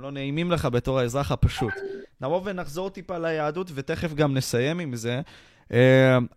לא 0.00 0.10
נעימים 0.10 0.50
לך 0.50 0.64
בתור 0.64 0.98
האזרח 0.98 1.32
הפשוט. 1.32 1.72
נבוא 2.20 2.40
ונחזור 2.44 2.90
טיפה 2.90 3.18
ליהדות 3.18 3.70
ותכף 3.74 4.14
גם 4.14 4.34
נסיים 4.34 4.78
עם 4.78 4.96
זה. 4.96 5.20
Uh, 5.68 5.72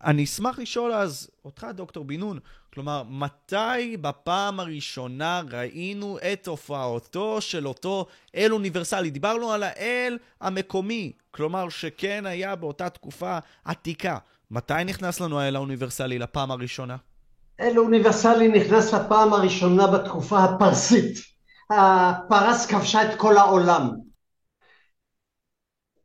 אני 0.04 0.24
אשמח 0.24 0.60
לשאול 0.60 0.94
אז 0.94 1.30
אותך, 1.46 1.68
דוקטור 1.76 2.06
בן 2.06 2.20
נון, 2.20 2.40
כלומר, 2.74 3.04
מתי 3.10 3.98
בפעם 4.02 4.60
הראשונה 4.60 5.42
ראינו 5.52 6.18
את 6.34 6.48
הופעתו 6.48 7.42
של 7.42 7.68
אותו 7.68 8.06
אל 8.36 8.54
אוניברסלי? 8.54 9.10
דיברנו 9.10 9.52
על 9.52 9.64
האל 9.64 10.18
המקומי, 10.42 11.12
כלומר 11.32 11.70
שכן 11.70 12.26
היה 12.26 12.56
באותה 12.56 12.90
תקופה 12.90 13.38
עתיקה. 13.66 14.18
מתי 14.52 14.74
נכנס 14.86 15.20
לנו 15.20 15.40
האל 15.40 15.56
האוניברסלי 15.56 16.20
לפעם 16.20 16.52
הראשונה? 16.52 16.96
אל 17.60 17.80
אוניברסלי 17.80 18.48
נכנס 18.48 18.94
לפעם 18.94 19.34
הראשונה 19.34 19.88
בתקופה 19.88 20.44
הפרסית. 20.44 21.33
הפרס 21.78 22.66
כבשה 22.66 23.12
את 23.12 23.20
כל 23.20 23.38
העולם. 23.38 23.92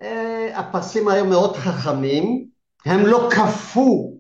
אה, 0.03 0.59
הפרסים 0.59 1.09
היו 1.09 1.25
מאוד 1.25 1.57
חכמים, 1.57 2.47
הם 2.85 3.07
לא 3.07 3.29
כפו 3.33 4.19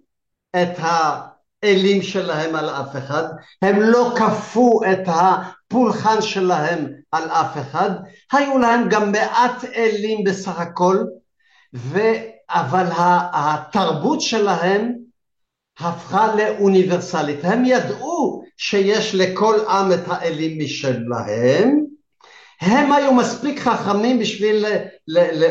את 0.56 0.78
האלים 0.78 2.02
שלהם 2.02 2.54
על 2.54 2.70
אף 2.70 2.96
אחד, 2.96 3.24
הם 3.62 3.80
לא 3.80 4.14
כפו 4.16 4.80
את 4.92 5.02
הפולחן 5.06 6.22
שלהם 6.22 6.86
על 7.12 7.24
אף 7.30 7.56
אחד, 7.56 7.90
היו 8.32 8.58
להם 8.58 8.88
גם 8.88 9.12
מעט 9.12 9.64
אלים 9.64 10.24
בסך 10.24 10.60
הכל, 10.60 11.04
ו... 11.74 11.98
אבל 12.50 12.86
התרבות 13.32 14.20
שלהם 14.20 14.92
הפכה 15.80 16.34
לאוניברסלית. 16.34 17.38
הם 17.42 17.64
ידעו 17.64 18.42
שיש 18.56 19.14
לכל 19.14 19.56
עם 19.68 19.92
את 19.92 20.02
האלים 20.06 20.59
משלהם, 20.64 21.84
הם 22.60 22.92
היו 22.92 23.14
מספיק 23.14 23.60
חכמים 23.60 24.18
בשביל 24.18 24.64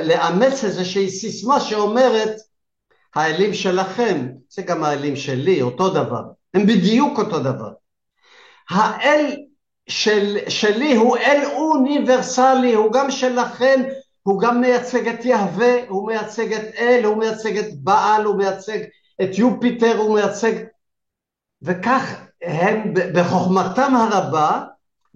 לאמץ 0.04 0.64
איזושהי 0.64 1.10
סיסמה 1.10 1.60
שאומרת 1.60 2.36
האלים 3.16 3.54
שלכם 3.54 4.28
זה 4.50 4.62
גם 4.62 4.84
האלים 4.84 5.16
שלי, 5.16 5.62
אותו 5.62 5.90
דבר, 5.90 6.22
הם 6.54 6.66
בדיוק 6.66 7.20
אותו 7.20 7.40
דבר. 7.40 7.72
האל 8.70 9.36
של, 9.90 10.38
שלי 10.48 10.96
הוא 10.96 11.18
אל 11.18 11.46
אוניברסלי, 11.46 12.74
הוא 12.74 12.92
גם 12.92 13.12
שלכם, 13.12 13.84
הוא 14.24 14.42
גם 14.42 14.62
מייצג 14.62 15.08
את 15.08 15.26
יהווה, 15.26 15.76
הוא 15.88 16.08
מייצג 16.08 16.54
את 16.54 16.76
אל, 16.78 17.06
הוא 17.06 17.18
מייצג 17.18 17.58
את 17.58 17.66
בעל, 17.84 18.24
הוא 18.24 18.38
מייצג 18.38 18.80
את 19.24 19.38
יופיטר, 19.38 19.98
הוא 19.98 20.16
מייצג... 20.16 20.54
וכך 21.62 22.22
הם 22.42 22.94
בחוכמתם 23.14 23.94
הרבה 23.96 24.62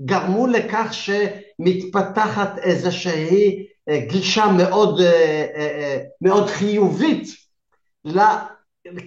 גרמו 0.05 0.47
לכך 0.47 0.93
שמתפתחת 0.93 2.57
איזושהי 2.57 3.65
אה, 3.89 3.99
גישה 3.99 4.45
מאוד, 4.57 4.99
אה, 5.01 5.45
אה, 5.55 5.97
מאוד 6.21 6.49
חיובית 6.49 7.27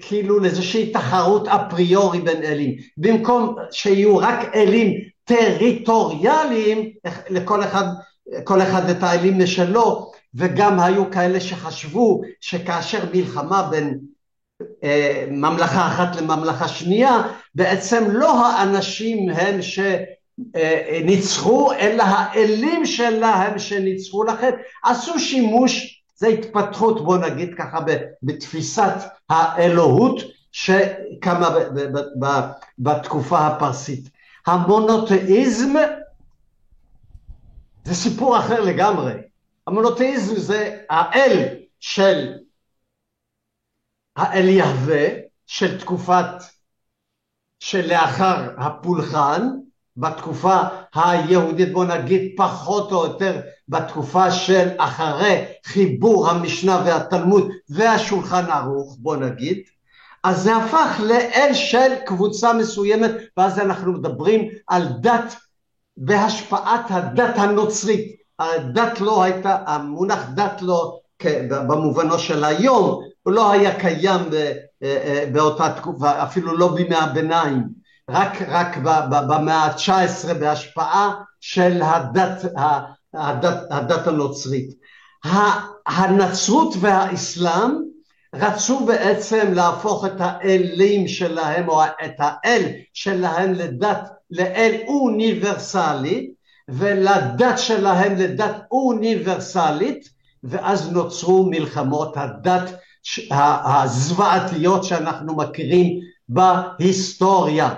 כאילו 0.00 0.38
לאיזושהי 0.38 0.92
תחרות 0.92 1.48
אפריורי 1.48 2.20
בין 2.20 2.42
אלים. 2.42 2.76
במקום 2.96 3.56
שיהיו 3.70 4.16
רק 4.16 4.54
אלים 4.54 4.92
טריטוריאליים, 5.24 6.90
לכל 7.30 7.64
אחד, 7.64 7.84
כל 8.44 8.62
אחד 8.62 8.88
את 8.90 9.02
האלים 9.02 9.38
משלו, 9.38 10.12
וגם 10.34 10.80
היו 10.80 11.10
כאלה 11.10 11.40
שחשבו 11.40 12.22
שכאשר 12.40 13.04
מלחמה 13.14 13.68
בין 13.70 13.98
ממלכה 15.30 15.86
אחת 15.86 16.16
לממלכה 16.16 16.68
שנייה, 16.68 17.22
בעצם 17.54 18.04
לא 18.10 18.46
האנשים 18.46 19.30
הם 19.30 19.60
שניצחו, 20.52 21.72
אלא 21.72 22.02
האלים 22.02 22.86
שלהם 22.86 23.58
שניצחו 23.58 24.24
לכן, 24.24 24.50
עשו 24.84 25.20
שימוש, 25.20 26.02
זה 26.16 26.26
התפתחות, 26.26 27.04
בוא 27.04 27.16
נגיד 27.16 27.54
ככה, 27.58 27.78
בתפיסת 28.22 28.94
האלוהות 29.30 30.20
שקמה 30.52 31.56
בתקופה 32.78 33.46
הפרסית. 33.46 34.08
המונותאיזם 34.46 35.74
זה 37.84 37.94
סיפור 37.94 38.38
אחר 38.38 38.60
לגמרי. 38.60 39.12
המונותאיזם 39.66 40.36
זה 40.36 40.78
האל 40.90 41.48
של 41.80 42.32
האל 44.16 44.48
יהווה, 44.48 45.06
של 45.46 45.80
תקופת 45.80 46.26
שלאחר 47.60 48.50
הפולחן, 48.58 49.48
בתקופה 49.96 50.56
היהודית, 50.94 51.72
בוא 51.72 51.84
נגיד 51.84 52.32
פחות 52.36 52.92
או 52.92 53.04
יותר 53.04 53.40
בתקופה 53.68 54.30
של 54.30 54.68
אחרי 54.78 55.44
חיבור 55.64 56.30
המשנה 56.30 56.82
והתלמוד 56.86 57.50
והשולחן 57.68 58.44
ערוך, 58.44 58.96
בוא 58.98 59.16
נגיד, 59.16 59.58
אז 60.24 60.42
זה 60.42 60.56
הפך 60.56 61.00
לאל 61.00 61.50
של 61.54 61.94
קבוצה 62.06 62.52
מסוימת, 62.52 63.10
ואז 63.36 63.58
אנחנו 63.58 63.92
מדברים 63.92 64.48
על 64.66 64.88
דת 65.00 65.34
בהשפעת 65.96 66.84
הדת 66.90 67.38
הנוצרית. 67.38 68.16
הדת 68.38 69.00
לא 69.00 69.22
הייתה, 69.22 69.58
המונח 69.66 70.26
דת 70.34 70.62
לא 70.62 70.98
במובנו 71.48 72.18
של 72.18 72.44
היום, 72.44 73.13
הוא 73.24 73.32
לא 73.32 73.50
היה 73.52 73.80
קיים 73.80 74.20
אה, 74.32 74.52
אה, 74.82 75.24
באותה 75.32 75.72
תקופה, 75.76 76.22
אפילו 76.22 76.56
לא 76.56 76.74
בימי 76.74 76.96
הביניים, 76.96 77.62
רק, 78.10 78.42
רק 78.48 78.76
במאה 79.10 79.64
ה-19 79.64 80.34
בהשפעה 80.34 81.14
של 81.40 81.82
הדת, 81.82 82.44
הדת, 83.14 83.58
הדת 83.70 84.06
הנוצרית. 84.06 84.70
הנצרות 85.86 86.74
והאסלאם 86.80 87.70
רצו 88.34 88.86
בעצם 88.86 89.52
להפוך 89.54 90.04
את 90.04 90.16
האלים 90.18 91.08
שלהם 91.08 91.68
או 91.68 91.84
את 91.84 92.14
האל 92.18 92.62
שלהם 92.92 93.52
לדת, 93.52 94.08
לאל 94.30 94.80
אוניברסלי 94.86 96.30
ולדת 96.68 97.58
שלהם 97.58 98.16
לדת 98.16 98.56
אוניברסלית 98.70 100.08
ואז 100.44 100.92
נוצרו 100.92 101.46
מלחמות 101.50 102.16
הדת 102.16 102.70
הזוועתיות 103.30 104.84
שאנחנו 104.84 105.36
מכירים 105.36 106.00
בהיסטוריה. 106.28 107.74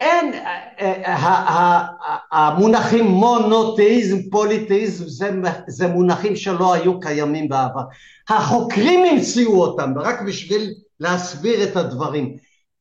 אין, 0.00 0.34
אה, 0.34 1.06
אה, 1.06 1.86
המונחים 2.32 3.04
מונותאיזם, 3.04 4.30
פוליתאיזם, 4.30 5.08
זה, 5.08 5.30
זה 5.68 5.88
מונחים 5.88 6.36
שלא 6.36 6.74
היו 6.74 7.00
קיימים 7.00 7.48
בעבר. 7.48 7.82
החוקרים 8.28 9.04
המציאו 9.04 9.60
אותם, 9.60 9.92
רק 9.96 10.22
בשביל 10.22 10.70
להסביר 11.00 11.64
את 11.64 11.76
הדברים. 11.76 12.36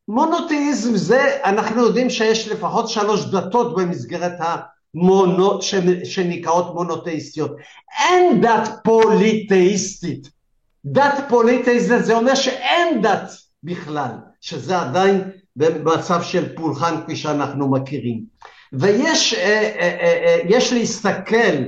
מונותאיזם 0.07 0.95
זה, 0.95 1.37
אנחנו 1.43 1.81
יודעים 1.81 2.09
שיש 2.09 2.47
לפחות 2.47 2.89
שלוש 2.89 3.25
דתות 3.25 3.75
במסגרת 3.75 4.33
המונו, 4.39 5.59
שנקראות 6.03 6.75
מונותאיסטיות. 6.75 7.51
אין 7.99 8.41
דת 8.41 8.69
פוליתאיסטית. 8.83 10.38
דת 10.85 11.25
פוליתאיסטית 11.29 12.05
זה 12.05 12.17
אומר 12.17 12.35
שאין 12.35 13.01
דת 13.01 13.31
בכלל, 13.63 14.11
שזה 14.41 14.81
עדיין 14.81 15.31
במצב 15.55 16.21
של 16.23 16.55
פולחן 16.55 17.01
כפי 17.03 17.15
שאנחנו 17.15 17.71
מכירים. 17.71 18.23
ויש 18.73 19.33
אה, 19.33 19.73
אה, 19.79 19.97
אה, 20.01 20.39
יש 20.45 20.73
להסתכל 20.73 21.63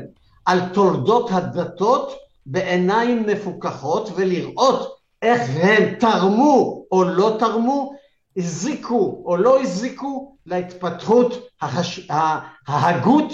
על 0.45 0.59
תולדות 0.73 1.29
הדתות 1.31 2.13
בעיניים 2.45 3.25
מפוכחות 3.27 4.09
ולראות 4.15 4.95
איך 5.21 5.41
הם 5.61 5.95
תרמו 5.99 6.85
או 6.91 7.03
לא 7.03 7.35
תרמו, 7.39 7.93
הזיקו 8.37 9.23
או 9.25 9.37
לא 9.37 9.61
הזיקו 9.61 10.35
להתפתחות. 10.45 11.47
ההגות 12.67 13.33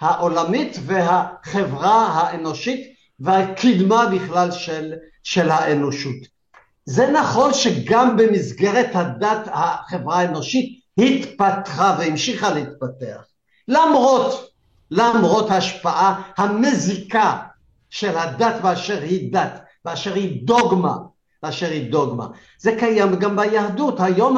העולמית 0.00 0.78
והחברה 0.86 2.06
האנושית 2.06 2.95
והקדמה 3.20 4.06
בכלל 4.06 4.50
של, 4.50 4.92
של 5.22 5.50
האנושות. 5.50 6.36
זה 6.84 7.10
נכון 7.10 7.54
שגם 7.54 8.16
במסגרת 8.16 8.90
הדת 8.94 9.48
החברה 9.52 10.18
האנושית 10.18 10.80
התפתחה 10.98 11.96
והמשיכה 11.98 12.54
להתפתח. 12.54 13.24
למרות, 13.68 14.50
למרות 14.90 15.50
ההשפעה 15.50 16.22
המזיקה 16.36 17.36
של 17.90 18.18
הדת 18.18 18.54
באשר 18.62 19.02
היא 19.02 19.32
דת, 19.32 19.60
באשר 19.84 20.14
היא 20.14 20.46
דוגמה, 20.46 20.96
באשר 21.42 21.70
היא 21.70 21.90
דוגמה. 21.90 22.26
זה 22.58 22.76
קיים 22.78 23.16
גם 23.16 23.36
ביהדות. 23.36 24.00
היום, 24.00 24.36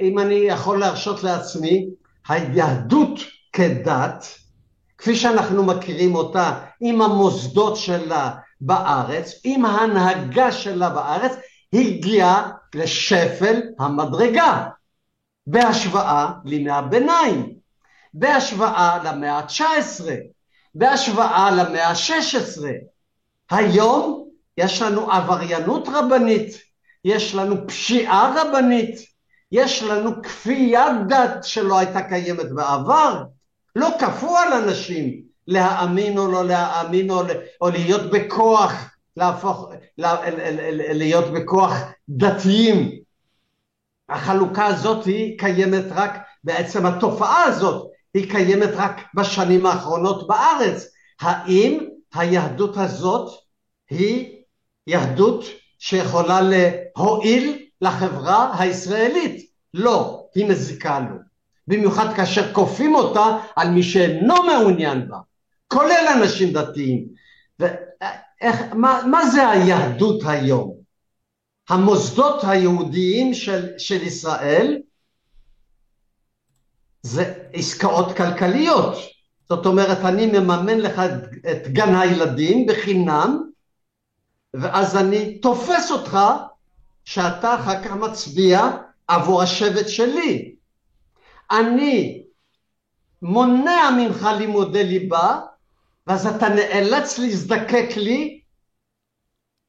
אם 0.00 0.18
אני 0.18 0.34
יכול 0.34 0.78
להרשות 0.80 1.22
לעצמי, 1.22 1.86
היהדות 2.28 3.20
כדת, 3.52 4.26
כפי 5.00 5.16
שאנחנו 5.16 5.64
מכירים 5.64 6.14
אותה, 6.14 6.60
עם 6.80 7.02
המוסדות 7.02 7.76
שלה, 7.76 8.30
בארץ, 8.60 9.40
עם 9.44 9.64
ההנהגה 9.64 10.52
שלה 10.52 10.90
בארץ, 10.90 11.32
הגיעה 11.72 12.50
לשפל 12.74 13.60
המדרגה, 13.78 14.68
בהשוואה 15.46 16.30
לימי 16.44 16.70
הביניים, 16.70 17.54
בהשוואה 18.14 18.98
למאה 19.04 19.38
ה-19, 19.38 20.04
בהשוואה 20.74 21.50
למאה 21.50 21.88
ה-16. 21.88 22.62
היום 23.50 24.28
יש 24.56 24.82
לנו 24.82 25.12
עבריינות 25.12 25.88
רבנית, 25.92 26.54
יש 27.04 27.34
לנו 27.34 27.66
פשיעה 27.66 28.34
רבנית, 28.36 29.00
יש 29.52 29.82
לנו 29.82 30.22
כפיית 30.22 31.06
דת 31.08 31.44
שלא 31.44 31.78
הייתה 31.78 32.02
קיימת 32.02 32.52
בעבר, 32.54 33.22
לא 33.76 33.88
כפו 34.00 34.36
על 34.36 34.52
אנשים, 34.52 35.22
להאמין 35.46 36.18
או 36.18 36.32
לא 36.32 36.44
להאמין 36.44 37.10
או, 37.10 37.22
או 37.60 37.70
להיות 37.70 38.10
בכוח, 38.10 38.72
להפוך, 39.16 39.70
להיות 40.94 41.24
בכוח 41.32 41.72
דתיים. 42.08 42.90
החלוקה 44.08 44.66
הזאת 44.66 45.04
היא 45.04 45.38
קיימת 45.38 45.84
רק, 45.90 46.18
בעצם 46.44 46.86
התופעה 46.86 47.42
הזאת 47.44 47.90
היא 48.14 48.30
קיימת 48.30 48.70
רק 48.74 49.00
בשנים 49.14 49.66
האחרונות 49.66 50.26
בארץ. 50.26 50.86
האם 51.20 51.86
היהדות 52.14 52.76
הזאת 52.76 53.30
היא 53.90 54.42
יהדות 54.86 55.44
שיכולה 55.78 56.40
להועיל 56.40 57.66
לחברה 57.80 58.54
הישראלית? 58.58 59.50
לא, 59.74 60.26
היא 60.34 60.46
מזיקה 60.46 61.00
לו. 61.00 61.29
במיוחד 61.70 62.16
כאשר 62.16 62.52
כופים 62.52 62.94
אותה 62.94 63.38
על 63.56 63.70
מי 63.70 63.82
שאינו 63.82 64.34
מעוניין 64.42 65.08
בה. 65.08 65.16
כולל 65.68 66.06
אנשים 66.16 66.52
דתיים. 66.52 67.04
ואיך, 67.58 68.62
מה, 68.72 69.02
מה 69.10 69.26
זה 69.26 69.48
היהדות 69.48 70.22
היום? 70.26 70.74
המוסדות 71.68 72.44
היהודיים 72.44 73.34
של, 73.34 73.78
של 73.78 74.02
ישראל 74.02 74.78
זה 77.02 77.34
עסקאות 77.52 78.16
כלכליות. 78.16 78.96
זאת 79.48 79.66
אומרת, 79.66 79.98
אני 80.04 80.26
מממן 80.26 80.78
לך 80.78 80.98
את, 80.98 81.46
את 81.50 81.68
גן 81.68 81.94
הילדים 81.94 82.66
בחינם, 82.66 83.42
ואז 84.54 84.96
אני 84.96 85.38
תופס 85.38 85.90
אותך 85.90 86.18
שאתה 87.04 87.54
אחר 87.54 87.84
כך 87.84 87.92
מצביע 87.92 88.70
עבור 89.08 89.42
השבט 89.42 89.88
שלי. 89.88 90.59
אני 91.50 92.22
מונע 93.22 93.90
ממך 93.98 94.28
לימודי 94.38 94.84
ליבה, 94.84 95.40
ואז 96.06 96.26
אתה 96.26 96.48
נאלץ 96.48 97.18
להזדקק 97.18 97.96
לי 97.96 98.40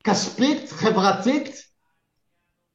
כספית, 0.03 0.69
חברתית, 0.71 1.71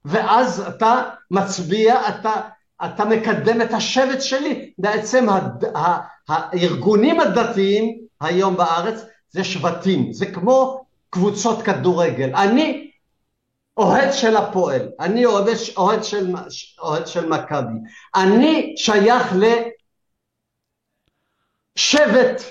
ואז 0.05 0.61
אתה 0.61 1.11
מצביע, 1.31 2.09
אתה, 2.09 2.41
אתה 2.85 3.05
מקדם 3.05 3.63
את 3.63 3.73
השבט 3.73 4.23
שלי. 4.23 4.73
בעצם 4.79 5.29
הד, 5.29 5.65
ה, 5.65 5.99
הארגונים 6.29 7.21
הדתיים 7.21 7.99
היום 8.21 8.57
בארץ 8.57 9.01
זה 9.31 9.45
שבטים, 9.45 10.13
זה 10.13 10.27
כמו 10.27 10.85
קבוצות 11.11 11.63
כדורגל. 11.63 12.35
אני 12.35 12.91
אוהד 13.77 14.13
של 14.13 14.37
הפועל, 14.37 14.89
אני 15.01 15.27
אוהד, 15.27 15.47
אוהד 15.77 16.05
של, 16.05 16.35
אוהד 16.79 17.07
של 17.07 17.29
מכבי, 17.29 17.79
אני 18.15 18.75
שייך 18.77 19.33
לשבט 21.77 22.43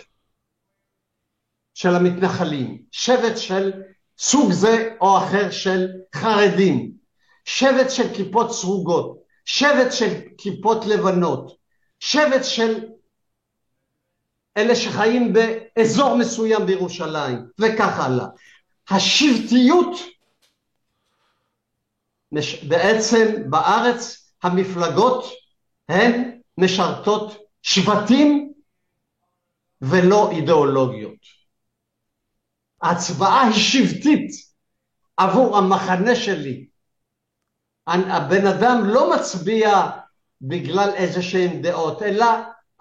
של 1.73 1.95
המתנחלים, 1.95 2.81
שבט 2.91 3.37
של 3.37 3.71
סוג 4.17 4.51
זה 4.51 4.89
או 5.01 5.17
אחר 5.17 5.51
של 5.51 5.87
חרדים, 6.15 6.91
שבט 7.45 7.89
של 7.89 8.13
כיפות 8.13 8.51
סרוגות, 8.51 9.17
שבט 9.45 9.91
של 9.91 10.21
כיפות 10.37 10.85
לבנות, 10.85 11.57
שבט 11.99 12.43
של 12.43 12.85
אלה 14.57 14.75
שחיים 14.75 15.33
באזור 15.33 16.15
מסוים 16.17 16.65
בירושלים, 16.65 17.45
וכך 17.59 17.99
הלאה. 17.99 18.25
השבטיות, 18.89 19.97
בעצם 22.67 23.49
בארץ 23.49 24.31
המפלגות 24.43 25.25
הן 25.89 26.39
משרתות 26.57 27.37
שבטים 27.61 28.53
ולא 29.81 30.31
אידיאולוגיות. 30.31 31.19
ההצבעה 32.81 33.47
היא 33.47 33.53
שבטית 33.53 34.31
עבור 35.17 35.57
המחנה 35.57 36.15
שלי. 36.15 36.67
הבן 37.87 38.47
אדם 38.47 38.81
לא 38.85 39.15
מצביע 39.15 39.69
בגלל 40.41 40.89
איזה 40.95 41.23
שהן 41.23 41.61
דעות, 41.61 42.01
אלא 42.01 42.25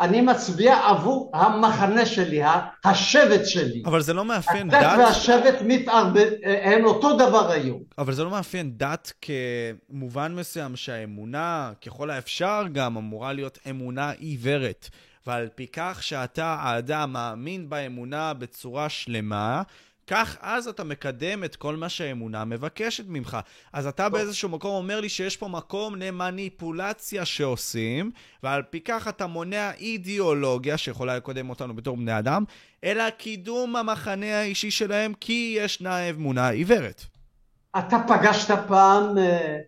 אני 0.00 0.20
מצביע 0.20 0.86
עבור 0.86 1.30
המחנה 1.34 2.06
שלי, 2.06 2.42
השבט 2.84 3.46
שלי. 3.46 3.82
אבל 3.86 4.02
זה 4.02 4.12
לא 4.12 4.24
מאפיין 4.24 4.68
דת... 4.68 4.82
הדת 4.82 4.98
והשבט 4.98 5.54
מתערבב, 5.64 6.30
הם 6.62 6.84
אותו 6.84 7.16
דבר 7.16 7.50
היום. 7.50 7.82
אבל 7.98 8.12
זה 8.12 8.24
לא 8.24 8.30
מאפיין 8.30 8.72
דת 8.76 9.12
כמובן 9.22 10.34
מסוים 10.34 10.76
שהאמונה, 10.76 11.72
ככל 11.86 12.10
האפשר 12.10 12.62
גם, 12.72 12.96
אמורה 12.96 13.32
להיות 13.32 13.58
אמונה 13.70 14.10
עיוורת. 14.10 14.88
ועל 15.26 15.48
פי 15.54 15.66
כך 15.72 16.02
שאתה, 16.02 16.56
האדם, 16.60 17.12
מאמין 17.12 17.68
באמונה 17.68 18.34
בצורה 18.34 18.88
שלמה, 18.88 19.62
כך 20.06 20.36
אז 20.40 20.68
אתה 20.68 20.84
מקדם 20.84 21.44
את 21.44 21.56
כל 21.56 21.76
מה 21.76 21.88
שהאמונה 21.88 22.44
מבקשת 22.44 23.04
ממך. 23.08 23.38
אז 23.72 23.86
אתה 23.86 24.08
באיזשהו 24.08 24.48
מקום 24.48 24.74
אומר 24.74 25.00
לי 25.00 25.08
שיש 25.08 25.36
פה 25.36 25.48
מקום 25.48 25.96
למניפולציה 25.96 27.24
שעושים, 27.24 28.10
ועל 28.42 28.62
פי 28.62 28.80
כך 28.80 29.08
אתה 29.08 29.26
מונע 29.26 29.70
אידיאולוגיה 29.72 30.78
שיכולה 30.78 31.16
לקדם 31.16 31.50
אותנו 31.50 31.76
בתור 31.76 31.96
בני 31.96 32.18
אדם, 32.18 32.44
אלא 32.84 33.10
קידום 33.10 33.76
המחנה 33.76 34.40
האישי 34.40 34.70
שלהם 34.70 35.12
כי 35.20 35.56
ישנה 35.58 36.10
אמונה 36.10 36.48
עיוורת. 36.48 37.04
אתה 37.78 37.96
פגשת 38.08 38.54
פעם 38.68 39.18
אה, 39.18 39.58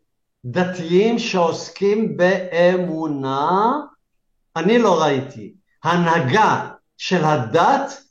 דתיים 0.45 1.19
שעוסקים 1.19 2.17
באמונה? 2.17 3.73
אני 4.57 4.79
לא 4.79 5.03
ראיתי. 5.03 5.55
הנהגה 5.85 6.69
של 6.99 7.25
הדת 7.25 8.06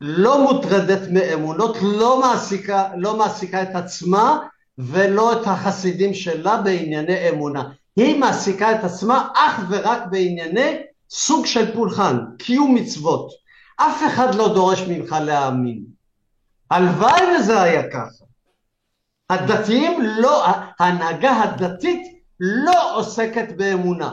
לא 0.00 0.42
מוטרדת 0.42 1.08
מאמונות, 1.10 1.76
לא 1.82 2.20
מעסיקה, 2.20 2.88
לא 2.96 3.16
מעסיקה 3.16 3.62
את 3.62 3.74
עצמה 3.74 4.38
ולא 4.78 5.32
את 5.32 5.46
החסידים 5.46 6.14
שלה 6.14 6.56
בענייני 6.56 7.28
אמונה. 7.28 7.64
היא 7.96 8.20
מעסיקה 8.20 8.72
את 8.72 8.84
עצמה 8.84 9.28
אך 9.34 9.60
ורק 9.68 10.02
בענייני 10.10 10.76
סוג 11.10 11.46
של 11.46 11.74
פולחן, 11.74 12.18
קיום 12.38 12.74
מצוות. 12.74 13.30
אף 13.76 14.02
אחד 14.06 14.34
לא 14.34 14.54
דורש 14.54 14.80
ממך 14.80 15.16
להאמין. 15.20 15.84
הלוואי 16.70 17.22
וזה 17.36 17.62
היה 17.62 17.90
ככה. 17.90 18.24
הדתיים 19.30 20.02
לא, 20.02 20.46
ההנהגה 20.78 21.42
הדתית 21.42 22.02
לא 22.40 22.96
עוסקת 22.96 23.52
באמונה. 23.56 24.12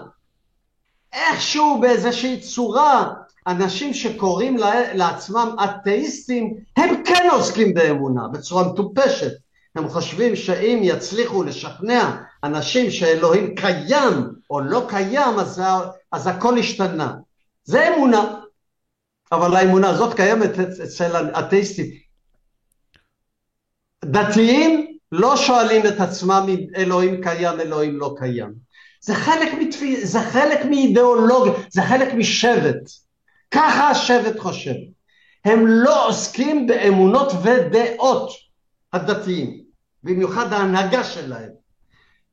איכשהו 1.13 1.77
באיזושהי 1.81 2.41
צורה 2.41 3.13
אנשים 3.47 3.93
שקוראים 3.93 4.57
לעצמם 4.93 5.55
אתאיסטים, 5.63 6.53
הם 6.77 7.03
כן 7.05 7.27
עוסקים 7.31 7.73
באמונה 7.73 8.27
בצורה 8.27 8.67
מטופשת. 8.67 9.31
הם 9.75 9.89
חושבים 9.89 10.35
שאם 10.35 10.79
יצליחו 10.83 11.43
לשכנע 11.43 12.15
אנשים 12.43 12.91
שאלוהים 12.91 13.55
קיים 13.55 14.13
או 14.49 14.61
לא 14.61 14.85
קיים, 14.89 15.39
אז, 15.39 15.61
אז 16.11 16.27
הכל 16.27 16.57
השתנה. 16.57 17.13
זה 17.63 17.95
אמונה. 17.95 18.41
אבל 19.31 19.55
האמונה 19.55 19.89
הזאת 19.89 20.15
קיימת 20.15 20.59
אצל 20.59 21.15
האתאיסטים. 21.15 21.85
דתיים 24.05 24.97
לא 25.11 25.37
שואלים 25.37 25.85
את 25.85 25.99
עצמם 25.99 26.45
אם 26.49 26.67
אלוהים 26.75 27.21
קיים, 27.23 27.59
אלוהים 27.59 27.99
לא 27.99 28.15
קיים. 28.17 28.53
זה 29.01 29.15
חלק, 29.15 29.53
מתפי... 29.59 30.05
זה 30.05 30.19
חלק 30.19 30.65
מאידיאולוגיה, 30.65 31.53
זה 31.69 31.81
חלק 31.81 32.13
משבט. 32.13 33.04
ככה 33.55 33.89
השבט 33.89 34.39
חושב. 34.39 34.73
הם 35.45 35.67
לא 35.67 36.07
עוסקים 36.07 36.67
באמונות 36.67 37.31
ודעות 37.43 38.29
הדתיים, 38.93 39.61
במיוחד 40.03 40.53
ההנהגה 40.53 41.03
שלהם. 41.03 41.49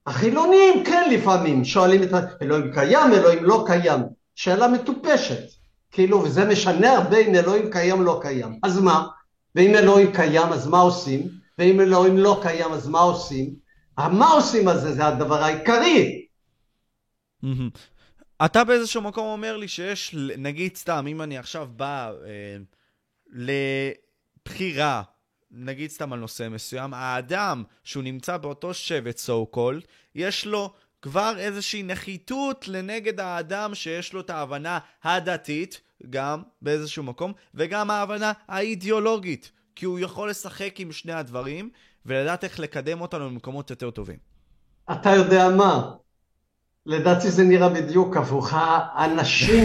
החילונים 0.06 0.84
כן 0.84 1.10
לפעמים 1.10 1.64
שואלים 1.64 2.02
את 2.02 2.10
אלוהים 2.42 2.72
קיים, 2.74 3.12
אלוהים 3.12 3.44
לא 3.44 3.64
קיים. 3.66 4.00
שאלה 4.34 4.68
מטופשת. 4.68 5.42
כאילו, 5.90 6.22
וזה 6.22 6.44
משנה 6.44 6.92
הרבה 6.92 7.18
אם 7.18 7.34
אלוהים 7.34 7.70
קיים 7.70 8.02
לא 8.02 8.18
קיים. 8.22 8.58
אז 8.62 8.78
מה? 8.80 9.06
ואם 9.54 9.74
אלוהים 9.74 10.12
קיים 10.12 10.52
אז 10.52 10.66
מה 10.66 10.80
עושים? 10.80 11.28
ואם 11.58 11.80
אלוהים 11.80 12.18
לא 12.18 12.40
קיים 12.42 12.72
אז 12.72 12.88
מה 12.88 13.00
עושים? 13.00 13.54
מה 13.98 14.28
עושים 14.28 14.68
הזה 14.68 14.92
זה 14.92 15.06
הדבר 15.06 15.42
העיקרי. 15.42 16.26
אתה 18.44 18.64
באיזשהו 18.64 19.02
מקום 19.02 19.26
אומר 19.26 19.56
לי 19.56 19.68
שיש, 19.68 20.14
נגיד 20.38 20.76
סתם, 20.76 21.06
אם 21.08 21.22
אני 21.22 21.38
עכשיו 21.38 21.68
בא 21.76 22.12
אה, 22.24 22.56
לבחירה, 24.46 25.02
נגיד 25.50 25.90
סתם 25.90 26.12
על 26.12 26.18
נושא 26.18 26.48
מסוים, 26.50 26.94
האדם 26.94 27.62
שהוא 27.84 28.02
נמצא 28.02 28.36
באותו 28.36 28.74
שבט, 28.74 29.18
so 29.26 29.56
called, 29.56 29.86
יש 30.14 30.46
לו 30.46 30.72
כבר 31.02 31.34
איזושהי 31.38 31.82
נחיתות 31.82 32.68
לנגד 32.68 33.20
האדם 33.20 33.74
שיש 33.74 34.12
לו 34.12 34.20
את 34.20 34.30
ההבנה 34.30 34.78
הדתית, 35.02 35.80
גם 36.10 36.42
באיזשהו 36.62 37.02
מקום, 37.02 37.32
וגם 37.54 37.90
ההבנה 37.90 38.32
האידיאולוגית, 38.48 39.52
כי 39.76 39.86
הוא 39.86 39.98
יכול 39.98 40.30
לשחק 40.30 40.80
עם 40.80 40.92
שני 40.92 41.12
הדברים, 41.12 41.70
ולדעת 42.06 42.44
איך 42.44 42.60
לקדם 42.60 43.00
אותנו 43.00 43.26
למקומות 43.26 43.70
יותר 43.70 43.90
טובים. 43.90 44.18
אתה 44.92 45.10
יודע 45.10 45.48
מה? 45.48 45.92
לדעתי 46.86 47.30
זה 47.30 47.44
נראה 47.44 47.68
בדיוק 47.68 48.16
הפוך. 48.16 48.50
האנשים, 48.54 49.64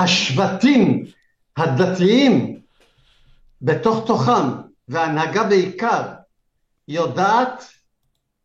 השבטים 0.00 1.04
הדתיים 1.56 2.60
בתוך 3.62 4.06
תוכם, 4.06 4.48
וההנהגה 4.88 5.44
בעיקר, 5.44 6.02
יודעת 6.88 7.64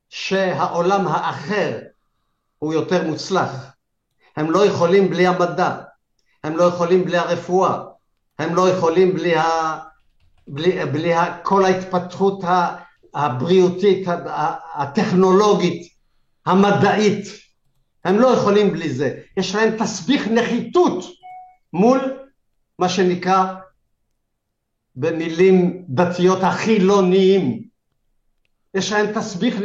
שהעולם 0.09 1.07
האחר 1.07 1.79
הוא 2.59 2.73
יותר 2.73 3.07
מוצלח. 3.07 3.73
הם 4.37 4.51
לא 4.51 4.65
יכולים 4.65 5.09
בלי 5.09 5.27
המדע, 5.27 5.77
הם 6.43 6.57
לא 6.57 6.63
יכולים 6.63 7.05
בלי 7.05 7.17
הרפואה, 7.17 7.83
הם 8.39 8.55
לא 8.55 8.69
יכולים 8.69 9.13
בלי, 9.13 9.35
ה... 9.35 9.79
בלי, 10.47 10.85
בלי 10.85 11.13
ה... 11.13 11.37
כל 11.43 11.65
ההתפתחות 11.65 12.43
הבריאותית, 13.13 14.07
הטכנולוגית, 14.73 15.92
המדעית. 16.45 17.25
הם 18.05 18.19
לא 18.19 18.27
יכולים 18.27 18.71
בלי 18.71 18.93
זה. 18.93 19.19
יש 19.37 19.55
להם 19.55 19.77
תסביך 19.77 20.27
נחיתות 20.27 21.05
מול 21.73 22.19
מה 22.79 22.89
שנקרא 22.89 23.53
במילים 24.95 25.85
דתיות 25.89 26.43
החילוניים. 26.43 27.63
יש 28.73 28.91
להם 28.91 29.13
תסביך, 29.13 29.55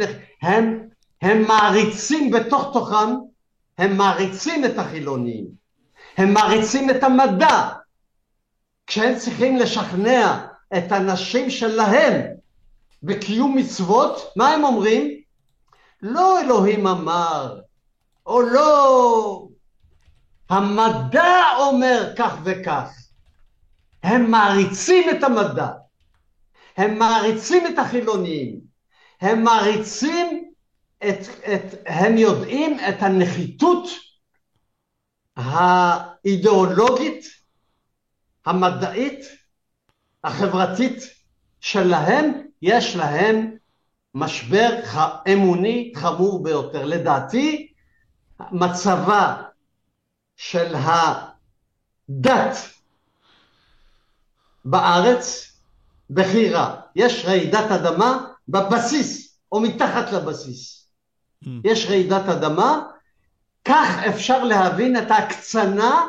הם, 0.41 0.87
הם 1.21 1.41
מעריצים 1.41 2.31
בתוך 2.31 2.69
תוכם, 2.73 3.15
הם 3.77 3.97
מעריצים 3.97 4.65
את 4.65 4.77
החילוניים, 4.77 5.45
הם 6.17 6.33
מעריצים 6.33 6.89
את 6.89 7.03
המדע. 7.03 7.69
כשהם 8.87 9.17
צריכים 9.17 9.55
לשכנע 9.55 10.45
את 10.77 10.91
הנשים 10.91 11.49
שלהם 11.49 12.21
בקיום 13.03 13.57
מצוות, 13.57 14.33
מה 14.35 14.49
הם 14.49 14.63
אומרים? 14.63 15.18
לא 16.01 16.41
אלוהים 16.41 16.87
אמר, 16.87 17.59
או 18.25 18.41
לא, 18.41 19.47
המדע 20.49 21.43
אומר 21.59 22.13
כך 22.17 22.35
וכך. 22.43 22.89
הם 24.03 24.31
מעריצים 24.31 25.09
את 25.09 25.23
המדע, 25.23 25.67
הם 26.77 26.99
מעריצים 26.99 27.67
את 27.67 27.79
החילוניים, 27.79 28.59
הם 29.21 29.43
מעריצים 29.43 30.51
את, 30.97 31.19
את, 31.53 31.75
הם 31.85 32.17
יודעים 32.17 32.79
את 32.89 33.03
הנחיתות 33.03 33.89
האידיאולוגית, 35.35 37.25
המדעית, 38.45 39.25
החברתית 40.23 41.03
שלהם, 41.59 42.47
יש 42.61 42.95
להם 42.95 43.58
משבר 44.15 44.69
אמוני 45.33 45.93
חמור 45.95 46.43
ביותר. 46.43 46.85
לדעתי, 46.85 47.73
מצבה 48.51 49.41
של 50.35 50.75
הדת 50.75 52.57
בארץ 54.65 55.51
בכי 56.09 56.49
רע. 56.49 56.75
יש 56.95 57.25
רעידת 57.25 57.71
אדמה 57.71 58.25
בבסיס 58.47 59.39
או 59.51 59.59
מתחת 59.59 60.11
לבסיס. 60.11 60.89
Mm. 61.43 61.47
יש 61.63 61.85
רעידת 61.85 62.29
אדמה, 62.29 62.81
כך 63.65 64.03
אפשר 64.09 64.43
להבין 64.43 64.97
את 64.97 65.11
ההקצנה 65.11 66.07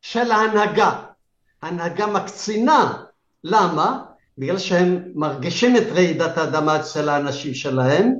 של 0.00 0.30
ההנהגה. 0.30 1.02
ההנהגה 1.62 2.06
מקצינה. 2.06 3.02
למה? 3.44 4.04
בגלל 4.38 4.58
שהם 4.58 5.02
מרגישים 5.14 5.76
את 5.76 5.86
רעידת 5.92 6.38
האדמה 6.38 6.80
אצל 6.80 7.08
האנשים 7.08 7.54
שלהם, 7.54 8.14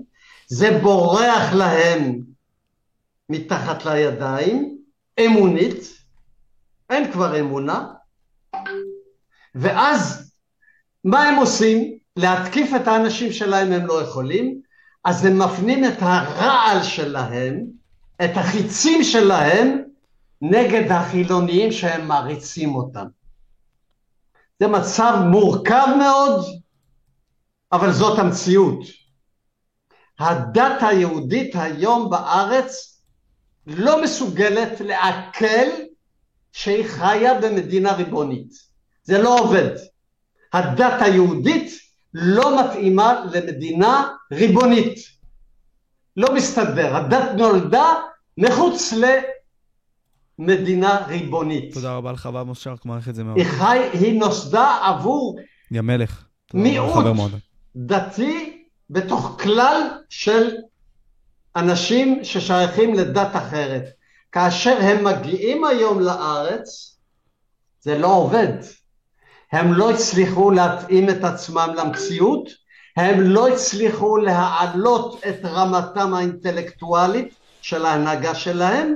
זה 0.47 0.78
בורח 0.82 1.53
להם 1.53 2.20
מתחת 3.28 3.85
לידיים, 3.85 4.78
אמונית, 5.27 5.99
אין 6.91 7.12
כבר 7.12 7.41
אמונה, 7.41 7.86
ואז 9.55 10.32
מה 11.05 11.28
הם 11.28 11.35
עושים? 11.35 11.99
להתקיף 12.16 12.70
את 12.77 12.89
האנשים 12.89 13.32
שלהם 13.32 13.73
הם 13.73 13.86
לא 13.86 14.03
יכולים, 14.03 14.61
אז 15.05 15.24
הם 15.24 15.39
מפנים 15.39 15.85
את 15.85 15.97
הרעל 16.01 16.82
שלהם, 16.82 17.65
את 18.24 18.36
החיצים 18.36 19.03
שלהם, 19.03 19.82
נגד 20.43 20.93
החילוניים 20.93 21.73
שהם 21.73 22.09
מעריצים 22.09 22.74
אותם. 22.74 23.07
זה 24.60 24.68
מצב 24.68 25.14
מורכב 25.31 25.86
מאוד, 25.98 26.44
אבל 27.72 27.93
זאת 27.93 28.18
המציאות. 28.18 28.78
הדת 30.18 30.82
היהודית 30.82 31.51
היום 31.55 32.10
בארץ 32.10 33.01
לא 33.66 34.02
מסוגלת 34.02 34.81
לעכל 34.81 35.68
שהיא 36.52 36.85
חיה 36.85 37.40
במדינה 37.40 37.93
ריבונית. 37.93 38.52
זה 39.02 39.18
לא 39.18 39.39
עובד. 39.39 39.70
הדת 40.52 41.02
היהודית 41.02 41.72
לא 42.14 42.60
מתאימה 42.60 43.24
למדינה 43.32 44.09
ריבונית. 44.32 44.98
לא 46.16 46.35
מסתדר. 46.35 46.97
הדת 46.97 47.31
נולדה 47.36 47.94
מחוץ 48.39 48.93
למדינה 50.39 51.06
ריבונית. 51.06 51.74
תודה 51.74 51.97
רבה 51.97 52.12
לך, 52.12 52.27
אבא 52.27 52.55
שרק, 52.55 52.85
מעריך 52.85 53.09
את 53.09 53.15
זה 53.15 53.24
מאוד. 53.24 53.39
היא, 53.39 53.47
חי, 53.47 53.78
היא 53.93 54.20
נוסדה 54.20 54.78
עבור 54.82 55.39
יא 55.70 55.81
מלך. 55.81 56.24
מיעוט 56.55 57.05
דתי 57.77 58.65
בתוך 58.90 59.39
כלל 59.43 59.81
של 60.09 60.51
אנשים 61.56 62.24
ששייכים 62.24 62.94
לדת 62.94 63.36
אחרת. 63.36 63.85
כאשר 64.32 64.77
הם 64.81 65.05
מגיעים 65.05 65.65
היום 65.65 66.01
לארץ, 66.01 66.98
זה 67.81 67.98
לא 67.98 68.06
עובד. 68.06 68.52
הם 69.52 69.73
לא 69.73 69.90
הצליחו 69.90 70.51
להתאים 70.51 71.11
את 71.11 71.24
עצמם 71.24 71.69
למציאות, 71.77 72.48
הם 72.97 73.20
לא 73.20 73.48
הצליחו 73.48 74.16
להעלות 74.16 75.20
את 75.28 75.44
רמתם 75.44 76.15
האינטלקטואלית 76.15 77.35
של 77.62 77.86
ההנהגה 77.86 78.35
שלהם, 78.35 78.94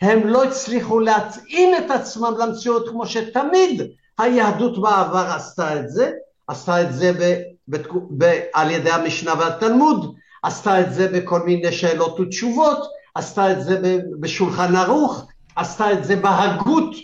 הם 0.00 0.26
לא 0.26 0.44
הצליחו 0.44 1.00
להתאים 1.00 1.74
את 1.74 1.90
עצמם 1.90 2.34
למציאות 2.38 2.88
כמו 2.88 3.06
שתמיד 3.06 3.82
היהדות 4.18 4.82
בעבר 4.82 5.32
עשתה 5.36 5.80
את 5.80 5.88
זה, 5.90 6.10
עשתה 6.48 6.82
את 6.82 6.92
זה 6.92 7.12
ב, 7.12 7.42
ב, 7.68 7.76
ב, 8.18 8.40
על 8.54 8.70
ידי 8.70 8.90
המשנה 8.90 9.34
והתלמוד, 9.38 10.14
עשתה 10.42 10.80
את 10.80 10.92
זה 10.92 11.08
בכל 11.08 11.42
מיני 11.42 11.72
שאלות 11.72 12.20
ותשובות, 12.20 12.78
עשתה 13.14 13.52
את 13.52 13.62
זה 13.62 13.98
בשולחן 14.20 14.76
ערוך, 14.76 15.26
עשתה 15.56 15.92
את 15.92 16.04
זה 16.04 16.16
בהגות 16.16 16.94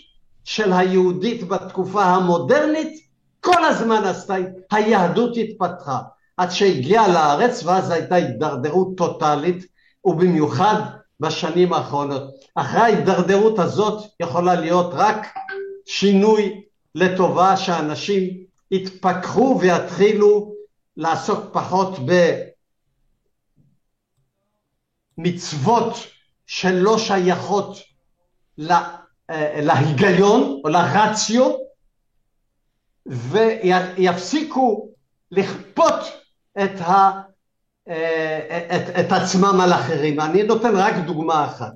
של 0.45 0.73
היהודית 0.73 1.49
בתקופה 1.49 2.05
המודרנית, 2.05 3.07
כל 3.41 3.65
הזמן 3.65 4.05
עשתה, 4.05 4.35
היהדות 4.71 5.37
התפתחה. 5.37 5.99
עד 6.37 6.51
שהגיעה 6.51 7.09
לארץ 7.09 7.65
ואז 7.65 7.91
הייתה 7.91 8.15
הידרדרות 8.15 8.89
טוטאלית 8.97 9.67
ובמיוחד 10.05 10.81
בשנים 11.21 11.73
האחרונות. 11.73 12.35
אחרי 12.55 12.81
ההידרדרות 12.81 13.59
הזאת 13.59 14.05
יכולה 14.21 14.55
להיות 14.55 14.91
רק 14.93 15.27
שינוי 15.87 16.63
לטובה 16.95 17.57
שאנשים 17.57 18.45
יתפכחו 18.71 19.59
ויתחילו 19.61 20.55
לעסוק 20.97 21.45
פחות 21.53 21.99
במצוות 25.19 25.97
שלא 26.47 26.99
שייכות 26.99 27.79
אה, 28.71 29.61
להיגיון 29.63 30.61
או 30.65 30.69
לרציו 30.69 31.53
ויפסיקו 33.07 34.89
לכפות 35.31 35.95
את, 36.65 36.81
ה, 36.81 37.23
את, 37.89 39.01
את 39.01 39.13
עצמם 39.13 39.61
על 39.61 39.73
אחרים. 39.73 40.21
אני 40.21 40.43
נותן 40.43 40.77
רק 40.77 40.95
דוגמה 41.07 41.45
אחת. 41.45 41.75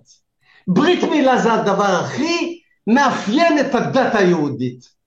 ברית 0.69 1.05
מילה 1.05 1.39
זה 1.39 1.53
הדבר 1.53 2.01
הכי 2.01 2.61
מאפיין 2.87 3.59
את 3.59 3.75
הדת 3.75 4.15
היהודית. 4.15 5.01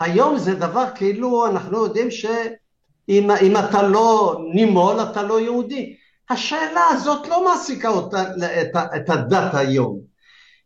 היום 0.00 0.38
זה 0.38 0.54
דבר 0.54 0.84
כאילו 0.94 1.46
אנחנו 1.46 1.84
יודעים 1.84 2.10
שאם 2.10 3.56
אתה 3.58 3.82
לא 3.82 4.38
נימול 4.54 5.00
אתה 5.00 5.22
לא 5.22 5.40
יהודי. 5.40 5.96
השאלה 6.30 6.86
הזאת 6.90 7.28
לא 7.28 7.44
מעסיקה 7.44 7.88
אותה, 7.88 8.22
את, 8.62 8.76
את 8.96 9.10
הדת 9.10 9.54
היום. 9.54 10.00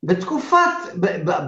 בתקופת, 0.02 0.58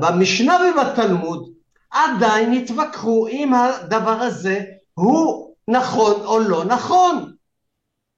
במשנה 0.01 0.56
ובתלמוד 0.56 1.51
עדיין 1.90 2.52
התווכחו 2.52 3.28
אם 3.28 3.55
הדבר 3.55 4.20
הזה 4.20 4.60
הוא 4.94 5.55
נכון 5.68 6.14
או 6.24 6.38
לא 6.38 6.64
נכון. 6.64 7.34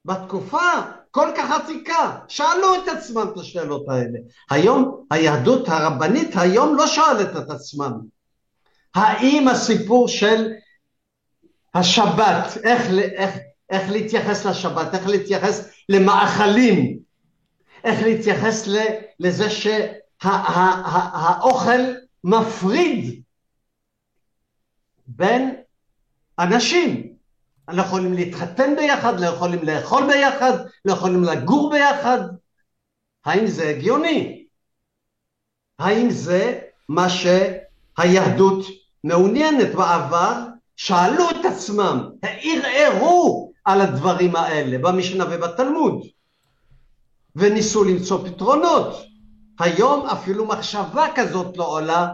בתקופה 0.06 0.70
כל 1.10 1.28
כך 1.36 1.50
עתיקה, 1.50 2.18
שאלו 2.28 2.74
את 2.74 2.88
עצמם 2.88 3.26
את 3.32 3.38
השאלות 3.38 3.88
האלה. 3.88 4.18
היום 4.50 5.06
היהדות 5.10 5.68
הרבנית 5.68 6.36
היום 6.36 6.76
לא 6.76 6.86
שואלת 6.86 7.36
את 7.36 7.50
עצמם. 7.50 7.92
האם 8.94 9.48
הסיפור 9.48 10.08
של 10.08 10.52
השבת, 11.74 12.56
איך, 12.64 12.82
איך, 13.14 13.36
איך 13.70 13.90
להתייחס 13.90 14.46
לשבת, 14.46 14.94
איך 14.94 15.06
להתייחס 15.06 15.68
למאכלים, 15.88 16.98
איך 17.84 18.02
להתייחס 18.02 18.68
לזה 19.20 19.50
שהאוכל 20.20 21.80
מפריד 22.24 23.22
בין 25.06 25.54
אנשים. 26.38 27.05
לא 27.68 27.82
יכולים 27.82 28.12
להתחתן 28.12 28.76
ביחד, 28.76 29.20
לא 29.20 29.26
יכולים 29.26 29.62
לאכול 29.62 30.06
ביחד, 30.06 30.52
לא 30.84 30.92
יכולים 30.92 31.24
לגור 31.24 31.70
ביחד. 31.70 32.18
האם 33.24 33.46
זה 33.46 33.68
הגיוני? 33.68 34.46
האם 35.78 36.10
זה 36.10 36.58
מה 36.88 37.06
שהיהדות 37.08 38.66
מעוניינת 39.04 39.74
בעבר? 39.74 40.42
שאלו 40.76 41.30
את 41.30 41.44
עצמם, 41.44 42.08
ערערו 42.22 43.52
על 43.64 43.80
הדברים 43.80 44.36
האלה 44.36 44.78
במשנה 44.78 45.24
ובתלמוד 45.30 46.02
וניסו 47.36 47.84
למצוא 47.84 48.28
פתרונות. 48.28 49.02
היום 49.60 50.06
אפילו 50.06 50.46
מחשבה 50.46 51.06
כזאת 51.14 51.56
לא 51.56 51.64
עולה 51.64 52.08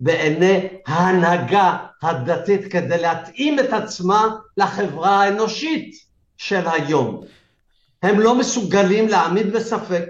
בעיני 0.00 0.68
ההנהגה 0.86 1.76
הדתית 2.02 2.72
כדי 2.72 3.02
להתאים 3.02 3.58
את 3.60 3.72
עצמה 3.72 4.28
לחברה 4.56 5.22
האנושית 5.22 5.94
של 6.36 6.68
היום. 6.68 7.24
הם 8.02 8.20
לא 8.20 8.38
מסוגלים 8.38 9.08
להעמיד 9.08 9.52
בספק. 9.52 10.04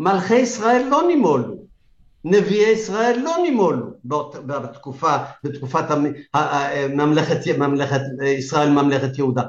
מלכי 0.00 0.34
ישראל 0.34 0.86
לא 0.90 1.02
נימולו, 1.06 1.54
נביאי 2.24 2.70
ישראל 2.70 3.20
לא 3.24 3.36
נימולו 3.42 3.86
בתקופה, 4.46 5.16
בתקופת 5.44 5.84
ממלכת, 6.88 7.38
ממלכת 7.58 8.00
ישראל, 8.38 8.70
ממלכת 8.70 9.18
יהודה. 9.18 9.42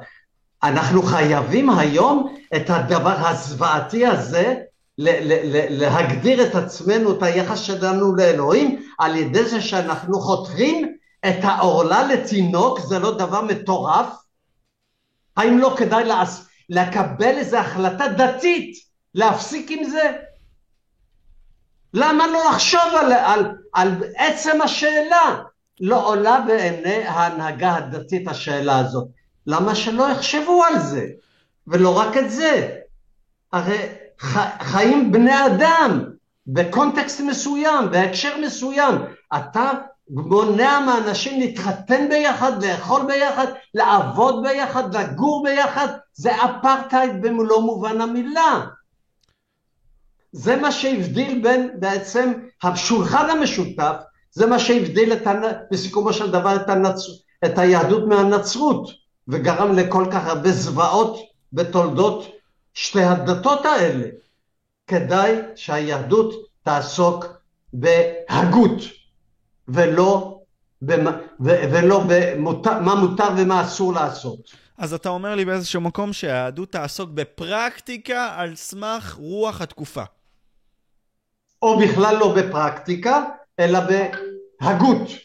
אנחנו 0.63 1.01
חייבים 1.01 1.69
היום 1.69 2.35
את 2.55 2.69
הדבר 2.69 3.27
הזוועתי 3.27 4.05
הזה 4.05 4.55
להגדיר 4.97 6.45
את 6.45 6.55
עצמנו, 6.55 7.17
את 7.17 7.23
היחס 7.23 7.59
שלנו 7.59 8.15
לאלוהים, 8.15 8.89
על 8.99 9.15
ידי 9.15 9.45
זה 9.45 9.61
שאנחנו 9.61 10.19
חותכים 10.19 10.95
את 11.27 11.35
העורלה 11.41 12.07
לתינוק, 12.07 12.79
זה 12.79 12.99
לא 12.99 13.17
דבר 13.17 13.41
מטורף? 13.41 14.07
האם 15.37 15.57
לא 15.57 15.75
כדאי 15.77 16.03
לקבל 16.69 17.37
איזו 17.37 17.57
החלטה 17.57 18.07
דתית, 18.07 18.75
להפסיק 19.15 19.71
עם 19.71 19.83
זה? 19.83 20.11
למה 21.93 22.27
לא 22.27 22.39
לחשוב 22.49 22.95
על, 22.99 23.13
על, 23.13 23.55
על 23.73 24.03
עצם 24.17 24.61
השאלה? 24.61 25.41
לא 25.79 26.07
עולה 26.07 26.41
בעיני 26.47 27.03
ההנהגה 27.07 27.75
הדתית 27.75 28.27
השאלה 28.27 28.77
הזאת. 28.77 29.07
למה 29.47 29.75
שלא 29.75 30.11
יחשבו 30.11 30.63
על 30.63 30.79
זה? 30.79 31.05
ולא 31.67 31.97
רק 31.97 32.17
את 32.17 32.31
זה. 32.31 32.69
הרי 33.51 33.77
חיים 34.61 35.11
בני 35.11 35.45
אדם 35.45 36.03
בקונטקסט 36.47 37.21
מסוים, 37.21 37.91
בהקשר 37.91 38.37
מסוים. 38.45 38.95
אתה 39.37 39.71
מונע 40.09 40.79
מאנשים 40.79 41.39
להתחתן 41.39 42.09
ביחד, 42.09 42.63
לאכול 42.63 43.01
ביחד, 43.07 43.45
לעבוד 43.73 44.43
ביחד, 44.43 44.95
לגור 44.95 45.43
ביחד, 45.43 45.87
זה 46.13 46.31
אפרטהייד 46.35 47.21
במלוא 47.21 47.61
מובן 47.61 48.01
המילה. 48.01 48.65
זה 50.31 50.55
מה 50.55 50.71
שהבדיל 50.71 51.41
בין 51.43 51.69
בעצם 51.79 52.33
השולחן 52.63 53.29
המשותף, 53.29 53.95
זה 54.31 54.45
מה 54.45 54.59
שהבדיל 54.59 55.13
את, 55.13 55.27
בסיכומו 55.71 56.13
של 56.13 56.31
דבר 56.31 56.55
את, 56.55 56.69
הנצ... 56.69 57.01
את 57.45 57.57
היהדות 57.57 58.07
מהנצרות, 58.07 58.89
וגרם 59.27 59.75
לכל 59.75 60.05
כך 60.11 60.27
הרבה 60.27 60.51
זוועות 60.51 61.17
בתולדות 61.53 62.27
שתי 62.75 63.03
הדתות 63.03 63.65
האלה. 63.65 64.07
כדאי 64.87 65.35
שהיהדות 65.55 66.33
תעסוק 66.63 67.25
בהגות, 67.73 68.81
ולא, 69.67 70.41
במה, 70.81 71.11
ולא 71.39 72.03
במה 72.03 72.95
מותר 72.95 73.27
ומה 73.37 73.61
אסור 73.61 73.93
לעשות. 73.93 74.39
אז 74.77 74.93
אתה 74.93 75.09
אומר 75.09 75.35
לי 75.35 75.45
באיזשהו 75.45 75.81
מקום 75.81 76.13
שהיהדות 76.13 76.71
תעסוק 76.71 77.09
בפרקטיקה 77.09 78.33
על 78.37 78.55
סמך 78.55 79.15
רוח 79.19 79.61
התקופה. 79.61 80.03
או 81.61 81.79
בכלל 81.79 82.15
לא 82.15 82.35
בפרקטיקה, 82.35 83.23
אלא 83.59 83.79
בהגות. 83.79 85.24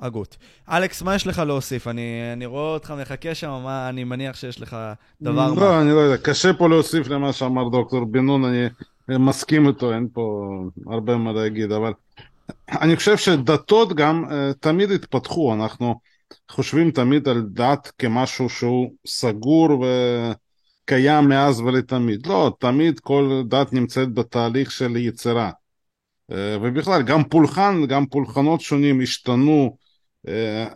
הגות. 0.00 0.36
אלכס, 0.70 1.02
מה 1.02 1.14
יש 1.14 1.26
לך 1.26 1.38
להוסיף? 1.38 1.86
אני, 1.86 2.32
אני 2.32 2.46
רואה 2.46 2.74
אותך 2.74 2.94
מחכה 3.00 3.34
שם, 3.34 3.60
מה, 3.64 3.88
אני 3.88 4.04
מניח 4.04 4.36
שיש 4.36 4.60
לך 4.60 4.76
דבר 5.22 5.48
לא, 5.48 5.54
מה. 5.54 5.80
אני 5.80 5.90
לא 5.90 5.98
יודע, 5.98 6.16
קשה 6.22 6.52
פה 6.52 6.68
להוסיף 6.68 7.08
למה 7.08 7.32
שאמר 7.32 7.68
דוקטור 7.68 8.04
בן 8.04 8.26
נון, 8.26 8.44
אני 8.44 8.68
מסכים 9.08 9.68
איתו, 9.68 9.92
אין 9.92 10.08
פה 10.12 10.54
הרבה 10.86 11.16
מה 11.16 11.32
להגיד, 11.32 11.72
אבל 11.72 11.92
אני 12.70 12.96
חושב 12.96 13.16
שדתות 13.16 13.92
גם 13.92 14.24
uh, 14.24 14.54
תמיד 14.60 14.90
התפתחו, 14.90 15.54
אנחנו 15.54 16.00
חושבים 16.50 16.90
תמיד 16.90 17.28
על 17.28 17.42
דת 17.52 17.92
כמשהו 17.98 18.48
שהוא 18.48 18.90
סגור 19.06 19.84
וקיים 20.84 21.28
מאז 21.28 21.60
ולתמיד. 21.60 22.26
לא, 22.26 22.56
תמיד 22.60 23.00
כל 23.00 23.42
דת 23.48 23.72
נמצאת 23.72 24.14
בתהליך 24.14 24.70
של 24.70 24.96
יצירה. 24.96 25.50
Uh, 26.30 26.34
ובכלל, 26.62 27.02
גם 27.02 27.24
פולחן, 27.24 27.86
גם 27.86 28.06
פולחנות 28.06 28.60
שונים 28.60 29.00
השתנו. 29.00 29.85
Uh, 30.26 30.74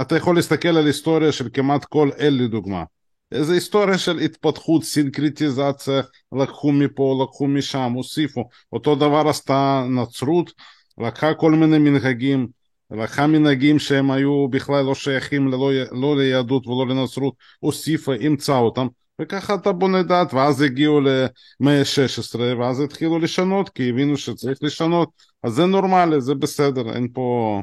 אתה 0.00 0.16
יכול 0.16 0.36
להסתכל 0.36 0.68
על 0.68 0.86
היסטוריה 0.86 1.32
של 1.32 1.48
כמעט 1.52 1.84
כל 1.84 2.10
אל 2.20 2.38
לדוגמה. 2.40 2.84
איזה 3.32 3.54
היסטוריה 3.54 3.98
של 3.98 4.18
התפתחות, 4.18 4.84
סינקרטיזציה, 4.84 6.02
לקחו 6.32 6.72
מפה, 6.72 7.20
לקחו 7.22 7.46
משם, 7.46 7.92
הוסיפו. 7.92 8.48
אותו 8.72 8.94
דבר 8.94 9.28
עשתה 9.28 9.84
נצרות, 9.90 10.52
לקחה 10.98 11.34
כל 11.34 11.52
מיני 11.52 11.78
מנהגים, 11.78 12.46
לקחה 12.90 13.26
מנהגים 13.26 13.78
שהם 13.78 14.10
היו 14.10 14.48
בכלל 14.48 14.84
לא 14.84 14.94
שייכים 14.94 15.48
ללא, 15.48 15.70
לא 15.92 16.16
ליהדות 16.16 16.66
ולא 16.66 16.86
לנצרות, 16.88 17.34
הוסיפה, 17.60 18.12
אימצה 18.14 18.58
אותם, 18.58 18.86
וככה 19.20 19.54
אתה 19.54 19.72
בונה 19.72 20.02
דת, 20.02 20.34
ואז 20.34 20.60
הגיעו 20.60 21.00
למאה 21.00 21.80
ה-16, 21.80 22.38
ואז 22.58 22.80
התחילו 22.80 23.18
לשנות, 23.18 23.68
כי 23.68 23.90
הבינו 23.90 24.16
שצריך 24.16 24.58
לשנות, 24.62 25.08
אז 25.42 25.52
זה 25.52 25.66
נורמלי, 25.66 26.20
זה 26.20 26.34
בסדר, 26.34 26.94
אין 26.94 27.08
פה, 27.12 27.60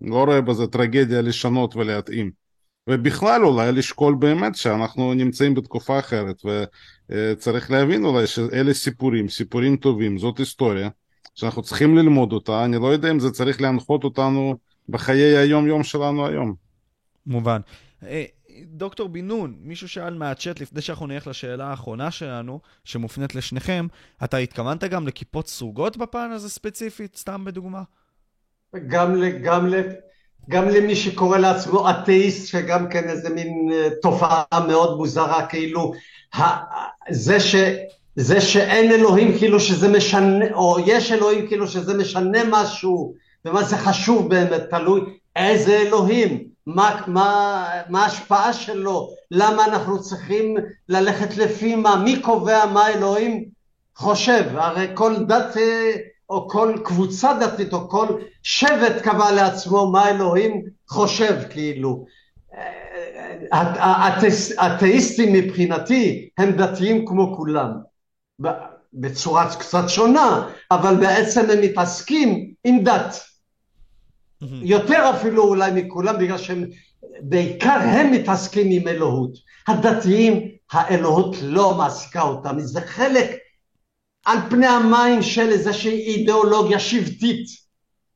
לא 0.00 0.24
רואה 0.24 0.40
בזה 0.40 0.66
טרגדיה 0.66 1.22
לשנות 1.22 1.76
ולהתאים. 1.76 2.30
ובכלל 2.90 3.44
אולי 3.44 3.72
לשקול 3.72 4.14
באמת 4.14 4.56
שאנחנו 4.56 5.14
נמצאים 5.14 5.54
בתקופה 5.54 5.98
אחרת 5.98 6.42
וצריך 7.08 7.70
להבין 7.70 8.04
אולי 8.04 8.26
שאלה 8.26 8.74
סיפורים, 8.74 9.28
סיפורים 9.28 9.76
טובים, 9.76 10.18
זאת 10.18 10.38
היסטוריה 10.38 10.88
שאנחנו 11.34 11.62
צריכים 11.62 11.96
ללמוד 11.96 12.32
אותה, 12.32 12.64
אני 12.64 12.76
לא 12.76 12.86
יודע 12.86 13.10
אם 13.10 13.18
זה 13.20 13.30
צריך 13.30 13.60
להנחות 13.60 14.04
אותנו 14.04 14.54
בחיי 14.88 15.36
היום-יום 15.36 15.84
שלנו 15.84 16.26
היום. 16.26 16.54
מובן. 17.26 17.60
אה, 18.02 18.24
דוקטור 18.64 19.08
בן 19.08 19.26
נון, 19.26 19.56
מישהו 19.60 19.88
שאל 19.88 20.14
מהצ'אט 20.14 20.60
לפני 20.60 20.80
שאנחנו 20.80 21.06
נלך 21.06 21.26
לשאלה 21.26 21.66
האחרונה 21.66 22.10
שלנו, 22.10 22.60
שמופנית 22.84 23.34
לשניכם, 23.34 23.86
אתה 24.24 24.36
התכוונת 24.36 24.84
גם 24.84 25.06
לכיפות 25.06 25.48
סרוגות 25.48 25.96
בפן 25.96 26.30
הזה 26.30 26.48
ספציפית, 26.48 27.16
סתם 27.16 27.44
בדוגמה? 27.44 27.82
גם, 28.88 29.22
גם 29.42 29.74
גם 30.48 30.68
למי 30.68 30.96
שקורא 30.96 31.38
לעצמו 31.38 31.90
אתאיסט, 31.90 32.48
שגם 32.48 32.88
כן 32.88 33.08
איזה 33.08 33.30
מין 33.30 33.70
אה, 33.72 33.88
תופעה 34.02 34.44
מאוד 34.68 34.96
מוזרה, 34.96 35.46
כאילו 35.46 35.92
זה, 37.10 37.40
ש, 37.40 37.54
זה 38.16 38.40
שאין 38.40 38.92
אלוהים 38.92 39.38
כאילו 39.38 39.60
שזה 39.60 39.88
משנה, 39.88 40.44
או 40.52 40.76
יש 40.86 41.12
אלוהים 41.12 41.48
כאילו 41.48 41.68
שזה 41.68 41.98
משנה 41.98 42.38
משהו, 42.50 43.14
ומה 43.44 43.62
זה 43.62 43.76
חשוב 43.76 44.28
באמת, 44.30 44.62
תלוי 44.70 45.00
איזה 45.36 45.76
אלוהים, 45.76 46.44
מה, 46.66 47.00
מה, 47.06 47.64
מה 47.88 48.02
ההשפעה 48.02 48.52
שלו, 48.52 49.10
למה 49.30 49.64
אנחנו 49.64 50.02
צריכים 50.02 50.56
ללכת 50.88 51.36
לפי 51.36 51.74
מה, 51.74 51.96
מי 51.96 52.20
קובע 52.20 52.66
מה 52.66 52.88
אלוהים 52.88 53.44
חושב, 53.96 54.44
הרי 54.54 54.86
כל 54.94 55.24
דת 55.24 55.56
אה, 55.56 55.92
או 56.30 56.48
כל 56.48 56.74
קבוצה 56.84 57.32
דתית 57.40 57.72
או 57.72 57.88
כל 57.88 58.06
שבט 58.42 59.02
קבע 59.02 59.32
לעצמו 59.32 59.90
מה 59.90 60.10
אלוהים 60.10 60.64
חושב 60.88 61.34
כאילו. 61.50 62.04
האתאיסטים 63.50 65.32
מבחינתי 65.32 66.28
הם 66.38 66.52
דתיים 66.52 67.06
כמו 67.06 67.36
כולם. 67.36 67.70
בצורה 68.94 69.56
קצת 69.56 69.88
שונה 69.88 70.48
אבל 70.70 70.96
בעצם 70.96 71.50
הם 71.50 71.60
מתעסקים 71.60 72.52
עם 72.64 72.84
דת. 72.84 73.16
יותר 74.62 75.10
אפילו 75.10 75.42
אולי 75.42 75.82
מכולם 75.82 76.18
בגלל 76.18 76.38
שהם 76.38 76.64
בעיקר 77.20 77.78
הם 77.82 78.12
מתעסקים 78.12 78.66
עם 78.70 78.88
אלוהות. 78.88 79.32
הדתיים 79.68 80.48
האלוהות 80.72 81.36
לא 81.42 81.74
מעסיקה 81.74 82.22
אותם. 82.22 82.60
זה 82.60 82.80
חלק 82.80 83.30
על 84.28 84.38
פני 84.50 84.66
המים 84.66 85.22
של 85.22 85.48
איזושהי 85.48 86.16
אידיאולוגיה 86.16 86.78
שבטית, 86.78 87.46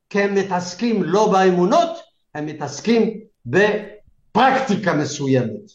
כי 0.09 0.21
הם 0.21 0.35
מתעסקים 0.35 1.03
לא 1.03 1.31
באמונות, 1.31 1.89
הם 2.35 2.45
מתעסקים 2.45 3.19
בפרקטיקה 3.45 4.93
מסוימת. 4.93 5.71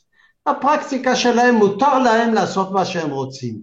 הפרקטיקה 0.46 1.16
שלהם 1.16 1.54
מותר 1.54 1.98
להם 1.98 2.34
לעשות 2.34 2.72
מה 2.72 2.84
שהם 2.84 3.10
רוצים, 3.10 3.58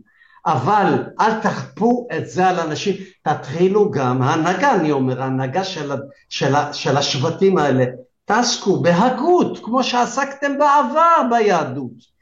אבל 0.46 1.04
אל 1.20 1.42
תכפו 1.42 2.08
את 2.18 2.30
זה 2.30 2.48
על 2.48 2.60
אנשים, 2.60 2.96
תתחילו 3.24 3.92
גם, 3.92 4.22
ההנהגה 4.22 4.76
אני 4.76 4.92
אומר, 4.92 5.22
ההנהגה 5.22 5.64
של, 5.64 5.92
של, 6.30 6.54
של 6.72 6.98
השבטים 6.98 7.58
האלה, 7.58 7.86
תעסקו 8.26 8.82
בהגות, 8.82 9.60
כמו 9.64 9.84
שעסקתם 9.84 10.58
בעבר 10.58 11.22
ביהדות. 11.30 12.15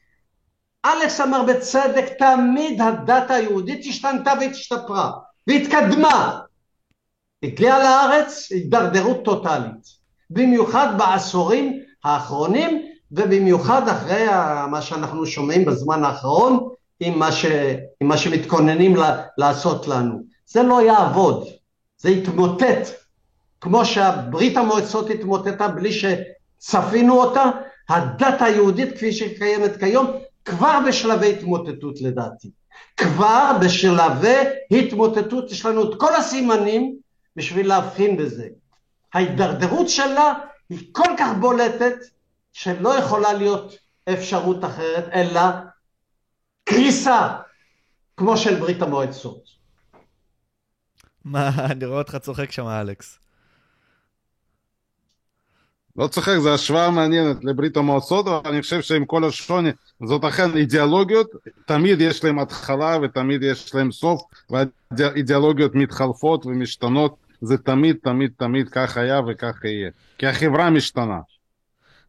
אלכס 0.85 1.21
אמר 1.21 1.43
בצדק, 1.43 2.05
תמיד 2.19 2.81
הדת 2.81 3.31
היהודית 3.31 3.85
השתנתה 3.89 4.33
והשתפרה, 4.39 5.11
והתקדמה. 5.47 6.39
הגיעה 7.43 7.79
לארץ 7.79 8.47
הידרדרות 8.51 9.25
טוטאלית, 9.25 10.03
במיוחד 10.29 10.97
בעשורים 10.97 11.79
האחרונים, 12.03 12.85
ובמיוחד 13.11 13.87
אחרי 13.87 14.25
מה 14.71 14.81
שאנחנו 14.81 15.25
שומעים 15.25 15.65
בזמן 15.65 16.03
האחרון, 16.03 16.69
עם 16.99 17.19
מה, 17.19 17.31
ש, 17.31 17.45
עם 18.01 18.07
מה 18.07 18.17
שמתכוננים 18.17 18.95
לעשות 19.37 19.87
לנו. 19.87 20.23
זה 20.45 20.63
לא 20.63 20.81
יעבוד, 20.81 21.47
זה 21.97 22.09
יתמוטט. 22.09 22.89
כמו 23.61 23.85
שהברית 23.85 24.57
המועצות 24.57 25.09
התמוטטה 25.09 25.67
בלי 25.67 25.89
שצפינו 25.91 27.21
אותה, 27.21 27.43
הדת 27.89 28.41
היהודית 28.41 28.95
כפי 28.95 29.11
שהיא 29.11 29.37
קיימת 29.37 29.77
כיום 29.79 30.07
כבר 30.45 30.79
בשלבי 30.87 31.33
התמוטטות 31.33 32.01
לדעתי. 32.01 32.51
כבר 32.97 33.51
בשלבי 33.61 34.43
התמוטטות 34.71 35.51
יש 35.51 35.65
לנו 35.65 35.91
את 35.91 35.99
כל 35.99 36.15
הסימנים 36.15 36.97
בשביל 37.35 37.67
להבחין 37.67 38.17
בזה. 38.17 38.47
ההידרדרות 39.13 39.89
שלה 39.89 40.33
היא 40.69 40.89
כל 40.91 41.15
כך 41.19 41.29
בולטת 41.39 41.95
שלא 42.53 42.97
יכולה 42.97 43.33
להיות 43.33 43.73
אפשרות 44.13 44.65
אחרת 44.65 45.09
אלא 45.13 45.41
קריסה 46.63 47.37
כמו 48.17 48.37
של 48.37 48.59
ברית 48.59 48.81
המועצות. 48.81 49.43
מה, 51.25 51.49
אני 51.71 51.85
רואה 51.85 51.99
אותך 51.99 52.15
צוחק 52.15 52.51
שם 52.51 52.67
אלכס. 52.67 53.22
לא 55.95 56.07
צוחק, 56.07 56.37
זו 56.37 56.53
השוואה 56.53 56.91
מעניינת 56.91 57.43
לברית 57.43 57.77
המועצות, 57.77 58.27
אבל 58.27 58.51
אני 58.51 58.61
חושב 58.61 58.81
שעם 58.81 59.05
כל 59.05 59.23
השוני, 59.23 59.69
זאת 60.05 60.23
אכן 60.23 60.57
אידיאולוגיות, 60.57 61.29
תמיד 61.65 62.01
יש 62.01 62.23
להם 62.23 62.39
התחלה 62.39 62.97
ותמיד 63.03 63.43
יש 63.43 63.75
להם 63.75 63.91
סוף, 63.91 64.21
והאידיאולוגיות 64.49 65.75
מתחלפות 65.75 66.45
ומשתנות, 66.45 67.15
זה 67.41 67.57
תמיד, 67.57 67.95
תמיד, 68.03 68.31
תמיד 68.37 68.69
כך 68.69 68.97
היה 68.97 69.21
וכך 69.27 69.63
יהיה. 69.63 69.89
כי 70.17 70.27
החברה 70.27 70.69
משתנה. 70.69 71.19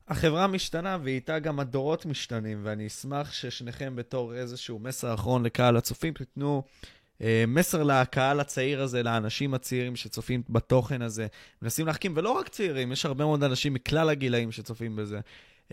החברה 0.09 0.47
משתנה 0.47 0.99
ואיתה 1.03 1.39
גם 1.39 1.61
הדורות 1.61 2.07
משתנים, 2.07 2.61
ואני 2.63 2.87
אשמח 2.87 3.33
ששניכם 3.33 3.97
בתור 3.97 4.35
איזשהו 4.35 4.79
מסר 4.79 5.15
אחרון 5.15 5.43
לקהל 5.43 5.77
הצופים, 5.77 6.13
תיתנו 6.13 6.63
מסר 7.47 7.83
לקהל 7.83 8.41
הצעיר 8.41 8.83
הזה, 8.83 9.03
לאנשים 9.03 9.55
הצעירים 9.55 9.97
שצופים 9.97 10.43
בתוכן 10.49 11.03
הזה, 11.03 11.27
מנסים 11.63 11.87
להחכים, 11.87 12.13
ולא 12.17 12.31
רק 12.31 12.49
צעירים, 12.49 12.93
יש 12.93 13.07
הרבה 13.07 13.25
מאוד 13.25 13.45
אנשים 13.45 13.75
מכלל 13.75 14.09
הגילאים 14.09 14.53
שצופים 14.53 14.97
בזה. 14.97 15.21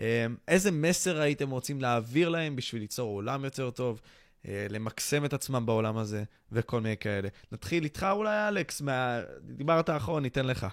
אה, 0.00 0.26
איזה 0.48 0.70
מסר 0.70 1.20
הייתם 1.20 1.50
רוצים 1.50 1.80
להעביר 1.80 2.28
להם 2.28 2.56
בשביל 2.56 2.82
ליצור 2.82 3.10
עולם 3.10 3.44
יותר 3.44 3.70
טוב? 3.70 4.00
אה, 4.48 4.66
למקסם 4.70 5.24
את 5.24 5.32
עצמם 5.32 5.66
בעולם 5.66 5.96
הזה, 5.96 6.24
וכל 6.52 6.80
מיני 6.80 6.96
כאלה. 6.96 7.28
נתחיל 7.52 7.84
איתך 7.84 8.06
אולי, 8.10 8.48
אלכס, 8.48 8.80
מה... 8.80 9.20
דיברת 9.42 9.88
האחרון, 9.88 10.22
ניתן 10.22 10.46
לך. 10.46 10.66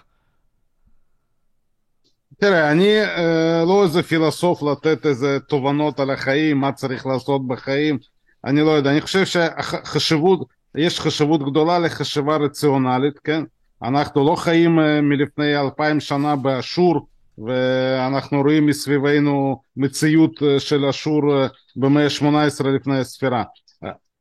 תראה, 2.38 2.72
אני 2.72 3.00
אה, 3.00 3.64
לא 3.66 3.84
איזה 3.84 4.02
פילוסוף 4.02 4.62
לתת 4.62 5.06
איזה 5.06 5.40
תובנות 5.40 6.00
על 6.00 6.10
החיים, 6.10 6.58
מה 6.58 6.72
צריך 6.72 7.06
לעשות 7.06 7.48
בחיים, 7.48 7.98
אני 8.44 8.60
לא 8.60 8.70
יודע. 8.70 8.90
אני 8.90 9.00
חושב 9.00 9.24
שחשיבות, 9.24 10.48
יש 10.74 11.00
חשיבות 11.00 11.42
גדולה 11.42 11.78
לחשיבה 11.78 12.36
רציונלית, 12.36 13.18
כן? 13.18 13.44
אנחנו 13.82 14.26
לא 14.26 14.36
חיים 14.36 14.80
אה, 14.80 15.00
מלפני 15.00 15.56
אלפיים 15.60 16.00
שנה 16.00 16.36
באשור, 16.36 17.08
ואנחנו 17.38 18.42
רואים 18.42 18.66
מסביבנו 18.66 19.62
מציאות 19.76 20.42
אה, 20.42 20.60
של 20.60 20.84
אשור 20.84 21.34
אה, 21.34 21.46
במאה 21.76 22.04
ה-18 22.04 22.66
לפני 22.68 22.98
הספירה. 22.98 23.42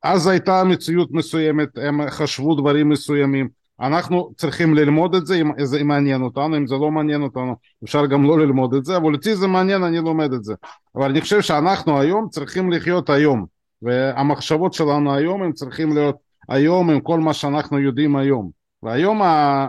אז 0.04 0.28
הייתה 0.28 0.64
מציאות 0.64 1.12
מסוימת, 1.12 1.70
הם 1.78 2.10
חשבו 2.10 2.56
דברים 2.56 2.90
מסוימים. 2.90 3.50
אנחנו 3.82 4.32
צריכים 4.38 4.74
ללמוד 4.74 5.16
את 5.16 5.26
זה 5.26 5.36
אם 5.36 5.66
זה 5.66 5.84
מעניין 5.84 6.22
אותנו, 6.22 6.58
אם 6.58 6.68
זה 6.68 6.76
לא 6.76 6.92
מעניין 6.92 7.22
אותנו 7.22 7.56
אפשר 7.84 8.06
גם 8.06 8.24
לא 8.24 8.40
ללמוד 8.40 8.74
את 8.74 8.86
זה, 8.86 8.98
אבל 8.98 9.14
אותי 9.14 9.36
זה 9.36 9.48
מעניין, 9.48 9.84
אני 9.84 9.98
לומד 9.98 10.34
את 10.34 10.44
זה. 10.44 10.54
אבל 10.96 11.10
אני 11.10 11.22
חושב 11.22 11.42
שאנחנו 11.42 12.00
היום 12.00 12.28
צריכים 12.30 12.72
לחיות 12.72 13.10
היום, 13.10 13.46
והמחשבות 13.82 14.74
שלנו 14.74 15.14
היום 15.14 15.44
הם 15.44 15.54
צריכים 15.54 15.94
להיות 15.94 16.16
היום 16.50 16.90
עם 16.90 17.02
כל 17.02 17.20
מה 17.20 17.34
שאנחנו 17.34 17.80
יודעים 17.80 18.16
היום. 18.16 18.52
והיום 18.84 19.22
ה... 19.22 19.68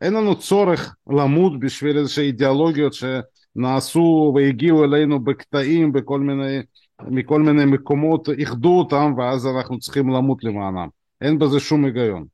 אין 0.00 0.14
לנו 0.14 0.38
צורך 0.38 0.94
למות 1.10 1.60
בשביל 1.60 1.98
איזושהי 1.98 2.26
אידיאולוגיות 2.26 2.92
שנעשו 2.92 4.32
והגיעו 4.36 4.84
אלינו 4.84 5.24
בקטעים 5.24 5.92
בכל 5.92 6.20
מיני, 6.20 6.58
מכל 7.02 7.42
מיני 7.42 7.64
מקומות, 7.64 8.28
איחדו 8.28 8.78
אותם 8.78 9.12
ואז 9.18 9.46
אנחנו 9.46 9.78
צריכים 9.78 10.08
למות 10.08 10.44
למענם. 10.44 10.88
אין 11.20 11.38
בזה 11.38 11.60
שום 11.60 11.84
היגיון. 11.84 12.24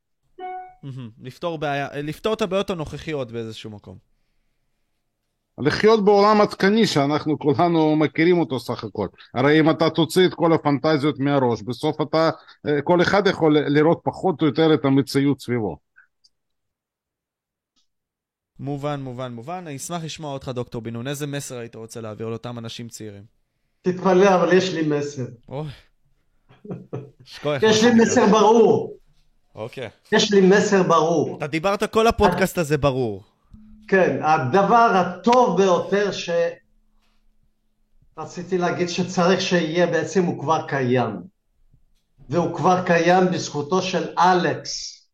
לפתור, 1.23 1.59
בעיה, 1.59 1.89
לפתור 2.03 2.35
את 2.35 2.43
הבעיות 2.43 2.71
הנוכחיות 2.71 3.33
באיזשהו 3.33 3.71
מקום. 3.71 4.06
לחיות 5.59 6.05
בעולם 6.05 6.41
עדכני 6.41 6.87
שאנחנו 6.87 7.39
כולנו 7.39 7.97
מכירים 7.97 8.39
אותו 8.39 8.61
סך 8.61 8.85
הכל. 8.85 9.07
הרי 9.35 9.61
אם 9.61 9.71
אתה 9.71 9.91
תוציא 9.91 10.27
את 10.27 10.35
כל 10.35 10.53
הפנטזיות 10.53 11.19
מהראש, 11.19 11.63
בסוף 11.63 12.01
אתה, 12.01 12.31
כל 12.85 13.03
אחד 13.03 13.27
יכול 13.27 13.59
לראות 13.59 14.01
פחות 14.05 14.43
או 14.43 14.47
יותר 14.47 14.75
את 14.75 14.85
המציאות 14.85 15.41
סביבו. 15.41 15.77
מובן, 18.61 19.01
מובן, 19.01 19.33
מובן. 19.33 19.65
אני 19.67 19.77
אשמח 19.77 20.05
לשמוע 20.05 20.33
אותך, 20.33 20.49
דוקטור 20.49 20.83
בן 20.83 20.93
נון. 20.93 21.09
איזה 21.09 21.27
מסר 21.27 21.59
היית 21.59 21.75
רוצה 21.75 22.01
להעביר 22.01 22.29
לאותם 22.29 22.59
אנשים 22.59 22.89
צעירים? 22.89 23.23
תתפלא, 23.83 24.35
אבל 24.35 24.53
יש 24.53 24.75
לי 24.75 24.89
מסר. 24.89 25.25
אוי. 25.49 25.69
יש 27.63 27.85
לי 27.85 27.91
מסר 27.95 28.27
ברור. 28.27 28.97
אוקיי. 29.55 29.89
יש 30.13 30.33
לי 30.33 30.41
מסר 30.41 30.83
ברור. 30.83 31.37
אתה 31.39 31.47
דיברת 31.47 31.93
כל 31.93 32.07
הפודקאסט 32.07 32.59
הזה 32.59 32.79
ברור. 32.79 33.36
כן, 33.89 34.19
הדבר 34.23 34.93
הטוב 34.95 35.57
ביותר 35.57 36.13
ש... 36.13 36.31
רציתי 38.19 38.59
להגיד 38.59 38.89
שצריך 38.89 39.41
שיהיה, 39.41 39.87
בעצם 39.87 40.25
הוא 40.25 40.41
כבר 40.41 40.67
קיים. 40.69 41.17
והוא 42.29 42.57
כבר 42.57 42.83
קיים 42.87 43.27
בזכותו 43.33 43.83
של 43.83 44.15
אלכס. 44.19 45.07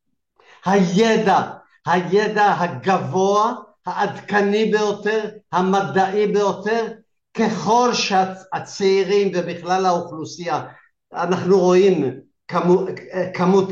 הידע 0.65 1.51
הידע 1.86 2.55
הגבוה, 2.59 3.55
העדכני 3.86 4.70
ביותר, 4.70 5.31
המדעי 5.53 6.27
ביותר, 6.27 6.86
ככל 7.35 7.90
שהצעירים 7.94 9.32
ובכלל 9.35 9.86
האוכלוסייה, 9.86 10.65
אנחנו 11.12 11.59
רואים 11.59 12.20
כמות, 12.49 12.89
כמות, 13.35 13.69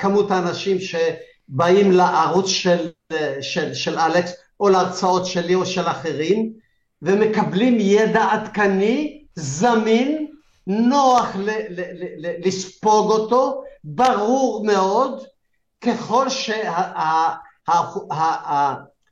כמות 0.00 0.30
האנשים 0.30 0.76
שבאים 0.80 1.92
לערוץ 1.92 2.46
של, 2.46 2.90
של, 3.40 3.74
של 3.74 3.98
אלכס 3.98 4.32
או 4.60 4.68
להרצאות 4.68 5.26
שלי 5.26 5.54
או 5.54 5.66
של 5.66 5.88
אחרים 5.88 6.52
ומקבלים 7.02 7.76
ידע 7.80 8.24
עדכני, 8.32 9.24
זמין, 9.34 10.26
נוח 10.66 11.36
ל, 11.36 11.50
ל, 11.50 11.80
ל, 12.16 12.46
לספוג 12.46 13.10
אותו, 13.10 13.62
ברור 13.84 14.64
מאוד, 14.66 15.24
ככל 15.80 16.26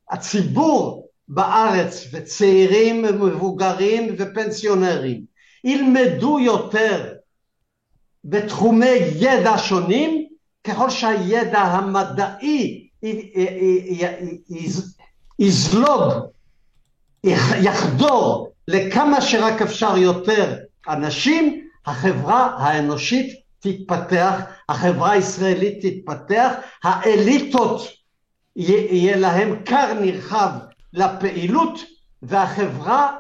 שהציבור 0.09 1.09
בארץ 1.29 2.07
וצעירים 2.13 3.05
ומבוגרים 3.09 4.15
ופנסיונרים 4.19 5.25
ילמדו 5.65 6.41
יותר 6.41 7.15
בתחומי 8.25 8.97
ידע 9.17 9.59
שונים 9.59 10.27
ככל 10.65 10.91
שהידע 10.91 11.61
המדעי 11.61 12.90
יזלוג, 15.39 16.13
יחדור 17.63 18.53
לכמה 18.69 19.21
שרק 19.21 19.63
אפשר 19.63 19.97
יותר 19.97 20.57
אנשים, 20.89 21.67
החברה 21.87 22.57
האנושית 22.59 23.41
תתפתח, 23.61 24.41
החברה 24.69 25.11
הישראלית 25.13 25.87
תתפתח, 25.87 26.53
האליטות 26.85 27.89
יהיה 28.57 29.17
להם 29.17 29.65
כר 29.65 29.93
נרחב 30.01 30.51
לפעילות 30.93 31.81
והחברה 32.23 33.17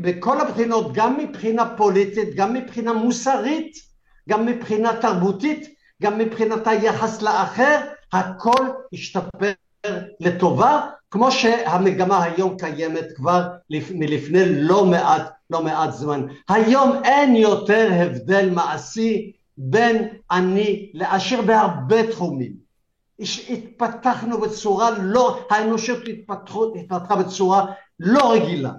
בכל 0.00 0.40
הבחינות, 0.40 0.92
גם 0.92 1.18
מבחינה 1.18 1.76
פוליטית, 1.76 2.34
גם 2.34 2.54
מבחינה 2.54 2.92
מוסרית, 2.92 3.76
גם 4.28 4.46
מבחינה 4.46 5.00
תרבותית, 5.00 5.74
גם 6.02 6.18
מבחינת 6.18 6.66
היחס 6.66 7.22
לאחר, 7.22 7.80
הכל 8.12 8.66
ישתפר 8.92 9.52
לטובה, 10.20 10.86
כמו 11.10 11.32
שהמגמה 11.32 12.22
היום 12.24 12.58
קיימת 12.58 13.04
כבר 13.16 13.48
מלפני 13.70 14.42
לא 14.46 14.86
מעט 14.86 15.36
לא 15.50 15.62
מעט 15.62 15.92
זמן. 15.92 16.26
היום 16.48 17.04
אין 17.04 17.36
יותר 17.36 17.88
הבדל 17.92 18.50
מעשי 18.50 19.32
בין 19.58 20.08
אני 20.30 20.90
לעשיר 20.94 21.42
בהרבה 21.42 22.12
תחומים. 22.12 22.52
התפתחנו 23.50 24.40
בצורה 24.40 24.90
לא, 24.90 25.46
האנושות 25.50 25.98
התפתחו, 26.08 26.74
התפתחה 26.76 27.16
בצורה 27.16 27.66
לא 28.00 28.32
רגילה. 28.32 28.72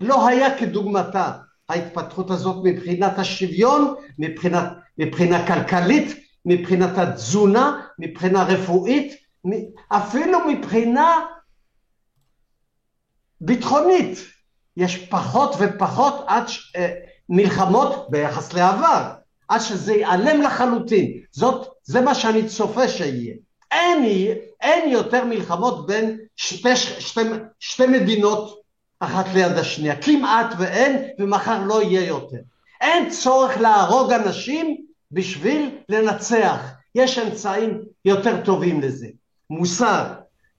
לא 0.00 0.28
היה 0.28 0.58
כדוגמתה 0.58 1.32
ההתפתחות 1.68 2.30
הזאת 2.30 2.56
מבחינת 2.64 3.18
השוויון, 3.18 3.94
מבחינת, 4.18 4.72
מבחינה 4.98 5.46
כלכלית, 5.46 6.23
מבחינת 6.44 6.98
התזונה, 6.98 7.80
מבחינה 7.98 8.42
רפואית, 8.42 9.14
אפילו 9.88 10.38
מבחינה 10.48 11.26
ביטחונית. 13.40 14.18
יש 14.76 15.08
פחות 15.08 15.54
ופחות 15.58 16.24
עד 16.26 16.48
ש... 16.48 16.72
אה, 16.76 16.94
מלחמות 17.28 18.10
ביחס 18.10 18.52
לעבר, 18.52 19.10
עד 19.48 19.60
שזה 19.60 19.94
ייעלם 19.94 20.42
לחלוטין. 20.42 21.20
זאת, 21.30 21.68
זה 21.82 22.00
מה 22.00 22.14
שאני 22.14 22.48
צופה 22.48 22.88
שיהיה. 22.88 23.34
אין, 23.72 24.04
אין 24.60 24.90
יותר 24.90 25.24
מלחמות 25.24 25.86
בין 25.86 26.18
שתי, 26.36 26.76
שתי, 26.76 27.20
שתי 27.60 27.86
מדינות 27.86 28.60
אחת 29.00 29.26
ליד 29.34 29.52
השנייה. 29.52 30.02
כמעט 30.02 30.54
ואין, 30.58 31.02
ומחר 31.18 31.64
לא 31.64 31.82
יהיה 31.82 32.06
יותר. 32.06 32.38
אין 32.80 33.10
צורך 33.10 33.60
להרוג 33.60 34.12
אנשים 34.12 34.84
בשביל 35.14 35.78
לנצח. 35.88 36.60
יש 36.94 37.18
אמצעים 37.18 37.82
יותר 38.04 38.44
טובים 38.44 38.80
לזה. 38.80 39.06
מוסר, 39.50 40.04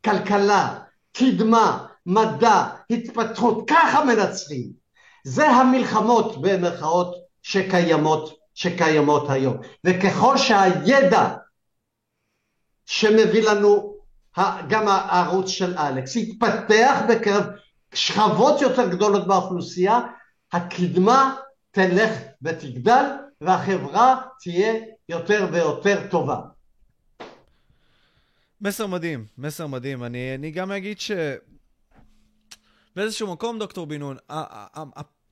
כלכלה, 0.06 0.80
קדמה, 1.18 1.88
מדע, 2.06 2.64
התפתחות, 2.90 3.70
ככה 3.70 4.06
מנצחים. 4.06 4.72
זה 5.24 5.50
המלחמות 5.50 6.42
במרכאות 6.42 7.16
שקיימות, 7.42 8.38
שקיימות 8.54 9.30
היום. 9.30 9.58
וככל 9.84 10.38
שהידע 10.38 11.36
שמביא 12.86 13.50
לנו 13.50 13.96
גם 14.70 14.88
הערוץ 14.88 15.50
של 15.50 15.78
אלכס 15.78 16.16
יתפתח 16.16 17.02
בקרב 17.10 17.44
שכבות 17.94 18.62
יותר 18.62 18.90
גדולות 18.90 19.28
באוכלוסייה, 19.28 20.00
הקדמה 20.54 21.36
תלך 21.72 22.12
ותגדל 22.42 23.06
והחברה 23.42 24.22
תהיה 24.42 24.74
יותר 25.10 25.48
ויותר 25.52 26.08
טובה. 26.12 26.42
מסר 28.62 28.88
מדהים, 28.88 29.26
מסר 29.38 29.68
מדהים. 29.68 30.04
אני, 30.04 30.36
אני 30.36 30.52
גם 30.52 30.72
אגיד 30.72 31.00
ש... 31.00 31.12
באיזשהו 32.96 33.34
מקום, 33.34 33.60
דוקטור 33.60 33.86
בן 33.88 34.00
נון, 34.00 34.18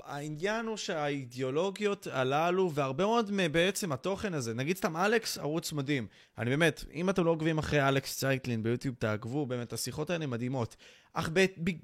העניין 0.04 0.66
הוא 0.66 0.78
שהאידיאולוגיות 0.78 2.08
הללו, 2.12 2.72
והרבה 2.74 3.06
מאוד 3.06 3.32
בעצם 3.52 3.92
התוכן 3.92 4.34
הזה, 4.34 4.54
נגיד 4.54 4.78
סתם 4.78 4.98
אלכס, 4.98 5.38
ערוץ 5.38 5.74
מדהים. 5.74 6.08
אני 6.38 6.50
באמת, 6.50 6.84
אם 6.94 7.10
אתם 7.10 7.26
לא 7.26 7.32
עוקבים 7.32 7.58
אחרי 7.58 7.88
אלכס 7.88 8.18
צייטלין 8.18 8.64
ביוטיוב, 8.64 8.96
תעקבו, 9.00 9.46
באמת, 9.46 9.74
השיחות 9.74 10.10
האלה 10.10 10.28
מדהימות. 10.28 10.76
אך 11.14 11.30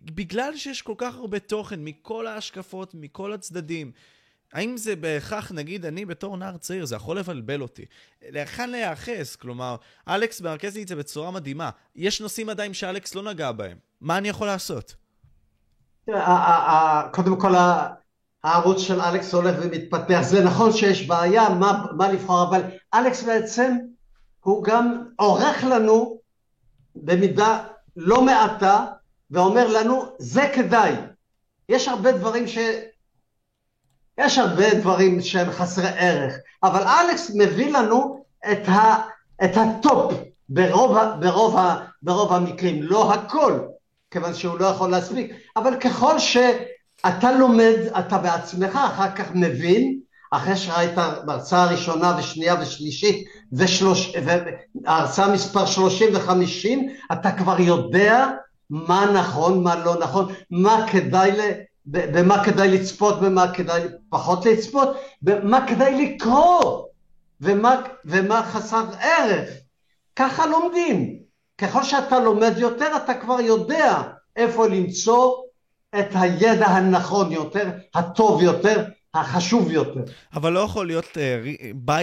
בגלל 0.06 0.58
שיש 0.58 0.82
כל 0.82 0.96
כך 0.98 1.16
הרבה 1.16 1.40
תוכן 1.40 1.84
מכל 1.84 2.28
ההשקפות, 2.28 2.94
מכל 2.94 3.34
הצדדים, 3.34 3.92
האם 4.54 4.78
זה 4.78 4.96
בהכרח, 4.96 5.52
נגיד, 5.52 5.86
אני 5.86 6.06
בתור 6.06 6.38
נער 6.38 6.58
צעיר, 6.58 6.86
זה 6.86 6.96
יכול 6.96 7.20
לבלבל 7.20 7.62
אותי. 7.62 7.86
להיכן 8.22 8.70
להיאחז? 8.70 9.36
כלומר, 9.36 9.76
אלכס 10.08 10.42
מרכז 10.42 10.76
לי 10.76 10.84
את 10.84 10.88
זה 10.88 10.96
בצורה 10.96 11.32
מדהימה. 11.32 11.70
יש 11.96 12.22
נושאים 12.22 12.50
עדיין 12.50 12.74
שאלכס 12.74 13.16
לא 13.16 13.24
נגע 13.24 13.52
בהם. 13.52 13.78
מה 14.02 14.18
אני 14.18 14.30
יכול 14.30 14.48
לעשות? 14.48 14.96
קודם 17.12 17.40
כל, 17.40 17.54
הערוץ 18.44 18.82
של 18.82 19.02
אלכס 19.02 19.34
הולך 19.34 19.56
ומתפתח. 19.62 20.20
זה 20.22 20.44
נכון 20.44 20.72
שיש 20.74 21.08
בעיה, 21.08 21.50
מה, 21.50 21.86
מה 21.98 22.12
לבחור, 22.12 22.44
אבל 22.50 22.62
אלכס 22.94 23.24
בעצם 23.24 23.78
הוא 24.40 24.64
גם 24.64 25.04
עורך 25.16 25.64
לנו 25.64 26.20
במידה 26.96 27.64
לא 27.96 28.22
מעטה, 28.22 28.86
ואומר 29.32 29.68
לנו, 29.68 30.16
זה 30.20 30.42
כדאי. 30.56 30.96
יש 31.70 31.88
הרבה 31.88 32.12
דברים 32.12 32.48
ש... 32.48 32.58
יש 34.20 34.38
הרבה 34.38 34.74
דברים 34.74 35.22
שהם 35.22 35.52
חסרי 35.52 35.90
ערך, 35.98 36.34
אבל 36.64 36.82
אלכס 36.82 37.32
מביא 37.36 37.74
לנו 37.74 38.24
את, 38.52 38.70
ה, 38.70 38.96
את 39.44 39.58
הטופ 39.58 40.14
ברוב, 40.50 40.98
ברוב, 41.20 41.56
ברוב 42.04 42.34
המקרים, 42.34 42.84
לא 42.84 43.14
הכל, 43.14 43.60
כיוון 44.12 44.34
שהוא 44.34 44.60
לא 44.60 44.66
יכול 44.66 44.90
להספיק, 44.90 45.32
אבל 45.56 45.76
ככל 45.76 46.20
שאתה 46.20 47.32
לומד, 47.32 47.76
אתה 48.00 48.18
בעצמך 48.18 48.80
אחר 48.86 49.12
כך 49.12 49.26
מבין, 49.34 50.00
אחרי 50.32 50.56
שראית 50.56 50.96
בהרצאה 51.26 51.64
הראשונה 51.64 52.16
ושנייה 52.20 52.56
ושלישית 52.62 53.28
ושלוש, 53.54 54.14
והרצאה 54.26 55.34
מספר 55.34 55.66
שלושים 55.66 56.10
וחמישים, 56.14 56.90
אתה 57.12 57.32
כבר 57.32 57.60
יודע 57.60 58.28
מה 58.70 59.12
נכון, 59.14 59.64
מה 59.64 59.76
לא 59.76 59.96
נכון, 60.00 60.34
מה 60.52 60.86
כדאי 60.92 61.32
ל... 61.32 61.42
במה 61.92 62.44
כדאי 62.44 62.70
לצפות, 62.72 63.22
במה 63.22 63.54
כדאי 63.54 63.84
פחות 64.10 64.46
לצפות, 64.46 64.98
במה 65.22 65.68
כדאי 65.68 66.06
לקרוא, 66.06 66.86
ומה, 67.42 67.82
ומה 68.06 68.44
חסר 68.44 68.84
ערך. 69.00 69.50
ככה 70.16 70.46
לומדים. 70.46 71.20
ככל 71.58 71.84
שאתה 71.84 72.20
לומד 72.20 72.54
יותר, 72.58 72.98
אתה 73.04 73.14
כבר 73.14 73.40
יודע 73.42 74.02
איפה 74.36 74.68
למצוא 74.68 75.36
את 76.00 76.08
הידע 76.14 76.66
הנכון 76.68 77.32
יותר, 77.32 77.70
הטוב 77.96 78.42
יותר, 78.42 78.84
החשוב 79.14 79.72
יותר. 79.72 80.02
אבל 80.34 80.54
לא 80.54 80.60
יכול 80.60 80.88
להיות 80.88 81.18
uh, 81.18 81.94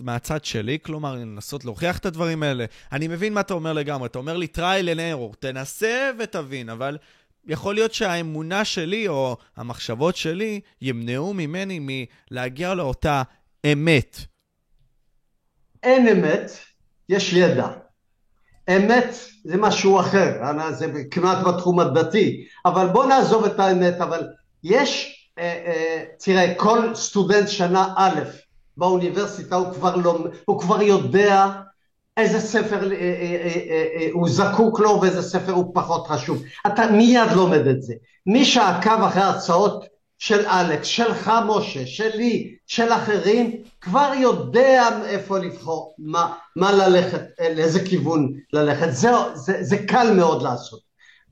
מהצד 0.00 0.44
שלי, 0.44 0.78
כלומר, 0.82 1.14
לנסות 1.14 1.64
להוכיח 1.64 1.98
את 1.98 2.06
הדברים 2.06 2.42
האלה. 2.42 2.64
אני 2.92 3.08
מבין 3.08 3.34
מה 3.34 3.40
אתה 3.40 3.54
אומר 3.54 3.72
לגמרי, 3.72 4.06
אתה 4.06 4.18
אומר 4.18 4.36
לי 4.36 4.46
trial 4.56 4.86
and 4.96 4.98
error, 4.98 5.36
תנסה 5.38 6.10
ותבין, 6.18 6.68
אבל 6.68 6.98
יכול 7.46 7.74
להיות 7.74 7.94
שהאמונה 7.94 8.64
שלי 8.64 9.08
או 9.08 9.36
המחשבות 9.56 10.16
שלי 10.16 10.60
ימנעו 10.80 11.34
ממני 11.34 12.06
מלהגיע 12.30 12.74
לאותה 12.74 13.22
אמת. 13.72 14.16
אין 15.82 16.08
אמת, 16.08 16.50
יש 17.08 17.32
ידע. 17.32 17.68
אמת 18.76 19.14
זה 19.44 19.56
משהו 19.56 20.00
אחר, 20.00 20.32
זה 20.70 20.86
כמעט 21.10 21.46
בתחום 21.46 21.80
הדתי, 21.80 22.46
אבל 22.64 22.86
בוא 22.86 23.06
נעזוב 23.06 23.44
את 23.44 23.60
האמת, 23.60 24.00
אבל 24.00 24.28
יש, 24.64 25.16
אה, 25.38 25.44
אה, 25.66 26.04
תראה, 26.18 26.54
כל 26.56 26.94
סטודנט 26.94 27.48
שנה 27.48 27.94
א' 27.96 28.20
באוניברסיטה 28.76 29.56
הוא 29.56 29.74
כבר, 29.74 29.96
לא, 29.96 30.26
הוא 30.44 30.60
כבר 30.60 30.82
יודע 30.82 31.46
איזה 32.16 32.40
ספר 32.40 32.92
אה, 32.92 32.96
אה, 32.96 33.84
אה, 34.00 34.08
הוא 34.12 34.28
זקוק 34.28 34.80
לו 34.80 35.00
ואיזה 35.02 35.22
ספר 35.22 35.52
הוא 35.52 35.74
פחות 35.74 36.06
חשוב. 36.06 36.42
אתה 36.66 36.86
מיד 36.86 37.30
לומד 37.34 37.66
את 37.66 37.82
זה. 37.82 37.94
מי 38.26 38.44
שעקב 38.44 39.02
אחרי 39.02 39.22
הרצאות 39.22 39.84
של 40.18 40.46
אלכס, 40.46 40.86
שלך 40.86 41.32
משה, 41.46 41.86
שלי, 41.86 42.54
של 42.66 42.92
אחרים, 42.92 43.56
כבר 43.80 44.12
יודע 44.16 44.88
איפה 45.04 45.38
לבחור, 45.38 45.94
מה, 45.98 46.32
מה 46.56 46.72
ללכת, 46.72 47.22
לאיזה 47.56 47.84
כיוון 47.84 48.32
ללכת. 48.52 48.88
זה, 48.90 49.10
זה, 49.34 49.58
זה 49.60 49.78
קל 49.78 50.12
מאוד 50.12 50.42
לעשות. 50.42 50.80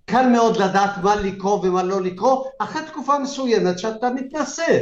קל 0.07 0.27
מאוד 0.27 0.57
לדעת 0.57 0.99
מה 1.03 1.17
לקרוא 1.17 1.59
ומה 1.63 1.83
לא 1.83 2.01
לקרוא, 2.01 2.45
אחרי 2.59 2.83
תקופה 2.87 3.19
מסוימת 3.19 3.79
שאתה 3.79 4.11
מתנסה. 4.11 4.79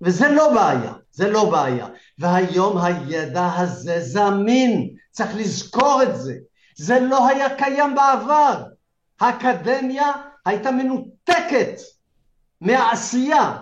וזה 0.00 0.28
לא 0.28 0.54
בעיה, 0.54 0.92
זה 1.12 1.30
לא 1.30 1.50
בעיה. 1.50 1.86
והיום 2.18 2.78
הידע 2.78 3.50
הזה 3.56 4.00
זמין, 4.00 4.93
צריך 5.14 5.30
לזכור 5.36 6.02
את 6.02 6.16
זה. 6.16 6.34
זה 6.76 7.00
לא 7.00 7.28
היה 7.28 7.56
קיים 7.56 7.94
בעבר. 7.94 8.62
האקדמיה 9.20 10.12
הייתה 10.46 10.70
מנותקת 10.70 11.80
מהעשייה 12.60 13.56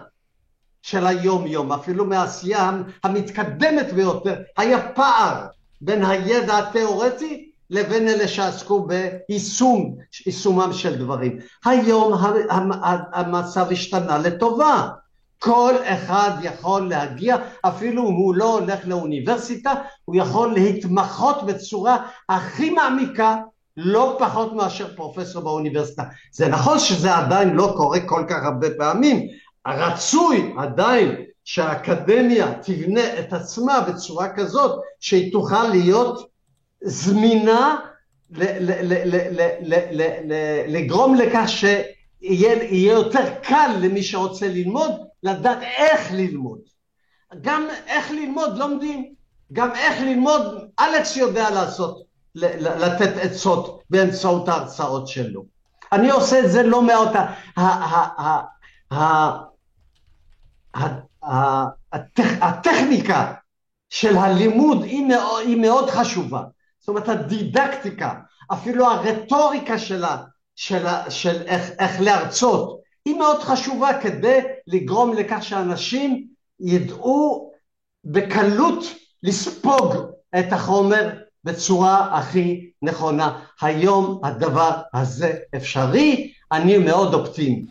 של 0.83 1.07
היום 1.07 1.47
יום, 1.47 1.73
אפילו 1.73 2.05
מהעשייה 2.05 2.70
המתקדמת 3.05 3.93
ביותר. 3.93 4.43
היה 4.57 4.93
פער 4.93 5.47
בין 5.81 6.05
הידע 6.05 6.59
התיאורטי 6.59 7.51
לבין 7.70 8.09
אלה 8.09 8.29
שעסקו 8.29 8.87
ביישום, 8.87 9.97
יישומם 10.27 10.73
של 10.73 10.99
דברים. 10.99 11.39
היום 11.65 12.12
המצב 13.12 13.66
השתנה 13.70 14.19
לטובה. 14.19 14.89
כל 15.43 15.74
אחד 15.85 16.31
יכול 16.43 16.89
להגיע, 16.89 17.36
אפילו 17.62 18.02
הוא 18.02 18.35
לא 18.35 18.59
הולך 18.59 18.81
לאוניברסיטה, 18.85 19.74
הוא 20.05 20.16
יכול 20.16 20.52
להתמחות 20.52 21.47
בצורה 21.47 21.97
הכי 22.28 22.70
מעמיקה, 22.70 23.36
לא 23.77 24.16
פחות 24.19 24.52
מאשר 24.52 24.97
פרופסור 24.97 25.43
באוניברסיטה. 25.43 26.02
זה 26.32 26.48
נכון 26.48 26.78
שזה 26.78 27.14
עדיין 27.14 27.55
לא 27.55 27.74
קורה 27.77 28.01
כל 28.01 28.24
כך 28.28 28.44
הרבה 28.44 28.66
פעמים, 28.78 29.27
רצוי 29.66 30.55
עדיין 30.59 31.14
שהאקדמיה 31.44 32.55
תבנה 32.62 33.19
את 33.19 33.32
עצמה 33.32 33.81
בצורה 33.81 34.28
כזאת 34.28 34.81
שהיא 35.01 35.32
תוכל 35.32 35.69
להיות 35.69 36.28
זמינה 36.82 37.77
לגרום 40.69 41.14
לכך 41.14 41.44
שיהיה 41.47 42.55
יותר 42.70 43.24
קל 43.43 43.70
למי 43.81 44.02
שרוצה 44.02 44.48
ללמוד 44.48 45.11
לדעת 45.23 45.59
איך 45.62 46.12
ללמוד. 46.12 46.59
גם 47.40 47.66
איך 47.86 48.11
ללמוד 48.11 48.59
לומדים, 48.59 49.15
גם 49.53 49.74
איך 49.74 50.01
ללמוד 50.01 50.69
אלכס 50.81 51.16
יודע 51.16 51.51
לעשות, 51.51 52.03
לתת 52.35 53.16
עצות 53.23 53.82
באמצעות 53.90 54.49
ההרצאות 54.49 55.09
שלו. 55.09 55.44
אני 55.93 56.11
עושה 56.11 56.40
את 56.40 56.51
זה 56.51 56.62
לא 56.62 56.82
מאוד, 56.82 57.09
הטכניקה 62.43 63.32
של 63.90 64.16
הלימוד 64.16 64.82
היא 64.82 65.57
מאוד, 65.57 65.90
חשובה, 65.90 66.43
זאת 66.78 66.89
אומרת 66.89 67.09
הדידקטיקה, 67.09 68.15
אפילו 68.53 68.86
הרטוריקה 68.90 69.78
שלה, 69.78 70.16
של, 70.55 70.86
איך 71.78 72.01
להרצות, 72.01 72.82
היא 73.05 73.15
מאוד 73.15 73.41
חשובה 73.41 74.01
כדי 74.03 74.39
לגרום 74.66 75.12
לכך 75.16 75.39
שאנשים 75.43 76.27
ידעו 76.61 77.53
בקלות 78.05 78.85
לספוג 79.23 79.95
את 80.39 80.53
החומר 80.53 81.11
בצורה 81.45 82.19
הכי 82.19 82.70
נכונה. 82.83 83.41
היום 83.61 84.20
הדבר 84.24 84.81
הזה 84.95 85.35
אפשרי, 85.57 86.33
אני 86.53 86.79
מאוד 86.79 87.15
אופטימי. 87.15 87.66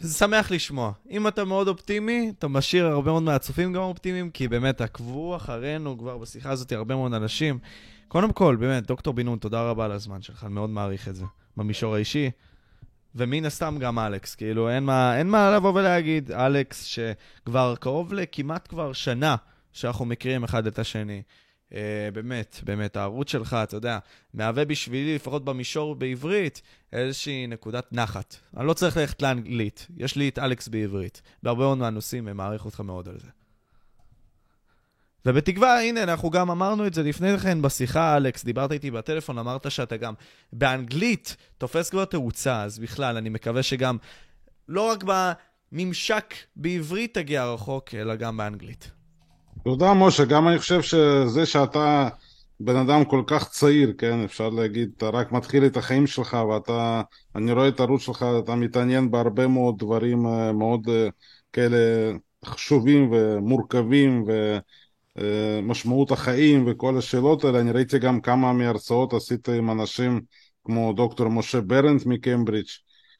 זה 0.00 0.14
שמח 0.14 0.50
לשמוע. 0.50 0.92
אם 1.10 1.28
אתה 1.28 1.44
מאוד 1.44 1.68
אופטימי, 1.68 2.32
אתה 2.38 2.48
משאיר 2.48 2.86
הרבה 2.86 3.10
מאוד 3.10 3.22
מהצופים 3.22 3.72
גם 3.72 3.82
אופטימיים, 3.82 4.30
כי 4.30 4.48
באמת 4.48 4.80
עקבו 4.80 5.36
אחרינו 5.36 5.98
כבר 5.98 6.18
בשיחה 6.18 6.50
הזאת 6.50 6.72
הרבה 6.72 6.96
מאוד 6.96 7.14
אנשים. 7.14 7.58
קודם 8.08 8.32
כל, 8.32 8.56
באמת, 8.56 8.86
דוקטור 8.86 9.14
בן 9.14 9.36
תודה 9.36 9.62
רבה 9.62 9.84
על 9.84 9.92
הזמן 9.92 10.22
שלך, 10.22 10.44
אני 10.44 10.52
מאוד 10.52 10.70
מעריך 10.70 11.08
את 11.08 11.14
זה. 11.14 11.24
במישור 11.56 11.94
האישי, 11.94 12.30
ומן 13.14 13.44
הסתם 13.44 13.76
גם 13.80 13.98
אלכס, 13.98 14.34
כאילו 14.34 14.70
אין 14.70 14.84
מה, 14.84 15.18
אין 15.18 15.28
מה 15.28 15.50
לבוא 15.56 15.72
ולהגיד, 15.74 16.32
אלכס 16.32 16.84
שכבר 16.84 17.74
קרוב 17.80 18.12
לכמעט 18.12 18.68
כבר 18.68 18.92
שנה 18.92 19.36
שאנחנו 19.72 20.04
מכירים 20.04 20.44
אחד 20.44 20.66
את 20.66 20.78
השני. 20.78 21.22
Uh, 21.68 21.72
באמת, 22.12 22.60
באמת, 22.64 22.96
הערוץ 22.96 23.30
שלך, 23.30 23.56
אתה 23.62 23.76
יודע, 23.76 23.98
מהווה 24.34 24.64
בשבילי, 24.64 25.14
לפחות 25.14 25.44
במישור 25.44 25.94
בעברית, 25.94 26.62
איזושהי 26.92 27.46
נקודת 27.46 27.92
נחת. 27.92 28.36
אני 28.56 28.66
לא 28.66 28.72
צריך 28.72 28.96
ללכת 28.96 29.22
לאנגלית, 29.22 29.86
יש 29.96 30.16
לי 30.16 30.28
את 30.28 30.38
אלכס 30.38 30.68
בעברית. 30.68 31.22
בהרבה 31.42 31.60
מאוד 31.60 31.78
מהנושאים, 31.78 32.28
אני 32.28 32.34
מעריך 32.34 32.64
אותך 32.64 32.80
מאוד 32.80 33.08
על 33.08 33.18
זה. 33.18 33.28
ובתקווה, 35.26 35.82
הנה, 35.82 36.02
אנחנו 36.02 36.30
גם 36.30 36.50
אמרנו 36.50 36.86
את 36.86 36.94
זה 36.94 37.02
לפני 37.02 37.38
כן 37.38 37.62
בשיחה, 37.62 38.16
אלכס, 38.16 38.44
דיברת 38.44 38.72
איתי 38.72 38.90
בטלפון, 38.90 39.38
אמרת 39.38 39.70
שאתה 39.70 39.96
גם 39.96 40.14
באנגלית 40.52 41.36
תופס 41.58 41.90
כבר 41.90 42.04
תאוצה, 42.04 42.62
אז 42.62 42.78
בכלל, 42.78 43.16
אני 43.16 43.28
מקווה 43.28 43.62
שגם, 43.62 43.96
לא 44.68 44.90
רק 44.90 45.04
בממשק 45.72 46.34
בעברית 46.56 47.14
תגיע 47.14 47.44
רחוק, 47.44 47.94
אלא 47.94 48.16
גם 48.16 48.36
באנגלית. 48.36 48.90
תודה, 49.64 49.94
משה. 49.94 50.24
גם 50.24 50.48
אני 50.48 50.58
חושב 50.58 50.82
שזה 50.82 51.46
שאתה 51.46 52.08
בן 52.60 52.76
אדם 52.76 53.04
כל 53.04 53.22
כך 53.26 53.48
צעיר, 53.48 53.92
כן, 53.98 54.24
אפשר 54.24 54.48
להגיד, 54.48 54.90
אתה 54.96 55.08
רק 55.08 55.32
מתחיל 55.32 55.66
את 55.66 55.76
החיים 55.76 56.06
שלך, 56.06 56.36
ואתה, 56.50 57.02
אני 57.36 57.52
רואה 57.52 57.68
את 57.68 57.80
הערוץ 57.80 58.02
שלך, 58.02 58.24
אתה 58.44 58.54
מתעניין 58.54 59.10
בהרבה 59.10 59.46
מאוד 59.46 59.78
דברים 59.78 60.26
אה, 60.26 60.52
מאוד 60.52 60.88
אה, 60.88 61.08
כאלה 61.52 61.76
חשובים 62.44 63.12
ומורכבים 63.12 64.24
ומשמעות 65.20 66.10
החיים 66.10 66.64
וכל 66.66 66.98
השאלות 66.98 67.44
האלה. 67.44 67.60
אני 67.60 67.72
ראיתי 67.72 67.98
גם 67.98 68.20
כמה 68.20 68.52
מהרצאות 68.52 69.12
עשית 69.14 69.48
עם 69.48 69.70
אנשים 69.70 70.20
כמו 70.64 70.92
דוקטור 70.92 71.28
משה 71.28 71.60
ברנט 71.60 72.06
מקיימברידג', 72.06 72.68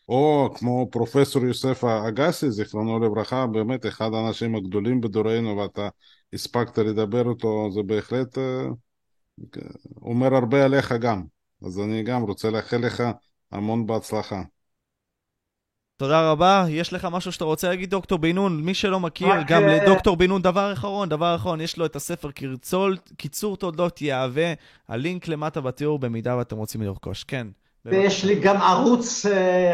או 0.08 0.50
כמו 0.54 0.88
פרופסור 0.90 1.44
יוסף 1.44 1.84
אגסי, 1.84 2.50
זיכרונו 2.50 2.98
לברכה, 2.98 3.46
באמת 3.46 3.86
אחד 3.86 4.10
האנשים 4.14 4.54
הגדולים 4.54 5.00
בדורנו, 5.00 5.56
ואתה 5.56 5.88
הספקת 6.32 6.78
לדבר 6.78 7.30
איתו, 7.30 7.70
זה 7.74 7.82
בהחלט 7.82 8.38
אה, 8.38 8.66
אומר 10.02 10.34
הרבה 10.34 10.64
עליך 10.64 10.92
גם. 10.92 11.22
אז 11.66 11.80
אני 11.80 12.02
גם 12.02 12.22
רוצה 12.22 12.50
לאחל 12.50 12.76
לך 12.76 13.02
המון 13.52 13.86
בהצלחה. 13.86 14.42
תודה 16.00 16.30
רבה. 16.30 16.64
יש 16.68 16.92
לך 16.92 17.08
משהו 17.12 17.32
שאתה 17.32 17.44
רוצה 17.44 17.68
להגיד, 17.68 17.90
דוקטור 17.90 18.18
בן 18.18 18.34
נון? 18.34 18.60
מי 18.60 18.74
שלא 18.74 19.00
מכיר, 19.00 19.28
גם 19.46 19.62
אה, 19.62 19.76
לדוקטור 19.76 20.16
בן 20.16 20.26
נון, 20.26 20.42
דבר 20.42 20.72
אחרון, 20.72 21.08
דבר 21.08 21.34
אחרון, 21.34 21.60
יש 21.60 21.76
לו 21.76 21.86
את 21.86 21.96
הספר 21.96 22.30
קרצול, 22.30 22.96
קיצור 23.16 23.56
תולדות 23.56 24.02
יהווה, 24.02 24.52
הלינק 24.88 25.28
למטה 25.28 25.60
בתיאור 25.60 25.98
במידה 25.98 26.36
ואתם 26.36 26.56
רוצים 26.56 26.82
לרכוש. 26.82 27.24
כן. 27.24 27.46
ויש 27.84 28.24
לי 28.24 28.34
גם 28.34 28.56
ערוץ 28.56 29.26
uh, 29.26 29.28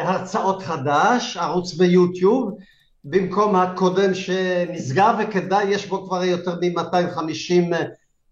הרצאות 0.06 0.62
חדש, 0.62 1.36
ערוץ 1.36 1.74
ביוטיוב, 1.74 2.56
במקום 3.04 3.56
הקודם 3.56 4.14
שנסגר, 4.14 5.14
וכדאי, 5.18 5.64
יש 5.64 5.86
בו 5.86 6.06
כבר 6.06 6.24
יותר 6.24 6.54
מ-250 6.60 7.74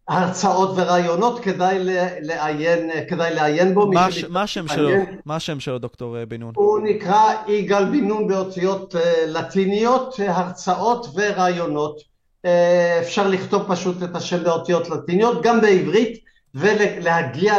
הרצאות 0.08 0.70
ורעיונות, 0.76 1.40
כדאי 1.40 1.78
לעיין, 2.20 2.90
כדאי 3.08 3.34
לעיין 3.34 3.74
בו. 3.74 3.86
מה, 3.86 4.10
ש, 4.10 4.24
מה 4.24 4.42
השם 4.42 4.68
שלו? 4.68 4.90
מה 5.26 5.36
השם 5.36 5.60
שלו, 5.60 5.78
דוקטור 5.78 6.16
בן 6.28 6.40
נון? 6.40 6.52
הוא 6.56 6.80
נקרא 6.80 7.32
יגאל 7.48 7.84
בן 7.84 8.08
נון 8.08 8.28
באותיות 8.28 8.96
אה, 8.96 9.24
לטיניות, 9.26 10.14
הרצאות 10.28 11.06
ורעיונות. 11.14 12.00
אה, 12.44 12.98
אפשר 13.00 13.28
לכתוב 13.28 13.62
פשוט 13.68 14.02
את 14.02 14.16
השם 14.16 14.44
באותיות 14.44 14.90
לטיניות, 14.90 15.42
גם 15.42 15.60
בעברית, 15.60 16.24
ולהגיע 16.54 17.54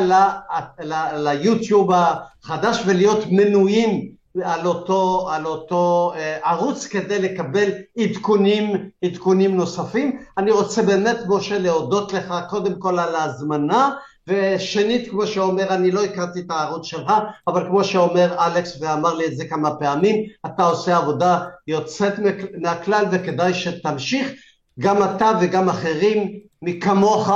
ליוטיוב 1.14 1.92
החדש 1.92 2.82
ולהיות 2.86 3.24
מנויים 3.32 4.15
על 4.44 4.68
אותו, 4.68 5.30
על 5.32 5.46
אותו 5.46 6.14
אה, 6.16 6.38
ערוץ 6.44 6.88
כדי 6.88 7.20
לקבל 7.20 7.70
עדכונים, 7.98 8.90
עדכונים 9.04 9.56
נוספים. 9.56 10.20
אני 10.38 10.52
רוצה 10.52 10.82
באמת, 10.82 11.18
משה, 11.28 11.60
להודות 11.60 12.14
לך 12.14 12.34
קודם 12.50 12.80
כל 12.80 13.00
על 13.00 13.16
ההזמנה, 13.16 13.90
ושנית, 14.28 15.10
כמו 15.10 15.28
שאומר, 15.28 15.74
אני 15.74 15.92
לא 15.92 16.04
הכרתי 16.04 16.40
את 16.40 16.46
הערוץ 16.50 16.86
שלך, 16.86 17.14
אבל 17.48 17.68
כמו 17.68 17.84
שאומר 17.84 18.46
אלכס 18.46 18.82
ואמר 18.82 19.14
לי 19.14 19.26
את 19.26 19.38
זה 19.38 19.46
כמה 19.46 19.76
פעמים, 19.76 20.26
אתה 20.46 20.64
עושה 20.64 20.98
עבודה 20.98 21.40
יוצאת 21.68 22.14
מהכלל 22.62 23.06
וכדאי 23.12 23.54
שתמשיך, 23.54 24.32
גם 24.80 25.04
אתה 25.04 25.32
וגם 25.42 25.70
אחרים 25.70 26.40
מכמוך, 26.62 27.30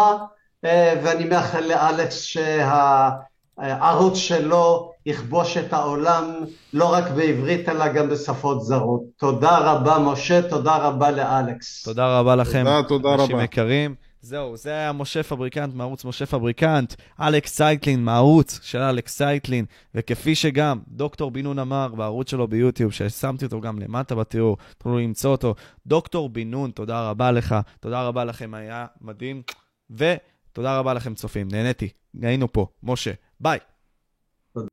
אה, 0.66 0.94
ואני 1.04 1.26
מאחל 1.26 1.62
לאלכס 1.62 2.22
שהערוץ 2.22 4.18
שלו 4.18 4.89
יכבוש 5.10 5.58
את 5.58 5.74
העולם 5.74 6.34
לא 6.74 6.94
רק 6.94 7.04
בעברית 7.12 7.70
אלא 7.70 7.94
גם 7.94 8.10
בשפות 8.10 8.64
זרות. 8.64 9.02
תודה 9.18 9.58
רבה 9.58 10.00
משה, 10.00 10.50
תודה 10.50 10.78
רבה 10.78 11.12
לאלכס. 11.12 11.84
תודה 11.84 12.20
רבה 12.20 12.36
לכם, 12.36 12.64
תודה, 12.64 12.88
תודה 12.88 13.14
אנשים 13.14 13.36
רבה. 13.36 13.44
יקרים. 13.44 13.96
זהו, 14.22 14.58
זה 14.58 14.70
היה 14.70 14.92
משה 14.92 15.24
פבריקנט 15.24 15.74
מערוץ 15.74 16.06
משה 16.06 16.26
פבריקנט, 16.26 16.94
אלכס 17.22 17.56
סייטלין 17.56 18.04
מערוץ 18.04 18.60
של 18.64 18.78
אלכס 18.78 19.18
סייטלין, 19.18 19.66
וכפי 19.96 20.36
שגם 20.36 20.80
דוקטור 20.88 21.32
בן 21.32 21.44
נון 21.44 21.60
אמר 21.60 21.88
בערוץ 21.88 22.32
שלו 22.32 22.48
ביוטיוב, 22.48 22.92
ששמתי 22.92 23.46
אותו 23.46 23.62
גם 23.62 23.80
למטה 23.80 24.16
בתיאור, 24.16 24.58
תוכלו 24.78 25.00
למצוא 25.00 25.32
אותו. 25.32 25.56
דוקטור 25.88 26.30
בן 26.30 26.52
נון, 26.52 26.72
תודה 26.72 27.10
רבה 27.10 27.32
לך, 27.32 27.56
תודה 27.80 28.04
רבה 28.04 28.24
לכם, 28.24 28.54
היה 28.54 28.86
מדהים, 29.02 29.42
ותודה 29.90 30.80
רבה 30.80 30.94
לכם 30.94 31.14
צופים, 31.14 31.48
נהניתי, 31.52 31.90
היינו 32.22 32.54
פה, 32.54 32.68
משה, 32.84 33.12
ביי. 33.40 33.60